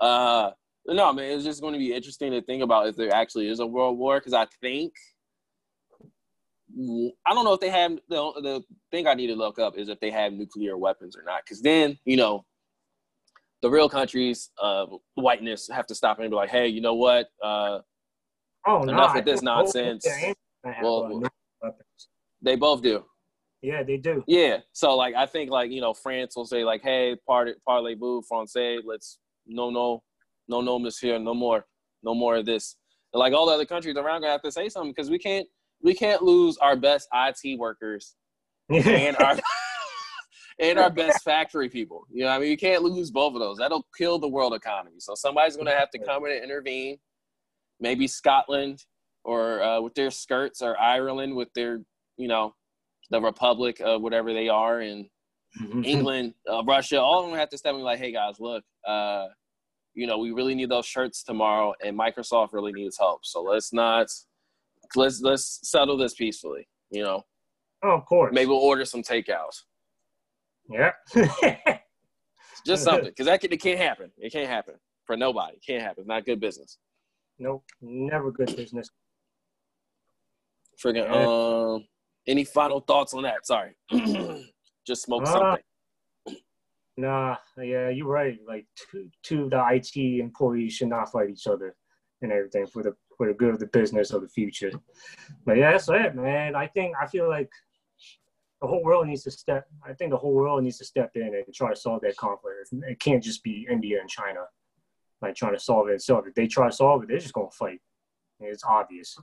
Uh, 0.00 0.52
no, 0.86 1.12
man, 1.12 1.32
it's 1.32 1.44
just 1.44 1.60
going 1.60 1.72
to 1.72 1.78
be 1.78 1.92
interesting 1.92 2.30
to 2.30 2.42
think 2.42 2.62
about 2.62 2.86
if 2.86 2.96
there 2.96 3.12
actually 3.12 3.48
is 3.48 3.58
a 3.58 3.66
world 3.66 3.98
war 3.98 4.20
because 4.20 4.34
I 4.34 4.46
think 4.60 4.92
I 6.76 7.34
don't 7.34 7.44
know 7.44 7.52
if 7.52 7.60
they 7.60 7.70
have 7.70 7.92
the 8.08 8.32
the 8.42 8.62
thing 8.90 9.06
I 9.06 9.14
need 9.14 9.28
to 9.28 9.36
look 9.36 9.58
up 9.58 9.78
is 9.78 9.88
if 9.88 10.00
they 10.00 10.10
have 10.10 10.32
nuclear 10.32 10.76
weapons 10.76 11.16
or 11.16 11.22
not. 11.22 11.42
Because 11.44 11.62
then 11.62 11.98
you 12.04 12.16
know 12.16 12.44
the 13.62 13.70
real 13.70 13.88
countries 13.88 14.50
of 14.58 14.92
uh, 14.92 14.96
whiteness 15.14 15.68
have 15.72 15.86
to 15.86 15.94
stop 15.94 16.18
and 16.18 16.28
be 16.30 16.36
like, 16.36 16.50
hey, 16.50 16.68
you 16.68 16.80
know 16.80 16.94
what? 16.94 17.28
Uh, 17.42 17.78
oh, 18.66 18.82
enough 18.82 19.14
no, 19.14 19.20
of 19.20 19.24
this 19.24 19.42
nonsense. 19.42 20.06
Well, 20.82 21.22
they 22.42 22.56
both 22.56 22.82
do. 22.82 23.04
Yeah, 23.62 23.82
they 23.82 23.96
do. 23.96 24.22
Yeah, 24.26 24.58
so 24.72 24.94
like 24.96 25.14
I 25.14 25.26
think 25.26 25.50
like 25.50 25.70
you 25.70 25.80
know 25.80 25.94
France 25.94 26.36
will 26.36 26.44
say 26.44 26.64
like, 26.64 26.82
hey, 26.82 27.16
parlez 27.28 27.54
parlez-vous 27.66 28.22
français? 28.30 28.80
Let's 28.84 29.18
no 29.46 29.70
no 29.70 30.02
no 30.48 30.60
no 30.60 30.78
monsieur, 30.78 31.18
no 31.18 31.34
more, 31.34 31.64
no 32.02 32.14
more 32.14 32.36
of 32.36 32.46
this. 32.46 32.76
And 33.12 33.20
like 33.20 33.32
all 33.32 33.46
the 33.46 33.52
other 33.52 33.64
countries 33.64 33.96
around 33.96 34.20
gonna 34.20 34.32
have 34.32 34.42
to 34.42 34.52
say 34.52 34.68
something 34.68 34.90
because 34.90 35.08
we 35.08 35.18
can't 35.18 35.46
we 35.84 35.94
can't 35.94 36.22
lose 36.22 36.56
our 36.58 36.74
best 36.74 37.08
IT 37.14 37.58
workers 37.58 38.16
and 38.70 39.16
our 39.18 39.38
and 40.58 40.78
our 40.78 40.90
best 40.90 41.22
factory 41.22 41.68
people. 41.68 42.06
You 42.10 42.24
know, 42.24 42.30
I 42.30 42.38
mean, 42.38 42.50
you 42.50 42.56
can't 42.56 42.82
lose 42.82 43.10
both 43.10 43.34
of 43.34 43.40
those. 43.40 43.58
That'll 43.58 43.86
kill 43.96 44.18
the 44.18 44.28
world 44.28 44.54
economy. 44.54 44.96
So 44.98 45.14
somebody's 45.14 45.56
going 45.56 45.66
to 45.66 45.76
have 45.76 45.90
to 45.90 45.98
come 45.98 46.24
in 46.26 46.32
and 46.32 46.42
intervene. 46.42 46.98
Maybe 47.80 48.06
Scotland 48.06 48.84
or 49.24 49.62
uh, 49.62 49.80
with 49.80 49.94
their 49.94 50.10
skirts, 50.10 50.62
or 50.62 50.78
Ireland 50.78 51.34
with 51.34 51.48
their, 51.54 51.80
you 52.16 52.28
know, 52.28 52.54
the 53.10 53.20
Republic 53.20 53.80
of 53.80 54.02
whatever 54.02 54.32
they 54.32 54.48
are, 54.48 54.80
and 54.80 55.06
mm-hmm. 55.60 55.84
England, 55.84 56.34
uh, 56.50 56.62
Russia. 56.64 57.00
All 57.00 57.24
of 57.24 57.30
them 57.30 57.38
have 57.38 57.48
to 57.50 57.58
step 57.58 57.74
in, 57.74 57.80
like, 57.80 57.98
hey 57.98 58.12
guys, 58.12 58.36
look, 58.38 58.62
uh, 58.86 59.26
you 59.94 60.06
know, 60.06 60.18
we 60.18 60.32
really 60.32 60.54
need 60.54 60.68
those 60.68 60.86
shirts 60.86 61.22
tomorrow, 61.22 61.72
and 61.82 61.98
Microsoft 61.98 62.52
really 62.52 62.72
needs 62.72 62.98
help. 62.98 63.20
So 63.24 63.42
let's 63.42 63.72
not 63.72 64.08
let's 64.96 65.20
let's 65.20 65.60
settle 65.62 65.96
this 65.96 66.14
peacefully. 66.14 66.66
You 66.90 67.04
know. 67.04 67.22
Oh, 67.82 67.96
of 67.96 68.06
course. 68.06 68.32
Maybe 68.32 68.48
we'll 68.48 68.58
order 68.58 68.84
some 68.84 69.02
takeouts. 69.02 69.62
Yeah. 70.70 70.92
Just 72.66 72.84
something, 72.84 73.10
because 73.10 73.26
that 73.26 73.42
can, 73.42 73.52
it 73.52 73.60
can't 73.60 73.78
happen. 73.78 74.10
It 74.16 74.32
can't 74.32 74.48
happen 74.48 74.74
for 75.04 75.16
nobody. 75.16 75.56
It 75.56 75.62
can't 75.66 75.82
happen. 75.82 76.02
It's 76.02 76.08
not 76.08 76.24
good 76.24 76.40
business. 76.40 76.78
Nope, 77.38 77.64
never 77.82 78.30
good 78.30 78.54
business. 78.56 78.88
Friggin' 80.82 81.04
yeah. 81.04 81.74
um, 81.74 81.84
any 82.26 82.44
final 82.44 82.80
thoughts 82.80 83.12
on 83.12 83.24
that? 83.24 83.44
Sorry, 83.46 83.76
just 84.86 85.02
smoke 85.02 85.24
uh, 85.26 85.32
something. 85.32 86.40
Nah, 86.96 87.36
yeah, 87.58 87.88
you're 87.88 88.06
right. 88.06 88.38
Like, 88.46 88.66
two, 88.90 89.08
two 89.22 89.48
the 89.50 89.62
IT 89.72 90.20
employees 90.20 90.74
should 90.74 90.88
not 90.88 91.10
fight 91.10 91.30
each 91.30 91.46
other 91.46 91.74
and 92.22 92.30
everything 92.32 92.66
for 92.66 92.82
the 92.82 92.94
for 93.16 93.26
the 93.28 93.34
good 93.34 93.54
of 93.54 93.60
the 93.60 93.66
business 93.66 94.10
of 94.10 94.22
the 94.22 94.28
future. 94.28 94.72
But 95.44 95.56
yeah, 95.56 95.72
that's 95.72 95.88
it, 95.88 96.14
man. 96.14 96.54
I 96.54 96.66
think 96.66 96.94
I 97.00 97.06
feel 97.06 97.28
like 97.28 97.50
the 98.60 98.68
whole 98.68 98.82
world 98.82 99.06
needs 99.06 99.24
to 99.24 99.30
step. 99.30 99.66
I 99.86 99.92
think 99.92 100.10
the 100.10 100.16
whole 100.16 100.32
world 100.32 100.62
needs 100.62 100.78
to 100.78 100.84
step 100.84 101.12
in 101.14 101.34
and 101.34 101.54
try 101.54 101.70
to 101.70 101.76
solve 101.76 102.02
that 102.02 102.16
conflict. 102.16 102.70
It 102.72 103.00
can't 103.00 103.22
just 103.22 103.42
be 103.42 103.66
India 103.70 104.00
and 104.00 104.08
China 104.08 104.40
like 105.24 105.34
trying 105.34 105.54
to 105.54 105.60
solve 105.60 105.88
it 105.88 105.94
itself. 105.94 106.26
If 106.26 106.34
they 106.34 106.46
try 106.46 106.68
to 106.68 106.74
solve 106.74 107.02
it, 107.02 107.08
they're 107.08 107.18
just 107.18 107.34
gonna 107.34 107.50
fight. 107.50 107.80
It's 108.40 108.64
obvious. 108.64 109.16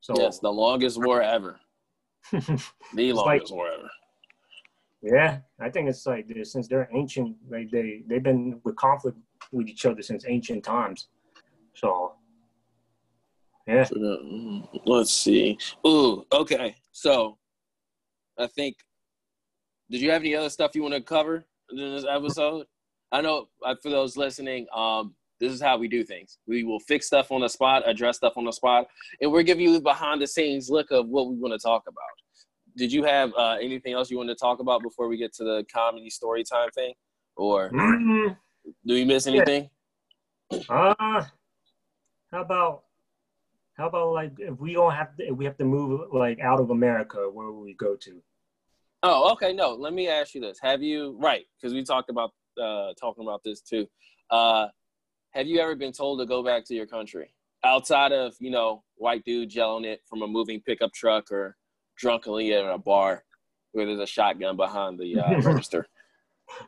So 0.00 0.14
yes, 0.16 0.38
the 0.38 0.52
longest 0.52 1.02
war 1.02 1.22
ever. 1.22 1.60
the 2.32 3.12
longest 3.12 3.24
like, 3.26 3.50
war 3.50 3.68
ever. 3.68 3.90
Yeah, 5.02 5.38
I 5.60 5.68
think 5.68 5.88
it's 5.88 6.06
like 6.06 6.26
this, 6.26 6.52
since 6.52 6.66
they're 6.66 6.88
ancient, 6.92 7.36
like 7.48 7.70
they 7.70 8.02
they've 8.06 8.22
been 8.22 8.60
with 8.64 8.76
conflict 8.76 9.18
with 9.52 9.68
each 9.68 9.84
other 9.86 10.02
since 10.02 10.24
ancient 10.26 10.64
times. 10.64 11.08
So 11.74 12.14
yeah. 13.66 13.84
Mm, 13.84 14.68
let's 14.86 15.12
see. 15.12 15.58
Ooh, 15.86 16.24
okay. 16.32 16.76
So 16.92 17.38
I 18.38 18.46
think 18.46 18.76
did 19.90 20.00
you 20.00 20.10
have 20.10 20.22
any 20.22 20.34
other 20.34 20.50
stuff 20.50 20.74
you 20.74 20.82
want 20.82 20.94
to 20.94 21.00
cover 21.00 21.44
in 21.70 21.76
this 21.76 22.06
episode? 22.08 22.66
I 23.12 23.20
know 23.20 23.48
uh, 23.64 23.74
for 23.82 23.90
those 23.90 24.16
listening, 24.16 24.66
um, 24.74 25.14
this 25.40 25.52
is 25.52 25.60
how 25.60 25.76
we 25.76 25.88
do 25.88 26.04
things. 26.04 26.38
We 26.46 26.64
will 26.64 26.80
fix 26.80 27.06
stuff 27.06 27.30
on 27.30 27.42
the 27.42 27.48
spot, 27.48 27.82
address 27.86 28.16
stuff 28.16 28.34
on 28.36 28.44
the 28.44 28.52
spot, 28.52 28.86
and 29.20 29.30
we're 29.30 29.42
giving 29.42 29.64
you 29.64 29.74
the 29.74 29.80
behind 29.80 30.22
the 30.22 30.26
scenes 30.26 30.70
look 30.70 30.90
of 30.90 31.08
what 31.08 31.28
we 31.28 31.36
want 31.36 31.52
to 31.52 31.58
talk 31.58 31.84
about. 31.86 32.04
Did 32.76 32.92
you 32.92 33.04
have 33.04 33.32
uh, 33.36 33.56
anything 33.60 33.92
else 33.92 34.10
you 34.10 34.16
want 34.16 34.30
to 34.30 34.34
talk 34.34 34.58
about 34.58 34.82
before 34.82 35.06
we 35.06 35.16
get 35.16 35.32
to 35.34 35.44
the 35.44 35.64
comedy 35.72 36.10
story 36.10 36.42
time 36.44 36.70
thing, 36.70 36.94
or 37.36 37.70
mm-hmm. 37.70 38.32
do 38.86 38.94
we 38.94 39.04
miss 39.04 39.26
anything? 39.26 39.70
Uh, 40.68 41.24
how 42.30 42.40
about 42.40 42.83
how 43.74 43.88
about 43.88 44.12
like 44.12 44.32
if 44.38 44.58
we 44.58 44.72
don't 44.72 44.92
have 44.92 45.16
to, 45.16 45.24
if 45.24 45.36
we 45.36 45.44
have 45.44 45.56
to 45.58 45.64
move 45.64 46.12
like 46.12 46.38
out 46.40 46.60
of 46.60 46.70
America, 46.70 47.28
where 47.32 47.50
will 47.50 47.62
we 47.62 47.74
go 47.74 47.96
to? 47.96 48.22
Oh, 49.02 49.32
okay. 49.32 49.52
No, 49.52 49.74
let 49.74 49.92
me 49.92 50.08
ask 50.08 50.34
you 50.34 50.40
this: 50.40 50.58
Have 50.62 50.82
you 50.82 51.16
right? 51.20 51.44
Because 51.56 51.74
we 51.74 51.82
talked 51.84 52.08
about 52.08 52.30
uh, 52.60 52.92
talking 52.98 53.24
about 53.24 53.42
this 53.44 53.60
too. 53.60 53.86
Uh, 54.30 54.68
have 55.32 55.46
you 55.46 55.60
ever 55.60 55.74
been 55.74 55.92
told 55.92 56.20
to 56.20 56.26
go 56.26 56.42
back 56.42 56.64
to 56.66 56.74
your 56.74 56.86
country 56.86 57.34
outside 57.64 58.12
of 58.12 58.34
you 58.38 58.50
know 58.50 58.84
white 58.96 59.24
dudes 59.24 59.54
yelling 59.54 59.84
it 59.84 60.00
from 60.08 60.22
a 60.22 60.26
moving 60.26 60.60
pickup 60.60 60.92
truck 60.92 61.30
or 61.32 61.56
drunkenly 61.96 62.54
at 62.54 62.64
a 62.64 62.78
bar 62.78 63.24
where 63.72 63.86
there's 63.86 63.98
a 63.98 64.06
shotgun 64.06 64.56
behind 64.56 64.98
the 64.98 65.18
uh, 65.18 65.40
register? 65.42 65.86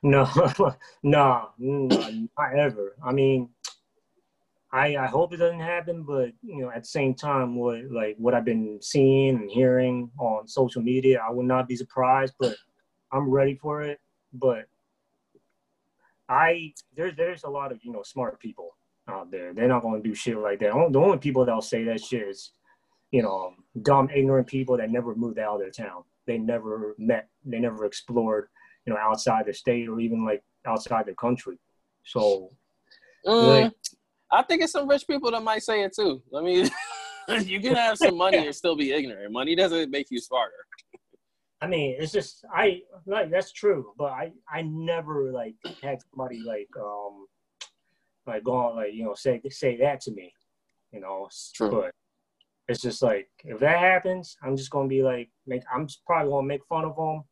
No, 0.03 0.29
no, 1.03 1.51
not 1.59 2.55
ever. 2.57 2.97
I 3.05 3.13
mean, 3.13 3.51
I, 4.77 4.95
I 5.05 5.07
hope 5.07 5.33
it 5.33 5.39
doesn't 5.39 5.61
happen, 5.61 6.03
but 6.03 6.33
you 6.43 6.61
know, 6.61 6.71
at 6.71 6.83
the 6.83 6.89
same 6.89 7.15
time, 7.15 7.57
what 7.57 7.91
like 7.91 8.15
what 8.19 8.35
I've 8.35 8.45
been 8.45 8.79
seeing 8.83 9.37
and 9.37 9.51
hearing 9.51 10.11
on 10.19 10.47
social 10.47 10.83
media, 10.83 11.25
I 11.27 11.33
would 11.33 11.47
not 11.47 11.67
be 11.67 11.77
surprised. 11.77 12.35
But 12.39 12.57
I'm 13.11 13.31
ready 13.31 13.55
for 13.55 13.83
it, 13.83 14.01
but 14.35 14.67
I 16.29 16.75
there's 16.95 17.17
there's 17.17 17.45
a 17.45 17.49
lot 17.49 17.73
of 17.73 17.83
you 17.83 17.91
know 17.91 18.03
smart 18.03 18.39
people 18.39 18.77
out 19.09 19.31
there. 19.31 19.55
They're 19.55 19.67
not 19.67 19.81
going 19.81 20.03
to 20.03 20.07
do 20.07 20.15
shit 20.15 20.37
like 20.37 20.59
that. 20.61 20.73
The 20.91 20.99
only 20.99 21.19
people 21.19 21.47
that'll 21.47 21.63
say 21.63 21.85
that 21.85 22.03
shit 22.03 22.29
is, 22.29 22.51
you 23.13 23.23
know, 23.23 23.55
dumb, 23.81 24.11
ignorant 24.15 24.47
people 24.47 24.77
that 24.77 24.91
never 24.91 25.15
moved 25.15 25.39
out 25.39 25.55
of 25.55 25.61
their 25.61 25.71
town. 25.71 26.03
They 26.27 26.37
never 26.37 26.95
met. 26.99 27.31
They 27.47 27.61
never 27.61 27.87
explored, 27.87 28.49
you 28.85 28.93
know, 28.93 28.99
outside 28.99 29.47
the 29.47 29.55
state 29.55 29.89
or 29.89 30.01
even 30.01 30.23
like 30.23 30.43
outside 30.67 31.07
the 31.07 31.15
country. 31.15 31.59
So, 32.05 32.51
mm, 33.27 33.63
like, 33.63 33.73
I 34.37 34.43
think 34.43 34.63
it's 34.63 34.73
some 34.73 34.89
rich 34.89 35.07
people 35.07 35.31
that 35.31 35.43
might 35.43 35.63
say 35.63 35.83
it 35.83 35.95
too. 35.95 36.23
I 36.37 36.43
mean, 36.43 36.69
you 37.45 37.61
can 37.61 37.75
have 37.75 37.97
some 37.97 38.17
money 38.17 38.39
and 38.39 38.55
still 38.55 38.77
be 38.77 38.93
ignorant. 38.93 39.33
Money 39.33 39.55
doesn't 39.55 39.91
make 39.91 40.09
you 40.11 40.21
smarter. 40.21 40.53
I 41.63 41.67
mean, 41.67 41.97
it's 41.99 42.13
just 42.13 42.45
I 42.53 42.83
like 43.07 43.31
that's 43.31 43.51
true, 43.53 43.93
but 43.97 44.13
I 44.13 44.33
I 44.51 44.63
never 44.63 45.33
like 45.33 45.55
had 45.83 46.01
somebody 46.03 46.43
like 46.47 46.69
um 46.79 47.27
like 48.27 48.45
go 48.45 48.55
on 48.57 48.77
like 48.77 48.93
you 48.93 49.05
know 49.05 49.15
say 49.15 49.41
say 49.49 49.79
that 49.79 50.03
to 50.03 50.13
me, 50.13 50.33
you 50.93 51.01
know. 51.01 51.29
True. 51.55 51.71
But 51.71 51.91
it's 52.69 52.83
just 52.83 53.03
like 53.03 53.29
if 53.45 53.59
that 53.61 53.79
happens, 53.79 54.37
I'm 54.43 54.57
just 54.57 54.71
gonna 54.71 54.89
be 54.89 55.03
like 55.03 55.31
make 55.47 55.63
I'm 55.73 55.87
just 55.87 56.05
probably 56.05 56.31
gonna 56.31 56.47
make 56.47 56.67
fun 56.67 56.85
of 56.85 56.97
them, 56.97 57.25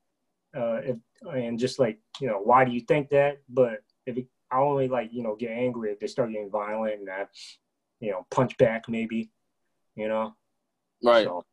uh, 0.57 0.81
if, 0.83 0.97
and 1.31 1.59
just 1.59 1.79
like 1.79 1.99
you 2.19 2.29
know 2.29 2.41
why 2.43 2.65
do 2.65 2.73
you 2.73 2.81
think 2.81 3.11
that? 3.11 3.43
But 3.51 3.81
if 4.07 4.17
it, 4.17 4.27
I 4.55 4.59
only 4.59 4.89
like 4.89 5.11
you 5.13 5.23
know 5.23 5.35
get 5.35 5.51
angry 5.51 5.91
if 5.91 5.99
they 5.99 6.07
start 6.07 6.31
getting 6.31 6.51
violent 6.51 7.01
and 7.01 7.09
that, 7.09 7.31
you 8.01 8.11
know 8.13 8.27
punch 8.31 8.57
back 8.57 8.89
maybe, 8.89 9.31
you 9.97 10.09
know. 10.09 10.35
Right. 11.03 11.27
So, 11.27 11.45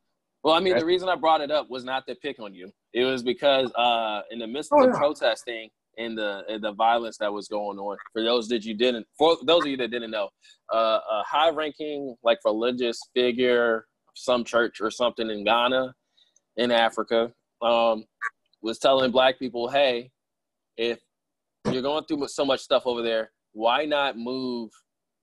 well, 0.44 0.54
I 0.54 0.60
mean, 0.60 0.78
the 0.78 0.86
reason 0.86 1.10
I 1.10 1.16
brought 1.16 1.42
it 1.42 1.52
up 1.52 1.70
was 1.70 1.84
not 1.84 2.08
to 2.08 2.16
pick 2.16 2.40
on 2.40 2.54
you. 2.54 2.72
It 2.94 3.06
was 3.06 3.22
because 3.22 3.72
uh, 3.74 4.22
in 4.32 4.40
the 4.40 4.48
midst 4.48 4.72
oh, 4.74 4.78
of 4.78 4.88
the 4.88 4.94
yeah. 4.94 5.00
protesting, 5.00 5.70
and 5.98 6.18
the 6.18 6.44
in 6.48 6.62
the 6.62 6.72
violence 6.74 7.18
that 7.18 7.32
was 7.32 7.48
going 7.48 7.78
on. 7.78 7.98
For 8.14 8.24
those 8.24 8.48
that 8.50 8.64
you 8.64 8.74
didn't, 8.74 9.08
for 9.18 9.38
those 9.44 9.64
of 9.64 9.68
you 9.68 9.78
that 9.78 9.92
didn't 9.92 10.12
know, 10.12 10.30
uh, 10.74 11.00
a 11.12 11.24
high-ranking 11.26 12.16
like 12.24 12.40
religious 12.46 13.00
figure, 13.14 13.86
some 14.16 14.44
church 14.44 14.80
or 14.82 14.92
something 14.92 15.30
in 15.30 15.44
Ghana, 15.44 15.94
in 16.58 16.72
Africa, 16.72 17.32
um, 17.62 18.06
was 18.62 18.78
telling 18.80 19.12
black 19.12 19.40
people, 19.40 19.70
"Hey, 19.70 20.12
if 20.78 21.00
you're 21.66 21.82
going 21.82 22.06
through 22.06 22.28
so 22.28 22.46
much 22.46 22.62
stuff 22.62 22.84
over 22.86 23.02
there, 23.02 23.32
why 23.54 23.86
not 23.86 24.18
move?" 24.18 24.70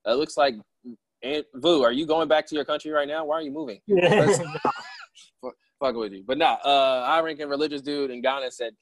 It 0.05 0.12
looks 0.12 0.36
like, 0.36 0.55
Aunt 1.22 1.47
Vu, 1.55 1.82
are 1.82 1.93
you 1.93 2.07
going 2.07 2.28
back 2.28 2.47
to 2.47 2.55
your 2.55 2.64
country 2.64 2.91
right 2.91 3.09
now? 3.09 3.24
Why 3.24 3.36
are 3.36 3.43
you 3.43 3.51
moving? 3.51 3.80
fuck 5.80 5.95
with 5.95 6.12
you, 6.12 6.24
but 6.26 6.39
nah. 6.39 6.55
Uh, 6.55 7.07
high-ranking 7.07 7.49
religious 7.49 7.82
dude 7.82 8.11
in 8.11 8.20
Ghana 8.20 8.51
said, 8.51 8.72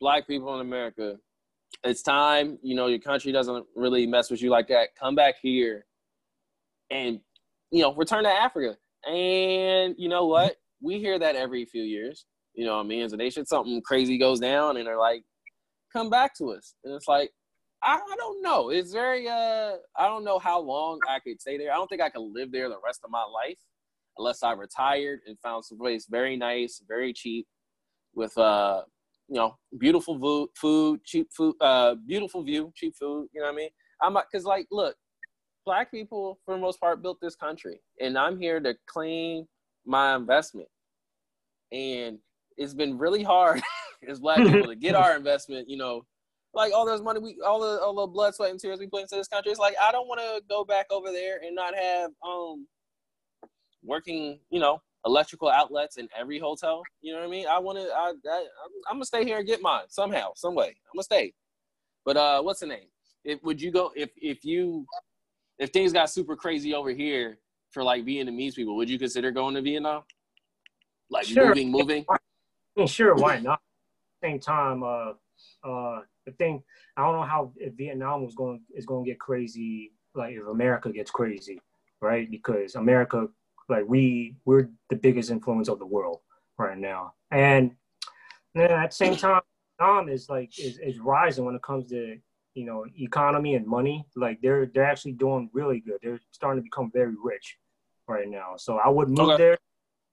black 0.00 0.26
people 0.26 0.54
in 0.54 0.60
America, 0.60 1.16
it's 1.84 2.02
time. 2.02 2.58
You 2.62 2.74
know, 2.74 2.86
your 2.86 2.98
country 2.98 3.32
doesn't 3.32 3.66
really 3.74 4.06
mess 4.06 4.30
with 4.30 4.42
you 4.42 4.50
like 4.50 4.68
that. 4.68 4.90
Come 4.98 5.14
back 5.14 5.36
here, 5.42 5.86
and 6.90 7.20
you 7.70 7.82
know, 7.82 7.94
return 7.94 8.24
to 8.24 8.30
Africa. 8.30 8.76
And 9.08 9.94
you 9.98 10.08
know 10.08 10.26
what? 10.26 10.56
We 10.80 10.98
hear 10.98 11.18
that 11.18 11.36
every 11.36 11.64
few 11.64 11.82
years. 11.82 12.26
You 12.54 12.66
know, 12.66 12.76
what 12.76 12.84
I 12.84 12.88
mean, 12.88 13.02
as 13.02 13.12
a 13.12 13.16
nation, 13.16 13.46
something 13.46 13.80
crazy 13.82 14.18
goes 14.18 14.38
down, 14.38 14.76
and 14.76 14.86
they're 14.86 14.98
like, 14.98 15.24
"Come 15.92 16.10
back 16.10 16.36
to 16.38 16.52
us." 16.52 16.74
And 16.84 16.94
it's 16.94 17.08
like, 17.08 17.30
I, 17.82 17.94
I 17.96 18.16
don't 18.16 18.42
know. 18.42 18.70
It's 18.70 18.92
very. 18.92 19.28
uh 19.28 19.76
I 19.96 20.06
don't 20.06 20.24
know 20.24 20.38
how 20.38 20.60
long 20.60 21.00
I 21.08 21.18
could 21.20 21.40
stay 21.40 21.58
there. 21.58 21.72
I 21.72 21.76
don't 21.76 21.88
think 21.88 22.02
I 22.02 22.10
could 22.10 22.22
live 22.32 22.52
there 22.52 22.68
the 22.68 22.80
rest 22.84 23.00
of 23.04 23.10
my 23.10 23.24
life 23.24 23.58
unless 24.18 24.42
I 24.42 24.52
retired 24.52 25.20
and 25.26 25.38
found 25.40 25.64
some 25.64 25.78
place 25.78 26.06
very 26.08 26.36
nice, 26.36 26.82
very 26.86 27.12
cheap, 27.12 27.46
with 28.14 28.36
uh 28.38 28.82
you 29.28 29.36
know, 29.36 29.56
beautiful 29.78 30.18
vo- 30.18 30.48
food, 30.54 31.02
cheap 31.04 31.28
food, 31.34 31.54
uh, 31.60 31.94
beautiful 32.06 32.42
view, 32.42 32.70
cheap 32.76 32.94
food. 32.98 33.28
You 33.32 33.40
know 33.40 33.46
what 33.46 33.54
I 33.54 33.56
mean? 33.56 33.70
I'm 34.02 34.14
because 34.14 34.44
like, 34.44 34.66
look, 34.70 34.94
black 35.64 35.90
people 35.90 36.38
for 36.44 36.54
the 36.54 36.60
most 36.60 36.80
part 36.80 37.02
built 37.02 37.18
this 37.22 37.36
country, 37.36 37.80
and 38.00 38.18
I'm 38.18 38.38
here 38.38 38.60
to 38.60 38.74
claim 38.86 39.46
my 39.86 40.14
investment. 40.16 40.68
And 41.70 42.18
it's 42.58 42.74
been 42.74 42.98
really 42.98 43.22
hard 43.22 43.62
as 44.08 44.20
black 44.20 44.38
people 44.38 44.66
to 44.68 44.76
get 44.76 44.94
our 44.94 45.16
investment. 45.16 45.68
You 45.68 45.76
know, 45.76 46.04
like 46.54 46.72
all 46.72 46.86
those 46.86 47.02
money 47.02 47.20
we, 47.20 47.38
all 47.44 47.60
the 47.60 47.80
all 47.80 47.94
the 47.94 48.06
blood, 48.06 48.34
sweat, 48.34 48.50
and 48.50 48.60
tears 48.60 48.78
we 48.78 48.86
put 48.86 49.02
into 49.02 49.16
this 49.16 49.28
country. 49.28 49.50
It's 49.50 49.60
like 49.60 49.74
I 49.82 49.92
don't 49.92 50.08
want 50.08 50.20
to 50.20 50.42
go 50.48 50.64
back 50.64 50.86
over 50.90 51.10
there 51.10 51.38
and 51.44 51.54
not 51.54 51.74
have 51.74 52.10
um 52.26 52.66
working, 53.84 54.38
you 54.50 54.60
know, 54.60 54.80
electrical 55.04 55.48
outlets 55.48 55.96
in 55.96 56.08
every 56.18 56.38
hotel. 56.38 56.82
You 57.00 57.12
know 57.12 57.20
what 57.20 57.26
I 57.26 57.30
mean? 57.30 57.46
I 57.46 57.58
want 57.58 57.78
to. 57.78 57.84
I, 57.84 58.12
I 58.30 58.46
I'm 58.88 58.96
gonna 58.96 59.04
stay 59.04 59.24
here 59.24 59.38
and 59.38 59.46
get 59.46 59.62
mine 59.62 59.84
somehow, 59.88 60.32
some 60.34 60.54
way. 60.54 60.68
I'm 60.68 60.96
gonna 60.96 61.04
stay. 61.04 61.32
But 62.04 62.16
uh, 62.16 62.42
what's 62.42 62.60
the 62.60 62.66
name? 62.66 62.88
If 63.24 63.42
would 63.42 63.60
you 63.60 63.70
go 63.70 63.92
if 63.94 64.10
if 64.16 64.44
you 64.44 64.86
if 65.58 65.70
things 65.70 65.92
got 65.92 66.10
super 66.10 66.36
crazy 66.36 66.74
over 66.74 66.90
here 66.90 67.38
for 67.70 67.82
like 67.82 68.04
Vietnamese 68.04 68.54
people, 68.54 68.76
would 68.76 68.90
you 68.90 68.98
consider 68.98 69.30
going 69.30 69.54
to 69.54 69.62
Vietnam? 69.62 70.02
Like 71.10 71.26
sure. 71.26 71.48
moving, 71.48 71.70
moving. 71.70 72.04
I 72.08 72.16
mean, 72.76 72.86
sure, 72.86 73.14
why 73.14 73.38
not? 73.38 73.60
Same 74.22 74.38
time, 74.38 74.82
uh, 74.82 75.12
uh, 75.64 76.00
the 76.26 76.32
thing 76.38 76.62
I 76.96 77.02
don't 77.02 77.16
know 77.16 77.26
how 77.26 77.52
if 77.56 77.74
Vietnam 77.74 78.24
was 78.24 78.34
going 78.34 78.62
is 78.74 78.86
going 78.86 79.04
to 79.04 79.10
get 79.10 79.18
crazy. 79.18 79.92
Like 80.14 80.34
if 80.34 80.46
America 80.46 80.92
gets 80.92 81.10
crazy, 81.10 81.60
right? 82.00 82.30
Because 82.30 82.74
America 82.74 83.28
like 83.68 83.84
we 83.86 84.36
we're 84.44 84.68
the 84.90 84.96
biggest 84.96 85.30
influence 85.30 85.68
of 85.68 85.78
the 85.78 85.86
world 85.86 86.20
right 86.58 86.78
now, 86.78 87.14
and 87.30 87.72
then 88.54 88.70
at 88.70 88.90
the 88.90 88.96
same 88.96 89.16
time, 89.16 89.40
Tom 89.80 90.08
is 90.08 90.28
like 90.28 90.58
is, 90.58 90.78
is 90.78 90.98
rising 90.98 91.44
when 91.44 91.54
it 91.54 91.62
comes 91.62 91.88
to 91.88 92.18
you 92.54 92.64
know 92.64 92.84
economy 93.00 93.54
and 93.54 93.66
money. 93.66 94.06
Like 94.14 94.40
they're 94.42 94.66
they're 94.66 94.84
actually 94.84 95.12
doing 95.12 95.50
really 95.52 95.80
good. 95.80 95.98
They're 96.02 96.20
starting 96.30 96.62
to 96.62 96.64
become 96.64 96.90
very 96.92 97.14
rich 97.22 97.56
right 98.06 98.28
now. 98.28 98.54
So 98.56 98.78
I 98.78 98.88
would 98.88 99.08
move 99.08 99.30
okay. 99.30 99.42
there, 99.42 99.58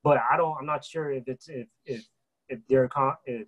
but 0.03 0.17
I 0.17 0.37
don't. 0.37 0.55
I'm 0.57 0.65
not 0.65 0.85
sure 0.85 1.11
if 1.11 1.27
it's 1.27 1.49
if 1.49 1.67
if 1.85 2.05
if 2.47 2.59
they're 2.67 2.89
if 3.25 3.47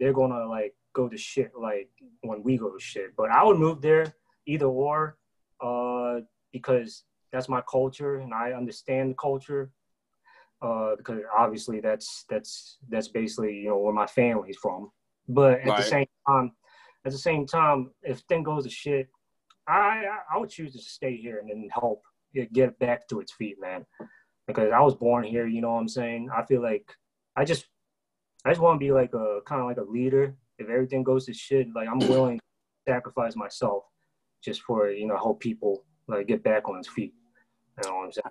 they're 0.00 0.12
gonna 0.12 0.46
like 0.46 0.74
go 0.92 1.08
to 1.08 1.16
shit 1.16 1.52
like 1.56 1.88
when 2.22 2.42
we 2.42 2.56
go 2.56 2.70
to 2.70 2.80
shit. 2.80 3.14
But 3.16 3.30
I 3.30 3.44
would 3.44 3.58
move 3.58 3.80
there 3.80 4.12
either 4.46 4.66
or, 4.66 5.18
uh, 5.60 6.20
because 6.52 7.04
that's 7.30 7.48
my 7.48 7.62
culture 7.70 8.16
and 8.16 8.34
I 8.34 8.52
understand 8.52 9.10
the 9.10 9.14
culture 9.14 9.70
uh, 10.62 10.96
because 10.96 11.20
obviously 11.36 11.80
that's 11.80 12.24
that's 12.28 12.78
that's 12.88 13.08
basically 13.08 13.56
you 13.56 13.68
know 13.68 13.78
where 13.78 13.94
my 13.94 14.06
family's 14.06 14.56
from. 14.56 14.90
But 15.28 15.60
at 15.60 15.68
right. 15.68 15.76
the 15.76 15.82
same 15.82 16.06
time, 16.26 16.52
at 17.04 17.12
the 17.12 17.18
same 17.18 17.46
time, 17.46 17.90
if 18.02 18.18
thing 18.20 18.42
goes 18.42 18.64
to 18.64 18.70
shit, 18.70 19.08
I 19.66 20.04
I 20.32 20.38
would 20.38 20.50
choose 20.50 20.72
to 20.72 20.78
stay 20.78 21.16
here 21.16 21.38
and 21.38 21.48
then 21.48 21.68
help 21.72 22.02
it 22.34 22.52
get 22.52 22.78
back 22.78 23.08
to 23.08 23.20
its 23.20 23.32
feet, 23.32 23.56
man. 23.60 23.86
Because 24.46 24.72
I 24.72 24.80
was 24.80 24.94
born 24.94 25.24
here, 25.24 25.46
you 25.46 25.60
know 25.60 25.72
what 25.72 25.80
I'm 25.80 25.88
saying. 25.88 26.28
I 26.36 26.44
feel 26.44 26.62
like 26.62 26.90
I 27.36 27.44
just 27.44 27.66
I 28.44 28.50
just 28.50 28.60
want 28.60 28.80
to 28.80 28.84
be 28.84 28.92
like 28.92 29.12
a 29.14 29.40
kind 29.46 29.60
of 29.60 29.66
like 29.66 29.76
a 29.76 29.82
leader. 29.82 30.34
If 30.58 30.68
everything 30.68 31.02
goes 31.02 31.26
to 31.26 31.34
shit, 31.34 31.68
like 31.74 31.88
I'm 31.88 31.98
willing 31.98 32.38
to 32.38 32.92
sacrifice 32.92 33.36
myself 33.36 33.84
just 34.42 34.62
for 34.62 34.90
you 34.90 35.06
know 35.06 35.16
help 35.16 35.40
people 35.40 35.84
like 36.08 36.26
get 36.26 36.42
back 36.42 36.68
on 36.68 36.78
its 36.78 36.88
feet. 36.88 37.14
You 37.82 37.90
know 37.90 37.96
what 37.96 38.04
I'm 38.06 38.12
saying? 38.12 38.24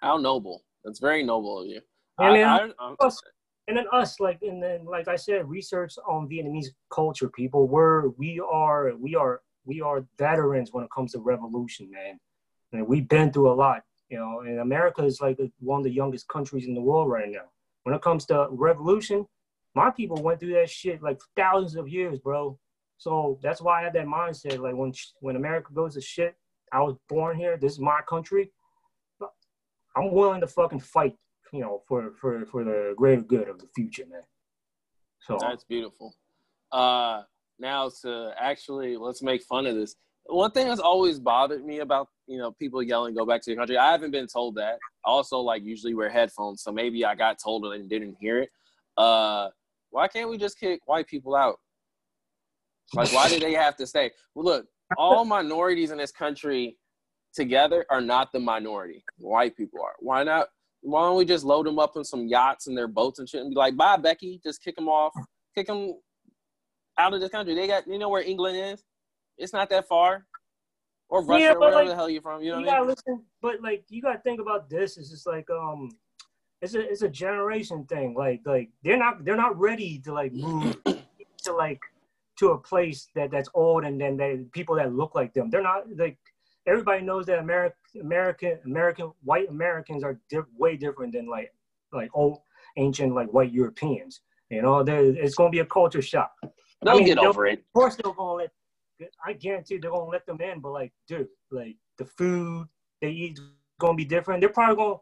How 0.00 0.16
noble. 0.16 0.62
That's 0.84 0.98
very 0.98 1.22
noble 1.22 1.60
of 1.60 1.66
you. 1.66 1.80
And 2.18 2.36
then, 2.36 2.46
I, 2.46 2.94
us, 3.00 3.20
and 3.68 3.76
then 3.76 3.86
us, 3.92 4.20
like, 4.20 4.38
and 4.42 4.62
then, 4.62 4.84
like 4.84 5.08
I 5.08 5.16
said, 5.16 5.48
research 5.48 5.94
on 6.06 6.28
Vietnamese 6.28 6.66
culture, 6.90 7.28
people. 7.28 7.68
We're, 7.68 8.08
we 8.10 8.40
are, 8.40 8.92
we 8.96 9.14
are, 9.14 9.40
we 9.64 9.80
are 9.80 10.04
veterans 10.18 10.72
when 10.72 10.84
it 10.84 10.90
comes 10.94 11.12
to 11.12 11.20
revolution, 11.20 11.90
man. 11.90 12.18
And 12.72 12.86
we've 12.86 13.08
been 13.08 13.32
through 13.32 13.52
a 13.52 13.54
lot, 13.54 13.82
you 14.08 14.18
know. 14.18 14.40
And 14.40 14.60
America 14.60 15.04
is 15.04 15.20
like 15.20 15.38
one 15.60 15.78
of 15.78 15.84
the 15.84 15.92
youngest 15.92 16.28
countries 16.28 16.66
in 16.66 16.74
the 16.74 16.80
world 16.80 17.08
right 17.08 17.28
now. 17.28 17.46
When 17.84 17.94
it 17.94 18.02
comes 18.02 18.26
to 18.26 18.48
revolution, 18.50 19.26
my 19.74 19.90
people 19.90 20.22
went 20.22 20.40
through 20.40 20.54
that 20.54 20.70
shit 20.70 21.02
like 21.02 21.20
thousands 21.36 21.76
of 21.76 21.88
years, 21.88 22.18
bro. 22.18 22.58
So 22.98 23.38
that's 23.42 23.60
why 23.60 23.80
I 23.80 23.84
have 23.84 23.94
that 23.94 24.06
mindset. 24.06 24.60
Like 24.60 24.76
when 24.76 24.92
when 25.20 25.36
America 25.36 25.72
goes 25.72 25.94
to 25.94 26.00
shit, 26.00 26.36
I 26.72 26.80
was 26.80 26.96
born 27.08 27.36
here. 27.36 27.56
This 27.56 27.72
is 27.72 27.80
my 27.80 28.00
country. 28.08 28.52
I'm 29.96 30.12
willing 30.12 30.40
to 30.40 30.46
fucking 30.46 30.80
fight, 30.80 31.16
you 31.52 31.60
know, 31.60 31.82
for 31.88 32.12
for 32.20 32.44
for 32.46 32.64
the 32.64 32.94
greater 32.96 33.22
good 33.22 33.48
of 33.48 33.58
the 33.58 33.66
future, 33.74 34.04
man. 34.08 34.22
So 35.20 35.38
that's 35.40 35.64
beautiful. 35.64 36.14
Uh, 36.70 37.22
now 37.58 37.90
to 38.02 38.32
actually 38.38 38.96
let's 38.96 39.22
make 39.22 39.42
fun 39.42 39.66
of 39.66 39.74
this. 39.74 39.96
One 40.26 40.50
thing 40.52 40.68
that's 40.68 40.80
always 40.80 41.18
bothered 41.18 41.64
me 41.64 41.80
about 41.80 42.08
you 42.26 42.38
know 42.38 42.52
people 42.52 42.82
yelling 42.82 43.14
"Go 43.14 43.26
back 43.26 43.42
to 43.42 43.50
your 43.50 43.58
country." 43.58 43.76
I 43.76 43.92
haven't 43.92 44.12
been 44.12 44.26
told 44.26 44.54
that. 44.56 44.78
Also, 45.04 45.38
like 45.38 45.64
usually 45.64 45.94
wear 45.94 46.10
headphones, 46.10 46.62
so 46.62 46.72
maybe 46.72 47.04
I 47.04 47.14
got 47.14 47.38
told 47.42 47.66
it 47.66 47.80
and 47.80 47.88
didn't 47.88 48.16
hear 48.20 48.42
it. 48.42 48.50
Uh, 48.96 49.48
why 49.90 50.08
can't 50.08 50.30
we 50.30 50.38
just 50.38 50.58
kick 50.58 50.80
white 50.86 51.06
people 51.06 51.34
out? 51.34 51.56
Like, 52.94 53.12
why 53.12 53.28
do 53.28 53.38
they 53.38 53.52
have 53.52 53.76
to 53.76 53.86
stay? 53.86 54.10
Well, 54.34 54.44
look, 54.44 54.66
all 54.96 55.24
minorities 55.24 55.90
in 55.90 55.98
this 55.98 56.12
country 56.12 56.76
together 57.34 57.86
are 57.90 58.00
not 58.00 58.32
the 58.32 58.40
minority. 58.40 59.04
White 59.18 59.56
people 59.56 59.80
are. 59.82 59.94
Why 59.98 60.22
not? 60.24 60.48
Why 60.82 61.02
don't 61.02 61.16
we 61.16 61.24
just 61.24 61.44
load 61.44 61.66
them 61.66 61.78
up 61.78 61.96
in 61.96 62.04
some 62.04 62.26
yachts 62.26 62.66
and 62.66 62.76
their 62.76 62.88
boats 62.88 63.18
and 63.18 63.28
shit 63.28 63.40
and 63.40 63.50
be 63.50 63.56
like, 63.56 63.76
bye, 63.76 63.96
Becky, 63.96 64.40
just 64.44 64.62
kick 64.62 64.74
them 64.76 64.88
off, 64.88 65.12
kick 65.54 65.68
them 65.68 65.94
out 66.98 67.14
of 67.14 67.20
this 67.20 67.30
country. 67.30 67.54
They 67.54 67.66
got 67.66 67.86
you 67.86 67.98
know 67.98 68.08
where 68.08 68.22
England 68.22 68.56
is. 68.56 68.84
It's 69.38 69.52
not 69.52 69.70
that 69.70 69.88
far. 69.88 70.26
Or 71.08 71.24
Russia, 71.24 71.42
Yeah, 71.42 71.50
or 71.50 71.54
but, 71.54 71.60
wherever 71.60 71.76
like, 71.76 71.88
the 71.88 71.94
hell 71.94 72.08
you're 72.10 72.22
from. 72.22 72.42
You 72.42 72.52
know 72.52 72.58
you 72.58 72.66
what 72.66 72.72
I 72.72 72.76
gotta 72.76 72.86
mean? 72.86 72.94
listen, 73.06 73.24
but 73.42 73.62
like 73.62 73.84
you 73.88 74.00
gotta 74.02 74.18
think 74.20 74.40
about 74.40 74.70
this. 74.70 74.96
It's 74.96 75.10
just 75.10 75.26
like 75.26 75.48
um, 75.50 75.90
it's 76.62 76.74
a 76.74 76.80
it's 76.80 77.02
a 77.02 77.08
generation 77.08 77.84
thing. 77.84 78.14
Like 78.14 78.40
like 78.46 78.70
they're 78.82 78.96
not 78.98 79.24
they're 79.24 79.36
not 79.36 79.58
ready 79.58 79.98
to 80.00 80.12
like 80.12 80.32
move 80.32 80.76
to 81.44 81.52
like 81.52 81.80
to 82.38 82.50
a 82.52 82.58
place 82.58 83.08
that 83.14 83.30
that's 83.30 83.50
old 83.54 83.84
and 83.84 84.00
then 84.00 84.16
they 84.16 84.38
people 84.52 84.74
that 84.76 84.94
look 84.94 85.14
like 85.14 85.34
them. 85.34 85.50
They're 85.50 85.62
not 85.62 85.84
like 85.96 86.16
everybody 86.66 87.02
knows 87.02 87.26
that 87.26 87.38
American 87.40 87.76
American 88.00 88.58
American 88.64 89.12
white 89.22 89.50
Americans 89.50 90.02
are 90.02 90.18
di- 90.30 90.38
way 90.56 90.76
different 90.76 91.12
than 91.12 91.28
like 91.28 91.52
like 91.92 92.10
old 92.14 92.38
ancient 92.78 93.14
like 93.14 93.28
white 93.28 93.52
Europeans. 93.52 94.22
You 94.48 94.62
know, 94.62 94.82
there 94.82 95.04
it's 95.04 95.34
gonna 95.34 95.50
be 95.50 95.58
a 95.58 95.66
culture 95.66 96.00
shock. 96.00 96.32
They'll 96.82 96.94
I 96.94 96.96
mean, 96.96 97.04
get 97.06 97.16
they'll- 97.16 97.26
over 97.28 97.44
it. 97.46 97.58
Of 97.58 97.72
course, 97.74 97.96
they're 97.96 98.12
gonna 98.14 98.32
let. 98.32 98.50
I 99.24 99.32
guarantee 99.34 99.78
they're 99.78 99.90
gonna 99.90 100.04
let 100.10 100.26
them 100.26 100.40
in, 100.40 100.60
but 100.60 100.72
like, 100.72 100.92
dude, 101.08 101.28
like 101.50 101.76
the 101.98 102.04
food 102.04 102.66
they 103.00 103.10
eat 103.10 103.38
is 103.38 103.44
gonna 103.80 103.94
be 103.96 104.04
different. 104.04 104.40
They're 104.40 104.50
probably 104.50 104.76
gonna. 104.76 104.96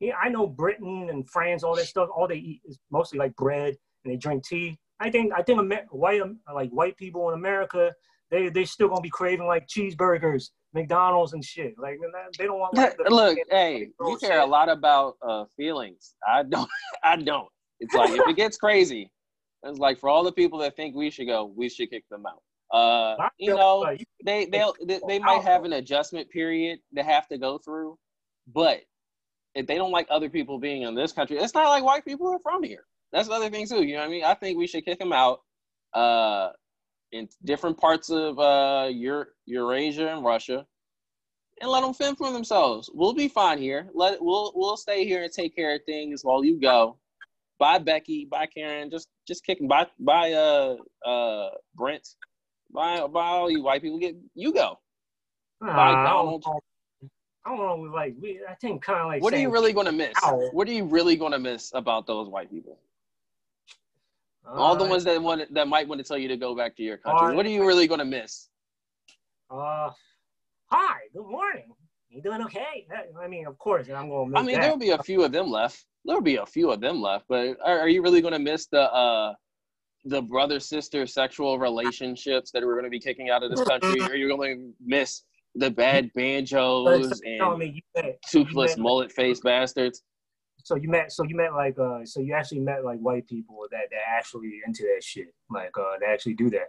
Yeah, 0.00 0.16
I 0.20 0.28
know 0.28 0.46
Britain 0.46 1.08
and 1.10 1.28
France, 1.28 1.62
all 1.62 1.76
that 1.76 1.86
stuff. 1.86 2.08
All 2.14 2.26
they 2.26 2.36
eat 2.36 2.62
is 2.64 2.78
mostly 2.90 3.18
like 3.18 3.36
bread 3.36 3.76
and 4.04 4.12
they 4.12 4.16
drink 4.16 4.44
tea. 4.46 4.78
I 5.00 5.10
think 5.10 5.32
I 5.36 5.42
think 5.42 5.60
Amer- 5.60 5.86
white 5.90 6.22
like 6.52 6.70
white 6.70 6.96
people 6.96 7.28
in 7.28 7.34
America, 7.34 7.92
they 8.30 8.48
they 8.48 8.64
still 8.64 8.88
gonna 8.88 9.00
be 9.00 9.10
craving 9.10 9.46
like 9.46 9.66
cheeseburgers, 9.66 10.50
McDonald's 10.74 11.32
and 11.32 11.44
shit. 11.44 11.74
Like 11.78 11.98
they 12.38 12.46
don't 12.46 12.58
want. 12.58 12.74
Like, 12.76 12.96
the- 12.96 13.04
Look, 13.10 13.38
hey, 13.50 13.88
you 14.00 14.16
care 14.18 14.40
a 14.40 14.46
lot 14.46 14.68
about 14.68 15.16
uh, 15.26 15.44
feelings. 15.56 16.14
I 16.26 16.42
don't. 16.44 16.68
I 17.04 17.16
don't. 17.16 17.48
It's 17.80 17.94
like 17.94 18.10
if 18.10 18.28
it 18.28 18.36
gets 18.36 18.56
crazy, 18.56 19.10
it's 19.64 19.78
like 19.78 19.98
for 19.98 20.08
all 20.08 20.22
the 20.22 20.32
people 20.32 20.58
that 20.60 20.76
think 20.76 20.94
we 20.94 21.10
should 21.10 21.26
go, 21.26 21.52
we 21.56 21.68
should 21.68 21.90
kick 21.90 22.04
them 22.10 22.24
out. 22.26 22.42
Uh, 22.72 23.16
you 23.38 23.54
know, 23.54 23.84
they 24.24 24.46
they 24.46 24.64
they, 25.06 25.18
might 25.18 25.42
have 25.42 25.64
an 25.64 25.74
adjustment 25.74 26.30
period 26.30 26.78
they 26.92 27.02
have 27.02 27.28
to 27.28 27.36
go 27.36 27.58
through, 27.58 27.98
but 28.46 28.80
if 29.54 29.66
they 29.66 29.74
don't 29.76 29.90
like 29.90 30.06
other 30.10 30.30
people 30.30 30.58
being 30.58 30.82
in 30.82 30.94
this 30.94 31.12
country, 31.12 31.36
it's 31.36 31.52
not 31.54 31.68
like 31.68 31.84
white 31.84 32.04
people 32.04 32.28
are 32.28 32.38
from 32.38 32.62
here. 32.62 32.84
That's 33.12 33.28
the 33.28 33.34
other 33.34 33.50
thing 33.50 33.66
too. 33.68 33.82
You 33.84 33.94
know 33.94 34.00
what 34.00 34.08
I 34.08 34.10
mean? 34.10 34.24
I 34.24 34.34
think 34.34 34.56
we 34.56 34.66
should 34.66 34.86
kick 34.86 34.98
them 34.98 35.12
out. 35.12 35.40
Uh, 35.92 36.52
in 37.12 37.28
different 37.44 37.78
parts 37.78 38.10
of 38.10 38.38
uh 38.38 38.88
Eur- 38.90 39.34
Eurasia 39.46 40.08
and 40.08 40.24
Russia, 40.24 40.66
and 41.60 41.70
let 41.70 41.82
them 41.82 41.94
fend 41.94 42.16
for 42.16 42.32
themselves. 42.32 42.90
We'll 42.92 43.12
be 43.14 43.28
fine 43.28 43.58
here. 43.58 43.88
Let 43.94 44.22
we'll 44.22 44.52
we'll 44.54 44.76
stay 44.76 45.04
here 45.04 45.22
and 45.22 45.32
take 45.32 45.54
care 45.54 45.74
of 45.74 45.82
things 45.84 46.24
while 46.24 46.44
you 46.44 46.58
go. 46.60 46.98
Bye 47.58 47.78
Becky. 47.78 48.26
Bye 48.30 48.46
Karen. 48.46 48.90
Just 48.90 49.08
just 49.28 49.44
kick 49.44 49.60
'em. 49.60 49.68
Bye 49.68 49.86
bye 50.00 50.32
uh 50.32 50.76
uh 51.06 51.50
Brent. 51.74 52.08
Bye 52.72 53.06
bye 53.06 53.26
all 53.26 53.50
you 53.50 53.62
white 53.62 53.82
people. 53.82 53.98
Get 53.98 54.16
you 54.34 54.52
go. 54.52 54.78
Bye, 55.60 55.68
I 55.68 56.10
don't. 56.10 56.44
I 57.44 57.56
don't 57.56 57.58
know. 57.58 57.92
Like 57.92 58.14
we, 58.20 58.40
I 58.48 58.54
think 58.54 58.82
kind 58.82 59.00
of 59.00 59.06
like. 59.06 59.22
What 59.22 59.34
are 59.34 59.38
you 59.38 59.50
really 59.50 59.72
gonna 59.72 59.92
miss? 59.92 60.14
Ow. 60.22 60.50
What 60.52 60.68
are 60.68 60.72
you 60.72 60.84
really 60.84 61.16
gonna 61.16 61.38
miss 61.38 61.72
about 61.74 62.06
those 62.06 62.28
white 62.28 62.50
people? 62.50 62.78
All 64.46 64.76
the 64.76 64.84
uh, 64.84 64.88
ones 64.88 65.04
that 65.04 65.20
want 65.22 65.52
that 65.54 65.68
might 65.68 65.86
want 65.86 66.00
to 66.00 66.04
tell 66.04 66.18
you 66.18 66.28
to 66.28 66.36
go 66.36 66.54
back 66.54 66.76
to 66.76 66.82
your 66.82 66.96
country. 66.96 67.28
Uh, 67.28 67.34
What 67.34 67.46
are 67.46 67.50
you 67.50 67.66
really 67.66 67.86
gonna 67.86 68.04
miss? 68.04 68.48
Uh, 69.50 69.90
hi, 70.66 70.98
good 71.12 71.26
morning. 71.26 71.64
You 72.10 72.22
doing 72.22 72.42
okay? 72.42 72.86
I 73.20 73.28
mean, 73.28 73.46
of 73.46 73.58
course, 73.58 73.88
I'm 73.88 74.08
gonna. 74.08 74.30
Miss 74.30 74.40
I 74.40 74.42
mean, 74.42 74.54
that. 74.56 74.62
there'll 74.62 74.76
be 74.76 74.90
a 74.90 75.02
few 75.02 75.22
of 75.22 75.32
them 75.32 75.50
left. 75.50 75.84
There'll 76.04 76.22
be 76.22 76.36
a 76.36 76.46
few 76.46 76.70
of 76.70 76.80
them 76.80 77.00
left, 77.00 77.26
but 77.28 77.56
are, 77.64 77.80
are 77.80 77.88
you 77.88 78.02
really 78.02 78.20
gonna 78.20 78.38
miss 78.38 78.66
the 78.66 78.82
uh 78.92 79.34
the 80.04 80.20
brother 80.22 80.58
sister 80.58 81.06
sexual 81.06 81.58
relationships 81.58 82.50
that 82.50 82.64
we're 82.64 82.74
gonna 82.76 82.88
be 82.90 82.98
kicking 83.00 83.30
out 83.30 83.42
of 83.42 83.50
this 83.50 83.62
country? 83.64 84.00
Are 84.00 84.16
you 84.16 84.28
gonna 84.28 84.56
miss 84.84 85.22
the 85.54 85.70
bad 85.70 86.10
banjos 86.14 87.20
and 87.24 87.58
me 87.58 87.84
met, 87.94 88.18
toothless 88.30 88.72
you 88.72 88.76
met- 88.76 88.82
mullet 88.82 89.12
faced 89.12 89.42
bastards? 89.42 90.02
So 90.64 90.76
you 90.76 90.88
met, 90.88 91.10
so 91.12 91.24
you 91.24 91.34
met 91.36 91.54
like, 91.54 91.78
uh, 91.78 92.04
so 92.04 92.20
you 92.20 92.34
actually 92.34 92.60
met 92.60 92.84
like 92.84 92.98
white 93.00 93.26
people 93.26 93.66
that 93.70 93.88
that 93.90 94.00
actually 94.08 94.60
into 94.66 94.82
that 94.94 95.02
shit, 95.02 95.34
like, 95.50 95.76
uh, 95.78 95.98
they 96.00 96.06
actually 96.06 96.34
do 96.34 96.50
that. 96.50 96.68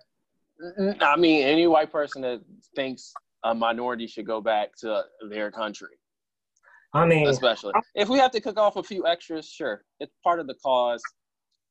I 1.01 1.15
mean, 1.15 1.43
any 1.43 1.67
white 1.67 1.91
person 1.91 2.21
that 2.23 2.41
thinks 2.75 3.13
a 3.43 3.53
minority 3.53 4.07
should 4.07 4.25
go 4.25 4.41
back 4.41 4.75
to 4.77 5.03
their 5.29 5.51
country. 5.51 5.95
I 6.95 7.05
mean, 7.05 7.27
especially 7.27 7.73
if 7.95 8.07
we 8.07 8.19
have 8.19 8.31
to 8.31 8.39
cook 8.39 8.57
off 8.59 8.75
a 8.75 8.83
few 8.83 9.07
extras 9.07 9.49
sure 9.49 9.83
it's 9.99 10.13
part 10.23 10.39
of 10.39 10.45
the 10.45 10.53
cause 10.53 11.01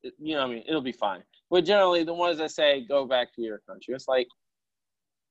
It- 0.03 0.15
you 0.19 0.35
know 0.35 0.41
what 0.41 0.51
i 0.51 0.55
mean 0.55 0.65
it'll 0.67 0.81
be 0.81 0.91
fine 0.91 1.23
but 1.53 1.65
generally 1.65 2.03
the 2.03 2.13
ones 2.13 2.39
that 2.39 2.51
say 2.51 2.85
go 2.89 3.07
back 3.07 3.33
to 3.33 3.43
your 3.43 3.59
country 3.69 3.95
it's 3.95 4.09
like 4.09 4.27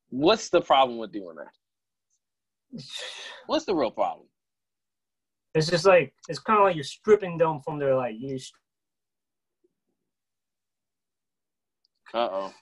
what's 0.09 0.47
the 0.47 0.61
problem 0.61 0.97
with 0.97 1.11
doing 1.11 1.35
that 1.35 2.81
what's 3.47 3.65
the 3.65 3.75
real 3.75 3.91
problem 3.91 4.27
it's 5.53 5.69
just 5.69 5.85
like 5.85 6.13
it's 6.29 6.39
kind 6.39 6.59
of 6.59 6.65
like 6.65 6.75
you're 6.75 6.83
stripping 6.83 7.37
them 7.37 7.59
from 7.61 7.77
their 7.77 7.95
like 7.95 8.15
you. 8.17 8.39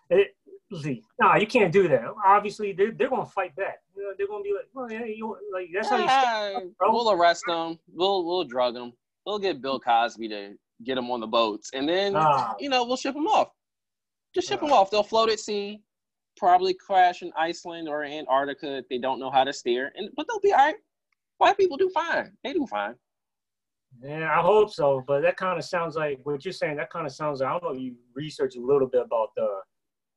It, 0.10 0.36
see, 0.82 1.04
nah, 1.20 1.36
you 1.36 1.46
can't 1.46 1.72
do 1.72 1.88
that. 1.88 2.04
Obviously, 2.26 2.74
they're 2.74 2.92
they're 2.92 3.10
gonna 3.10 3.26
fight 3.26 3.56
back. 3.56 3.80
You 3.96 4.04
know, 4.04 4.14
they're 4.18 4.28
gonna 4.28 4.44
be 4.44 4.54
like, 4.54 4.70
well, 4.74 4.92
yeah, 4.92 5.06
you 5.06 5.38
like 5.54 5.70
that's 5.74 5.90
how 5.90 5.98
you. 5.98 6.04
Yeah, 6.04 6.60
bro. 6.80 6.92
we'll 6.92 7.12
arrest 7.12 7.44
them 7.48 7.78
we'll 7.94 8.26
we'll 8.26 8.44
drug 8.44 8.74
them 8.74 8.94
we'll 9.26 9.40
get 9.40 9.62
bill 9.62 9.80
cosby 9.80 10.28
to 10.30 10.54
get 10.84 10.96
them 10.96 11.12
on 11.12 11.20
the 11.20 11.28
boats 11.28 11.70
and 11.74 11.88
then 11.88 12.14
Nah. 12.14 12.54
you 12.60 12.70
know 12.70 12.86
we'll 12.86 12.98
ship 12.98 13.14
them 13.14 13.28
off 13.28 13.50
just 14.34 14.48
ship 14.48 14.60
them 14.62 14.72
off 14.72 14.90
they'll 14.92 15.04
float 15.04 15.30
at 15.30 15.40
sea 15.40 15.82
probably 16.38 16.74
crash 16.74 17.22
in 17.22 17.32
iceland 17.38 17.88
or 17.90 18.04
antarctica 18.04 18.78
if 18.78 18.88
they 18.90 18.98
don't 18.98 19.20
know 19.20 19.30
how 19.30 19.44
to 19.44 19.52
steer 19.54 19.92
and 19.96 20.10
but 20.16 20.26
they'll 20.28 20.40
be 20.40 20.52
all 20.54 20.60
right 20.60 20.76
white 21.38 21.58
people 21.58 21.78
do 21.78 21.90
fine 21.90 22.32
they 22.44 22.54
do 22.54 22.66
fine 22.68 22.96
Yeah, 24.04 24.30
I 24.38 24.42
hope 24.42 24.70
so. 24.72 25.04
But 25.08 25.22
that 25.24 25.36
kind 25.36 25.58
of 25.58 25.66
sounds 25.66 25.96
like 25.96 26.20
what 26.24 26.46
you're 26.46 26.52
saying. 26.54 26.78
That 26.78 26.92
kind 26.92 27.08
of 27.08 27.12
sounds 27.12 27.40
like 27.40 27.50
I 27.50 27.52
don't 27.54 27.64
know. 27.64 27.72
if 27.76 27.82
You 27.82 27.96
research 28.14 28.56
a 28.56 28.62
little 28.62 28.88
bit 28.88 29.02
about 29.02 29.30
the 29.36 29.48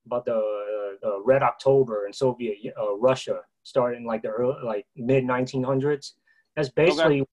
about 0.07 0.25
the 0.27 0.37
uh, 0.37 1.09
uh, 1.09 1.23
Red 1.25 1.43
October 1.43 2.07
in 2.07 2.13
Soviet 2.13 2.57
uh, 2.79 2.95
Russia, 2.99 3.41
starting 3.63 4.05
like 4.07 4.23
the 4.23 4.29
early, 4.29 4.57
like 4.63 4.85
mid 4.95 5.25
1900s. 5.25 6.13
That's 6.55 6.69
basically 6.69 7.25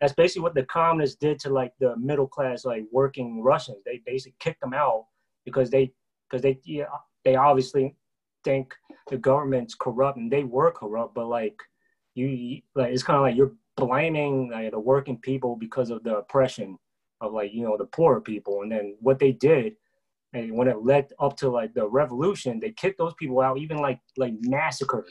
that's 0.00 0.12
basically 0.12 0.42
what 0.42 0.54
the 0.54 0.64
communists 0.64 1.16
did 1.16 1.38
to 1.40 1.50
like 1.50 1.72
the 1.80 1.96
middle 1.96 2.28
class, 2.28 2.64
like 2.64 2.84
working 2.92 3.42
Russians. 3.42 3.78
They 3.84 4.00
basically 4.06 4.36
kicked 4.38 4.60
them 4.60 4.74
out 4.74 5.06
because 5.44 5.70
they 5.70 5.92
because 6.28 6.42
they 6.42 6.60
yeah, 6.64 6.84
they 7.24 7.36
obviously 7.36 7.96
think 8.44 8.74
the 9.08 9.18
government's 9.18 9.74
corrupt 9.74 10.18
and 10.18 10.30
they 10.30 10.44
were 10.44 10.70
corrupt, 10.70 11.14
but 11.14 11.26
like 11.26 11.56
you 12.14 12.60
like 12.74 12.92
it's 12.92 13.02
kind 13.02 13.16
of 13.16 13.22
like 13.22 13.36
you're 13.36 13.52
blaming 13.76 14.50
like, 14.50 14.70
the 14.70 14.78
working 14.78 15.18
people 15.18 15.56
because 15.56 15.90
of 15.90 16.02
the 16.02 16.16
oppression 16.16 16.76
of 17.20 17.32
like 17.32 17.52
you 17.52 17.62
know 17.62 17.76
the 17.76 17.86
poorer 17.86 18.20
people 18.20 18.62
and 18.62 18.70
then 18.70 18.96
what 19.00 19.18
they 19.18 19.32
did 19.32 19.74
and 20.34 20.52
when 20.52 20.68
it 20.68 20.84
led 20.84 21.08
up 21.20 21.36
to 21.36 21.48
like 21.48 21.72
the 21.74 21.86
revolution 21.88 22.60
they 22.60 22.70
kicked 22.72 22.98
those 22.98 23.14
people 23.14 23.40
out 23.40 23.58
even 23.58 23.76
like 23.78 24.00
like 24.16 24.34
massacred 24.42 25.04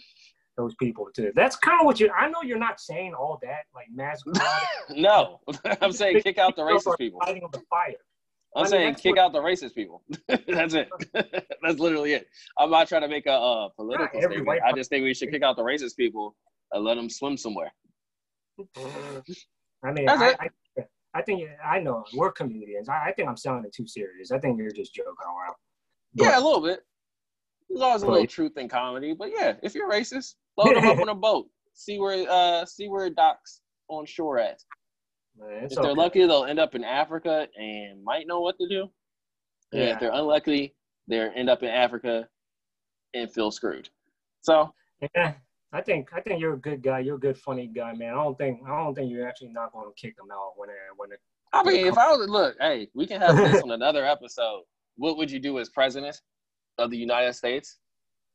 those 0.58 0.74
people 0.76 1.08
too 1.16 1.32
that's 1.36 1.56
kind 1.56 1.80
of 1.80 1.86
what 1.86 2.00
you 2.00 2.10
i 2.18 2.28
know 2.28 2.42
you're 2.44 2.58
not 2.58 2.80
saying 2.80 3.14
all 3.14 3.38
that 3.42 3.62
like 3.76 3.86
massacre 3.94 4.32
no. 4.90 5.40
I'm 5.82 5.92
saying 5.92 6.22
kick 6.22 6.38
out 6.38 6.56
the 6.56 6.64
racist 6.64 6.98
people. 6.98 7.20
fighting 7.24 7.44
of 7.44 7.52
the 7.52 7.62
fire. 7.70 7.94
I'm 8.56 8.62
I 8.62 8.64
mean, 8.64 8.70
saying 8.72 8.96
kick 8.96 9.16
what- 9.16 9.20
out 9.20 9.34
the 9.34 9.40
racist 9.40 9.76
people. 9.76 10.02
That's 10.28 10.74
it. 10.74 10.90
That's 11.14 11.80
literally 11.80 12.14
it. 12.14 12.28
I'm 12.58 12.72
not 12.72 12.88
trying 12.88 13.02
to 13.04 13.08
make 13.08 13.26
a 13.28 13.34
uh, 13.34 13.70
political 13.76 14.22
statement. 14.22 14.62
i 14.66 14.72
just 14.72 14.90
think 14.90 15.04
we 15.04 15.14
should 15.14 15.32
kick 15.32 15.44
out 15.44 15.58
the 15.58 15.64
racist 15.64 15.96
people 15.96 16.36
and 16.72 16.84
let 16.84 16.96
them 16.96 17.10
swim 17.10 17.38
somewhere. 17.38 17.72
I 18.76 19.92
mean 19.92 20.10
I. 20.10 20.36
I, 20.40 20.50
I 21.14 21.22
think 21.24 21.50
i 21.66 21.80
know 21.80 22.04
we're 22.16 22.32
comedians. 22.32 22.90
I, 22.90 23.10
I 23.10 23.12
think 23.12 23.28
i'm 23.28 23.38
sounding 23.38 23.72
too 23.76 23.88
serious. 23.88 24.32
I 24.32 24.40
think 24.40 24.58
you're 24.60 24.72
just 24.72 24.94
joking 24.94 25.14
around. 25.26 25.56
Yeah 26.14 26.40
a 26.40 26.42
little 26.42 26.62
bit. 26.62 26.82
There's 27.70 27.82
always 27.82 28.04
a 28.04 28.08
little 28.08 28.28
truth 28.28 28.58
in 28.58 28.68
comedy 28.70 29.14
but 29.14 29.30
yeah 29.36 29.54
if 29.62 29.76
you're 29.76 29.90
racist 29.90 30.36
load 30.58 30.76
them 30.76 30.86
up 30.86 31.00
on 31.02 31.10
a 31.10 31.16
boat 31.16 31.48
see 31.74 32.00
where 32.00 32.26
uh 32.30 32.66
see 32.66 32.88
where 32.88 33.06
it 33.06 33.16
docks 33.16 33.62
on 33.90 34.06
shore 34.06 34.40
at 34.40 34.60
Man, 35.40 35.66
if 35.66 35.70
they're 35.70 35.86
okay. 35.86 35.94
lucky, 35.94 36.26
they'll 36.26 36.46
end 36.46 36.60
up 36.60 36.74
in 36.74 36.84
Africa 36.84 37.48
and 37.60 38.04
might 38.04 38.26
know 38.26 38.40
what 38.42 38.58
to 38.58 38.68
do. 38.68 38.90
And 39.72 39.82
Yeah. 39.82 39.94
if 39.94 40.00
they're 40.00 40.12
unlucky, 40.12 40.76
they'll 41.08 41.32
end 41.36 41.48
up 41.50 41.62
in 41.62 41.70
Africa 41.70 42.28
and 43.14 43.32
feel 43.32 43.52
screwed. 43.52 43.88
So 44.42 44.74
Yeah, 45.16 45.36
I 45.74 45.82
think 45.82 46.12
I 46.14 46.22
think 46.22 46.42
you're 46.42 46.56
a 46.56 46.60
good 46.60 46.82
guy. 46.82 47.00
You're 47.00 47.18
a 47.18 47.20
good, 47.20 47.38
funny 47.38 47.68
guy, 47.68 47.94
man. 47.94 48.14
I 48.14 48.24
don't 48.24 48.38
think 48.38 48.62
I 48.66 48.70
don't 48.84 48.96
think 48.96 49.12
you're 49.12 49.28
actually 49.28 49.50
not 49.50 49.72
going 49.74 49.88
to 49.88 49.94
kick 50.02 50.18
them 50.18 50.32
out 50.32 50.54
when 50.56 50.70
they 50.70 50.76
when 50.96 51.10
they. 51.12 51.18
I 51.54 51.64
mean, 51.64 51.86
if 51.86 51.98
I 51.98 52.12
was 52.12 52.28
look, 52.28 52.56
hey, 52.60 52.90
we 52.96 53.06
can 53.06 53.22
have 53.22 53.38
this 53.38 53.62
on 53.64 53.72
another 53.72 54.06
episode. 54.06 54.64
What 54.96 55.18
would 55.18 55.30
you 55.30 55.40
do 55.40 55.60
as 55.60 55.70
president 55.70 56.20
of 56.80 56.90
the 56.90 56.98
United 56.98 57.34
States? 57.34 57.78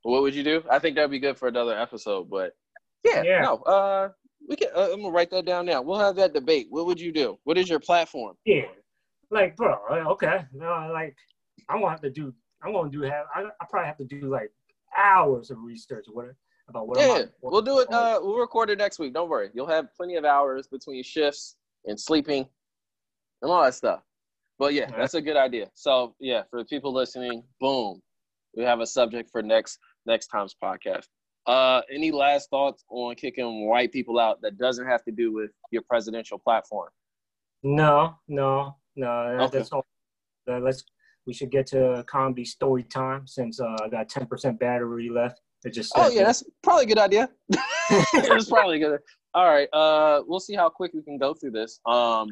What 0.03 0.23
would 0.23 0.35
you 0.35 0.43
do? 0.43 0.63
I 0.71 0.79
think 0.79 0.97
that'd 0.97 1.11
be 1.11 1.19
good 1.19 1.39
for 1.39 1.49
another 1.49 1.79
episode. 1.79 2.29
But 2.29 2.55
yeah, 3.05 3.23
Yeah. 3.23 3.41
no, 3.43 3.57
uh, 3.59 4.09
we 4.49 4.57
can. 4.57 4.69
Uh, 4.75 4.89
I'm 4.93 5.01
gonna 5.01 5.11
write 5.11 5.31
that 5.31 5.45
down 5.45 5.67
now. 5.67 5.83
We'll 5.83 5.99
have 5.99 6.17
that 6.17 6.33
debate. 6.33 6.67
What 6.71 6.87
would 6.87 7.01
you 7.01 7.13
do? 7.13 7.39
What 7.45 7.59
is 7.59 7.69
your 7.69 7.81
platform? 7.81 8.37
Yeah, 8.45 8.67
like 9.31 9.57
bro, 9.57 9.79
uh, 9.91 10.11
okay, 10.13 10.45
no, 10.53 10.91
like 10.93 11.17
I'm 11.69 11.81
gonna 11.81 11.91
have 11.91 12.01
to 12.03 12.11
do. 12.11 12.35
I'm 12.63 12.73
gonna 12.73 12.91
do 12.91 13.03
have. 13.03 13.27
I, 13.35 13.45
I 13.45 13.67
probably 13.71 13.87
have 13.87 13.99
to 13.99 14.05
do 14.05 14.29
like 14.29 14.51
hours 14.97 15.51
of 15.51 15.59
research 15.63 16.07
what 16.13 16.27
about 16.69 16.89
what. 16.89 16.99
Yeah, 16.99 17.23
we'll 17.41 17.63
do 17.63 17.81
it. 17.81 17.93
Uh, 17.93 18.19
we'll 18.23 18.39
record 18.39 18.71
it 18.71 18.79
next 18.79 18.99
week. 18.99 19.15
Don't 19.15 19.29
worry. 19.29 19.51
You'll 19.55 19.69
have 19.69 19.95
plenty 19.97 20.17
of 20.17 20.25
hours 20.25 20.67
between 20.67 21.03
shifts 21.03 21.57
and 21.87 21.99
sleeping 21.99 22.49
and 23.43 23.51
all 23.51 23.63
that 23.63 23.75
stuff. 23.75 24.03
But 24.59 24.75
yeah, 24.75 24.91
that's 24.97 25.15
a 25.15 25.23
good 25.23 25.37
idea. 25.37 25.71
So 25.75 26.15
yeah, 26.21 26.43
for 26.51 26.59
the 26.61 26.65
people 26.65 26.93
listening, 26.93 27.43
boom, 27.61 28.01
we 28.57 28.63
have 28.65 28.81
a 28.81 28.87
subject 28.87 29.31
for 29.31 29.43
next 29.43 29.79
next 30.07 30.29
time's 30.29 30.55
podcast. 30.63 31.07
Uh, 31.47 31.81
any 31.93 32.13
last 32.13 32.51
thoughts 32.51 32.85
on 32.89 33.15
kicking 33.17 33.67
white 33.67 33.93
people 33.93 34.19
out 34.19 34.41
that 34.43 34.59
doesn't 34.59 34.87
have 34.87 35.03
to 35.05 35.11
do 35.11 35.33
with 35.33 35.51
your 35.71 35.83
presidential 35.83 36.39
platform? 36.39 36.89
No, 37.63 38.15
no, 38.29 38.77
no. 38.97 39.11
Okay. 39.11 39.59
That's 39.59 39.73
all. 39.73 39.85
Uh, 40.49 40.59
let's. 40.59 40.85
We 41.27 41.33
should 41.33 41.53
get 41.53 41.67
to 41.69 42.05
comedy 42.09 42.45
story 42.45 42.83
time 42.83 43.29
since 43.29 43.61
uh, 43.61 43.77
I 43.83 43.89
got 43.89 44.09
ten 44.09 44.27
percent 44.27 44.59
battery 44.59 45.09
left. 45.09 45.41
It 45.65 45.73
just. 45.73 45.93
Oh 45.97 46.11
yeah, 46.11 46.25
that's 46.25 46.43
probably 46.63 46.85
a 46.85 46.89
good 46.89 46.99
idea. 46.99 47.29
it's 47.91 48.49
probably 48.49 48.79
good. 48.81 49.01
All 49.35 49.49
right. 49.49 49.69
Uh, 49.73 50.23
we'll 50.27 50.41
see 50.41 50.55
how 50.55 50.69
quick 50.69 50.93
we 50.95 51.03
can 51.03 51.19
go 51.19 51.33
through 51.35 51.53
this. 51.53 51.81
Um, 51.87 52.29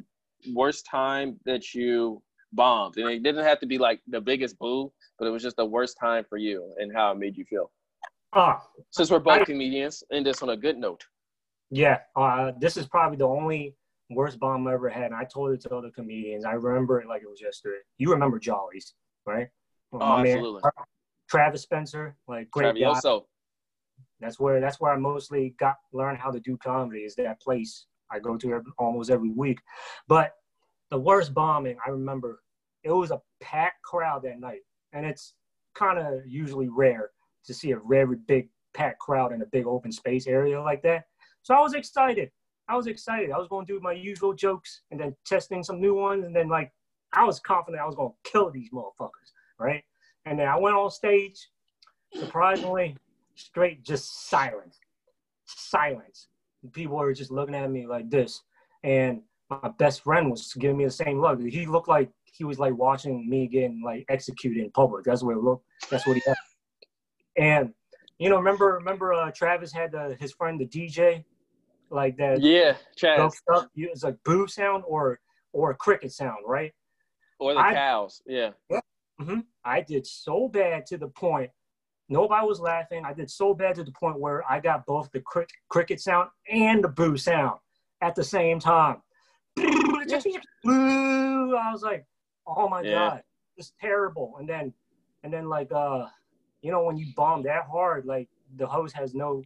worst 0.53 0.87
time 0.87 1.39
that 1.47 1.75
you 1.75 2.23
bombed, 2.53 2.97
and 2.97 3.09
it 3.11 3.23
didn't 3.23 3.45
have 3.45 3.61
to 3.61 3.67
be 3.67 3.79
like 3.79 4.01
the 4.09 4.21
biggest 4.21 4.59
boo, 4.59 4.93
but 5.19 5.27
it 5.27 5.31
was 5.31 5.43
just 5.43 5.57
the 5.57 5.65
worst 5.65 5.97
time 5.99 6.25
for 6.29 6.37
you 6.39 6.75
and 6.79 6.93
how 6.95 7.13
it 7.13 7.19
made 7.19 7.37
you 7.37 7.45
feel. 7.45 7.71
Ah, 8.33 8.63
Since 8.91 9.11
we're 9.11 9.19
both 9.19 9.43
I- 9.43 9.45
comedians, 9.45 10.03
end 10.13 10.27
this 10.27 10.43
on 10.43 10.51
a 10.51 10.57
good 10.57 10.77
note. 10.79 11.05
yeah. 11.71 11.99
Uh, 12.17 12.53
this 12.59 12.77
is 12.77 12.87
probably 12.87 13.17
the 13.17 13.27
only 13.27 13.75
worst 14.11 14.39
bomb 14.41 14.67
I 14.67 14.73
ever 14.75 14.89
had. 14.89 15.05
And 15.07 15.15
I 15.15 15.25
told 15.25 15.53
it 15.53 15.61
to 15.63 15.75
other 15.75 15.91
comedians. 15.91 16.45
I 16.45 16.53
remember 16.53 17.01
it 17.01 17.07
like 17.09 17.23
it 17.23 17.29
was 17.31 17.41
yesterday. 17.41 17.79
You 17.99 18.11
remember 18.13 18.39
Jollies, 18.39 18.95
right? 19.27 19.49
Oh, 19.93 20.01
absolutely. 20.01 20.63
Travis 21.29 21.63
Spencer, 21.63 22.17
like 22.29 22.51
great 22.51 22.75
guy. 22.75 22.81
Travioso. 22.81 23.25
That's 24.21 24.39
where 24.39 24.61
that's 24.61 24.81
where 24.81 24.93
I 24.93 24.97
mostly 24.97 25.55
got 25.59 25.77
learned 25.93 26.19
how 26.19 26.31
to 26.31 26.41
do 26.41 26.57
comedy. 26.57 27.01
Is 27.01 27.15
that 27.17 27.41
place 27.41 27.87
I 28.11 28.19
go 28.19 28.37
to 28.37 28.53
every, 28.55 28.73
almost 28.79 29.11
every 29.11 29.31
week. 29.31 29.61
But 30.09 30.33
the 30.91 30.99
worst 30.99 31.35
bombing 31.35 31.77
I 31.87 31.91
remember, 31.91 32.43
it 32.83 32.91
was 32.91 33.11
a 33.11 33.21
packed 33.41 33.83
crowd 33.83 34.23
that 34.25 34.41
night, 34.41 34.61
and 34.93 35.07
it's 35.07 35.35
kind 35.75 35.99
of 35.99 36.27
usually 36.27 36.69
rare 36.69 37.11
to 37.45 37.55
see 37.55 37.73
a 37.73 37.79
very 37.89 38.17
big 38.17 38.49
packed 38.75 38.99
crowd 38.99 39.33
in 39.33 39.43
a 39.43 39.47
big 39.47 39.67
open 39.67 39.93
space 39.93 40.27
area 40.27 40.61
like 40.61 40.83
that. 40.83 41.05
So 41.43 41.55
I 41.55 41.61
was 41.61 41.75
excited. 41.75 42.31
I 42.69 42.77
was 42.77 42.87
excited. 42.87 43.31
I 43.31 43.39
was 43.39 43.49
going 43.49 43.67
to 43.67 43.73
do 43.73 43.81
my 43.81 43.93
usual 43.93 44.33
jokes 44.33 44.83
and 44.91 45.01
then 45.01 45.17
testing 45.25 45.63
some 45.63 45.81
new 45.81 45.95
ones, 45.95 46.25
and 46.25 46.35
then 46.35 46.49
like 46.49 46.73
I 47.13 47.25
was 47.25 47.41
confident 47.41 47.83
I 47.83 47.87
was 47.87 47.97
going 47.97 48.11
to 48.11 48.31
kill 48.31 48.51
these 48.51 48.71
motherfuckers, 48.71 49.33
right? 49.59 49.83
And 50.27 50.39
then 50.39 50.49
I 50.49 50.57
went 50.59 50.77
on 50.77 50.91
stage. 50.91 51.49
Surprisingly, 52.13 52.97
straight 53.37 53.85
just 53.85 54.29
silence, 54.29 54.81
silence. 55.47 56.27
People 56.73 56.97
were 56.97 57.15
just 57.15 57.31
looking 57.31 57.55
at 57.55 57.71
me 57.71 57.87
like 57.87 58.11
this, 58.11 58.43
and 58.83 59.23
my 59.51 59.69
best 59.79 60.03
friend 60.03 60.31
was 60.31 60.53
giving 60.55 60.77
me 60.77 60.85
the 60.85 60.91
same 60.91 61.21
look. 61.21 61.41
He 61.41 61.67
looked 61.67 61.89
like 61.89 62.11
he 62.25 62.45
was 62.45 62.59
like 62.59 62.75
watching 62.77 63.29
me 63.29 63.49
getting 63.49 63.83
like 63.85 64.05
executed 64.09 64.63
in 64.63 64.71
public. 64.71 65.05
That's 65.05 65.23
what 65.23 65.37
it 65.37 65.43
looked. 65.43 65.67
That's 65.91 66.07
what 66.07 66.17
he 66.17 66.23
had. 66.27 66.37
And 67.37 67.75
you 68.19 68.29
know, 68.29 68.37
remember, 68.37 68.75
remember, 68.75 69.13
uh, 69.13 69.31
Travis 69.33 69.73
had 69.73 69.95
uh, 69.95 70.11
his 70.19 70.33
friend 70.33 70.61
the 70.61 70.67
DJ, 70.67 71.25
like 71.91 72.17
that. 72.19 72.41
Yeah, 72.43 72.77
broke. 73.47 73.69
It 73.75 73.91
was 73.91 74.05
like 74.05 74.17
boo 74.25 74.47
sound 74.47 74.85
or 74.87 75.19
or 75.53 75.71
a 75.71 75.75
cricket 75.75 76.13
sound, 76.13 76.39
right? 76.47 76.73
Or 77.39 77.55
the 77.55 77.61
I- 77.61 77.75
cows. 77.75 78.23
Yeah. 78.27 78.51
hmm 79.19 79.41
I 79.65 79.81
did 79.81 80.07
so 80.07 80.49
bad 80.49 80.87
to 80.87 80.99
the 80.99 81.09
point 81.09 81.51
nobody 82.09 82.47
was 82.47 82.61
laughing. 82.61 83.05
I 83.05 83.13
did 83.15 83.31
so 83.31 83.55
bad 83.55 83.77
to 83.77 83.85
the 83.85 83.93
point 83.93 84.19
where 84.19 84.45
I 84.51 84.61
got 84.61 84.85
both 84.85 85.11
the 85.13 85.21
crick, 85.21 85.49
cricket 85.69 86.01
sound 86.01 86.29
and 86.51 86.85
the 86.85 86.89
boo 86.89 87.17
sound 87.17 87.59
at 88.03 88.15
the 88.15 88.25
same 88.25 88.59
time. 88.59 88.97
Boo! 90.65 91.57
I 91.57 91.73
was 91.73 91.83
like, 91.83 92.05
oh 92.47 92.69
my 92.69 92.83
Yeah. 92.83 92.91
god, 92.93 93.23
it's 93.57 93.73
terrible. 93.81 94.37
And 94.39 94.49
then, 94.49 94.73
and 95.23 95.33
then 95.33 95.49
like 95.49 95.71
uh, 95.73 96.07
you 96.63 96.71
know, 96.71 96.83
when 96.85 96.97
you 96.97 97.07
bomb 97.17 97.43
that 97.45 97.65
hard, 97.65 98.05
like 98.07 98.29
the 98.57 98.67
host 98.67 98.95
has 98.97 99.15
no 99.15 99.43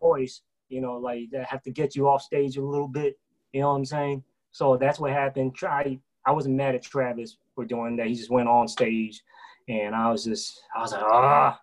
voice. 0.00 0.42
You 0.68 0.80
know, 0.80 0.94
like 0.94 1.30
they 1.30 1.44
have 1.48 1.62
to 1.62 1.70
get 1.70 1.94
you 1.94 2.08
off 2.08 2.22
stage 2.22 2.56
a 2.56 2.62
little 2.62 2.88
bit. 2.88 3.18
You 3.52 3.60
know 3.60 3.70
what 3.70 3.76
I'm 3.76 3.84
saying? 3.84 4.24
So 4.50 4.76
that's 4.76 4.98
what 4.98 5.12
happened. 5.12 5.54
Try. 5.54 5.98
I 6.24 6.32
wasn't 6.32 6.56
mad 6.56 6.74
at 6.74 6.82
Travis 6.82 7.36
for 7.54 7.64
doing 7.64 7.96
that. 7.96 8.08
He 8.08 8.14
just 8.14 8.30
went 8.30 8.48
on 8.48 8.66
stage, 8.66 9.22
and 9.68 9.94
I 9.94 10.10
was 10.10 10.24
just, 10.24 10.60
I 10.74 10.80
was 10.80 10.92
like, 10.92 11.02
ah. 11.04 11.60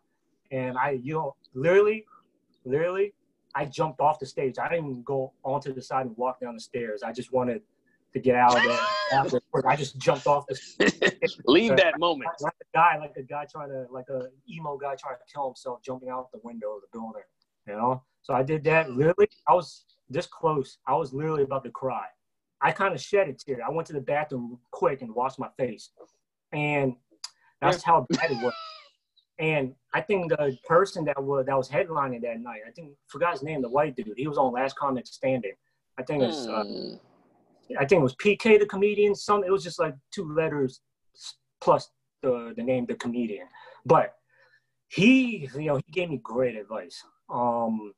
And 0.52 0.78
I, 0.78 0.92
you 0.92 1.16
know, 1.16 1.36
literally, 1.54 2.06
literally, 2.64 3.14
I 3.56 3.66
jumped 3.66 4.00
off 4.00 4.20
the 4.20 4.26
stage. 4.26 4.56
I 4.60 4.70
didn't 4.70 4.90
even 4.90 5.04
go 5.04 5.34
onto 5.44 5.74
the 5.74 5.82
side 5.82 6.06
and 6.06 6.16
walk 6.16 6.40
down 6.40 6.54
the 6.54 6.62
stairs. 6.62 7.04
I 7.04 7.12
just 7.12 7.34
wanted 7.34 7.62
to 8.14 8.20
get 8.20 8.36
out 8.36 8.56
of 8.58 8.64
there. 8.64 9.66
I 9.68 9.76
just 9.76 9.98
jumped 9.98 10.28
off 10.28 10.46
the 10.48 11.32
Leave 11.46 11.76
that 11.78 12.00
moment. 12.00 12.30
like 12.42 12.54
a 12.62 12.78
guy, 12.78 12.98
like 13.00 13.16
a 13.18 13.24
guy 13.24 13.46
trying 13.52 13.70
to, 13.70 13.86
like 13.92 14.10
a 14.10 14.28
emo 14.50 14.78
guy 14.78 14.96
trying 14.96 15.16
to 15.16 15.34
kill 15.34 15.48
himself, 15.48 15.82
jumping 15.84 16.10
out 16.10 16.32
the 16.32 16.40
window 16.44 16.76
of 16.76 16.82
the 16.82 16.88
building. 16.98 17.24
You 17.68 17.74
know. 17.74 18.04
So 18.22 18.34
I 18.34 18.44
did 18.44 18.64
that. 18.66 18.92
Literally, 18.92 19.28
I 19.48 19.54
was 19.54 19.86
this 20.10 20.28
close. 20.28 20.78
I 20.88 20.96
was 20.96 21.14
literally 21.14 21.44
about 21.44 21.64
to 21.66 21.72
cry. 21.72 22.06
I 22.62 22.72
kind 22.72 22.94
of 22.94 23.02
shed 23.02 23.28
a 23.28 23.34
tear. 23.34 23.60
I 23.68 23.72
went 23.72 23.88
to 23.88 23.94
the 23.94 24.02
bathroom 24.02 24.60
quick 24.72 25.02
and 25.02 25.14
washed 25.14 25.40
my 25.40 25.50
face, 25.58 25.90
and 26.54 26.96
that's 27.62 27.84
how 27.84 28.06
bad 28.10 28.32
it 28.32 28.44
was. 28.44 28.54
And 29.40 29.74
I 29.94 30.02
think 30.02 30.30
the 30.30 30.58
person 30.66 31.04
that 31.06 31.22
was 31.22 31.46
that 31.48 31.58
was 31.58 31.68
headlining 31.70 32.22
that 32.22 32.40
night, 32.40 32.62
I 32.68 32.72
think 32.72 32.92
forgot 33.08 33.34
his 33.34 33.44
name, 33.44 33.62
the 33.62 33.70
white 33.70 33.96
dude. 33.96 34.14
He 34.16 34.28
was 34.28 34.38
on 34.38 34.54
Last 34.54 34.76
Comic 34.78 35.08
Standing. 35.08 35.54
I 35.98 36.04
think 36.04 36.24
it's 36.24 36.48
uh, 36.48 36.64
Hmm. 36.64 36.96
I 37.80 37.86
think 37.86 38.00
it 38.00 38.04
was 38.04 38.16
PK 38.16 38.60
the 38.60 38.66
comedian. 38.66 39.16
Some 39.16 39.44
it 39.44 39.52
was 39.52 39.64
just 39.64 39.80
like 39.80 39.96
two 40.12 40.34
letters 40.34 40.82
plus 41.62 41.90
the 42.22 42.54
the 42.56 42.64
name 42.64 42.86
the 42.86 42.96
comedian. 42.96 43.48
But 43.86 44.14
he, 44.88 45.50
you 45.56 45.66
know, 45.66 45.78
he 45.78 45.92
gave 45.92 46.10
me 46.10 46.20
great 46.24 46.56
advice. 46.56 47.04
Um, 47.30 47.94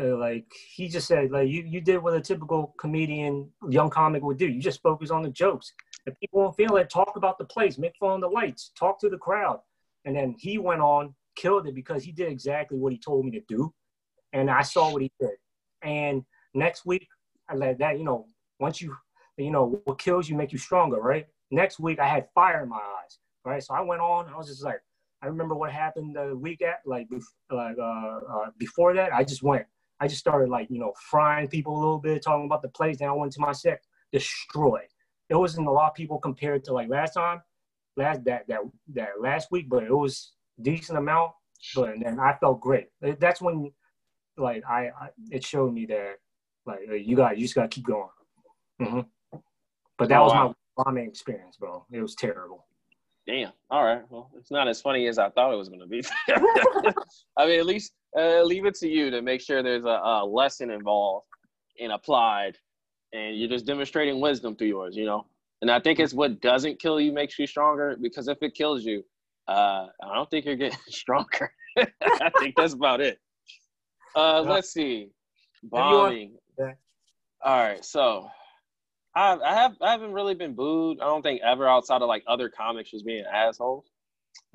uh, 0.00 0.16
like 0.16 0.46
he 0.74 0.88
just 0.88 1.06
said, 1.06 1.30
like 1.30 1.48
you 1.48 1.62
you 1.62 1.80
did 1.80 1.98
what 1.98 2.14
a 2.14 2.20
typical 2.20 2.74
comedian, 2.78 3.50
young 3.68 3.90
comic 3.90 4.22
would 4.22 4.38
do. 4.38 4.48
You 4.48 4.60
just 4.60 4.82
focus 4.82 5.10
on 5.10 5.22
the 5.22 5.30
jokes. 5.30 5.72
If 6.06 6.18
people 6.18 6.42
don't 6.42 6.56
feel 6.56 6.76
it, 6.76 6.88
talk 6.88 7.14
about 7.16 7.38
the 7.38 7.44
place, 7.44 7.78
make 7.78 7.94
fun 8.00 8.12
of 8.12 8.20
the 8.22 8.28
lights, 8.28 8.72
talk 8.78 8.98
to 9.00 9.08
the 9.08 9.18
crowd. 9.18 9.60
And 10.04 10.16
then 10.16 10.34
he 10.38 10.56
went 10.56 10.80
on, 10.80 11.14
killed 11.36 11.66
it 11.66 11.74
because 11.74 12.02
he 12.02 12.12
did 12.12 12.28
exactly 12.28 12.78
what 12.78 12.92
he 12.92 12.98
told 12.98 13.26
me 13.26 13.30
to 13.32 13.42
do, 13.48 13.72
and 14.32 14.50
I 14.50 14.62
saw 14.62 14.92
what 14.92 15.02
he 15.02 15.12
did. 15.20 15.36
And 15.82 16.24
next 16.54 16.86
week, 16.86 17.06
I 17.48 17.54
let 17.54 17.78
that 17.78 17.98
you 17.98 18.04
know 18.04 18.26
once 18.60 18.80
you 18.80 18.96
you 19.36 19.50
know 19.50 19.80
what 19.84 19.98
kills 19.98 20.28
you 20.28 20.36
make 20.36 20.52
you 20.52 20.58
stronger 20.58 21.00
right? 21.00 21.26
Next 21.50 21.80
week 21.80 21.98
i 21.98 22.06
had 22.06 22.28
fire 22.34 22.62
in 22.62 22.68
my 22.68 22.76
eyes 22.76 23.18
right? 23.44 23.62
So 23.62 23.74
i 23.74 23.80
went 23.80 24.00
on 24.00 24.28
i 24.32 24.36
was 24.36 24.46
just 24.48 24.62
like 24.62 24.80
i 25.22 25.26
remember 25.26 25.54
what 25.54 25.72
happened 25.72 26.14
the 26.14 26.36
week 26.36 26.62
at 26.62 26.80
like 26.86 27.08
like 27.50 27.76
uh, 27.78 27.82
uh 27.82 28.50
before 28.58 28.94
that 28.94 29.12
i 29.12 29.24
just 29.24 29.42
went. 29.42 29.66
I 30.02 30.08
just 30.08 30.20
started 30.20 30.48
like 30.48 30.70
you 30.70 30.78
know 30.78 30.92
frying 31.10 31.48
people 31.48 31.76
a 31.76 31.80
little 31.80 31.98
bit 31.98 32.22
talking 32.22 32.46
about 32.46 32.62
the 32.62 32.68
place 32.68 32.98
then 32.98 33.08
i 33.08 33.12
went 33.12 33.32
to 33.32 33.40
my 33.40 33.52
set 33.52 33.82
destroyed. 34.12 34.88
It 35.28 35.36
wasn't 35.36 35.68
a 35.68 35.70
lot 35.70 35.90
of 35.90 35.94
people 35.94 36.18
compared 36.18 36.64
to 36.64 36.72
like 36.72 36.88
last 36.88 37.14
time 37.14 37.42
last 37.96 38.24
that 38.24 38.46
that 38.48 38.60
that 38.94 39.20
last 39.20 39.48
week 39.50 39.68
but 39.68 39.82
it 39.82 39.94
was 39.94 40.32
decent 40.62 40.98
amount 40.98 41.32
but 41.74 41.94
then 42.02 42.18
i 42.20 42.32
felt 42.40 42.60
great. 42.60 42.88
That's 43.00 43.40
when 43.40 43.72
like 44.36 44.62
i, 44.68 44.86
I 44.88 45.08
it 45.30 45.44
showed 45.44 45.72
me 45.72 45.86
that 45.86 46.14
like 46.66 46.80
you 46.90 47.16
got 47.16 47.36
you 47.36 47.44
just 47.44 47.54
got 47.54 47.70
to 47.70 47.74
keep 47.74 47.86
going 47.86 48.08
hmm 48.80 49.00
But 49.98 50.08
that 50.08 50.18
Oh, 50.20 50.24
was 50.24 50.32
wow. 50.32 50.54
my 50.76 50.84
bombing 50.84 51.08
experience, 51.08 51.56
bro. 51.56 51.84
It 51.92 52.00
was 52.00 52.14
terrible. 52.14 52.66
Damn. 53.26 53.52
All 53.70 53.84
right. 53.84 54.02
Well, 54.10 54.30
it's 54.36 54.50
not 54.50 54.66
as 54.68 54.80
funny 54.80 55.06
as 55.06 55.18
I 55.18 55.28
thought 55.30 55.52
it 55.52 55.56
was 55.56 55.68
going 55.68 55.80
to 55.80 55.86
be. 55.86 56.02
I 57.36 57.46
mean, 57.46 57.60
at 57.60 57.66
least 57.66 57.92
uh, 58.18 58.42
leave 58.42 58.64
it 58.64 58.74
to 58.76 58.88
you 58.88 59.10
to 59.10 59.22
make 59.22 59.40
sure 59.40 59.62
there's 59.62 59.84
a, 59.84 59.88
a 59.88 60.24
lesson 60.24 60.70
involved 60.70 61.26
and 61.78 61.92
applied, 61.92 62.56
and 63.12 63.38
you're 63.38 63.48
just 63.48 63.66
demonstrating 63.66 64.20
wisdom 64.20 64.56
through 64.56 64.68
yours, 64.68 64.96
you 64.96 65.04
know. 65.04 65.26
And 65.62 65.70
I 65.70 65.78
think 65.78 66.00
it's 66.00 66.14
what 66.14 66.40
doesn't 66.40 66.80
kill 66.80 66.98
you 67.00 67.12
makes 67.12 67.38
you 67.38 67.46
stronger. 67.46 67.96
Because 68.00 68.26
if 68.28 68.38
it 68.42 68.54
kills 68.54 68.84
you, 68.84 69.04
uh, 69.46 69.86
I 70.02 70.14
don't 70.14 70.28
think 70.30 70.46
you're 70.46 70.56
getting 70.56 70.78
stronger. 70.88 71.52
I 71.78 72.30
think 72.38 72.56
that's 72.56 72.72
about 72.72 73.00
it. 73.00 73.20
Uh, 74.16 74.42
Yeah. 74.44 74.50
let's 74.50 74.72
see. 74.72 75.10
want- 75.70 75.90
Bombing. 75.90 76.36
Yeah. 76.58 76.72
All 77.44 77.56
right, 77.62 77.84
so 77.84 78.28
I 79.14 79.36
I 79.44 79.54
have 79.54 79.76
I 79.80 79.92
haven't 79.92 80.12
really 80.12 80.34
been 80.34 80.54
booed. 80.54 81.00
I 81.00 81.04
don't 81.04 81.22
think 81.22 81.40
ever 81.42 81.68
outside 81.68 82.02
of 82.02 82.08
like 82.08 82.24
other 82.26 82.48
comics 82.48 82.90
just 82.90 83.06
being 83.06 83.24
assholes. 83.24 83.86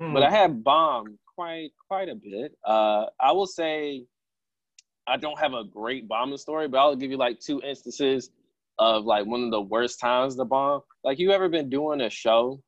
Hmm. 0.00 0.12
But 0.12 0.22
I 0.22 0.30
have 0.30 0.62
bombed 0.62 1.18
quite 1.34 1.70
quite 1.88 2.08
a 2.08 2.14
bit. 2.14 2.52
Uh, 2.64 3.06
I 3.20 3.32
will 3.32 3.46
say 3.46 4.06
I 5.06 5.16
don't 5.16 5.38
have 5.38 5.52
a 5.52 5.64
great 5.64 6.08
bombing 6.08 6.38
story, 6.38 6.68
but 6.68 6.78
I'll 6.78 6.96
give 6.96 7.10
you 7.10 7.16
like 7.16 7.38
two 7.40 7.60
instances 7.62 8.30
of 8.78 9.04
like 9.04 9.26
one 9.26 9.44
of 9.44 9.50
the 9.50 9.60
worst 9.60 10.00
times 10.00 10.36
to 10.36 10.44
bomb. 10.44 10.82
Like 11.04 11.18
you 11.18 11.30
ever 11.32 11.48
been 11.48 11.70
doing 11.70 12.00
a 12.00 12.10
show 12.10 12.62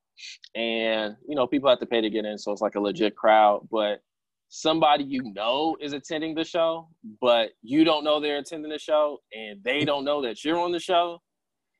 and 0.55 1.17
you 1.29 1.35
know 1.35 1.47
people 1.47 1.69
have 1.69 1.81
to 1.81 1.87
pay 1.87 2.01
to 2.01 2.11
get 2.11 2.25
in, 2.25 2.39
so 2.39 2.53
it's 2.53 2.61
like 2.61 2.75
a 2.75 2.81
legit 2.81 3.17
crowd. 3.17 3.67
But 3.71 4.01
somebody 4.49 5.05
you 5.05 5.33
know 5.35 5.77
is 5.81 5.93
attending 5.93 6.35
the 6.35 6.45
show, 6.45 6.89
but 7.21 7.51
you 7.63 7.85
don't 7.85 8.05
know 8.05 8.21
they're 8.21 8.39
attending 8.39 8.71
the 8.71 8.79
show, 8.79 9.19
and 9.33 9.63
they 9.65 9.85
don't 9.85 10.05
know 10.05 10.23
that 10.23 10.45
you're 10.45 10.59
on 10.59 10.73
the 10.73 10.81
show. 10.81 11.21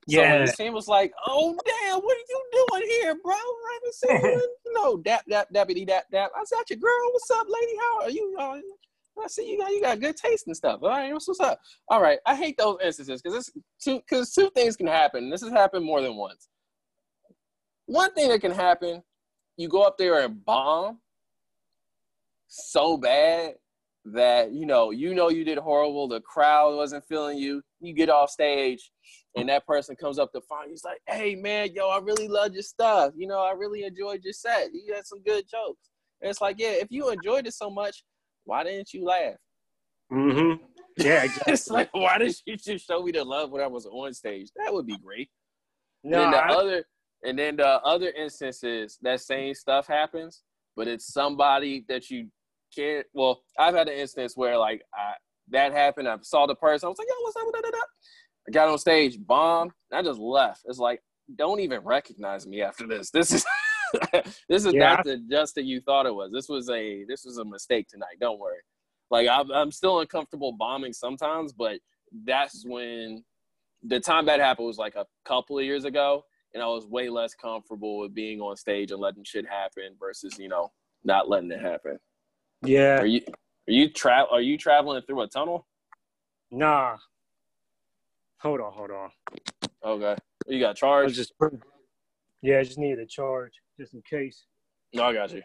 So 0.09 0.23
Yeah. 0.23 0.33
when 0.33 0.47
the 0.47 0.53
scene 0.53 0.73
was 0.73 0.89
like, 0.89 1.13
"Oh 1.27 1.55
damn, 1.65 2.01
what 2.01 2.17
are 2.17 2.21
you 2.29 2.45
doing 2.53 2.89
here, 2.91 3.15
bro? 3.23 3.35
I 3.35 3.73
haven't 3.75 3.95
seen 3.95 4.11
you." 4.23 4.43
in-" 4.67 4.73
No, 4.75 4.97
dap 4.97 5.25
dap 5.29 5.49
dappity 5.53 5.87
dap 5.87 6.07
dap. 6.11 6.31
I 6.35 6.45
said, 6.45 6.63
"Your 6.71 6.79
girl, 6.79 7.13
what's 7.13 7.31
up, 7.31 7.47
lady? 7.49 7.77
How 7.79 8.01
are 8.03 8.11
you? 8.11 8.37
Uh, 8.39 8.61
I 9.23 9.27
see 9.27 9.51
you 9.51 9.59
got 9.59 9.71
you 9.71 9.81
got 9.83 10.01
good 10.01 10.17
taste 10.17 10.47
and 10.47 10.57
stuff. 10.57 10.81
All 10.83 10.89
right, 10.89 11.13
what's, 11.13 11.29
what's 11.29 11.41
up? 11.41 11.61
All 11.89 12.01
right, 12.01 12.21
I 12.25 12.35
hate 12.37 12.57
those 12.57 12.79
instances 12.83 13.21
because 13.21 13.37
it's 13.39 13.51
two 13.83 13.99
because 13.99 14.33
two 14.33 14.49
things 14.51 14.77
can 14.77 14.87
happen. 14.87 15.29
This 15.29 15.43
has 15.43 15.51
happened 15.51 15.85
more 15.85 16.01
than 16.01 16.17
once. 16.17 16.49
One 17.87 18.13
thing 18.15 18.29
that 18.29 18.41
can 18.41 18.53
happen, 18.53 19.03
you 19.57 19.69
go 19.69 19.83
up 19.83 19.99
there 19.99 20.21
and 20.21 20.45
bomb 20.45 21.01
so 22.47 22.97
bad 22.97 23.55
that 24.07 24.53
you 24.53 24.65
know 24.65 24.91
you 24.91 25.15
know 25.15 25.29
you 25.29 25.45
did 25.45 25.59
horrible. 25.59 26.09
The 26.09 26.21
crowd 26.21 26.77
wasn't 26.77 27.05
feeling 27.07 27.39
you. 27.39 27.63
You 27.81 27.95
get 27.95 28.09
off 28.11 28.31
stage, 28.31 28.91
and 29.37 29.49
that 29.49 29.67
person 29.67 29.95
comes 29.97 30.19
up 30.19 30.33
to 30.33 30.41
find 30.49 30.67
you. 30.67 30.73
He's 30.73 30.85
like, 30.85 31.01
"Hey 31.07 31.35
man, 31.37 31.71
yo, 31.75 31.89
I 31.89 31.99
really 31.99 32.29
love 32.29 32.53
your 32.53 32.63
stuff. 32.63 33.13
You 33.17 33.27
know, 33.29 33.41
I 33.41 33.53
really 33.53 33.85
enjoyed 33.85 34.25
your 34.25 34.33
set. 34.33 34.69
You 34.73 34.95
had 34.95 35.07
some 35.07 35.23
good 35.23 35.45
jokes." 35.49 35.91
And 36.21 36.31
it's 36.31 36.41
like, 36.41 36.57
yeah, 36.59 36.71
if 36.73 36.89
you 36.91 37.11
enjoyed 37.11 37.47
it 37.47 37.55
so 37.55 37.71
much, 37.71 38.03
why 38.45 38.65
didn't 38.65 38.93
you 38.93 39.05
laugh? 39.05 39.37
Mm-hmm. 40.13 40.65
Yeah, 40.97 41.23
exactly. 41.25 41.53
it's 41.53 41.71
like, 41.71 41.89
why 41.95 42.19
did 42.19 42.35
you 42.47 42.57
just 42.57 42.87
show 42.87 43.03
me 43.03 43.13
the 43.13 43.23
love 43.25 43.51
when 43.51 43.63
I 43.63 43.67
was 43.69 43.87
on 43.87 44.13
stage? 44.15 44.49
That 44.57 44.73
would 44.73 44.87
be 44.87 44.97
great. 44.99 45.31
no, 46.03 46.25
and 46.25 46.33
then 46.33 46.41
the 46.41 46.45
I- 46.45 46.55
other, 46.57 46.85
and 47.25 47.39
then 47.39 47.57
the 47.57 47.67
other 47.83 48.11
instances 48.11 48.99
that 49.03 49.21
same 49.21 49.55
stuff 49.55 49.87
happens, 49.87 50.43
but 50.77 50.89
it's 50.89 51.13
somebody 51.13 51.85
that 51.89 52.11
you 52.11 52.29
can't. 52.75 53.07
Well, 53.13 53.43
I've 53.59 53.75
had 53.75 53.89
an 53.89 53.95
instance 53.99 54.37
where 54.37 54.57
like 54.57 54.83
I, 54.95 55.15
that 55.51 55.73
happened. 55.73 56.09
I 56.09 56.17
saw 56.23 56.47
the 56.47 56.55
person. 56.55 56.87
I 56.87 56.91
was 56.91 56.99
like, 56.99 57.09
yo, 57.09 57.15
what's 57.23 57.37
up? 57.37 57.45
Da, 57.53 57.61
da, 57.61 57.71
da. 57.71 57.79
I 58.47 58.51
got 58.51 58.69
on 58.69 58.79
stage, 58.79 59.19
bomb, 59.19 59.73
and 59.91 59.99
I 59.99 60.03
just 60.03 60.21
left. 60.21 60.63
It's 60.67 60.79
like, 60.79 61.03
don't 61.37 61.61
even 61.61 61.81
recognize 61.85 62.47
me 62.47 62.63
after 62.63 62.87
this. 62.87 63.11
This 63.11 63.33
is. 63.33 63.45
this 64.49 64.67
is 64.67 64.75
Yeah. 64.75 64.97
not 64.97 65.05
the 65.05 65.17
just 65.31 65.55
that 65.55 65.65
you 65.65 65.81
thought 65.81 66.05
it 66.07 66.15
was. 66.15 66.31
This 66.31 66.49
was 66.49 66.69
a 66.69 67.05
this 67.09 67.25
was 67.25 67.39
a 67.39 67.45
mistake 67.45 67.89
tonight. 67.89 68.19
Don't 68.21 68.39
worry. 68.39 68.59
Like 69.11 69.27
I'm 69.29 69.51
I'm 69.51 69.71
still 69.73 70.01
uncomfortable 70.01 70.53
bombing 70.53 70.93
sometimes, 70.93 71.55
but 71.55 71.79
that's 72.27 72.65
when 72.67 73.25
the 73.83 73.99
time 73.99 74.27
that 74.27 74.41
happened 74.41 74.67
was 74.67 74.77
like 74.77 74.95
a 74.97 75.07
couple 75.25 75.59
of 75.59 75.65
years 75.65 75.85
ago, 75.87 76.23
and 76.53 76.63
I 76.63 76.67
was 76.67 76.87
way 76.87 77.09
less 77.09 77.35
comfortable 77.35 77.99
with 78.01 78.13
being 78.15 78.41
on 78.43 78.57
stage 78.57 78.91
and 78.91 79.01
letting 79.01 79.25
shit 79.25 79.47
happen 79.49 79.95
versus 79.99 80.39
you 80.39 80.49
know 80.49 80.71
not 81.05 81.31
letting 81.31 81.51
it 81.51 81.61
happen. 81.61 81.99
yeah, 82.63 83.03
you 83.05 83.23
are 83.69 83.73
you 83.73 83.91
tra- 83.91 84.27
are 84.31 84.41
you 84.41 84.57
traveling 84.59 85.03
through 85.03 85.23
a 85.23 85.29
tunnel? 85.29 85.67
nah. 86.51 86.97
Hold 88.41 88.61
on, 88.61 88.73
hold 88.73 88.91
on. 88.93 89.11
Okay, 89.85 90.17
you 90.47 90.61
got 90.61 90.77
charged. 90.77 91.17
just 91.17 91.33
yeah, 92.41 92.61
I 92.61 92.63
just 92.63 92.79
needed 92.79 93.01
a 93.01 93.07
charge 93.07 93.53
just 93.79 93.95
in 93.95 94.03
case. 94.09 94.45
No, 94.95 95.05
I 95.05 95.13
got 95.13 95.33
you. 95.33 95.43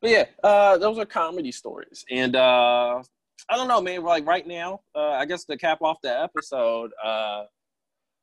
But 0.00 0.10
yeah, 0.10 0.24
uh, 0.44 0.78
those 0.78 0.96
are 0.98 1.04
comedy 1.04 1.50
stories, 1.50 2.04
and 2.08 2.36
uh, 2.36 3.02
I 3.48 3.56
don't 3.56 3.66
know, 3.66 3.80
man. 3.82 4.04
Like 4.04 4.26
right 4.26 4.46
now, 4.46 4.80
uh, 4.94 5.10
I 5.10 5.26
guess 5.26 5.44
to 5.46 5.56
cap 5.56 5.82
off 5.82 5.96
the 6.04 6.20
episode, 6.22 6.92
uh, 7.04 7.44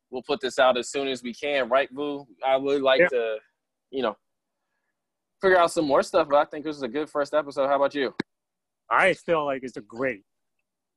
we'll 0.09 0.23
put 0.23 0.39
this 0.39 0.57
out 0.57 0.77
as 0.77 0.89
soon 0.89 1.09
as 1.09 1.21
we 1.21 1.33
can, 1.33 1.67
right, 1.67 1.93
Boo? 1.93 2.25
I 2.45 2.55
would 2.55 2.81
like 2.81 3.01
Yeah. 3.01 3.07
to, 3.09 3.37
you 3.91 4.03
know, 4.03 4.15
figure 5.41 5.57
out 5.57 5.71
some 5.71 5.85
more 5.85 6.01
stuff. 6.01 6.27
But 6.29 6.37
I 6.37 6.45
think 6.45 6.63
this 6.63 6.77
is 6.77 6.83
a 6.83 6.87
good 6.87 7.09
first 7.09 7.33
episode. 7.33 7.67
How 7.67 7.75
about 7.75 7.93
you? 7.93 8.15
I 8.89 9.13
feel 9.13 9.45
like 9.45 9.63
it's 9.63 9.77
a 9.77 9.81
great 9.81 10.23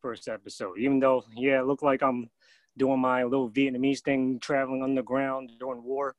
first 0.01 0.29
episode, 0.29 0.79
even 0.79 1.01
though 1.01 1.25
yeah, 1.35 1.61
it 1.61 1.67
looked 1.67 1.83
like 1.83 2.03
I'm 2.03 2.31
doing 2.77 3.01
my 3.01 3.25
little 3.25 3.51
Vietnamese 3.51 4.01
thing, 4.01 4.39
traveling 4.41 4.83
underground 4.83 5.53
during 5.59 5.83
war 5.83 6.15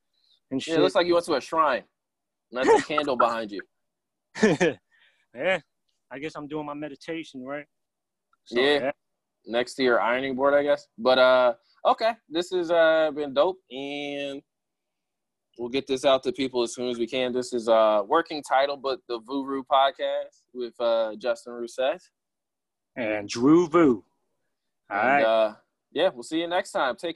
and 0.51 0.61
Yeah, 0.65 0.73
shit. 0.73 0.79
it 0.79 0.83
looks 0.83 0.95
like 0.95 1.07
you 1.07 1.13
went 1.13 1.25
to 1.25 1.35
a 1.35 1.41
shrine. 1.41 1.83
And 2.51 2.69
that's 2.69 2.79
a 2.83 2.87
candle 2.87 3.15
behind 3.15 3.51
you. 3.51 3.61
yeah, 5.35 5.59
I 6.11 6.19
guess 6.19 6.35
I'm 6.35 6.47
doing 6.47 6.65
my 6.65 6.73
meditation, 6.73 7.43
right? 7.43 7.65
So, 8.43 8.59
Yeah. 8.59 8.91
next 9.45 9.75
to 9.75 9.83
your 9.83 10.01
ironing 10.01 10.35
board, 10.35 10.53
I 10.53 10.63
guess. 10.63 10.87
But 10.97 11.17
uh, 11.17 11.53
okay, 11.85 12.13
this 12.29 12.51
has 12.51 12.69
uh 12.71 13.11
been 13.15 13.33
dope, 13.33 13.59
and 13.71 14.41
we'll 15.57 15.69
get 15.69 15.87
this 15.87 16.05
out 16.05 16.23
to 16.23 16.31
people 16.31 16.63
as 16.63 16.73
soon 16.73 16.89
as 16.89 16.97
we 16.97 17.07
can. 17.07 17.31
This 17.33 17.53
is 17.53 17.67
uh 17.67 18.03
working 18.07 18.41
title, 18.43 18.77
but 18.77 18.99
the 19.07 19.19
Vuru 19.21 19.63
podcast 19.71 20.43
with 20.53 20.79
uh 20.79 21.15
Justin 21.17 21.53
Russet. 21.53 22.01
And 22.95 23.27
Drew 23.29 23.67
Vu. 23.67 24.03
All 24.89 24.97
And 24.97 25.07
right. 25.07 25.23
uh, 25.23 25.53
yeah, 25.93 26.09
we'll 26.13 26.23
see 26.23 26.39
you 26.41 26.47
next 26.47 26.71
time. 26.71 26.95
Take 26.95 27.09